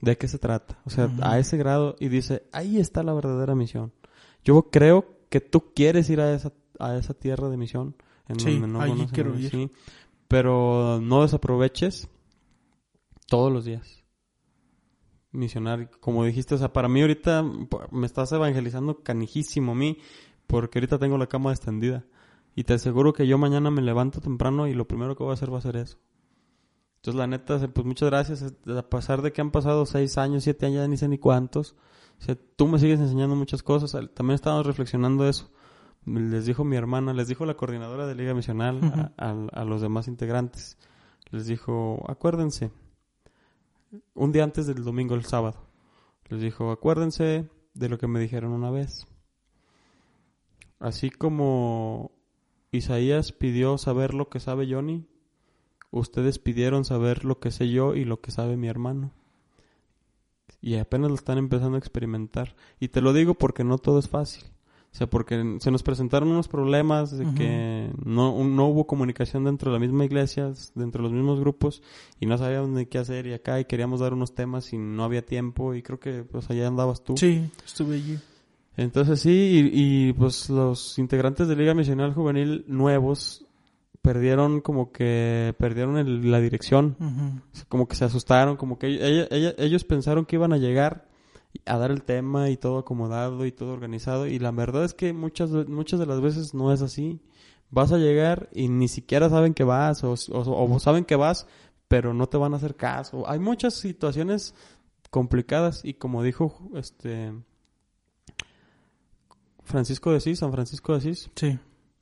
¿De 0.00 0.16
qué 0.18 0.26
se 0.26 0.38
trata? 0.38 0.80
O 0.84 0.90
sea, 0.90 1.08
a 1.22 1.38
ese 1.38 1.56
grado 1.56 1.94
y 2.00 2.08
dice, 2.08 2.42
ahí 2.52 2.78
está 2.78 3.02
la 3.04 3.12
verdadera 3.12 3.54
misión. 3.54 3.92
Yo 4.42 4.70
creo 4.70 5.18
que 5.28 5.40
tú 5.40 5.72
quieres 5.74 6.10
ir 6.10 6.20
a 6.20 6.32
esa, 6.34 6.52
a 6.80 6.96
esa 6.96 7.14
tierra 7.14 7.48
de 7.48 7.56
misión. 7.58 7.94
En 8.26 8.40
Sí, 8.40 8.52
donde 8.52 8.68
no 8.68 8.80
allí 8.80 9.06
quiero 9.12 9.38
ir. 9.38 9.50
sí. 9.50 9.70
Pero 10.26 11.00
no 11.02 11.22
desaproveches 11.22 12.08
todos 13.28 13.52
los 13.52 13.64
días. 13.64 14.02
Misionar, 15.32 15.90
como 16.00 16.24
dijiste, 16.24 16.56
o 16.56 16.58
sea, 16.58 16.72
para 16.72 16.88
mí 16.88 17.00
ahorita 17.02 17.44
me 17.92 18.06
estás 18.06 18.32
evangelizando 18.32 19.02
canijísimo 19.02 19.72
a 19.72 19.74
mí, 19.76 19.98
porque 20.50 20.78
ahorita 20.78 20.98
tengo 20.98 21.16
la 21.18 21.26
cama 21.28 21.50
extendida. 21.52 22.04
Y 22.56 22.64
te 22.64 22.74
aseguro 22.74 23.12
que 23.12 23.26
yo 23.26 23.38
mañana 23.38 23.70
me 23.70 23.80
levanto 23.82 24.20
temprano 24.20 24.66
y 24.66 24.74
lo 24.74 24.86
primero 24.88 25.14
que 25.16 25.22
voy 25.22 25.30
a 25.30 25.34
hacer 25.34 25.52
va 25.52 25.58
a 25.58 25.62
ser 25.62 25.76
eso. 25.76 25.98
Entonces, 26.96 27.18
la 27.18 27.26
neta, 27.26 27.58
pues 27.68 27.86
muchas 27.86 28.10
gracias. 28.10 28.42
A 28.66 28.82
pesar 28.90 29.22
de 29.22 29.32
que 29.32 29.40
han 29.40 29.50
pasado 29.52 29.86
seis 29.86 30.18
años, 30.18 30.42
siete 30.44 30.66
años, 30.66 30.82
ya 30.82 30.88
ni 30.88 30.96
sé 30.96 31.08
ni 31.08 31.16
cuántos. 31.18 31.76
O 32.18 32.22
sea, 32.22 32.36
tú 32.56 32.66
me 32.66 32.78
sigues 32.78 33.00
enseñando 33.00 33.36
muchas 33.36 33.62
cosas. 33.62 33.92
También 34.12 34.34
estábamos 34.34 34.66
reflexionando 34.66 35.26
eso. 35.26 35.50
les 36.04 36.44
dijo 36.46 36.64
mi 36.64 36.76
hermana, 36.76 37.12
les 37.14 37.28
dijo 37.28 37.46
la 37.46 37.54
coordinadora 37.56 38.06
de 38.06 38.14
Liga 38.14 38.34
Misional 38.34 39.12
a, 39.16 39.24
a- 39.30 39.46
a 39.60 39.64
los 39.64 39.80
demás 39.80 40.08
integrantes. 40.08 40.76
Les 41.30 41.46
dijo, 41.46 42.04
acuérdense, 42.08 42.70
un 44.14 44.32
día 44.32 44.44
antes 44.44 44.66
del 44.66 44.82
domingo, 44.84 45.14
el 45.14 45.24
sábado, 45.24 45.58
les 46.28 46.40
dijo, 46.40 46.70
acuérdense 46.70 47.48
de 47.74 47.88
lo 47.88 47.98
que 47.98 48.06
me 48.08 48.18
dijeron 48.20 48.52
una 48.52 48.70
vez. 48.70 49.06
Así 50.80 51.10
como 51.10 52.10
Isaías 52.72 53.32
pidió 53.32 53.78
saber 53.78 54.14
lo 54.14 54.28
que 54.28 54.40
sabe 54.40 54.66
Johnny, 54.68 55.06
ustedes 55.90 56.38
pidieron 56.38 56.84
saber 56.84 57.24
lo 57.24 57.38
que 57.38 57.50
sé 57.50 57.68
yo 57.68 57.94
y 57.94 58.04
lo 58.04 58.20
que 58.20 58.30
sabe 58.30 58.56
mi 58.56 58.66
hermano. 58.66 59.12
Y 60.62 60.76
apenas 60.76 61.10
lo 61.10 61.14
están 61.14 61.38
empezando 61.38 61.76
a 61.76 61.78
experimentar. 61.78 62.56
Y 62.80 62.88
te 62.88 63.00
lo 63.00 63.12
digo 63.12 63.34
porque 63.34 63.62
no 63.62 63.78
todo 63.78 63.98
es 63.98 64.08
fácil. 64.08 64.44
O 64.92 64.96
sea, 64.96 65.08
porque 65.08 65.58
se 65.60 65.70
nos 65.70 65.84
presentaron 65.84 66.30
unos 66.30 66.48
problemas 66.48 67.16
de 67.16 67.24
que 67.34 67.92
no, 68.04 68.42
no 68.42 68.66
hubo 68.66 68.88
comunicación 68.88 69.44
dentro 69.44 69.70
de 69.70 69.78
la 69.78 69.80
misma 69.80 70.04
iglesia, 70.04 70.52
dentro 70.74 71.02
de 71.02 71.08
los 71.08 71.12
mismos 71.12 71.38
grupos, 71.38 71.80
y 72.18 72.26
no 72.26 72.36
sabíamos 72.36 72.70
ni 72.70 72.86
qué 72.86 72.98
hacer, 72.98 73.28
y 73.28 73.32
acá, 73.32 73.60
y 73.60 73.66
queríamos 73.66 74.00
dar 74.00 74.12
unos 74.12 74.34
temas 74.34 74.72
y 74.72 74.78
no 74.78 75.04
había 75.04 75.24
tiempo, 75.24 75.74
y 75.74 75.82
creo 75.82 76.00
que 76.00 76.24
pues 76.24 76.50
allá 76.50 76.66
andabas 76.66 77.04
tú. 77.04 77.16
Sí, 77.16 77.48
estuve 77.64 77.96
allí. 77.96 78.18
Entonces 78.76 79.20
sí, 79.20 79.70
y, 79.74 80.08
y, 80.08 80.12
pues 80.12 80.48
los 80.48 80.98
integrantes 80.98 81.48
de 81.48 81.56
Liga 81.56 81.74
Misional 81.74 82.14
Juvenil 82.14 82.64
nuevos 82.68 83.44
perdieron 84.00 84.60
como 84.60 84.92
que, 84.92 85.54
perdieron 85.58 85.98
el- 85.98 86.30
la 86.30 86.40
dirección, 86.40 86.96
como 87.68 87.86
que 87.86 87.96
se 87.96 88.04
asustaron, 88.06 88.56
como 88.56 88.78
que 88.78 88.86
ella- 88.86 89.28
ella- 89.30 89.54
ellos 89.58 89.84
pensaron 89.84 90.24
que 90.24 90.36
iban 90.36 90.52
a 90.52 90.56
llegar 90.56 91.08
a 91.66 91.76
dar 91.78 91.90
el 91.90 92.04
tema 92.04 92.48
y 92.48 92.56
todo 92.56 92.78
acomodado 92.78 93.44
y 93.44 93.52
todo 93.52 93.72
organizado 93.72 94.26
y 94.28 94.38
la 94.38 94.52
verdad 94.52 94.84
es 94.84 94.94
que 94.94 95.12
muchas 95.12 95.50
muchas 95.50 95.98
de 95.98 96.06
las 96.06 96.20
veces 96.20 96.54
no 96.54 96.72
es 96.72 96.80
así. 96.80 97.20
Vas 97.70 97.92
a 97.92 97.98
llegar 97.98 98.48
y 98.54 98.68
ni 98.68 98.88
siquiera 98.88 99.28
saben 99.28 99.52
que 99.52 99.64
vas 99.64 100.02
o, 100.04 100.12
o- 100.32 100.74
o 100.74 100.78
saben 100.78 101.04
que 101.04 101.16
vas, 101.16 101.46
pero 101.88 102.14
no 102.14 102.28
te 102.28 102.38
van 102.38 102.54
a 102.54 102.56
hacer 102.56 102.76
caso. 102.76 103.28
Hay 103.28 103.40
muchas 103.40 103.74
situaciones 103.74 104.54
complicadas 105.10 105.84
y 105.84 105.94
como 105.94 106.22
dijo 106.22 106.70
este 106.74 107.32
Francisco 109.70 110.10
de 110.10 110.16
Asís, 110.18 110.38
San 110.38 110.52
Francisco 110.52 110.92
de 110.92 110.98
Asís, 110.98 111.30
Sí. 111.34 111.58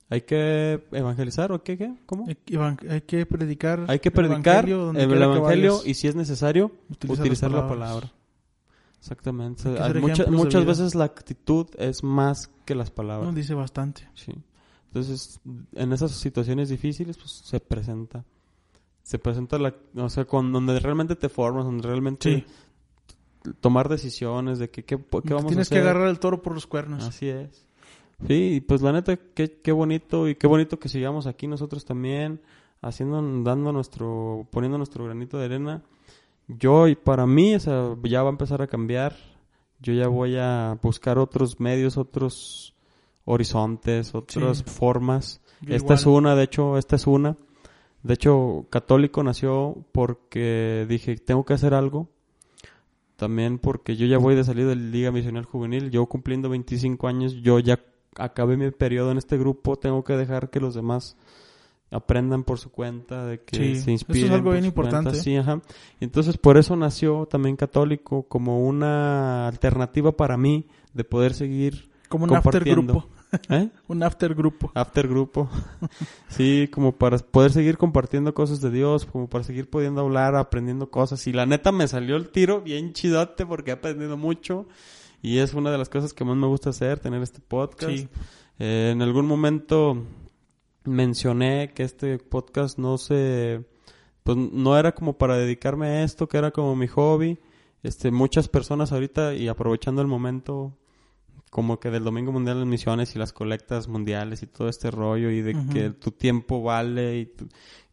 hay 0.09 0.21
que 0.21 0.83
evangelizar 0.91 1.51
o 1.51 1.63
qué 1.63 1.77
qué, 1.77 1.95
¿cómo? 2.05 2.25
Hay 2.27 2.35
que 2.35 2.57
hay 2.89 3.01
que 3.01 3.25
predicar. 3.25 3.85
Hay 3.87 3.99
que 3.99 4.09
el 4.09 4.13
predicar 4.13 4.65
el 4.65 4.71
evangelio 4.71 4.89
evangelio, 5.01 5.33
que 5.33 5.39
vayas. 5.69 5.87
y 5.87 5.93
si 5.93 6.07
es 6.07 6.15
necesario 6.15 6.71
Utilizar 6.89 7.21
utilizar, 7.25 7.51
la 7.51 7.67
palabra. 7.67 8.11
Exactamente. 8.99 9.69
Hay 9.69 9.91
que 9.93 9.97
Hay 9.97 10.01
mucha- 10.01 10.29
muchas 10.29 10.65
veces 10.65 10.95
la 10.95 11.05
actitud 11.05 11.67
es 11.77 12.03
más 12.03 12.49
que 12.65 12.75
las 12.75 12.91
palabras. 12.91 13.27
Nos 13.27 13.35
dice 13.35 13.53
bastante. 13.53 14.07
Sí. 14.13 14.33
Entonces, 14.87 15.39
en 15.75 15.93
esas 15.93 16.11
situaciones 16.11 16.69
difíciles, 16.69 17.17
pues 17.17 17.31
se 17.31 17.59
presenta. 17.59 18.25
Se 19.03 19.17
presenta 19.19 19.57
la, 19.57 19.73
o 19.95 20.09
sea, 20.09 20.25
con 20.25 20.51
donde 20.51 20.79
realmente 20.79 21.15
te 21.15 21.29
formas, 21.29 21.63
donde 21.65 21.87
realmente 21.87 22.45
tomar 23.59 23.89
decisiones 23.89 24.59
de 24.59 24.69
que 24.69 24.83
qué, 24.83 24.97
qué 24.97 25.33
vamos 25.33 25.47
Tienes 25.47 25.57
a 25.57 25.61
hacer. 25.61 25.77
que 25.83 25.89
agarrar 25.89 26.07
el 26.09 26.19
toro 26.19 26.41
por 26.41 26.53
los 26.53 26.67
cuernos. 26.67 27.03
Así 27.03 27.29
es. 27.29 27.65
Sí, 28.27 28.63
pues 28.67 28.81
la 28.81 28.91
neta, 28.91 29.17
qué, 29.17 29.59
qué 29.61 29.71
bonito 29.71 30.27
y 30.27 30.35
qué 30.35 30.45
bonito 30.47 30.77
que 30.79 30.89
sigamos 30.89 31.25
aquí 31.27 31.47
nosotros 31.47 31.85
también, 31.85 32.41
haciendo, 32.81 33.21
dando 33.43 33.71
nuestro, 33.71 34.45
poniendo 34.51 34.77
nuestro 34.77 35.05
granito 35.05 35.37
de 35.37 35.45
arena. 35.45 35.83
Yo, 36.47 36.87
y 36.87 36.95
para 36.95 37.25
mí, 37.25 37.55
o 37.55 37.59
sea, 37.59 37.95
ya 38.03 38.21
va 38.23 38.29
a 38.29 38.31
empezar 38.31 38.61
a 38.61 38.67
cambiar. 38.67 39.15
Yo 39.81 39.93
ya 39.93 40.07
voy 40.09 40.35
a 40.37 40.77
buscar 40.81 41.17
otros 41.17 41.59
medios, 41.61 41.95
otros 41.97 42.75
horizontes, 43.25 44.13
otras 44.15 44.57
Sí. 44.59 44.63
formas. 44.65 45.41
Yo 45.61 45.75
Esta 45.75 45.93
es 45.93 46.01
igual. 46.01 46.17
una, 46.17 46.35
de 46.35 46.43
hecho, 46.43 46.77
esta 46.77 46.95
es 46.95 47.07
una. 47.07 47.37
De 48.03 48.13
hecho, 48.15 48.65
católico 48.69 49.23
nació 49.23 49.75
porque 49.91 50.85
dije, 50.89 51.15
tengo 51.17 51.45
que 51.45 51.53
hacer 51.53 51.73
algo. 51.73 52.09
También 53.19 53.59
porque 53.59 53.95
yo 53.97 54.07
ya 54.07 54.17
voy 54.17 54.33
de 54.35 54.43
salir 54.45 54.65
de 54.65 54.75
la 54.75 54.81
Liga 54.81 55.11
Misional 55.11 55.43
Juvenil. 55.45 55.91
Yo 55.91 56.05
cumpliendo 56.05 56.49
25 56.49 57.07
años, 57.07 57.33
yo 57.41 57.59
ya 57.59 57.79
acabé 58.15 58.55
mi 58.57 58.71
periodo 58.71 59.11
en 59.11 59.17
este 59.17 59.37
grupo. 59.37 59.75
Tengo 59.75 60.03
que 60.05 60.13
dejar 60.15 60.49
que 60.49 60.59
los 60.61 60.73
demás 60.73 61.17
aprendan 61.91 62.43
por 62.43 62.59
su 62.59 62.71
cuenta, 62.71 63.25
de 63.25 63.41
que 63.41 63.55
Sí, 63.57 63.63
se 63.63 63.71
eso 63.71 63.81
es 63.81 63.87
inspiren. 63.89 64.31
algo 64.31 64.51
bien 64.51 64.71
cuenta. 64.71 64.97
importante. 64.99 65.15
Sí, 65.19 65.35
ajá. 65.35 65.61
Y 65.99 66.05
Entonces, 66.05 66.37
por 66.37 66.57
eso 66.57 66.75
nació 66.75 67.25
también 67.25 67.55
católico 67.55 68.23
como 68.23 68.65
una 68.65 69.47
alternativa 69.47 70.11
para 70.13 70.37
mí 70.37 70.67
de 70.93 71.03
poder 71.03 71.33
seguir 71.33 71.89
Como 72.07 72.25
un 72.25 72.33
after 72.35 72.63
grupo. 72.63 73.07
¿Eh? 73.49 73.69
Un 73.87 74.03
after 74.03 74.33
grupo. 74.33 74.71
After 74.73 75.07
grupo. 75.07 75.49
sí, 76.29 76.67
como 76.71 76.93
para 76.93 77.17
poder 77.19 77.51
seguir 77.51 77.77
compartiendo 77.77 78.33
cosas 78.33 78.61
de 78.61 78.71
Dios, 78.71 79.05
como 79.05 79.29
para 79.29 79.43
seguir 79.43 79.69
pudiendo 79.69 80.01
hablar, 80.01 80.35
aprendiendo 80.35 80.89
cosas. 80.89 81.25
Y 81.27 81.33
la 81.33 81.45
neta 81.45 81.71
me 81.71 81.87
salió 81.87 82.15
el 82.15 82.29
tiro 82.29 82.61
bien 82.61 82.93
chidote 82.93 83.45
porque 83.45 83.71
he 83.71 83.73
aprendido 83.73 84.17
mucho. 84.17 84.67
Y 85.21 85.39
es 85.39 85.53
una 85.53 85.71
de 85.71 85.77
las 85.77 85.89
cosas 85.89 86.13
que 86.13 86.23
más 86.23 86.37
me 86.37 86.47
gusta 86.47 86.69
hacer, 86.69 86.99
tener 86.99 87.21
este 87.21 87.41
podcast. 87.41 87.91
Sí. 87.91 88.07
Eh, 88.57 88.91
en 88.93 89.01
algún 89.01 89.25
momento 89.25 90.05
mencioné 90.85 91.71
que 91.73 91.83
este 91.83 92.17
podcast 92.17 92.77
no 92.77 92.97
se... 92.97 93.65
Pues 94.23 94.37
no 94.37 94.77
era 94.77 94.93
como 94.93 95.17
para 95.17 95.37
dedicarme 95.37 95.87
a 95.87 96.03
esto, 96.03 96.27
que 96.27 96.37
era 96.37 96.51
como 96.51 96.75
mi 96.75 96.87
hobby. 96.87 97.39
Este, 97.83 98.11
muchas 98.11 98.47
personas 98.47 98.91
ahorita, 98.91 99.33
y 99.33 99.47
aprovechando 99.47 100.01
el 100.01 100.07
momento 100.07 100.73
como 101.49 101.79
que 101.79 101.89
del 101.91 102.03
Domingo 102.03 102.31
Mundial 102.31 102.59
de 102.59 102.65
Misiones 102.65 103.15
y 103.15 103.19
las 103.19 103.33
colectas 103.33 103.87
mundiales 103.87 104.43
y 104.43 104.47
todo 104.47 104.69
este 104.69 104.91
rollo 104.91 105.29
y 105.31 105.41
de 105.41 105.55
que 105.71 105.89
tu 105.89 106.11
tiempo 106.11 106.61
vale 106.61 107.17
y 107.19 107.25
tu- 107.25 107.47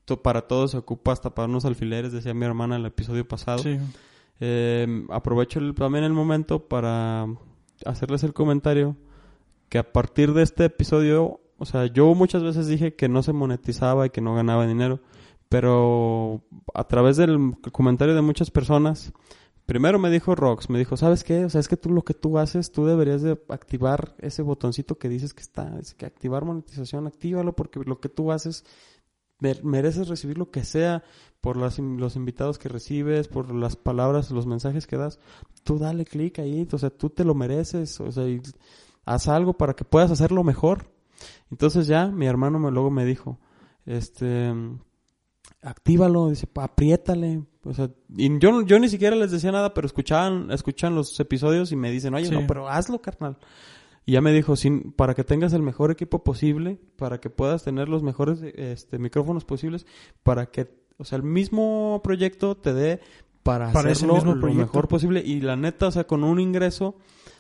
tu- 0.05 0.23
para 0.23 0.43
todo 0.43 0.69
se 0.69 0.77
ocupa 0.77 1.13
hasta 1.13 1.35
para 1.35 1.49
unos 1.49 1.65
alfileres, 1.65 2.13
decía 2.13 2.35
mi 2.35 2.45
hermana 2.45 2.77
en 2.77 2.83
el 2.83 2.87
episodio 2.89 3.27
pasado. 3.27 3.59
Sí. 3.59 3.79
Eh, 4.41 5.05
aprovecho 5.11 5.59
el- 5.59 5.75
también 5.75 6.05
el 6.05 6.13
momento 6.13 6.69
para 6.69 7.27
hacerles 7.87 8.23
el 8.25 8.35
comentario 8.35 8.97
que 9.69 9.79
a 9.79 9.93
partir 9.93 10.33
de 10.35 10.43
este 10.43 10.67
episodio, 10.67 11.41
o 11.59 11.65
sea, 11.65 11.87
yo 11.87 12.15
muchas 12.15 12.43
veces 12.43 12.67
dije 12.69 12.95
que 12.95 13.09
no 13.09 13.23
se 13.23 13.33
monetizaba 13.33 14.07
y 14.07 14.11
que 14.11 14.21
no 14.21 14.35
ganaba 14.35 14.67
dinero, 14.67 15.01
pero 15.49 16.43
a 16.75 16.85
través 16.85 17.17
del 17.17 17.57
comentario 17.73 18.15
de 18.15 18.23
muchas 18.23 18.51
personas, 18.51 19.13
primero 19.67 19.99
me 19.99 20.11
dijo 20.11 20.35
Rox, 20.35 20.71
me 20.71 20.79
dijo, 20.79 20.97
¿sabes 20.97 21.25
qué? 21.25 21.45
O 21.45 21.51
sea, 21.51 21.61
es 21.61 21.69
que 21.69 21.77
tú 21.77 21.91
lo 21.91 22.03
que 22.03 22.15
tú 22.15 22.39
haces, 22.39 22.73
tú 22.73 22.87
deberías 22.87 23.23
de 23.23 23.39
activar 23.49 24.15
ese 24.19 24.43
botoncito 24.43 24.99
que 24.99 25.09
dices 25.09 25.35
que 25.35 25.43
está, 25.43 25.79
es 25.79 25.95
que 25.95 26.07
activar 26.07 26.45
monetización, 26.45 27.07
actívalo 27.07 27.55
porque 27.55 27.81
lo 27.85 28.01
que 28.01 28.09
tú 28.09 28.33
haces 28.33 28.65
mer- 29.41 29.65
mereces 29.65 30.09
recibir 30.09 30.39
lo 30.39 30.51
que 30.51 30.65
sea 30.65 31.03
por 31.41 31.57
las 31.57 31.79
los 31.79 32.17
invitados 32.17 32.59
que 32.59 32.69
recibes, 32.69 33.29
por 33.29 33.55
las 33.55 33.77
palabras, 33.77 34.31
los 34.31 34.47
mensajes 34.47 34.87
que 34.87 34.97
das. 34.97 35.19
Tú 35.65 35.79
dale 35.79 36.05
clic 36.05 36.39
ahí, 36.39 36.67
o 36.73 36.79
sea, 36.79 36.91
tú 36.91 37.11
te 37.11 37.25
lo 37.25 37.35
mereces, 37.35 38.01
o 38.01 38.11
sea, 38.11 38.25
haz 39.05 39.29
algo 39.29 39.53
para 39.55 39.75
que 39.75 39.85
puedas 39.85 40.11
hacerlo 40.11 40.43
mejor. 40.45 40.91
Entonces 41.51 41.87
ya 41.87 42.09
mi 42.09 42.27
hermano 42.27 42.59
me 42.59 42.71
luego 42.71 42.91
me 42.91 43.05
dijo, 43.05 43.39
este, 43.85 44.53
actívalo, 45.63 46.31
dice, 46.31 46.49
apriétale, 46.55 47.45
o 47.67 47.75
sea, 47.75 47.91
y 48.17 48.39
yo, 48.39 48.63
yo 48.63 48.79
ni 48.79 48.89
siquiera 48.89 49.17
les 49.17 49.31
decía 49.31 49.53
nada, 49.53 49.75
pero 49.75 49.87
escuchaban, 49.87 50.51
escuchan 50.51 50.95
los 50.95 51.19
episodios 51.21 51.73
y 51.73 51.77
me 51.77 51.91
dicen, 51.91 52.15
oye, 52.15 52.27
Sí. 52.27 52.35
no, 52.35 52.47
pero 52.47 52.69
hazlo, 52.69 53.01
carnal. 53.01 53.37
Y 54.05 54.13
ya 54.13 54.21
me 54.21 54.33
dijo, 54.33 54.55
sin, 54.57 54.93
para 54.93 55.15
que 55.15 55.25
tengas 55.25 55.53
el 55.53 55.63
mejor 55.63 55.91
equipo 55.91 56.23
posible, 56.23 56.79
para 56.97 57.19
que 57.19 57.29
puedas 57.29 57.65
tener 57.65 57.89
los 57.89 58.03
mejores 58.05 58.41
este, 58.43 58.99
micrófonos 58.99 59.45
posibles, 59.45 59.85
para 60.23 60.47
que, 60.47 60.69
o 60.97 61.05
sea, 61.05 61.17
el 61.17 61.25
mismo 61.25 62.01
proyecto 62.05 62.57
te 62.57 62.73
dé 62.73 63.01
para, 63.43 63.73
Para 63.73 63.91
hacerlo 63.91 64.15
mismo 64.15 64.35
lo 64.35 64.41
proyecto. 64.41 64.65
mejor 64.67 64.89
posible. 64.89 65.23
Y 65.25 65.41
la 65.41 65.57
neta, 65.57 65.89
o 65.89 65.91
sea, 65.91 66.05
con 66.07 66.23
un 66.25 66.39
ingreso, 66.41 66.97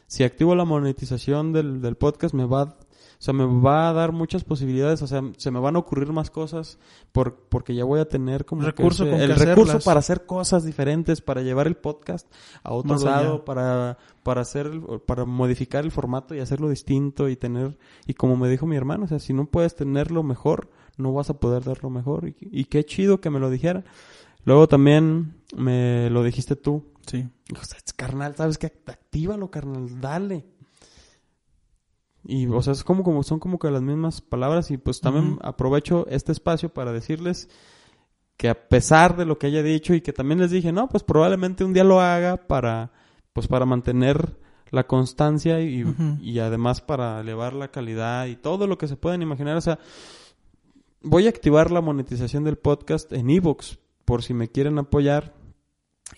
si 0.08 0.24
activo 0.24 0.54
la 0.54 0.64
monetización 0.64 1.52
del, 1.52 1.80
del 1.80 1.94
podcast, 1.96 2.34
me 2.34 2.44
va, 2.46 2.76
o 3.18 3.22
sea, 3.22 3.32
me 3.34 3.44
va 3.46 3.88
a 3.88 3.92
dar 3.92 4.12
muchas 4.12 4.44
posibilidades, 4.44 5.00
o 5.02 5.06
sea, 5.06 5.22
se 5.36 5.50
me 5.50 5.58
van 5.58 5.76
a 5.76 5.78
ocurrir 5.78 6.12
más 6.12 6.30
cosas 6.30 6.78
por, 7.12 7.36
porque 7.48 7.74
ya 7.74 7.84
voy 7.84 8.00
a 8.00 8.08
tener 8.08 8.44
como 8.44 8.60
que 8.62 8.66
Recurso 8.68 9.04
ese- 9.04 9.24
el 9.24 9.30
recurso 9.34 9.62
hacerlas. 9.62 9.84
para 9.84 9.98
hacer 10.00 10.26
cosas 10.26 10.64
diferentes, 10.64 11.20
para 11.20 11.42
llevar 11.42 11.66
el 11.66 11.76
podcast 11.76 12.30
a 12.62 12.72
otro 12.74 12.92
Más 12.94 13.02
allá. 13.04 13.22
lado, 13.22 13.44
para, 13.44 13.98
para 14.22 14.42
hacer, 14.42 14.70
para 15.06 15.24
modificar 15.24 15.84
el 15.84 15.90
formato 15.90 16.34
y 16.34 16.40
hacerlo 16.40 16.68
distinto 16.68 17.28
y 17.28 17.36
tener, 17.36 17.78
y 18.06 18.14
como 18.14 18.36
me 18.36 18.48
dijo 18.48 18.66
mi 18.66 18.76
hermano, 18.76 19.04
o 19.04 19.08
sea, 19.08 19.18
si 19.18 19.32
no 19.32 19.46
puedes 19.46 19.74
tenerlo 19.74 20.22
mejor, 20.22 20.70
no 20.98 21.12
vas 21.12 21.30
a 21.30 21.34
poder 21.40 21.62
darlo 21.64 21.90
mejor. 21.90 22.28
Y, 22.28 22.36
y 22.40 22.64
qué 22.66 22.84
chido 22.84 23.20
que 23.20 23.30
me 23.30 23.40
lo 23.40 23.50
dijera. 23.50 23.84
Luego 24.44 24.68
también 24.68 25.34
me 25.56 26.08
lo 26.10 26.22
dijiste 26.22 26.54
tú. 26.56 26.84
Sí. 27.06 27.28
O 27.52 27.64
sea, 27.64 27.78
es 27.84 27.92
carnal, 27.92 28.34
¿sabes 28.36 28.58
qué? 28.58 28.72
Actívalo, 28.86 29.50
carnal, 29.50 30.00
dale. 30.00 30.46
Y, 32.28 32.46
o 32.46 32.60
sea, 32.60 32.72
es 32.72 32.82
como, 32.82 33.04
como, 33.04 33.22
son 33.22 33.38
como 33.38 33.58
que 33.58 33.70
las 33.70 33.82
mismas 33.82 34.20
palabras 34.20 34.70
y 34.70 34.78
pues 34.78 35.00
también 35.00 35.38
aprovecho 35.42 36.06
este 36.08 36.32
espacio 36.32 36.70
para 36.70 36.92
decirles 36.92 37.48
que 38.36 38.48
a 38.48 38.68
pesar 38.68 39.16
de 39.16 39.24
lo 39.24 39.38
que 39.38 39.46
haya 39.46 39.62
dicho 39.62 39.94
y 39.94 40.00
que 40.00 40.12
también 40.12 40.40
les 40.40 40.50
dije, 40.50 40.72
no, 40.72 40.88
pues 40.88 41.04
probablemente 41.04 41.64
un 41.64 41.72
día 41.72 41.84
lo 41.84 42.00
haga 42.00 42.36
para, 42.36 42.90
pues 43.32 43.46
para 43.46 43.64
mantener 43.64 44.36
la 44.70 44.86
constancia 44.86 45.60
y, 45.60 45.84
y 46.20 46.38
además 46.40 46.80
para 46.80 47.20
elevar 47.20 47.52
la 47.52 47.70
calidad 47.70 48.26
y 48.26 48.36
todo 48.36 48.66
lo 48.66 48.76
que 48.76 48.88
se 48.88 48.96
puedan 48.96 49.22
imaginar. 49.22 49.56
O 49.56 49.60
sea, 49.60 49.78
voy 51.02 51.26
a 51.26 51.30
activar 51.30 51.70
la 51.70 51.80
monetización 51.80 52.42
del 52.42 52.58
podcast 52.58 53.12
en 53.12 53.30
Evox 53.30 53.78
por 54.04 54.22
si 54.22 54.34
me 54.34 54.48
quieren 54.48 54.78
apoyar. 54.78 55.34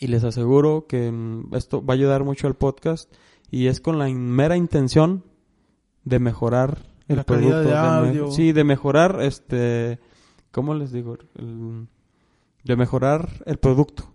Y 0.01 0.07
les 0.09 0.25
aseguro 0.25 0.87
que 0.87 1.11
mm, 1.11 1.55
esto 1.55 1.85
va 1.85 1.95
a 1.95 1.97
ayudar 1.97 2.25
mucho 2.25 2.47
al 2.47 2.57
podcast 2.57 3.13
y 3.51 3.67
es 3.67 3.81
con 3.81 3.99
la 3.99 4.09
mera 4.09 4.57
intención 4.57 5.25
de 6.09 6.19
mejorar 6.19 6.79
el 7.09 7.17
La 7.17 7.25
producto, 7.25 7.57
de 8.03 8.11
sí, 8.33 8.53
de 8.53 8.65
mejorar 8.65 9.21
este, 9.23 9.99
¿cómo 10.51 10.75
les 10.75 10.93
digo? 10.93 11.17
El- 11.37 11.87
de 12.65 12.77
mejorar 12.77 13.29
el 13.47 13.59
producto, 13.59 14.13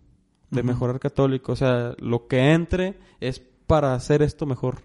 de 0.52 0.62
mejorar 0.64 1.00
católico, 1.00 1.54
o 1.54 1.56
sea, 1.56 1.96
lo 1.98 2.28
que 2.28 2.52
entre 2.54 3.00
es 3.20 3.40
para 3.66 3.96
hacer 3.96 4.22
esto 4.22 4.46
mejor, 4.46 4.84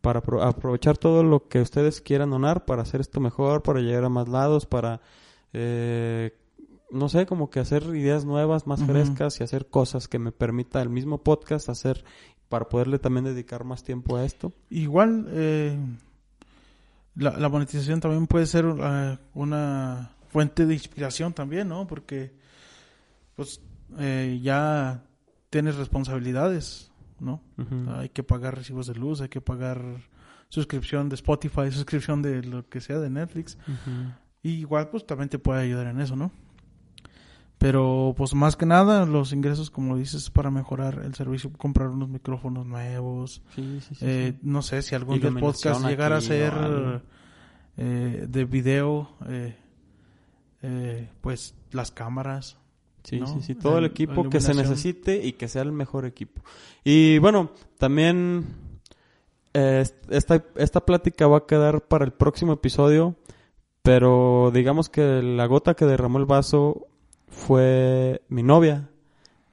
para 0.00 0.20
apro- 0.22 0.42
aprovechar 0.42 0.98
todo 0.98 1.22
lo 1.22 1.46
que 1.48 1.60
ustedes 1.60 2.00
quieran 2.00 2.30
donar 2.30 2.64
para 2.64 2.82
hacer 2.82 3.00
esto 3.00 3.20
mejor, 3.20 3.62
para 3.62 3.80
llegar 3.80 4.04
a 4.04 4.08
más 4.08 4.28
lados, 4.28 4.66
para 4.66 5.00
eh, 5.52 6.32
no 6.90 7.08
sé, 7.08 7.26
como 7.26 7.50
que 7.50 7.60
hacer 7.60 7.82
ideas 7.94 8.24
nuevas, 8.24 8.66
más 8.66 8.80
frescas 8.84 9.40
y 9.40 9.44
hacer 9.44 9.66
cosas 9.66 10.08
que 10.08 10.18
me 10.18 10.32
permita 10.32 10.80
el 10.82 10.88
mismo 10.88 11.18
podcast 11.18 11.68
hacer 11.68 12.04
para 12.48 12.68
poderle 12.68 12.98
también 12.98 13.24
dedicar 13.24 13.64
más 13.64 13.82
tiempo 13.84 14.16
a 14.16 14.24
esto. 14.24 14.52
Igual, 14.70 15.26
eh, 15.30 15.78
la, 17.16 17.36
la 17.38 17.48
monetización 17.48 18.00
también 18.00 18.26
puede 18.26 18.46
ser 18.46 18.66
eh, 18.66 19.18
una 19.34 20.10
fuente 20.28 20.66
de 20.66 20.74
inspiración 20.74 21.32
también, 21.32 21.68
¿no? 21.68 21.86
Porque, 21.86 22.34
pues, 23.34 23.60
eh, 23.98 24.38
ya 24.42 25.02
tienes 25.50 25.76
responsabilidades, 25.76 26.92
¿no? 27.18 27.40
Hay 27.96 28.10
que 28.10 28.22
pagar 28.22 28.54
recibos 28.54 28.86
de 28.86 28.94
luz, 28.94 29.22
hay 29.22 29.28
que 29.28 29.40
pagar 29.40 29.82
suscripción 30.48 31.08
de 31.08 31.14
Spotify, 31.14 31.70
suscripción 31.70 32.20
de 32.20 32.42
lo 32.42 32.68
que 32.68 32.80
sea 32.80 32.98
de 32.98 33.08
Netflix. 33.08 33.56
Y 34.42 34.50
igual, 34.50 34.90
pues, 34.90 35.06
también 35.06 35.30
te 35.30 35.38
puede 35.38 35.62
ayudar 35.62 35.86
en 35.86 36.00
eso, 36.00 36.16
¿no? 36.16 36.30
Pero, 37.58 38.14
pues, 38.16 38.34
más 38.34 38.54
que 38.54 38.66
nada, 38.66 39.06
los 39.06 39.32
ingresos, 39.32 39.70
como 39.70 39.96
dices, 39.96 40.28
para 40.30 40.50
mejorar 40.50 41.00
el 41.04 41.14
servicio, 41.14 41.50
comprar 41.56 41.88
unos 41.88 42.08
micrófonos 42.10 42.66
nuevos, 42.66 43.42
Sí, 43.54 43.80
sí, 43.80 43.94
sí, 43.94 44.04
eh, 44.06 44.32
sí. 44.34 44.38
no 44.42 44.60
sé 44.62 44.82
si 44.82 44.94
algún 44.94 45.18
día 45.20 45.30
el 45.30 45.38
podcast 45.38 45.84
llegara 45.86 46.18
a 46.18 46.20
ser 46.20 47.02
eh, 47.78 48.26
de 48.28 48.44
video, 48.44 49.08
eh, 49.28 49.56
eh, 50.62 51.08
pues 51.20 51.54
las 51.72 51.90
cámaras. 51.90 52.58
Sí, 53.04 53.20
¿no? 53.20 53.26
sí, 53.28 53.40
sí, 53.40 53.54
todo 53.54 53.78
el 53.78 53.84
El- 53.84 53.90
equipo 53.92 54.28
que 54.28 54.40
se 54.40 54.52
necesite 54.52 55.24
y 55.24 55.32
que 55.34 55.48
sea 55.48 55.62
el 55.62 55.72
mejor 55.72 56.04
equipo. 56.06 56.42
Y 56.84 57.18
bueno, 57.18 57.52
también 57.78 58.44
eh, 59.54 59.84
esta, 60.10 60.44
esta 60.56 60.84
plática 60.84 61.26
va 61.28 61.38
a 61.38 61.46
quedar 61.46 61.82
para 61.82 62.04
el 62.04 62.12
próximo 62.12 62.52
episodio, 62.54 63.14
pero 63.82 64.50
digamos 64.52 64.88
que 64.88 65.22
la 65.22 65.46
gota 65.46 65.74
que 65.74 65.84
derramó 65.86 66.18
el 66.18 66.26
vaso 66.26 66.88
fue 67.28 68.22
mi 68.28 68.42
novia. 68.42 68.90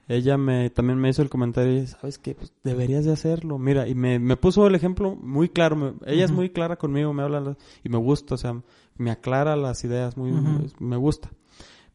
Ella 0.06 0.36
me 0.36 0.68
también 0.68 0.98
me 0.98 1.08
hizo 1.08 1.22
el 1.22 1.30
comentario, 1.30 1.78
y, 1.78 1.86
¿sabes 1.86 2.18
qué? 2.18 2.34
Pues 2.34 2.52
deberías 2.62 3.06
de 3.06 3.12
hacerlo. 3.12 3.58
Mira, 3.58 3.88
y 3.88 3.94
me, 3.94 4.18
me 4.18 4.36
puso 4.36 4.66
el 4.66 4.74
ejemplo 4.74 5.16
muy 5.16 5.48
claro. 5.48 5.76
me- 5.76 5.94
ella 6.06 6.26
es 6.26 6.30
muy 6.30 6.50
clara 6.50 6.76
conmigo, 6.76 7.12
me 7.14 7.22
habla 7.22 7.40
la- 7.40 7.56
y 7.82 7.88
me 7.88 7.96
gusta, 7.96 8.34
o 8.34 8.38
sea, 8.38 8.60
me 8.98 9.10
aclara 9.10 9.56
las 9.56 9.82
ideas, 9.84 10.16
muy, 10.18 10.30
me 10.78 10.96
gusta. 10.96 11.30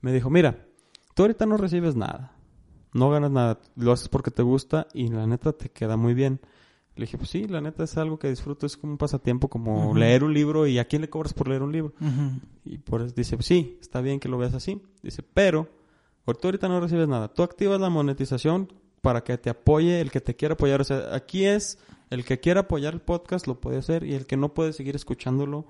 Me 0.01 0.11
dijo, 0.11 0.29
mira, 0.31 0.65
tú 1.13 1.21
ahorita 1.23 1.45
no 1.45 1.57
recibes 1.57 1.95
nada, 1.95 2.31
no 2.93 3.11
ganas 3.11 3.29
nada, 3.31 3.59
lo 3.75 3.91
haces 3.91 4.09
porque 4.09 4.31
te 4.31 4.41
gusta 4.41 4.87
y 4.93 5.09
la 5.09 5.27
neta 5.27 5.53
te 5.53 5.69
queda 5.69 5.95
muy 5.95 6.15
bien. 6.15 6.39
Le 6.99 7.05
dije, 7.05 7.17
pues 7.17 7.29
sí, 7.29 7.47
la 7.47 7.61
neta 7.61 7.85
es 7.85 7.97
algo 7.97 8.19
que 8.19 8.29
disfruto, 8.29 8.65
es 8.65 8.75
como 8.75 8.91
un 8.91 8.97
pasatiempo, 8.97 9.47
como 9.47 9.95
leer 9.95 10.25
un 10.25 10.33
libro 10.33 10.67
y 10.67 10.79
¿a 10.79 10.85
quién 10.85 11.01
le 11.01 11.09
cobras 11.09 11.33
por 11.33 11.47
leer 11.47 11.63
un 11.63 11.71
libro? 11.71 11.93
Y 12.65 12.77
por 12.79 13.01
eso 13.01 13.13
dice, 13.15 13.37
sí, 13.39 13.77
está 13.79 14.01
bien 14.01 14.19
que 14.19 14.27
lo 14.27 14.37
veas 14.37 14.53
así. 14.53 14.81
Dice, 15.01 15.23
pero, 15.23 15.69
tú 16.25 16.47
ahorita 16.47 16.67
no 16.67 16.81
recibes 16.81 17.07
nada. 17.07 17.29
Tú 17.29 17.41
activas 17.43 17.79
la 17.79 17.89
monetización 17.89 18.73
para 19.01 19.23
que 19.23 19.37
te 19.37 19.49
apoye 19.49 20.01
el 20.01 20.11
que 20.11 20.19
te 20.19 20.35
quiera 20.35 20.55
apoyar. 20.55 20.81
O 20.81 20.83
sea, 20.83 21.15
aquí 21.15 21.45
es 21.45 21.79
el 22.09 22.25
que 22.25 22.41
quiera 22.41 22.61
apoyar 22.61 22.93
el 22.93 23.01
podcast 23.01 23.47
lo 23.47 23.61
puede 23.61 23.77
hacer 23.77 24.03
y 24.03 24.13
el 24.13 24.25
que 24.25 24.35
no 24.35 24.53
puede 24.53 24.73
seguir 24.73 24.95
escuchándolo 24.95 25.65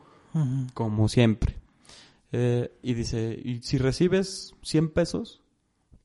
como 0.74 1.10
siempre. 1.10 1.58
Eh, 2.32 2.72
y 2.82 2.94
dice, 2.96 3.40
y 3.44 3.62
si 3.62 3.78
recibes 3.78 4.56
100 4.64 4.90
pesos, 4.90 5.42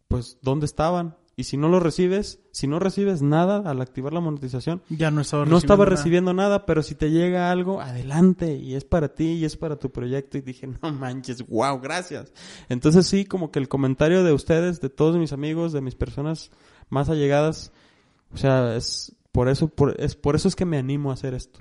pues 0.09 0.39
¿dónde 0.43 0.66
estaban? 0.66 1.16
Y 1.37 1.45
si 1.45 1.57
no 1.57 1.68
lo 1.68 1.80
recibes, 1.80 2.41
si 2.53 2.66
no 2.66 2.78
recibes 2.78 3.20
nada 3.20 3.68
al 3.68 3.80
activar 3.80 4.12
la 4.12 4.20
monetización, 4.20 4.82
Ya 4.89 5.11
no 5.11 5.20
estaba 5.20 5.45
no 5.45 5.59
estaba 5.59 5.85
recibiendo 5.85 6.32
nada, 6.32 6.64
pero 6.64 6.82
si 6.82 6.95
te 6.95 7.11
llega 7.11 7.51
algo, 7.51 7.80
adelante, 7.80 8.57
y 8.57 8.74
es 8.74 8.85
para 8.85 9.14
ti, 9.14 9.32
y 9.32 9.45
es 9.45 9.57
para 9.57 9.76
tu 9.76 9.91
proyecto, 9.91 10.39
y 10.39 10.43
dije, 10.43 10.68
no 10.68 10.93
manches, 10.93 11.45
wow, 11.49 11.80
gracias. 11.80 12.32
Entonces 12.68 13.07
sí, 13.07 13.24
como 13.24 13.51
que 13.51 13.59
el 13.59 13.68
comentario 13.68 14.22
de 14.22 14.32
ustedes, 14.32 14.80
de 14.80 14.91
todos 14.91 15.16
mis 15.16 15.32
amigos, 15.32 15.72
de 15.72 15.80
mis 15.80 15.97
personas 15.97 16.53
más 16.89 17.09
allegadas, 17.09 17.72
o 18.32 18.37
sea, 18.37 18.76
es 18.76 19.16
por 19.35 19.49
eso, 19.49 19.66
por, 19.66 20.01
es 20.01 20.14
por 20.14 20.37
eso 20.37 20.47
es 20.47 20.55
que 20.55 20.64
me 20.64 20.78
animo 20.78 21.11
a 21.11 21.14
hacer 21.14 21.35
esto. 21.35 21.59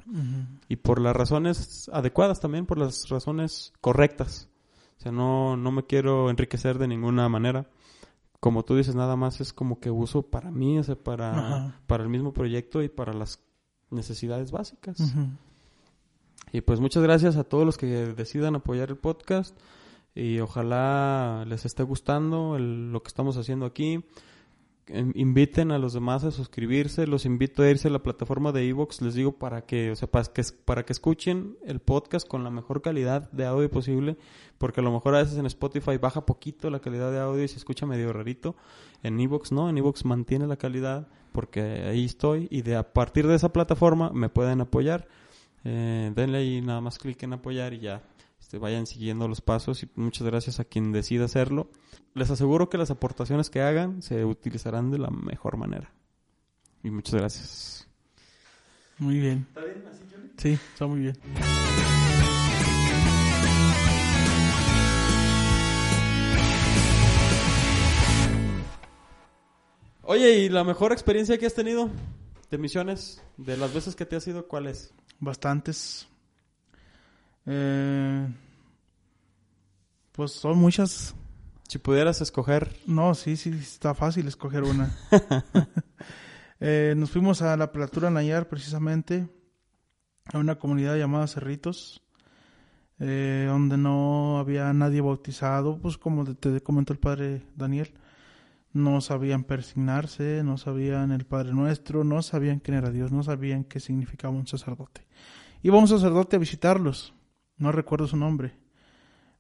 Y 0.70 0.76
por 0.76 1.02
las 1.02 1.16
razones 1.16 1.90
adecuadas 1.92 2.40
también, 2.40 2.68
por 2.68 2.78
las 2.78 3.10
razones 3.10 3.74
correctas. 3.82 4.48
O 5.00 5.02
sea, 5.02 5.12
no, 5.12 5.58
no 5.58 5.72
me 5.72 5.84
quiero 5.84 6.30
enriquecer 6.30 6.78
de 6.78 6.88
ninguna 6.88 7.28
manera. 7.30 7.66
Como 8.44 8.66
tú 8.66 8.76
dices, 8.76 8.94
nada 8.94 9.16
más 9.16 9.40
es 9.40 9.54
como 9.54 9.80
que 9.80 9.90
uso 9.90 10.24
para 10.24 10.52
mí, 10.52 10.78
o 10.78 10.84
sea, 10.84 10.96
para, 10.96 11.32
Ajá. 11.32 11.80
para 11.88 12.04
el 12.04 12.10
mismo 12.10 12.34
proyecto 12.34 12.84
y 12.84 12.90
para 12.90 13.14
las 13.14 13.40
necesidades 13.90 14.52
básicas. 14.52 14.98
Y 16.52 16.60
pues 16.60 16.82
muchas 16.82 17.02
gracias 17.04 17.38
a 17.38 17.46
todos 17.46 17.66
los 17.66 17.78
que 17.78 17.86
decidan 17.88 18.56
apoyar 18.56 18.90
el 18.90 18.98
podcast 18.98 19.58
y 20.14 20.40
ojalá 20.42 21.46
les 21.48 21.64
esté 21.64 21.84
gustando 21.84 22.58
el- 22.58 22.92
lo 22.92 23.02
que 23.02 23.08
estamos 23.08 23.38
haciendo 23.38 23.66
aquí. 23.66 24.04
Em, 24.88 25.14
Inviten 25.16 25.72
a 25.72 25.78
los 25.78 25.94
demás 25.94 26.26
a 26.26 26.32
suscribirse, 26.32 27.08
los 27.08 27.26
invito 27.26 27.64
a 27.64 27.70
irse 27.70 27.88
a 27.88 27.92
la 27.92 28.04
plataforma 28.04 28.52
de 28.52 28.68
Evox, 28.68 29.02
les 29.02 29.14
digo 29.14 29.32
para 29.32 29.66
que, 29.66 29.92
o 29.92 29.96
sea, 29.96 30.12
para 30.12 30.26
que, 30.26 30.44
para 30.66 30.84
que 30.84 30.92
escuchen 30.92 31.58
el 31.66 31.80
podcast 31.80 32.28
con 32.28 32.44
la 32.44 32.50
mejor 32.50 32.82
calidad 32.82 33.32
de 33.32 33.46
audio 33.46 33.70
posible, 33.70 34.18
porque 34.58 34.82
a 34.82 34.84
lo 34.84 34.92
mejor 34.92 35.16
a 35.16 35.20
veces 35.20 35.38
en 35.38 35.46
Spotify 35.46 35.98
baja 35.98 36.26
poquito 36.26 36.70
la 36.70 36.80
calidad 36.80 37.12
de 37.12 37.20
audio 37.20 37.44
y 37.44 37.48
se 37.48 37.58
escucha 37.58 37.86
medio 37.86 38.12
rarito. 38.12 38.56
En 39.04 39.20
Evox 39.20 39.54
no, 39.54 39.70
en 39.70 39.78
Evox 39.78 40.04
mantiene 40.04 40.48
la 40.48 40.58
calidad 40.58 41.08
porque 41.32 41.62
ahí 41.62 42.04
estoy 42.04 42.48
y 42.52 42.62
de 42.62 42.76
a 42.76 42.94
partir 42.94 43.26
de 43.26 43.36
esa 43.36 43.54
plataforma 43.54 44.12
me 44.14 44.28
pueden 44.30 44.60
apoyar. 44.60 45.08
Eh, 45.64 46.12
denle 46.14 46.40
ahí 46.40 46.62
nada 46.62 46.82
más 46.82 47.00
clic 47.00 47.24
en 47.24 47.34
apoyar 47.34 47.74
y 47.74 47.80
ya 47.80 48.04
este, 48.44 48.58
vayan 48.58 48.86
siguiendo 48.86 49.30
los 49.30 49.40
pasos 49.40 49.84
y 49.84 49.90
muchas 49.96 50.28
gracias 50.28 50.60
a 50.60 50.66
quien 50.66 50.92
decida 50.92 51.24
hacerlo. 51.24 51.70
Les 52.14 52.30
aseguro 52.30 52.70
que 52.70 52.78
las 52.78 52.92
aportaciones 52.92 53.50
que 53.50 53.62
hagan 53.62 54.02
se 54.02 54.26
utilizarán 54.26 54.92
de 54.92 54.98
la 55.00 55.10
mejor 55.10 55.56
manera. 55.56 55.94
Y 56.84 56.92
muchas 56.92 57.16
gracias. 57.16 57.88
Muy 59.00 59.18
bien. 59.20 59.48
¿Está 59.48 59.62
bien 59.62 59.84
así, 59.90 60.04
Juli? 60.14 60.32
Sí, 60.38 60.60
está 60.74 60.88
muy 60.88 61.00
bien. 61.00 61.16
Oye, 70.02 70.40
¿y 70.40 70.50
la 70.50 70.66
mejor 70.66 70.92
experiencia 70.92 71.38
que 71.38 71.46
has 71.46 71.54
tenido 71.54 71.90
de 72.52 72.58
misiones? 72.58 73.24
De 73.38 73.56
las 73.56 73.74
veces 73.74 73.96
que 73.96 74.06
te 74.06 74.18
has 74.18 74.28
ido, 74.28 74.50
¿cuál 74.50 74.68
es? 74.68 74.94
Bastantes. 75.22 76.10
Eh, 77.46 78.28
pues 80.12 80.32
son 80.32 80.58
muchas. 80.58 81.16
Si 81.68 81.80
pudieras 81.80 82.22
escoger, 82.22 82.76
No, 82.86 83.16
sí, 83.16 83.36
sí, 83.36 83.50
está 83.50 83.94
fácil 83.94 84.28
escoger 84.28 84.64
una. 84.64 84.96
Eh, 86.66 86.94
nos 86.96 87.12
fuimos 87.12 87.42
a 87.42 87.58
la 87.58 87.74
Platura 87.74 88.10
Nayar, 88.10 88.48
precisamente, 88.48 89.28
a 90.32 90.38
una 90.38 90.56
comunidad 90.56 90.96
llamada 90.96 91.28
Cerritos, 91.28 92.02
eh, 93.00 93.48
donde 93.50 93.76
no 93.76 94.38
había 94.40 94.72
nadie 94.72 95.02
bautizado, 95.02 95.78
pues 95.82 95.98
como 95.98 96.24
te 96.24 96.62
comentó 96.62 96.94
el 96.94 97.00
padre 97.00 97.46
Daniel, 97.58 97.94
no 98.72 99.02
sabían 99.02 99.44
persignarse, 99.44 100.42
no 100.44 100.58
sabían 100.58 101.12
el 101.12 101.26
Padre 101.26 101.54
Nuestro, 101.54 102.04
no 102.04 102.22
sabían 102.22 102.60
quién 102.60 102.78
era 102.78 102.90
Dios, 102.90 103.12
no 103.12 103.24
sabían 103.24 103.66
qué 103.66 103.80
significaba 103.80 104.34
un 104.34 104.48
sacerdote. 104.48 105.06
Iba 105.62 105.78
un 105.78 105.88
sacerdote 105.88 106.38
a 106.38 106.40
visitarlos, 106.40 107.14
no 107.64 107.72
recuerdo 107.72 108.08
su 108.08 108.18
nombre, 108.18 108.54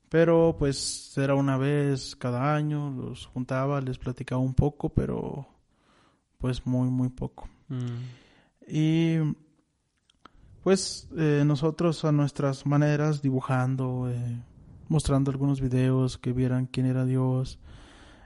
pero 0.09 0.55
pues 0.57 1.15
era 1.17 1.35
una 1.35 1.57
vez 1.57 2.15
cada 2.15 2.55
año, 2.55 2.89
los 2.91 3.25
juntaba, 3.27 3.81
les 3.81 3.97
platicaba 3.97 4.41
un 4.41 4.53
poco, 4.53 4.89
pero 4.89 5.45
pues 6.37 6.65
muy, 6.65 6.89
muy 6.89 7.09
poco. 7.09 7.49
mm, 7.67 8.65
Y 8.67 9.17
pues 10.63 11.09
eh, 11.17 11.43
nosotros 11.45 12.05
a 12.05 12.11
nuestras 12.11 12.65
maneras, 12.65 13.21
dibujando, 13.21 14.09
eh, 14.09 14.41
mostrando 14.87 15.29
algunos 15.29 15.59
videos 15.59 16.17
que 16.17 16.31
vieran 16.31 16.67
quién 16.67 16.85
era 16.85 17.05
Dios, 17.05 17.59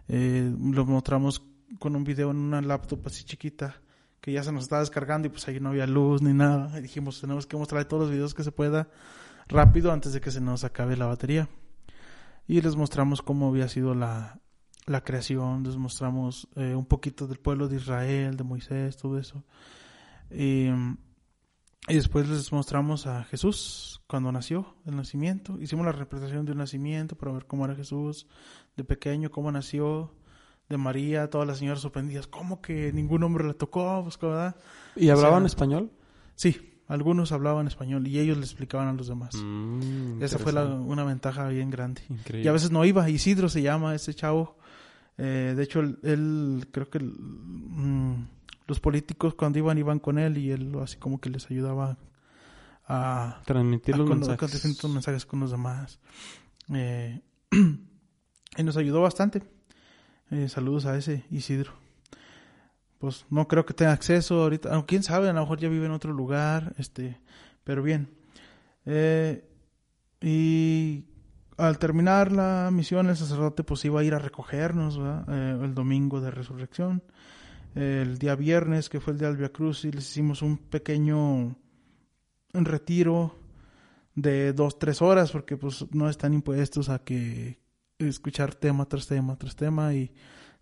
eh, 0.08 0.54
lo 0.74 0.86
mostramos 0.86 1.42
con 1.80 1.96
un 1.96 2.04
video 2.04 2.32
en 2.32 2.38
una 2.38 2.62
laptop 2.62 3.00
así 3.08 3.24
chiquita 3.24 3.82
que 4.22 4.32
ya 4.32 4.44
se 4.44 4.52
nos 4.52 4.64
estaba 4.64 4.82
descargando 4.82 5.28
y 5.28 5.32
pues 5.32 5.48
ahí 5.48 5.60
no 5.60 5.70
había 5.70 5.88
luz 5.88 6.22
ni 6.22 6.34
nada. 6.34 6.78
Y 6.78 6.82
dijimos, 6.82 7.22
tenemos 7.22 7.48
que 7.48 7.56
mostrar 7.56 7.86
todos 7.86 8.04
los 8.04 8.12
videos 8.12 8.34
que 8.34 8.44
se 8.44 8.52
pueda 8.52 8.90
rápido 9.48 9.92
antes 9.92 10.14
de 10.14 10.22
que 10.22 10.32
se 10.32 10.42
nos 10.42 10.64
acabe 10.64 10.98
la 10.98 11.06
batería. 11.06 11.50
Y 12.48 12.62
les 12.62 12.76
mostramos 12.76 13.22
cómo 13.22 13.50
había 13.50 13.68
sido 13.68 13.94
la, 13.94 14.40
la 14.86 15.04
creación, 15.04 15.64
les 15.64 15.76
mostramos 15.76 16.48
eh, 16.56 16.76
un 16.76 16.86
poquito 16.86 17.28
del 17.28 17.40
pueblo 17.40 17.68
de 17.68 17.76
Israel, 17.76 18.38
de 18.38 18.44
Moisés, 18.44 18.98
todo 18.98 19.20
eso. 19.20 19.44
Y, 20.32 20.68
y 21.88 21.94
después 21.94 22.28
les 22.30 22.52
mostramos 22.52 23.06
a 23.06 23.24
Jesús 23.26 24.02
cuando 24.08 24.32
nació, 24.32 24.76
el 24.86 24.96
nacimiento. 24.96 25.60
Hicimos 25.60 25.86
la 25.86 25.92
representación 25.92 26.46
de 26.46 26.54
un 26.54 26.60
nacimiento 26.60 27.18
para 27.18 27.34
ver 27.34 27.46
cómo 27.46 27.66
era 27.66 27.76
Jesús 27.76 28.28
de 28.78 28.84
pequeño, 28.84 29.30
cómo 29.30 29.52
nació, 29.52 30.14
de 30.70 30.78
María, 30.78 31.30
todas 31.30 31.48
las 31.48 31.60
señoras 31.60 31.82
sorprendidas, 31.82 32.28
¿cómo 32.28 32.62
que 32.62 32.92
ningún 32.92 33.24
hombre 33.24 33.46
la 33.46 33.54
tocó? 33.54 34.02
Pues, 34.04 34.20
¿verdad? 34.20 34.56
¿Y 34.96 35.10
hablaban 35.10 35.44
O 35.44 35.48
sea, 35.48 35.48
español? 35.48 35.92
Sí, 36.36 36.77
algunos 36.88 37.32
hablaban 37.32 37.68
español 37.68 38.08
y 38.08 38.20
ellos 38.20 38.38
le 38.38 38.44
explicaban 38.44 38.88
a 38.88 38.94
los 38.94 39.08
demás. 39.08 39.36
Mm, 39.36 40.22
Esa 40.24 40.40
fue 40.40 40.54
la, 40.54 40.66
una 40.66 41.04
ventaja 41.04 41.48
bien 41.50 41.70
grande. 41.70 42.02
Increíble. 42.10 42.46
Y 42.46 42.48
a 42.48 42.52
veces 42.54 42.72
no 42.72 42.86
iba. 42.86 43.10
Isidro 43.10 43.50
se 43.50 43.62
llama 43.62 43.94
ese 43.96 44.14
chavo. 44.14 44.58
Eh, 45.18 45.54
de 45.56 45.64
hecho, 45.64 45.80
él, 45.82 46.00
él- 46.04 46.68
creo 46.72 46.90
que 46.90 47.00
mm, 47.00 48.28
los 48.68 48.80
políticos 48.80 49.34
cuando 49.36 49.60
iban 49.60 49.78
iban 49.78 50.00
con 50.00 50.18
él 50.20 50.38
y 50.38 50.52
él 50.52 50.72
así 50.82 50.98
como 50.98 51.20
que 51.20 51.30
les 51.30 51.50
ayudaba 51.52 51.98
a, 52.88 53.42
Transmitir 53.46 53.96
a 53.96 53.98
los 53.98 54.08
con- 54.08 54.20
mensajes. 54.20 54.40
con 54.40 54.50
distintos 54.52 54.92
mensajes 54.92 55.26
con 55.26 55.40
los 55.42 55.52
demás. 55.52 56.00
Eh, 56.74 57.22
y 58.58 58.64
nos 58.64 58.78
ayudó 58.78 59.02
bastante. 59.02 59.44
Eh, 60.32 60.48
saludos 60.50 60.86
a 60.86 60.98
ese 60.98 61.26
Isidro. 61.32 61.72
Pues 63.00 63.26
no 63.30 63.48
creo 63.48 63.66
que 63.66 63.74
tenga 63.74 63.94
acceso 63.94 64.42
ahorita. 64.44 64.74
Aunque 64.74 64.88
quién 64.88 65.04
sabe, 65.04 65.30
a 65.30 65.34
lo 65.34 65.42
mejor 65.42 65.60
ya 65.60 65.70
vive 65.70 65.86
en 65.86 65.92
otro 65.92 66.14
lugar. 66.14 66.74
Este, 66.78 67.20
pero 67.64 67.84
bien. 67.84 68.10
Eh, 68.86 69.48
y 70.22 71.06
al 71.58 71.78
terminar 71.78 72.32
la 72.32 72.70
misión, 72.72 73.10
el 73.10 73.18
sacerdote 73.18 73.64
pues 73.64 73.86
iba 73.86 74.00
a 74.00 74.04
ir 74.04 74.14
a 74.14 74.20
recogernos. 74.20 75.00
Eh, 75.28 75.60
el 75.64 75.74
domingo 75.76 76.22
de 76.22 76.32
resurrección. 76.32 77.04
El 77.76 78.18
día 78.18 78.36
viernes, 78.36 78.90
que 78.90 79.00
fue 79.00 79.14
el 79.14 79.20
día 79.20 79.28
del 79.28 79.38
Via 79.38 79.52
Cruz, 79.52 79.86
y 79.86 79.92
les 79.92 80.10
hicimos 80.10 80.42
un 80.42 80.58
pequeño 80.58 81.56
retiro 82.54 83.38
de 84.16 84.54
dos, 84.54 84.80
tres 84.80 85.02
horas, 85.04 85.32
porque 85.32 85.58
pues 85.58 85.86
no 85.94 86.10
están 86.10 86.34
impuestos 86.34 86.90
a 86.90 87.00
que 87.00 87.60
escuchar 88.00 88.56
tema 88.56 88.86
tras 88.86 89.08
tema 89.08 89.36
tras 89.38 89.56
tema 89.56 89.94
y 89.94 90.12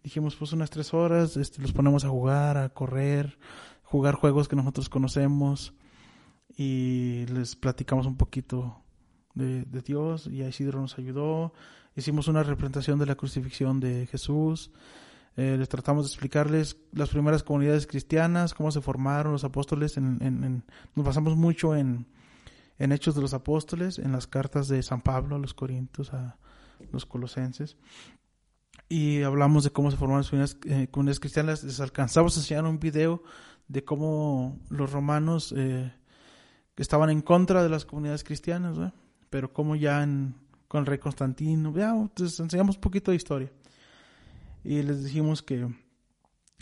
dijimos 0.06 0.36
pues 0.36 0.54
unas 0.54 0.70
tres 0.70 0.94
horas, 0.94 1.36
este, 1.36 1.62
los 1.62 1.74
ponemos 1.74 2.06
a 2.06 2.10
jugar, 2.10 2.58
a 2.58 2.70
correr, 2.70 3.38
jugar 3.84 4.14
juegos 4.16 4.48
que 4.48 4.56
nosotros 4.56 4.88
conocemos 4.88 5.74
y 6.58 7.26
les 7.28 7.56
platicamos 7.56 8.06
un 8.06 8.16
poquito 8.16 8.82
de, 9.34 9.64
de 9.66 9.82
Dios 9.82 10.28
y 10.28 10.44
a 10.44 10.48
Isidro 10.48 10.80
nos 10.80 10.98
ayudó, 10.98 11.54
hicimos 11.96 12.28
una 12.28 12.44
representación 12.44 13.00
de 13.00 13.08
la 13.08 13.16
crucifixión 13.16 13.80
de 13.80 14.06
Jesús, 14.08 14.72
eh, 15.38 15.56
les 15.58 15.68
tratamos 15.68 16.06
de 16.06 16.10
explicarles 16.10 16.78
las 16.94 17.10
primeras 17.10 17.44
comunidades 17.44 17.88
cristianas, 17.88 18.54
cómo 18.54 18.72
se 18.72 18.82
formaron 18.82 19.34
los 19.34 19.44
apóstoles, 19.44 19.98
en, 19.98 20.20
en- 20.22 20.44
en- 20.44 20.64
nos 20.96 21.06
basamos 21.06 21.36
mucho 21.36 21.76
en, 21.76 22.06
en 22.78 22.92
Hechos 22.92 23.16
de 23.16 23.22
los 23.22 23.34
Apóstoles, 23.34 24.00
en 24.00 24.12
las 24.14 24.28
cartas 24.28 24.68
de 24.70 24.82
San 24.84 25.02
Pablo 25.02 25.36
a 25.36 25.40
los 25.40 25.54
Corintios, 25.54 26.14
a 26.14 26.38
los 26.92 27.06
Colosenses, 27.06 27.76
y 28.88 29.24
hablamos 29.24 29.64
de 29.64 29.72
cómo 29.72 29.92
se 29.92 29.98
formaron 29.98 30.26
las 30.32 30.58
eh, 30.66 30.88
comunidades 30.92 31.20
cristianas, 31.20 31.64
les 31.64 31.80
alcanzamos 31.80 32.36
a 32.38 32.40
enseñar 32.40 32.66
un 32.66 32.80
video 32.80 33.24
de 33.68 33.84
cómo 33.84 34.60
los 34.70 34.92
romanos 34.92 35.54
eh, 35.58 35.92
estaban 36.78 37.10
en 37.10 37.22
contra 37.22 37.64
de 37.64 37.70
las 37.70 37.86
comunidades 37.86 38.24
cristianas, 38.24 38.78
pero 39.30 39.52
cómo 39.54 39.76
ya 39.76 40.08
con 40.68 40.82
el 40.82 40.86
rey 40.86 41.00
Constantino, 41.00 41.74
ya, 41.76 41.96
les 42.18 42.40
enseñamos 42.40 42.76
un 42.76 42.82
poquito 42.82 43.12
de 43.12 43.18
historia 43.18 43.52
y 44.64 44.82
les 44.82 45.04
dijimos 45.04 45.42
que 45.44 45.68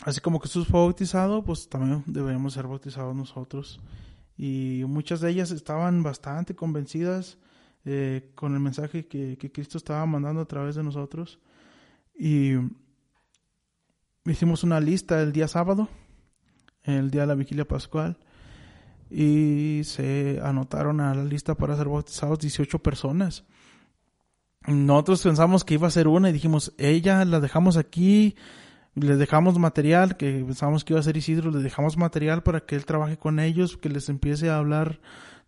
así 0.02 0.20
como 0.20 0.38
Jesús 0.40 0.66
fue 0.68 0.80
bautizado, 0.80 1.42
pues 1.42 1.68
también 1.68 2.04
deberíamos 2.06 2.52
ser 2.52 2.66
bautizados 2.66 3.16
nosotros. 3.16 3.80
Y 4.36 4.82
muchas 4.86 5.20
de 5.20 5.30
ellas 5.30 5.50
estaban 5.50 6.02
bastante 6.02 6.54
convencidas 6.54 7.38
eh, 7.84 8.30
con 8.34 8.52
el 8.54 8.60
mensaje 8.60 9.06
que, 9.06 9.38
que 9.38 9.52
Cristo 9.52 9.78
estaba 9.78 10.04
mandando 10.06 10.42
a 10.42 10.46
través 10.46 10.74
de 10.74 10.82
nosotros. 10.82 11.38
Y 12.14 12.54
hicimos 14.24 14.62
una 14.62 14.80
lista 14.80 15.20
el 15.20 15.32
día 15.32 15.48
sábado, 15.48 15.88
el 16.84 17.10
día 17.10 17.22
de 17.22 17.26
la 17.26 17.34
vigilia 17.34 17.66
pascual, 17.66 18.18
y 19.10 19.82
se 19.84 20.40
anotaron 20.42 21.00
a 21.00 21.14
la 21.14 21.24
lista 21.24 21.54
para 21.54 21.76
ser 21.76 21.88
bautizados 21.88 22.38
18 22.38 22.78
personas. 22.80 23.44
Nosotros 24.66 25.22
pensamos 25.22 25.64
que 25.64 25.74
iba 25.74 25.86
a 25.86 25.90
ser 25.90 26.08
una 26.08 26.30
y 26.30 26.32
dijimos, 26.32 26.72
ella 26.78 27.24
la 27.24 27.40
dejamos 27.40 27.76
aquí, 27.76 28.34
le 28.94 29.16
dejamos 29.16 29.58
material, 29.58 30.16
que 30.16 30.42
pensábamos 30.44 30.84
que 30.84 30.94
iba 30.94 31.00
a 31.00 31.02
ser 31.02 31.16
Isidro, 31.16 31.50
le 31.50 31.62
dejamos 31.62 31.96
material 31.96 32.42
para 32.42 32.60
que 32.60 32.76
él 32.76 32.86
trabaje 32.86 33.18
con 33.18 33.40
ellos, 33.40 33.76
que 33.76 33.88
les 33.88 34.08
empiece 34.08 34.48
a 34.48 34.56
hablar 34.56 35.00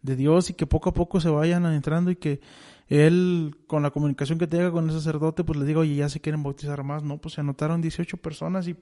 de 0.03 0.17
Dios 0.17 0.51
y 0.51 0.55
que 0.55 0.67
poco 0.67 0.91
a 0.91 0.95
poco 0.95 1.21
se 1.21 1.31
vayan 1.31 1.65
entrando 1.67 2.11
y 2.11 2.17
que 2.17 2.41
él, 2.89 3.57
con 3.67 3.83
la 3.83 3.91
comunicación 3.91 4.39
que 4.39 4.47
tenga 4.47 4.71
con 4.71 4.89
el 4.89 4.95
sacerdote, 4.95 5.45
pues 5.45 5.59
le 5.59 5.65
diga, 5.65 5.81
oye, 5.81 5.97
ya 5.97 6.09
se 6.09 6.21
quieren 6.21 6.43
bautizar 6.43 6.83
más, 6.85 7.03
¿no? 7.03 7.19
Pues 7.19 7.35
se 7.35 7.41
anotaron 7.41 7.81
18 7.81 8.17
personas 8.19 8.69
y 8.69 8.77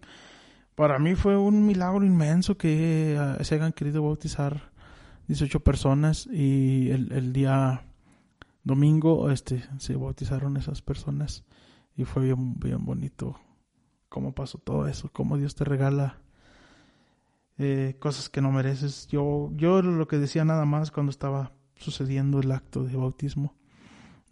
para 0.75 0.99
mí 0.99 1.15
fue 1.15 1.37
un 1.37 1.67
milagro 1.67 2.05
inmenso 2.05 2.57
que 2.57 3.17
eh, 3.17 3.45
se 3.45 3.55
hayan 3.55 3.73
querido 3.73 4.03
bautizar 4.03 4.73
18 5.29 5.61
personas 5.61 6.27
y 6.27 6.91
el, 6.91 7.33
día 7.33 7.87
domingo 8.63 9.31
este 9.31 9.63
se 9.79 9.97
bautizaron 9.97 10.57
esas 10.57 10.83
personas 10.83 11.45
y 11.97 12.05
fue 12.05 12.25
bien, 12.25 12.59
bien 12.59 12.85
bonito 12.85 13.39
cómo 14.09 14.35
pasó 14.35 14.59
todo 14.59 14.87
eso, 14.87 15.11
cómo 15.13 15.39
Dios 15.39 15.55
te 15.55 15.65
regala 15.65 16.19
eh, 17.59 17.97
cosas 18.01 18.29
que 18.29 18.41
no 18.41 18.51
mereces. 18.51 19.07
Yo, 19.09 19.51
yo 19.55 19.81
lo 19.83 20.09
que 20.09 20.19
decía 20.19 20.45
nada 20.45 20.65
más 20.65 20.91
cuando 20.91 21.11
estaba 21.11 21.53
sucediendo 21.77 22.41
el 22.41 22.53
acto 22.53 22.85
de 22.85 22.97
bautismo. 22.97 23.55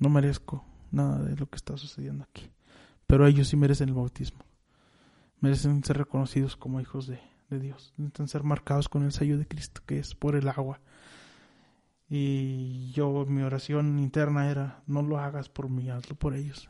No 0.02 0.08
merezco 0.08 0.64
nada 0.90 1.22
de 1.22 1.36
lo 1.36 1.48
que 1.48 1.54
está 1.54 1.76
sucediendo 1.76 2.24
aquí. 2.24 2.50
Pero 3.06 3.24
ellos 3.24 3.46
sí 3.46 3.56
merecen 3.56 3.88
el 3.88 3.94
bautismo. 3.94 4.40
Merecen 5.38 5.84
ser 5.84 5.96
reconocidos 5.96 6.56
como 6.56 6.80
hijos 6.80 7.06
de, 7.06 7.20
Dios. 7.50 7.94
Necesitan 7.96 8.26
ser 8.26 8.42
marcados 8.42 8.88
con 8.88 9.04
el 9.04 9.12
sello 9.12 9.38
de 9.38 9.46
Cristo, 9.46 9.80
que 9.86 10.00
es 10.00 10.16
por 10.16 10.34
el 10.34 10.48
agua. 10.48 10.80
Y 12.08 12.90
yo, 12.90 13.24
mi 13.28 13.42
oración 13.42 14.00
interna 14.00 14.50
era, 14.50 14.82
no 14.88 15.02
lo 15.02 15.20
hagas 15.20 15.48
por 15.48 15.68
mí, 15.68 15.88
hazlo 15.88 16.16
por 16.16 16.34
ellos. 16.34 16.68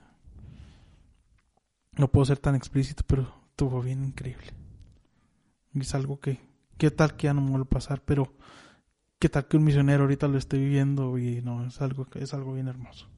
No 1.93 2.09
puedo 2.09 2.27
ser 2.27 2.39
tan 2.39 2.55
explícito, 2.55 3.03
pero 3.07 3.35
estuvo 3.49 3.81
bien 3.81 4.05
increíble. 4.05 4.49
Es 5.73 5.95
algo 5.95 6.21
que, 6.21 6.39
qué 6.77 6.91
tal 6.91 7.17
que 7.17 7.29
ya 7.29 7.35
no 7.35 7.41
me 7.41 7.49
vuelve 7.49 7.65
a 7.65 7.77
pasar, 7.77 8.03
pero 8.05 8.35
qué 9.19 9.31
tal 9.31 9.49
que 9.49 9.57
un 9.57 9.65
misionero 9.65 10.03
ahorita 10.03 10.29
lo 10.29 10.37
esté 10.37 10.59
viviendo 10.59 11.17
y 11.17 11.41
no, 11.41 11.65
es 11.65 11.81
algo, 11.81 12.07
es 12.17 12.35
algo 12.35 12.53
bien 12.53 12.69
hermoso. 12.69 13.09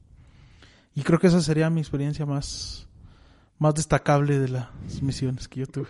Y 0.95 1.03
creo 1.03 1.19
que 1.19 1.27
esa 1.27 1.41
sería 1.41 1.69
mi 1.69 1.81
experiencia 1.81 2.25
más, 2.25 2.87
más 3.59 3.75
destacable 3.75 4.39
de 4.39 4.47
las 4.47 4.69
misiones 5.01 5.47
que 5.47 5.59
yo 5.59 5.67
tuve. 5.67 5.89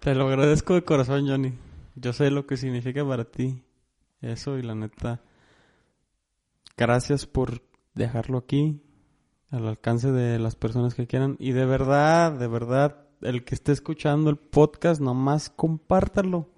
Te 0.00 0.14
lo 0.14 0.28
agradezco 0.28 0.74
de 0.74 0.84
corazón, 0.84 1.26
Johnny. 1.28 1.52
Yo 1.96 2.12
sé 2.12 2.30
lo 2.30 2.46
que 2.46 2.56
significa 2.56 3.06
para 3.06 3.24
ti 3.24 3.62
eso 4.20 4.58
y 4.58 4.62
la 4.62 4.74
neta. 4.74 5.20
Gracias 6.76 7.26
por 7.26 7.62
dejarlo 7.94 8.38
aquí, 8.38 8.82
al 9.50 9.66
alcance 9.66 10.12
de 10.12 10.38
las 10.38 10.56
personas 10.56 10.94
que 10.94 11.06
quieran. 11.06 11.36
Y 11.38 11.52
de 11.52 11.64
verdad, 11.64 12.32
de 12.32 12.46
verdad, 12.46 13.06
el 13.22 13.44
que 13.44 13.54
esté 13.54 13.72
escuchando 13.72 14.30
el 14.30 14.36
podcast, 14.36 15.00
nomás 15.00 15.50
compártalo. 15.50 16.50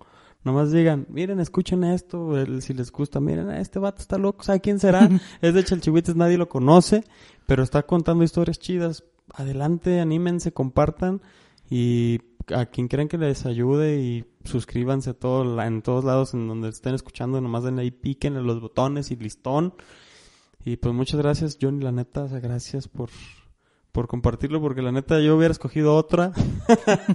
Nomás 0.44 0.70
digan, 0.73 1.06
miren, 1.10 1.40
escuchen 1.40 1.85
esto, 1.85 2.39
el- 2.39 2.62
si 2.62 2.73
les 2.73 2.93
gusta, 2.93 3.20
miren, 3.20 3.51
este 3.51 3.78
vato 3.78 4.01
está 4.01 4.19
loco, 4.19 4.44
¿sabe 4.44 4.60
quién 4.60 4.78
será? 4.78 5.09
es 5.43 5.55
de 5.55 5.65
Chalchihuites, 5.65 6.16
nadie 6.16 6.39
lo 6.39 6.48
conoce, 6.48 7.05
pero 7.47 7.62
está 7.62 7.82
contando 7.85 8.24
historias 8.24 8.59
chidas. 8.59 9.05
Adelante, 9.35 10.01
anímense, 10.01 10.52
compartan 10.52 11.20
y 11.69 12.20
a 12.55 12.65
quien 12.66 12.89
quieran 12.89 13.09
que 13.09 13.19
les 13.19 13.44
ayude 13.44 14.01
y 14.01 14.24
suscríbanse 14.44 15.10
a 15.10 15.15
todo, 15.15 15.44
la- 15.44 15.66
en 15.66 15.82
todos 15.82 16.05
lados 16.05 16.32
en 16.35 16.48
donde 16.48 16.70
estén 16.70 16.94
escuchando, 16.94 17.40
nomás 17.40 17.65
denle 17.65 17.82
ahí, 17.82 17.90
píquenle 17.90 18.40
los 18.43 18.60
botones 18.60 19.10
y 19.10 19.16
listón. 19.16 19.74
Y 20.65 20.77
pues 20.77 20.94
muchas 20.94 21.20
gracias, 21.20 21.59
Johnny, 21.60 21.82
la 21.85 21.93
neta, 21.93 22.27
gracias 22.40 22.89
por, 22.89 23.10
por 23.99 24.07
compartirlo, 24.07 24.61
porque 24.61 24.81
la 24.81 24.93
neta 24.93 25.19
yo 25.19 25.37
hubiera 25.37 25.51
escogido 25.51 25.97
otra. 25.97 26.31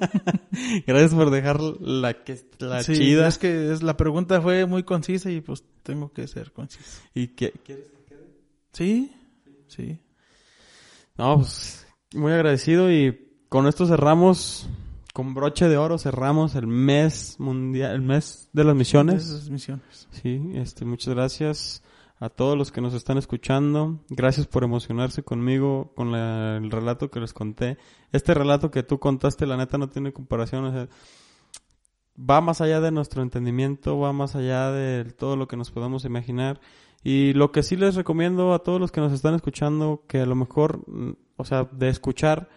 gracias 0.86 1.14
por 1.14 1.30
dejar 1.30 1.62
la 1.62 2.26
que 2.26 2.46
la 2.60 2.84
Sí, 2.84 2.96
chida. 2.96 3.26
Es 3.26 3.38
que 3.38 3.72
es, 3.72 3.84
la 3.84 3.96
pregunta 3.96 4.42
fue 4.42 4.66
muy 4.66 4.84
concisa 4.84 5.32
y 5.32 5.40
pues 5.40 5.64
tengo 5.82 6.12
que 6.12 6.28
ser 6.28 6.52
conciso. 6.52 7.02
¿Y 7.14 7.28
qué, 7.28 7.52
quieres? 7.52 7.86
Sí, 8.74 9.16
sí. 9.70 9.98
No, 11.18 11.38
pues 11.38 11.88
muy 12.16 12.34
agradecido 12.34 12.92
y 12.92 13.30
con 13.48 13.68
esto 13.68 13.86
cerramos 13.86 14.68
con 15.14 15.34
broche 15.34 15.70
de 15.70 15.78
oro 15.78 15.98
cerramos 15.98 16.54
el 16.56 16.68
mes 16.68 17.38
mundial, 17.40 17.94
el 17.94 18.02
mes 18.02 18.50
de 18.52 18.64
las 18.66 18.76
misiones. 18.76 19.24
Esas 19.24 19.50
misiones. 19.50 20.10
Sí, 20.22 20.52
este, 20.56 20.84
muchas 20.84 21.14
gracias 21.14 21.82
a 22.24 22.30
todos 22.30 22.58
los 22.58 22.72
que 22.72 22.80
nos 22.80 22.94
están 22.94 23.18
escuchando. 23.18 24.00
Gracias 24.08 24.48
por 24.48 24.64
emocionarse 24.64 25.24
conmigo 25.24 25.92
con 25.94 26.16
el 26.16 26.72
relato 26.72 27.12
que 27.12 27.20
les 27.20 27.34
conté. 27.34 27.78
Este 28.14 28.34
relato 28.34 28.72
que 28.72 28.82
tú 28.82 28.98
contaste, 28.98 29.46
la 29.46 29.58
neta, 29.58 29.78
no 29.78 29.90
tiene 29.90 30.14
comparación. 30.14 30.88
va 32.18 32.40
más 32.40 32.62
allá 32.62 32.80
de 32.80 32.92
nuestro 32.92 33.24
entendimiento, 33.24 34.00
va 34.00 34.14
más 34.14 34.38
allá 34.38 34.72
de 34.72 35.04
todo 35.04 35.36
lo 35.36 35.50
que 35.50 35.58
nos 35.58 35.72
podamos 35.72 36.06
imaginar. 36.06 36.62
Y 37.04 37.34
lo 37.34 37.52
que 37.52 37.62
sí 37.62 37.76
les 37.76 37.96
recomiendo 37.96 38.54
a 38.54 38.60
todos 38.60 38.80
los 38.80 38.94
que 38.94 39.02
nos 39.02 39.12
están 39.12 39.36
escuchando, 39.36 40.06
que 40.08 40.22
a 40.22 40.26
lo 40.26 40.36
mejor, 40.36 40.82
mm, 40.88 41.18
o 41.36 41.44
sea, 41.44 41.66
de 41.74 41.90
escuchar, 41.90 42.48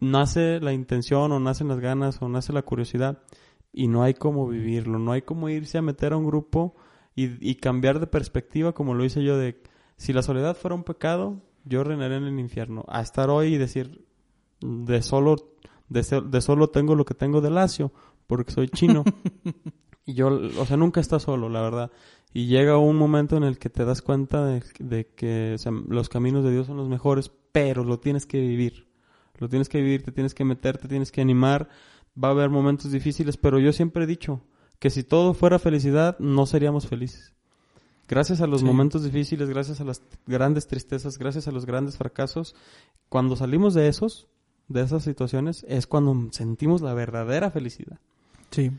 nace 0.00 0.60
la 0.60 0.74
intención 0.74 1.32
o 1.32 1.40
nacen 1.40 1.68
las 1.68 1.80
ganas 1.80 2.20
o 2.20 2.28
nace 2.28 2.52
la 2.52 2.60
curiosidad 2.60 3.22
y 3.72 3.88
no 3.88 4.02
hay 4.02 4.12
cómo 4.12 4.46
vivirlo, 4.46 4.98
no 4.98 5.12
hay 5.12 5.22
cómo 5.22 5.48
irse 5.48 5.78
a 5.78 5.82
meter 5.82 6.12
a 6.12 6.18
un 6.18 6.26
grupo 6.26 6.74
y, 7.14 7.50
y 7.50 7.56
cambiar 7.56 8.00
de 8.00 8.06
perspectiva 8.06 8.72
como 8.72 8.94
lo 8.94 9.04
hice 9.04 9.22
yo 9.22 9.36
de 9.36 9.62
si 9.96 10.12
la 10.12 10.22
soledad 10.22 10.56
fuera 10.56 10.74
un 10.74 10.84
pecado, 10.84 11.40
yo 11.64 11.84
reinaré 11.84 12.16
en 12.16 12.24
el 12.24 12.38
infierno, 12.40 12.84
a 12.88 13.00
estar 13.00 13.30
hoy 13.30 13.54
y 13.54 13.58
decir 13.58 14.04
de 14.60 15.02
solo 15.02 15.52
de, 15.88 16.22
de 16.24 16.40
solo 16.40 16.70
tengo 16.70 16.94
lo 16.94 17.04
que 17.04 17.14
tengo 17.14 17.40
de 17.40 17.50
lacio 17.50 17.92
porque 18.26 18.52
soy 18.52 18.68
chino 18.68 19.04
y 20.06 20.14
yo, 20.14 20.28
o 20.58 20.66
sea, 20.66 20.76
nunca 20.76 21.00
estás 21.00 21.22
solo, 21.22 21.48
la 21.48 21.60
verdad. 21.60 21.90
Y 22.32 22.46
llega 22.46 22.78
un 22.78 22.96
momento 22.96 23.36
en 23.36 23.44
el 23.44 23.58
que 23.58 23.68
te 23.68 23.84
das 23.84 24.00
cuenta 24.00 24.44
de, 24.46 24.62
de 24.78 25.06
que 25.06 25.52
o 25.54 25.58
sea, 25.58 25.70
los 25.70 26.08
caminos 26.08 26.42
de 26.44 26.50
Dios 26.50 26.66
son 26.66 26.78
los 26.78 26.88
mejores, 26.88 27.30
pero 27.52 27.84
lo 27.84 28.00
tienes 28.00 28.26
que 28.26 28.40
vivir. 28.40 28.88
Lo 29.38 29.48
tienes 29.48 29.68
que 29.68 29.80
vivir, 29.80 30.02
te 30.02 30.12
tienes 30.12 30.34
que 30.34 30.44
meter, 30.44 30.78
te 30.78 30.88
tienes 30.88 31.12
que 31.12 31.20
animar. 31.20 31.68
Va 32.22 32.28
a 32.28 32.30
haber 32.30 32.48
momentos 32.48 32.90
difíciles, 32.90 33.36
pero 33.36 33.58
yo 33.58 33.72
siempre 33.72 34.04
he 34.04 34.06
dicho 34.06 34.42
que 34.82 34.90
si 34.90 35.04
todo 35.04 35.32
fuera 35.32 35.60
felicidad, 35.60 36.18
no 36.18 36.44
seríamos 36.44 36.88
felices. 36.88 37.32
Gracias 38.08 38.40
a 38.40 38.48
los 38.48 38.62
Sí. 38.62 38.66
momentos 38.66 39.04
difíciles, 39.04 39.48
gracias 39.48 39.80
a 39.80 39.84
las 39.84 40.02
grandes 40.26 40.66
tristezas, 40.66 41.18
gracias 41.18 41.46
a 41.46 41.52
los 41.52 41.66
grandes 41.66 41.96
fracasos, 41.96 42.56
cuando 43.08 43.36
salimos 43.36 43.74
de 43.74 43.86
esos, 43.86 44.26
de 44.66 44.80
esas 44.82 45.04
situaciones, 45.04 45.64
es 45.68 45.86
cuando 45.86 46.32
sentimos 46.32 46.82
la 46.82 46.94
verdadera 46.94 47.52
felicidad. 47.52 48.00
Sí. 48.50 48.72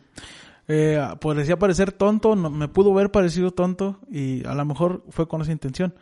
Eh, 0.67 0.99
parecía 1.21 1.57
parecer 1.57 1.93
tonto, 1.93 2.35
no- 2.35 2.49
me 2.49 2.67
pudo 2.67 2.93
ver 2.93 3.09
parecido 3.09 3.51
tonto 3.51 3.99
y 4.11 4.45
a 4.45 4.53
lo 4.55 4.65
mejor 4.65 5.05
fue 5.07 5.29
con 5.29 5.41
esa 5.41 5.53
intención. 5.53 5.93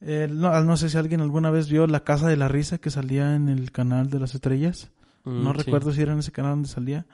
Eh, 0.00 0.26
no, 0.28 0.60
no 0.64 0.76
sé 0.76 0.90
si 0.90 0.98
alguien 0.98 1.20
alguna 1.20 1.50
vez 1.52 1.68
vio 1.68 1.86
La 1.86 2.02
Casa 2.02 2.26
de 2.26 2.36
la 2.36 2.48
Risa 2.48 2.78
que 2.78 2.90
salía 2.90 3.36
en 3.36 3.48
el 3.48 3.70
canal 3.70 4.10
de 4.10 4.18
las 4.18 4.34
estrellas. 4.34 4.90
No 5.24 5.50
Mm, 5.52 5.56
sí. 5.56 5.62
recuerdo 5.62 5.92
si 5.92 6.02
era 6.02 6.14
en 6.14 6.18
ese 6.18 6.32
canal 6.32 6.52
donde 6.54 6.68
salía. 6.68 7.06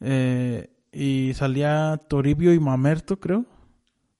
Eh, 0.00 0.70
y 0.92 1.32
salía 1.34 1.98
Toribio 2.08 2.52
y 2.54 2.60
Mamerto, 2.60 3.18
creo. 3.20 3.44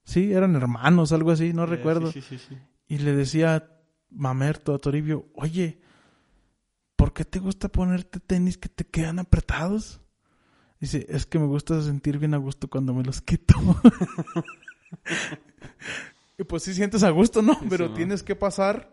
Sí, 0.05 0.33
eran 0.33 0.57
hermanos, 0.57 1.13
algo 1.13 1.31
así, 1.31 1.53
no 1.53 1.65
Eh, 1.65 1.67
recuerdo. 1.67 2.11
sí, 2.13 2.23
sí, 2.23 2.39
sí, 2.39 2.45
sí. 2.51 2.59
Y 2.89 2.99
le 2.99 3.15
decía 3.15 3.71
Mamerto 4.11 4.75
a 4.75 4.79
Toribio, 4.79 5.27
oye, 5.35 5.81
¿por 6.97 7.13
qué 7.13 7.25
te 7.25 7.39
gusta 7.39 7.69
ponerte 7.69 8.19
tenis 8.21 8.57
que 8.57 8.69
te 8.69 8.85
quedan 8.87 9.19
apretados? 9.19 10.01
Dice, 10.81 11.07
es 11.11 11.27
que 11.27 11.39
me 11.39 11.47
gusta 11.47 11.81
sentir 11.83 12.19
bien 12.19 12.35
a 12.35 12.39
gusto 12.39 12.69
cuando 12.69 12.95
me 12.95 13.05
los 13.05 13.21
quito. 13.21 13.55
y 16.39 16.45
pues 16.45 16.63
sí 16.63 16.75
sientes 16.75 17.03
a 17.03 17.11
gusto, 17.11 17.43
¿no? 17.43 17.59
Pero 17.69 17.93
tienes 17.93 18.23
que 18.23 18.37
pasar 18.37 18.91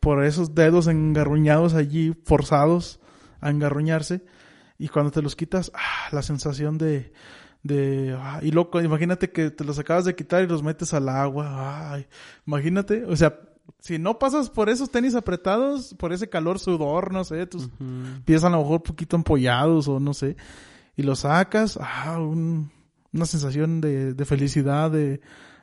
por 0.00 0.24
esos 0.24 0.54
dedos 0.54 0.86
engarruñados 0.86 1.74
allí, 1.74 2.14
forzados 2.24 3.00
a 3.40 3.50
engarruñarse. 3.50 4.24
Y 4.78 4.88
cuando 4.88 5.10
te 5.10 5.22
los 5.22 5.34
quitas, 5.36 5.72
ah, 5.74 6.08
la 6.12 6.22
sensación 6.22 6.78
de... 6.78 7.12
de 7.62 8.16
ah, 8.18 8.38
y 8.42 8.52
loco, 8.52 8.80
imagínate 8.80 9.30
que 9.30 9.50
te 9.50 9.64
los 9.64 9.78
acabas 9.78 10.04
de 10.04 10.14
quitar 10.14 10.42
y 10.44 10.46
los 10.46 10.62
metes 10.62 10.94
al 10.94 11.08
agua. 11.08 11.92
Ay, 11.92 12.06
imagínate, 12.46 13.04
o 13.04 13.16
sea, 13.16 13.40
si 13.80 13.98
no 13.98 14.18
pasas 14.18 14.48
por 14.50 14.68
esos 14.68 14.90
tenis 14.90 15.14
apretados, 15.14 15.94
por 15.98 16.12
ese 16.12 16.28
calor, 16.28 16.58
sudor, 16.58 17.12
no 17.12 17.24
sé, 17.24 17.46
tus 17.46 17.64
Ujú. 17.64 18.22
pies 18.24 18.44
a 18.44 18.50
lo 18.50 18.58
mejor 18.58 18.76
un 18.76 18.82
poquito 18.82 19.16
empollados 19.16 19.88
o 19.88 19.98
no 20.00 20.14
sé, 20.14 20.36
y 20.96 21.02
los 21.02 21.20
sacas, 21.20 21.78
ah, 21.80 22.18
un- 22.20 22.70
una 23.12 23.26
sensación 23.26 23.80
de, 23.80 24.14
de 24.14 24.24
felicidad, 24.24 24.90
de, 24.90 25.20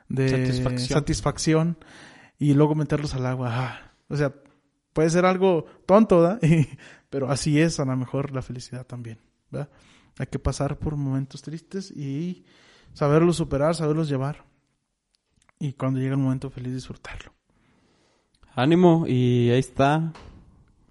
de 0.08 0.28
Satisfacción. 0.28 0.98
satisfacción, 0.98 1.78
y 2.38 2.52
luego 2.54 2.74
meterlos 2.74 3.14
al 3.14 3.24
agua. 3.26 3.48
ah. 3.52 3.92
O 4.08 4.16
sea, 4.16 4.32
puede 4.92 5.10
ser 5.10 5.24
algo 5.26 5.64
tonto, 5.86 6.20
¿verdad? 6.20 6.40
Pero 7.16 7.30
así 7.30 7.58
es 7.60 7.80
a 7.80 7.84
lo 7.84 7.96
mejor 7.96 8.32
la 8.32 8.42
felicidad 8.42 8.86
también, 8.86 9.18
¿verdad? 9.50 9.70
Hay 10.18 10.26
que 10.26 10.38
pasar 10.38 10.78
por 10.78 10.96
momentos 10.96 11.40
tristes 11.42 11.90
y 11.90 12.44
saberlos 12.92 13.36
superar, 13.36 13.74
saberlos 13.74 14.08
llevar. 14.08 14.44
Y 15.58 15.72
cuando 15.72 15.98
llega 16.00 16.12
el 16.12 16.18
momento 16.20 16.50
feliz 16.50 16.74
disfrutarlo. 16.74 17.32
Ánimo 18.54 19.06
y 19.06 19.50
ahí 19.50 19.58
está 19.58 20.12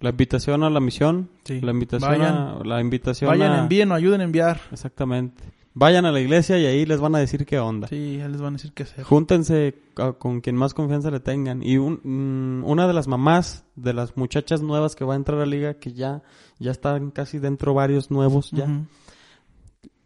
la 0.00 0.10
invitación 0.10 0.62
a 0.64 0.70
la 0.70 0.80
misión, 0.80 1.30
Sí. 1.44 1.60
la 1.60 1.70
invitación 1.72 2.10
Vayan. 2.10 2.34
a 2.34 2.60
la 2.64 2.80
invitación 2.80 3.30
Vayan, 3.30 3.52
a- 3.52 3.60
envíen 3.62 3.90
o 3.92 3.94
ayuden 3.94 4.20
a 4.20 4.24
enviar. 4.24 4.60
exactamente. 4.72 5.42
Vayan 5.78 6.06
a 6.06 6.10
la 6.12 6.20
iglesia 6.20 6.58
y 6.58 6.64
ahí 6.64 6.86
les 6.86 7.00
van 7.02 7.14
a 7.16 7.18
decir 7.18 7.44
qué 7.44 7.58
onda. 7.58 7.86
Sí, 7.88 8.16
ya 8.16 8.28
les 8.28 8.40
van 8.40 8.54
a 8.54 8.56
decir 8.56 8.72
qué 8.72 8.84
hacer. 8.84 9.04
Júntense 9.04 9.74
a- 9.96 10.12
con 10.14 10.40
quien 10.40 10.56
más 10.56 10.72
confianza 10.72 11.10
le 11.10 11.20
tengan. 11.20 11.62
Y 11.62 11.76
un- 11.76 12.00
mm, 12.02 12.64
una 12.64 12.86
de 12.86 12.94
las 12.94 13.08
mamás 13.08 13.64
de 13.76 13.92
las 13.92 14.16
muchachas 14.16 14.62
nuevas 14.62 14.96
que 14.96 15.04
va 15.04 15.12
a 15.12 15.16
entrar 15.16 15.36
a 15.36 15.40
la 15.40 15.46
liga, 15.46 15.74
que 15.74 15.92
ya, 15.92 16.22
ya 16.58 16.70
están 16.70 17.10
casi 17.10 17.38
dentro 17.38 17.74
varios 17.74 18.10
nuevos 18.10 18.52
ya, 18.52 18.66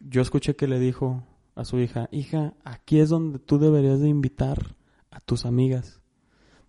yo 0.00 0.22
escuché 0.22 0.56
que 0.56 0.66
le 0.66 0.80
dijo 0.80 1.22
a 1.54 1.64
su 1.64 1.78
hija, 1.78 2.08
hija, 2.10 2.54
aquí 2.64 2.98
es 2.98 3.08
donde 3.10 3.38
tú 3.38 3.58
deberías 3.60 4.00
de 4.00 4.08
invitar 4.08 4.74
a 5.12 5.20
tus 5.20 5.44
amigas, 5.46 6.00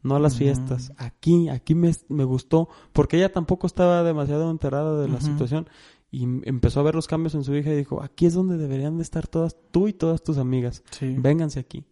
no 0.03 0.15
a 0.15 0.19
las 0.19 0.33
Ujú. 0.33 0.39
fiestas, 0.43 0.91
aquí, 0.97 1.49
aquí 1.49 1.73
me, 1.73 1.91
me 2.09 2.23
gustó, 2.23 2.69
porque 2.93 3.17
ella 3.17 3.31
tampoco 3.31 3.65
estaba 3.67 4.03
demasiado 4.03 4.51
enterada 4.51 4.99
de 5.01 5.07
la 5.07 5.21
situación 5.21 5.67
y 6.11 6.23
m- 6.25 6.41
empezó 6.45 6.79
a 6.81 6.83
ver 6.83 6.93
los 6.95 7.07
cambios 7.07 7.33
en 7.35 7.43
su 7.43 7.55
hija 7.55 7.71
y 7.71 7.75
dijo, 7.77 8.03
aquí 8.03 8.25
es 8.25 8.33
donde 8.33 8.57
deberían 8.57 8.97
de 8.97 9.03
estar 9.03 9.27
todas, 9.27 9.55
tú 9.71 9.87
y 9.87 9.93
todas 9.93 10.21
tus 10.23 10.37
amigas, 10.37 10.83
Sí. 10.91 11.15
vénganse 11.17 11.59
aquí. 11.59 11.83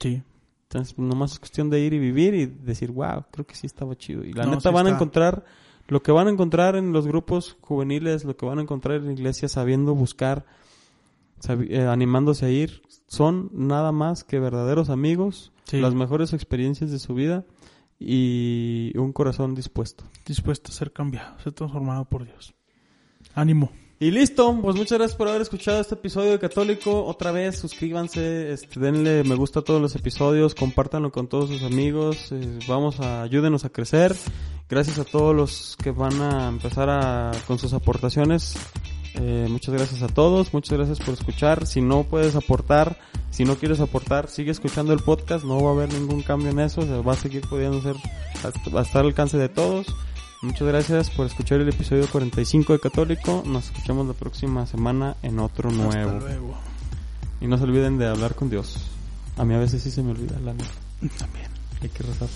Sí. 0.00 0.22
Entonces, 0.64 0.98
nomás 0.98 1.32
es 1.32 1.38
cuestión 1.38 1.68
de 1.70 1.80
ir 1.80 1.92
y 1.94 1.98
vivir 1.98 2.34
y 2.34 2.46
decir, 2.46 2.90
wow, 2.92 3.24
creo 3.30 3.46
que 3.46 3.54
sí 3.54 3.66
estaba 3.66 3.96
chido. 3.96 4.24
Y 4.24 4.32
la 4.32 4.44
No, 4.44 4.50
neta 4.52 4.68
sí 4.70 4.74
van 4.74 4.86
a 4.86 4.90
está. 4.90 4.96
encontrar 4.98 5.44
lo 5.88 6.02
que 6.02 6.12
van 6.12 6.28
a 6.28 6.30
encontrar 6.30 6.76
en 6.76 6.92
los 6.92 7.06
grupos 7.08 7.56
juveniles, 7.60 8.24
lo 8.24 8.36
que 8.36 8.46
van 8.46 8.58
a 8.58 8.62
encontrar 8.62 8.98
en 8.98 9.06
la 9.06 9.12
iglesia 9.12 9.48
sabiendo 9.48 9.94
buscar, 9.96 10.46
sabi- 11.40 11.68
eh, 11.74 11.86
animándose 11.86 12.46
a 12.46 12.50
ir, 12.50 12.82
son 13.08 13.50
nada 13.52 13.90
más 13.90 14.22
que 14.22 14.38
verdaderos 14.38 14.90
amigos, 14.90 15.52
Sí. 15.64 15.80
las 15.80 15.94
mejores 15.94 16.32
experiencias 16.32 16.92
de 16.92 17.00
su 17.00 17.14
vida 17.14 17.44
y 17.98 18.92
un 18.96 19.12
corazón 19.12 19.54
dispuesto. 19.54 20.04
Dispuesto 20.26 20.70
a 20.70 20.74
ser 20.74 20.92
cambiado, 20.92 21.38
ser 21.40 21.52
transformado 21.52 22.04
por 22.04 22.24
Dios. 22.24 22.54
Ánimo. 23.34 23.70
Y 24.02 24.10
listo, 24.10 24.58
pues 24.62 24.76
muchas 24.76 24.96
gracias 24.96 25.18
por 25.18 25.28
haber 25.28 25.42
escuchado 25.42 25.78
este 25.78 25.94
episodio 25.94 26.30
de 26.30 26.38
Católico. 26.38 27.04
Otra 27.04 27.32
vez, 27.32 27.58
suscríbanse, 27.58 28.50
este, 28.50 28.80
denle 28.80 29.24
me 29.24 29.34
gusta 29.34 29.60
a 29.60 29.62
todos 29.62 29.82
los 29.82 29.94
episodios, 29.94 30.54
compártanlo 30.54 31.12
con 31.12 31.28
todos 31.28 31.50
sus 31.50 31.62
amigos, 31.62 32.32
eh, 32.32 32.58
vamos 32.66 32.98
a, 33.00 33.20
ayúdenos 33.20 33.66
a 33.66 33.68
crecer. 33.68 34.16
Gracias 34.70 34.98
a 34.98 35.04
todos 35.04 35.36
los 35.36 35.76
que 35.82 35.90
van 35.90 36.18
a 36.22 36.48
empezar 36.48 36.88
a, 36.88 37.32
con 37.46 37.58
sus 37.58 37.74
aportaciones. 37.74 38.54
Eh, 39.16 39.46
muchas 39.50 39.74
gracias 39.74 40.02
a 40.02 40.08
todos, 40.08 40.54
muchas 40.54 40.78
gracias 40.78 40.98
por 41.00 41.12
escuchar. 41.12 41.66
Si 41.66 41.82
no 41.82 42.04
puedes 42.04 42.36
aportar, 42.36 42.98
si 43.30 43.44
no 43.44 43.56
quieres 43.56 43.80
aportar, 43.80 44.28
sigue 44.28 44.50
escuchando 44.50 44.94
el 44.94 45.00
podcast, 45.00 45.44
no 45.44 45.62
va 45.62 45.70
a 45.70 45.72
haber 45.74 45.92
ningún 45.92 46.22
cambio 46.22 46.48
en 46.48 46.60
eso, 46.60 46.80
o 46.80 47.04
va 47.04 47.12
a 47.12 47.16
seguir 47.16 47.42
pudiendo 47.42 47.82
ser, 47.82 47.96
va 48.74 48.80
a 48.80 48.82
estar 48.82 49.02
al 49.02 49.08
alcance 49.08 49.36
de 49.36 49.50
todos. 49.50 49.88
Muchas 50.42 50.68
gracias 50.68 51.10
por 51.10 51.26
escuchar 51.26 51.60
el 51.60 51.68
episodio 51.68 52.08
45 52.08 52.72
de 52.72 52.80
Católico. 52.80 53.42
Nos 53.44 53.66
escuchamos 53.66 54.06
la 54.06 54.14
próxima 54.14 54.64
semana 54.64 55.14
en 55.22 55.38
otro 55.38 55.70
nuevo. 55.70 56.12
Hasta 56.12 56.18
luego. 56.18 56.54
Y 57.42 57.46
no 57.46 57.58
se 57.58 57.64
olviden 57.64 57.98
de 57.98 58.08
hablar 58.08 58.34
con 58.34 58.48
Dios. 58.48 58.88
A 59.36 59.44
mí 59.44 59.52
a 59.52 59.58
veces 59.58 59.82
sí 59.82 59.90
se 59.90 60.02
me 60.02 60.12
olvida 60.12 60.38
la 60.40 60.54
neta. 60.54 60.70
También. 61.18 61.46
Hay 61.82 61.90
que 61.90 62.02
rezar. 62.04 62.28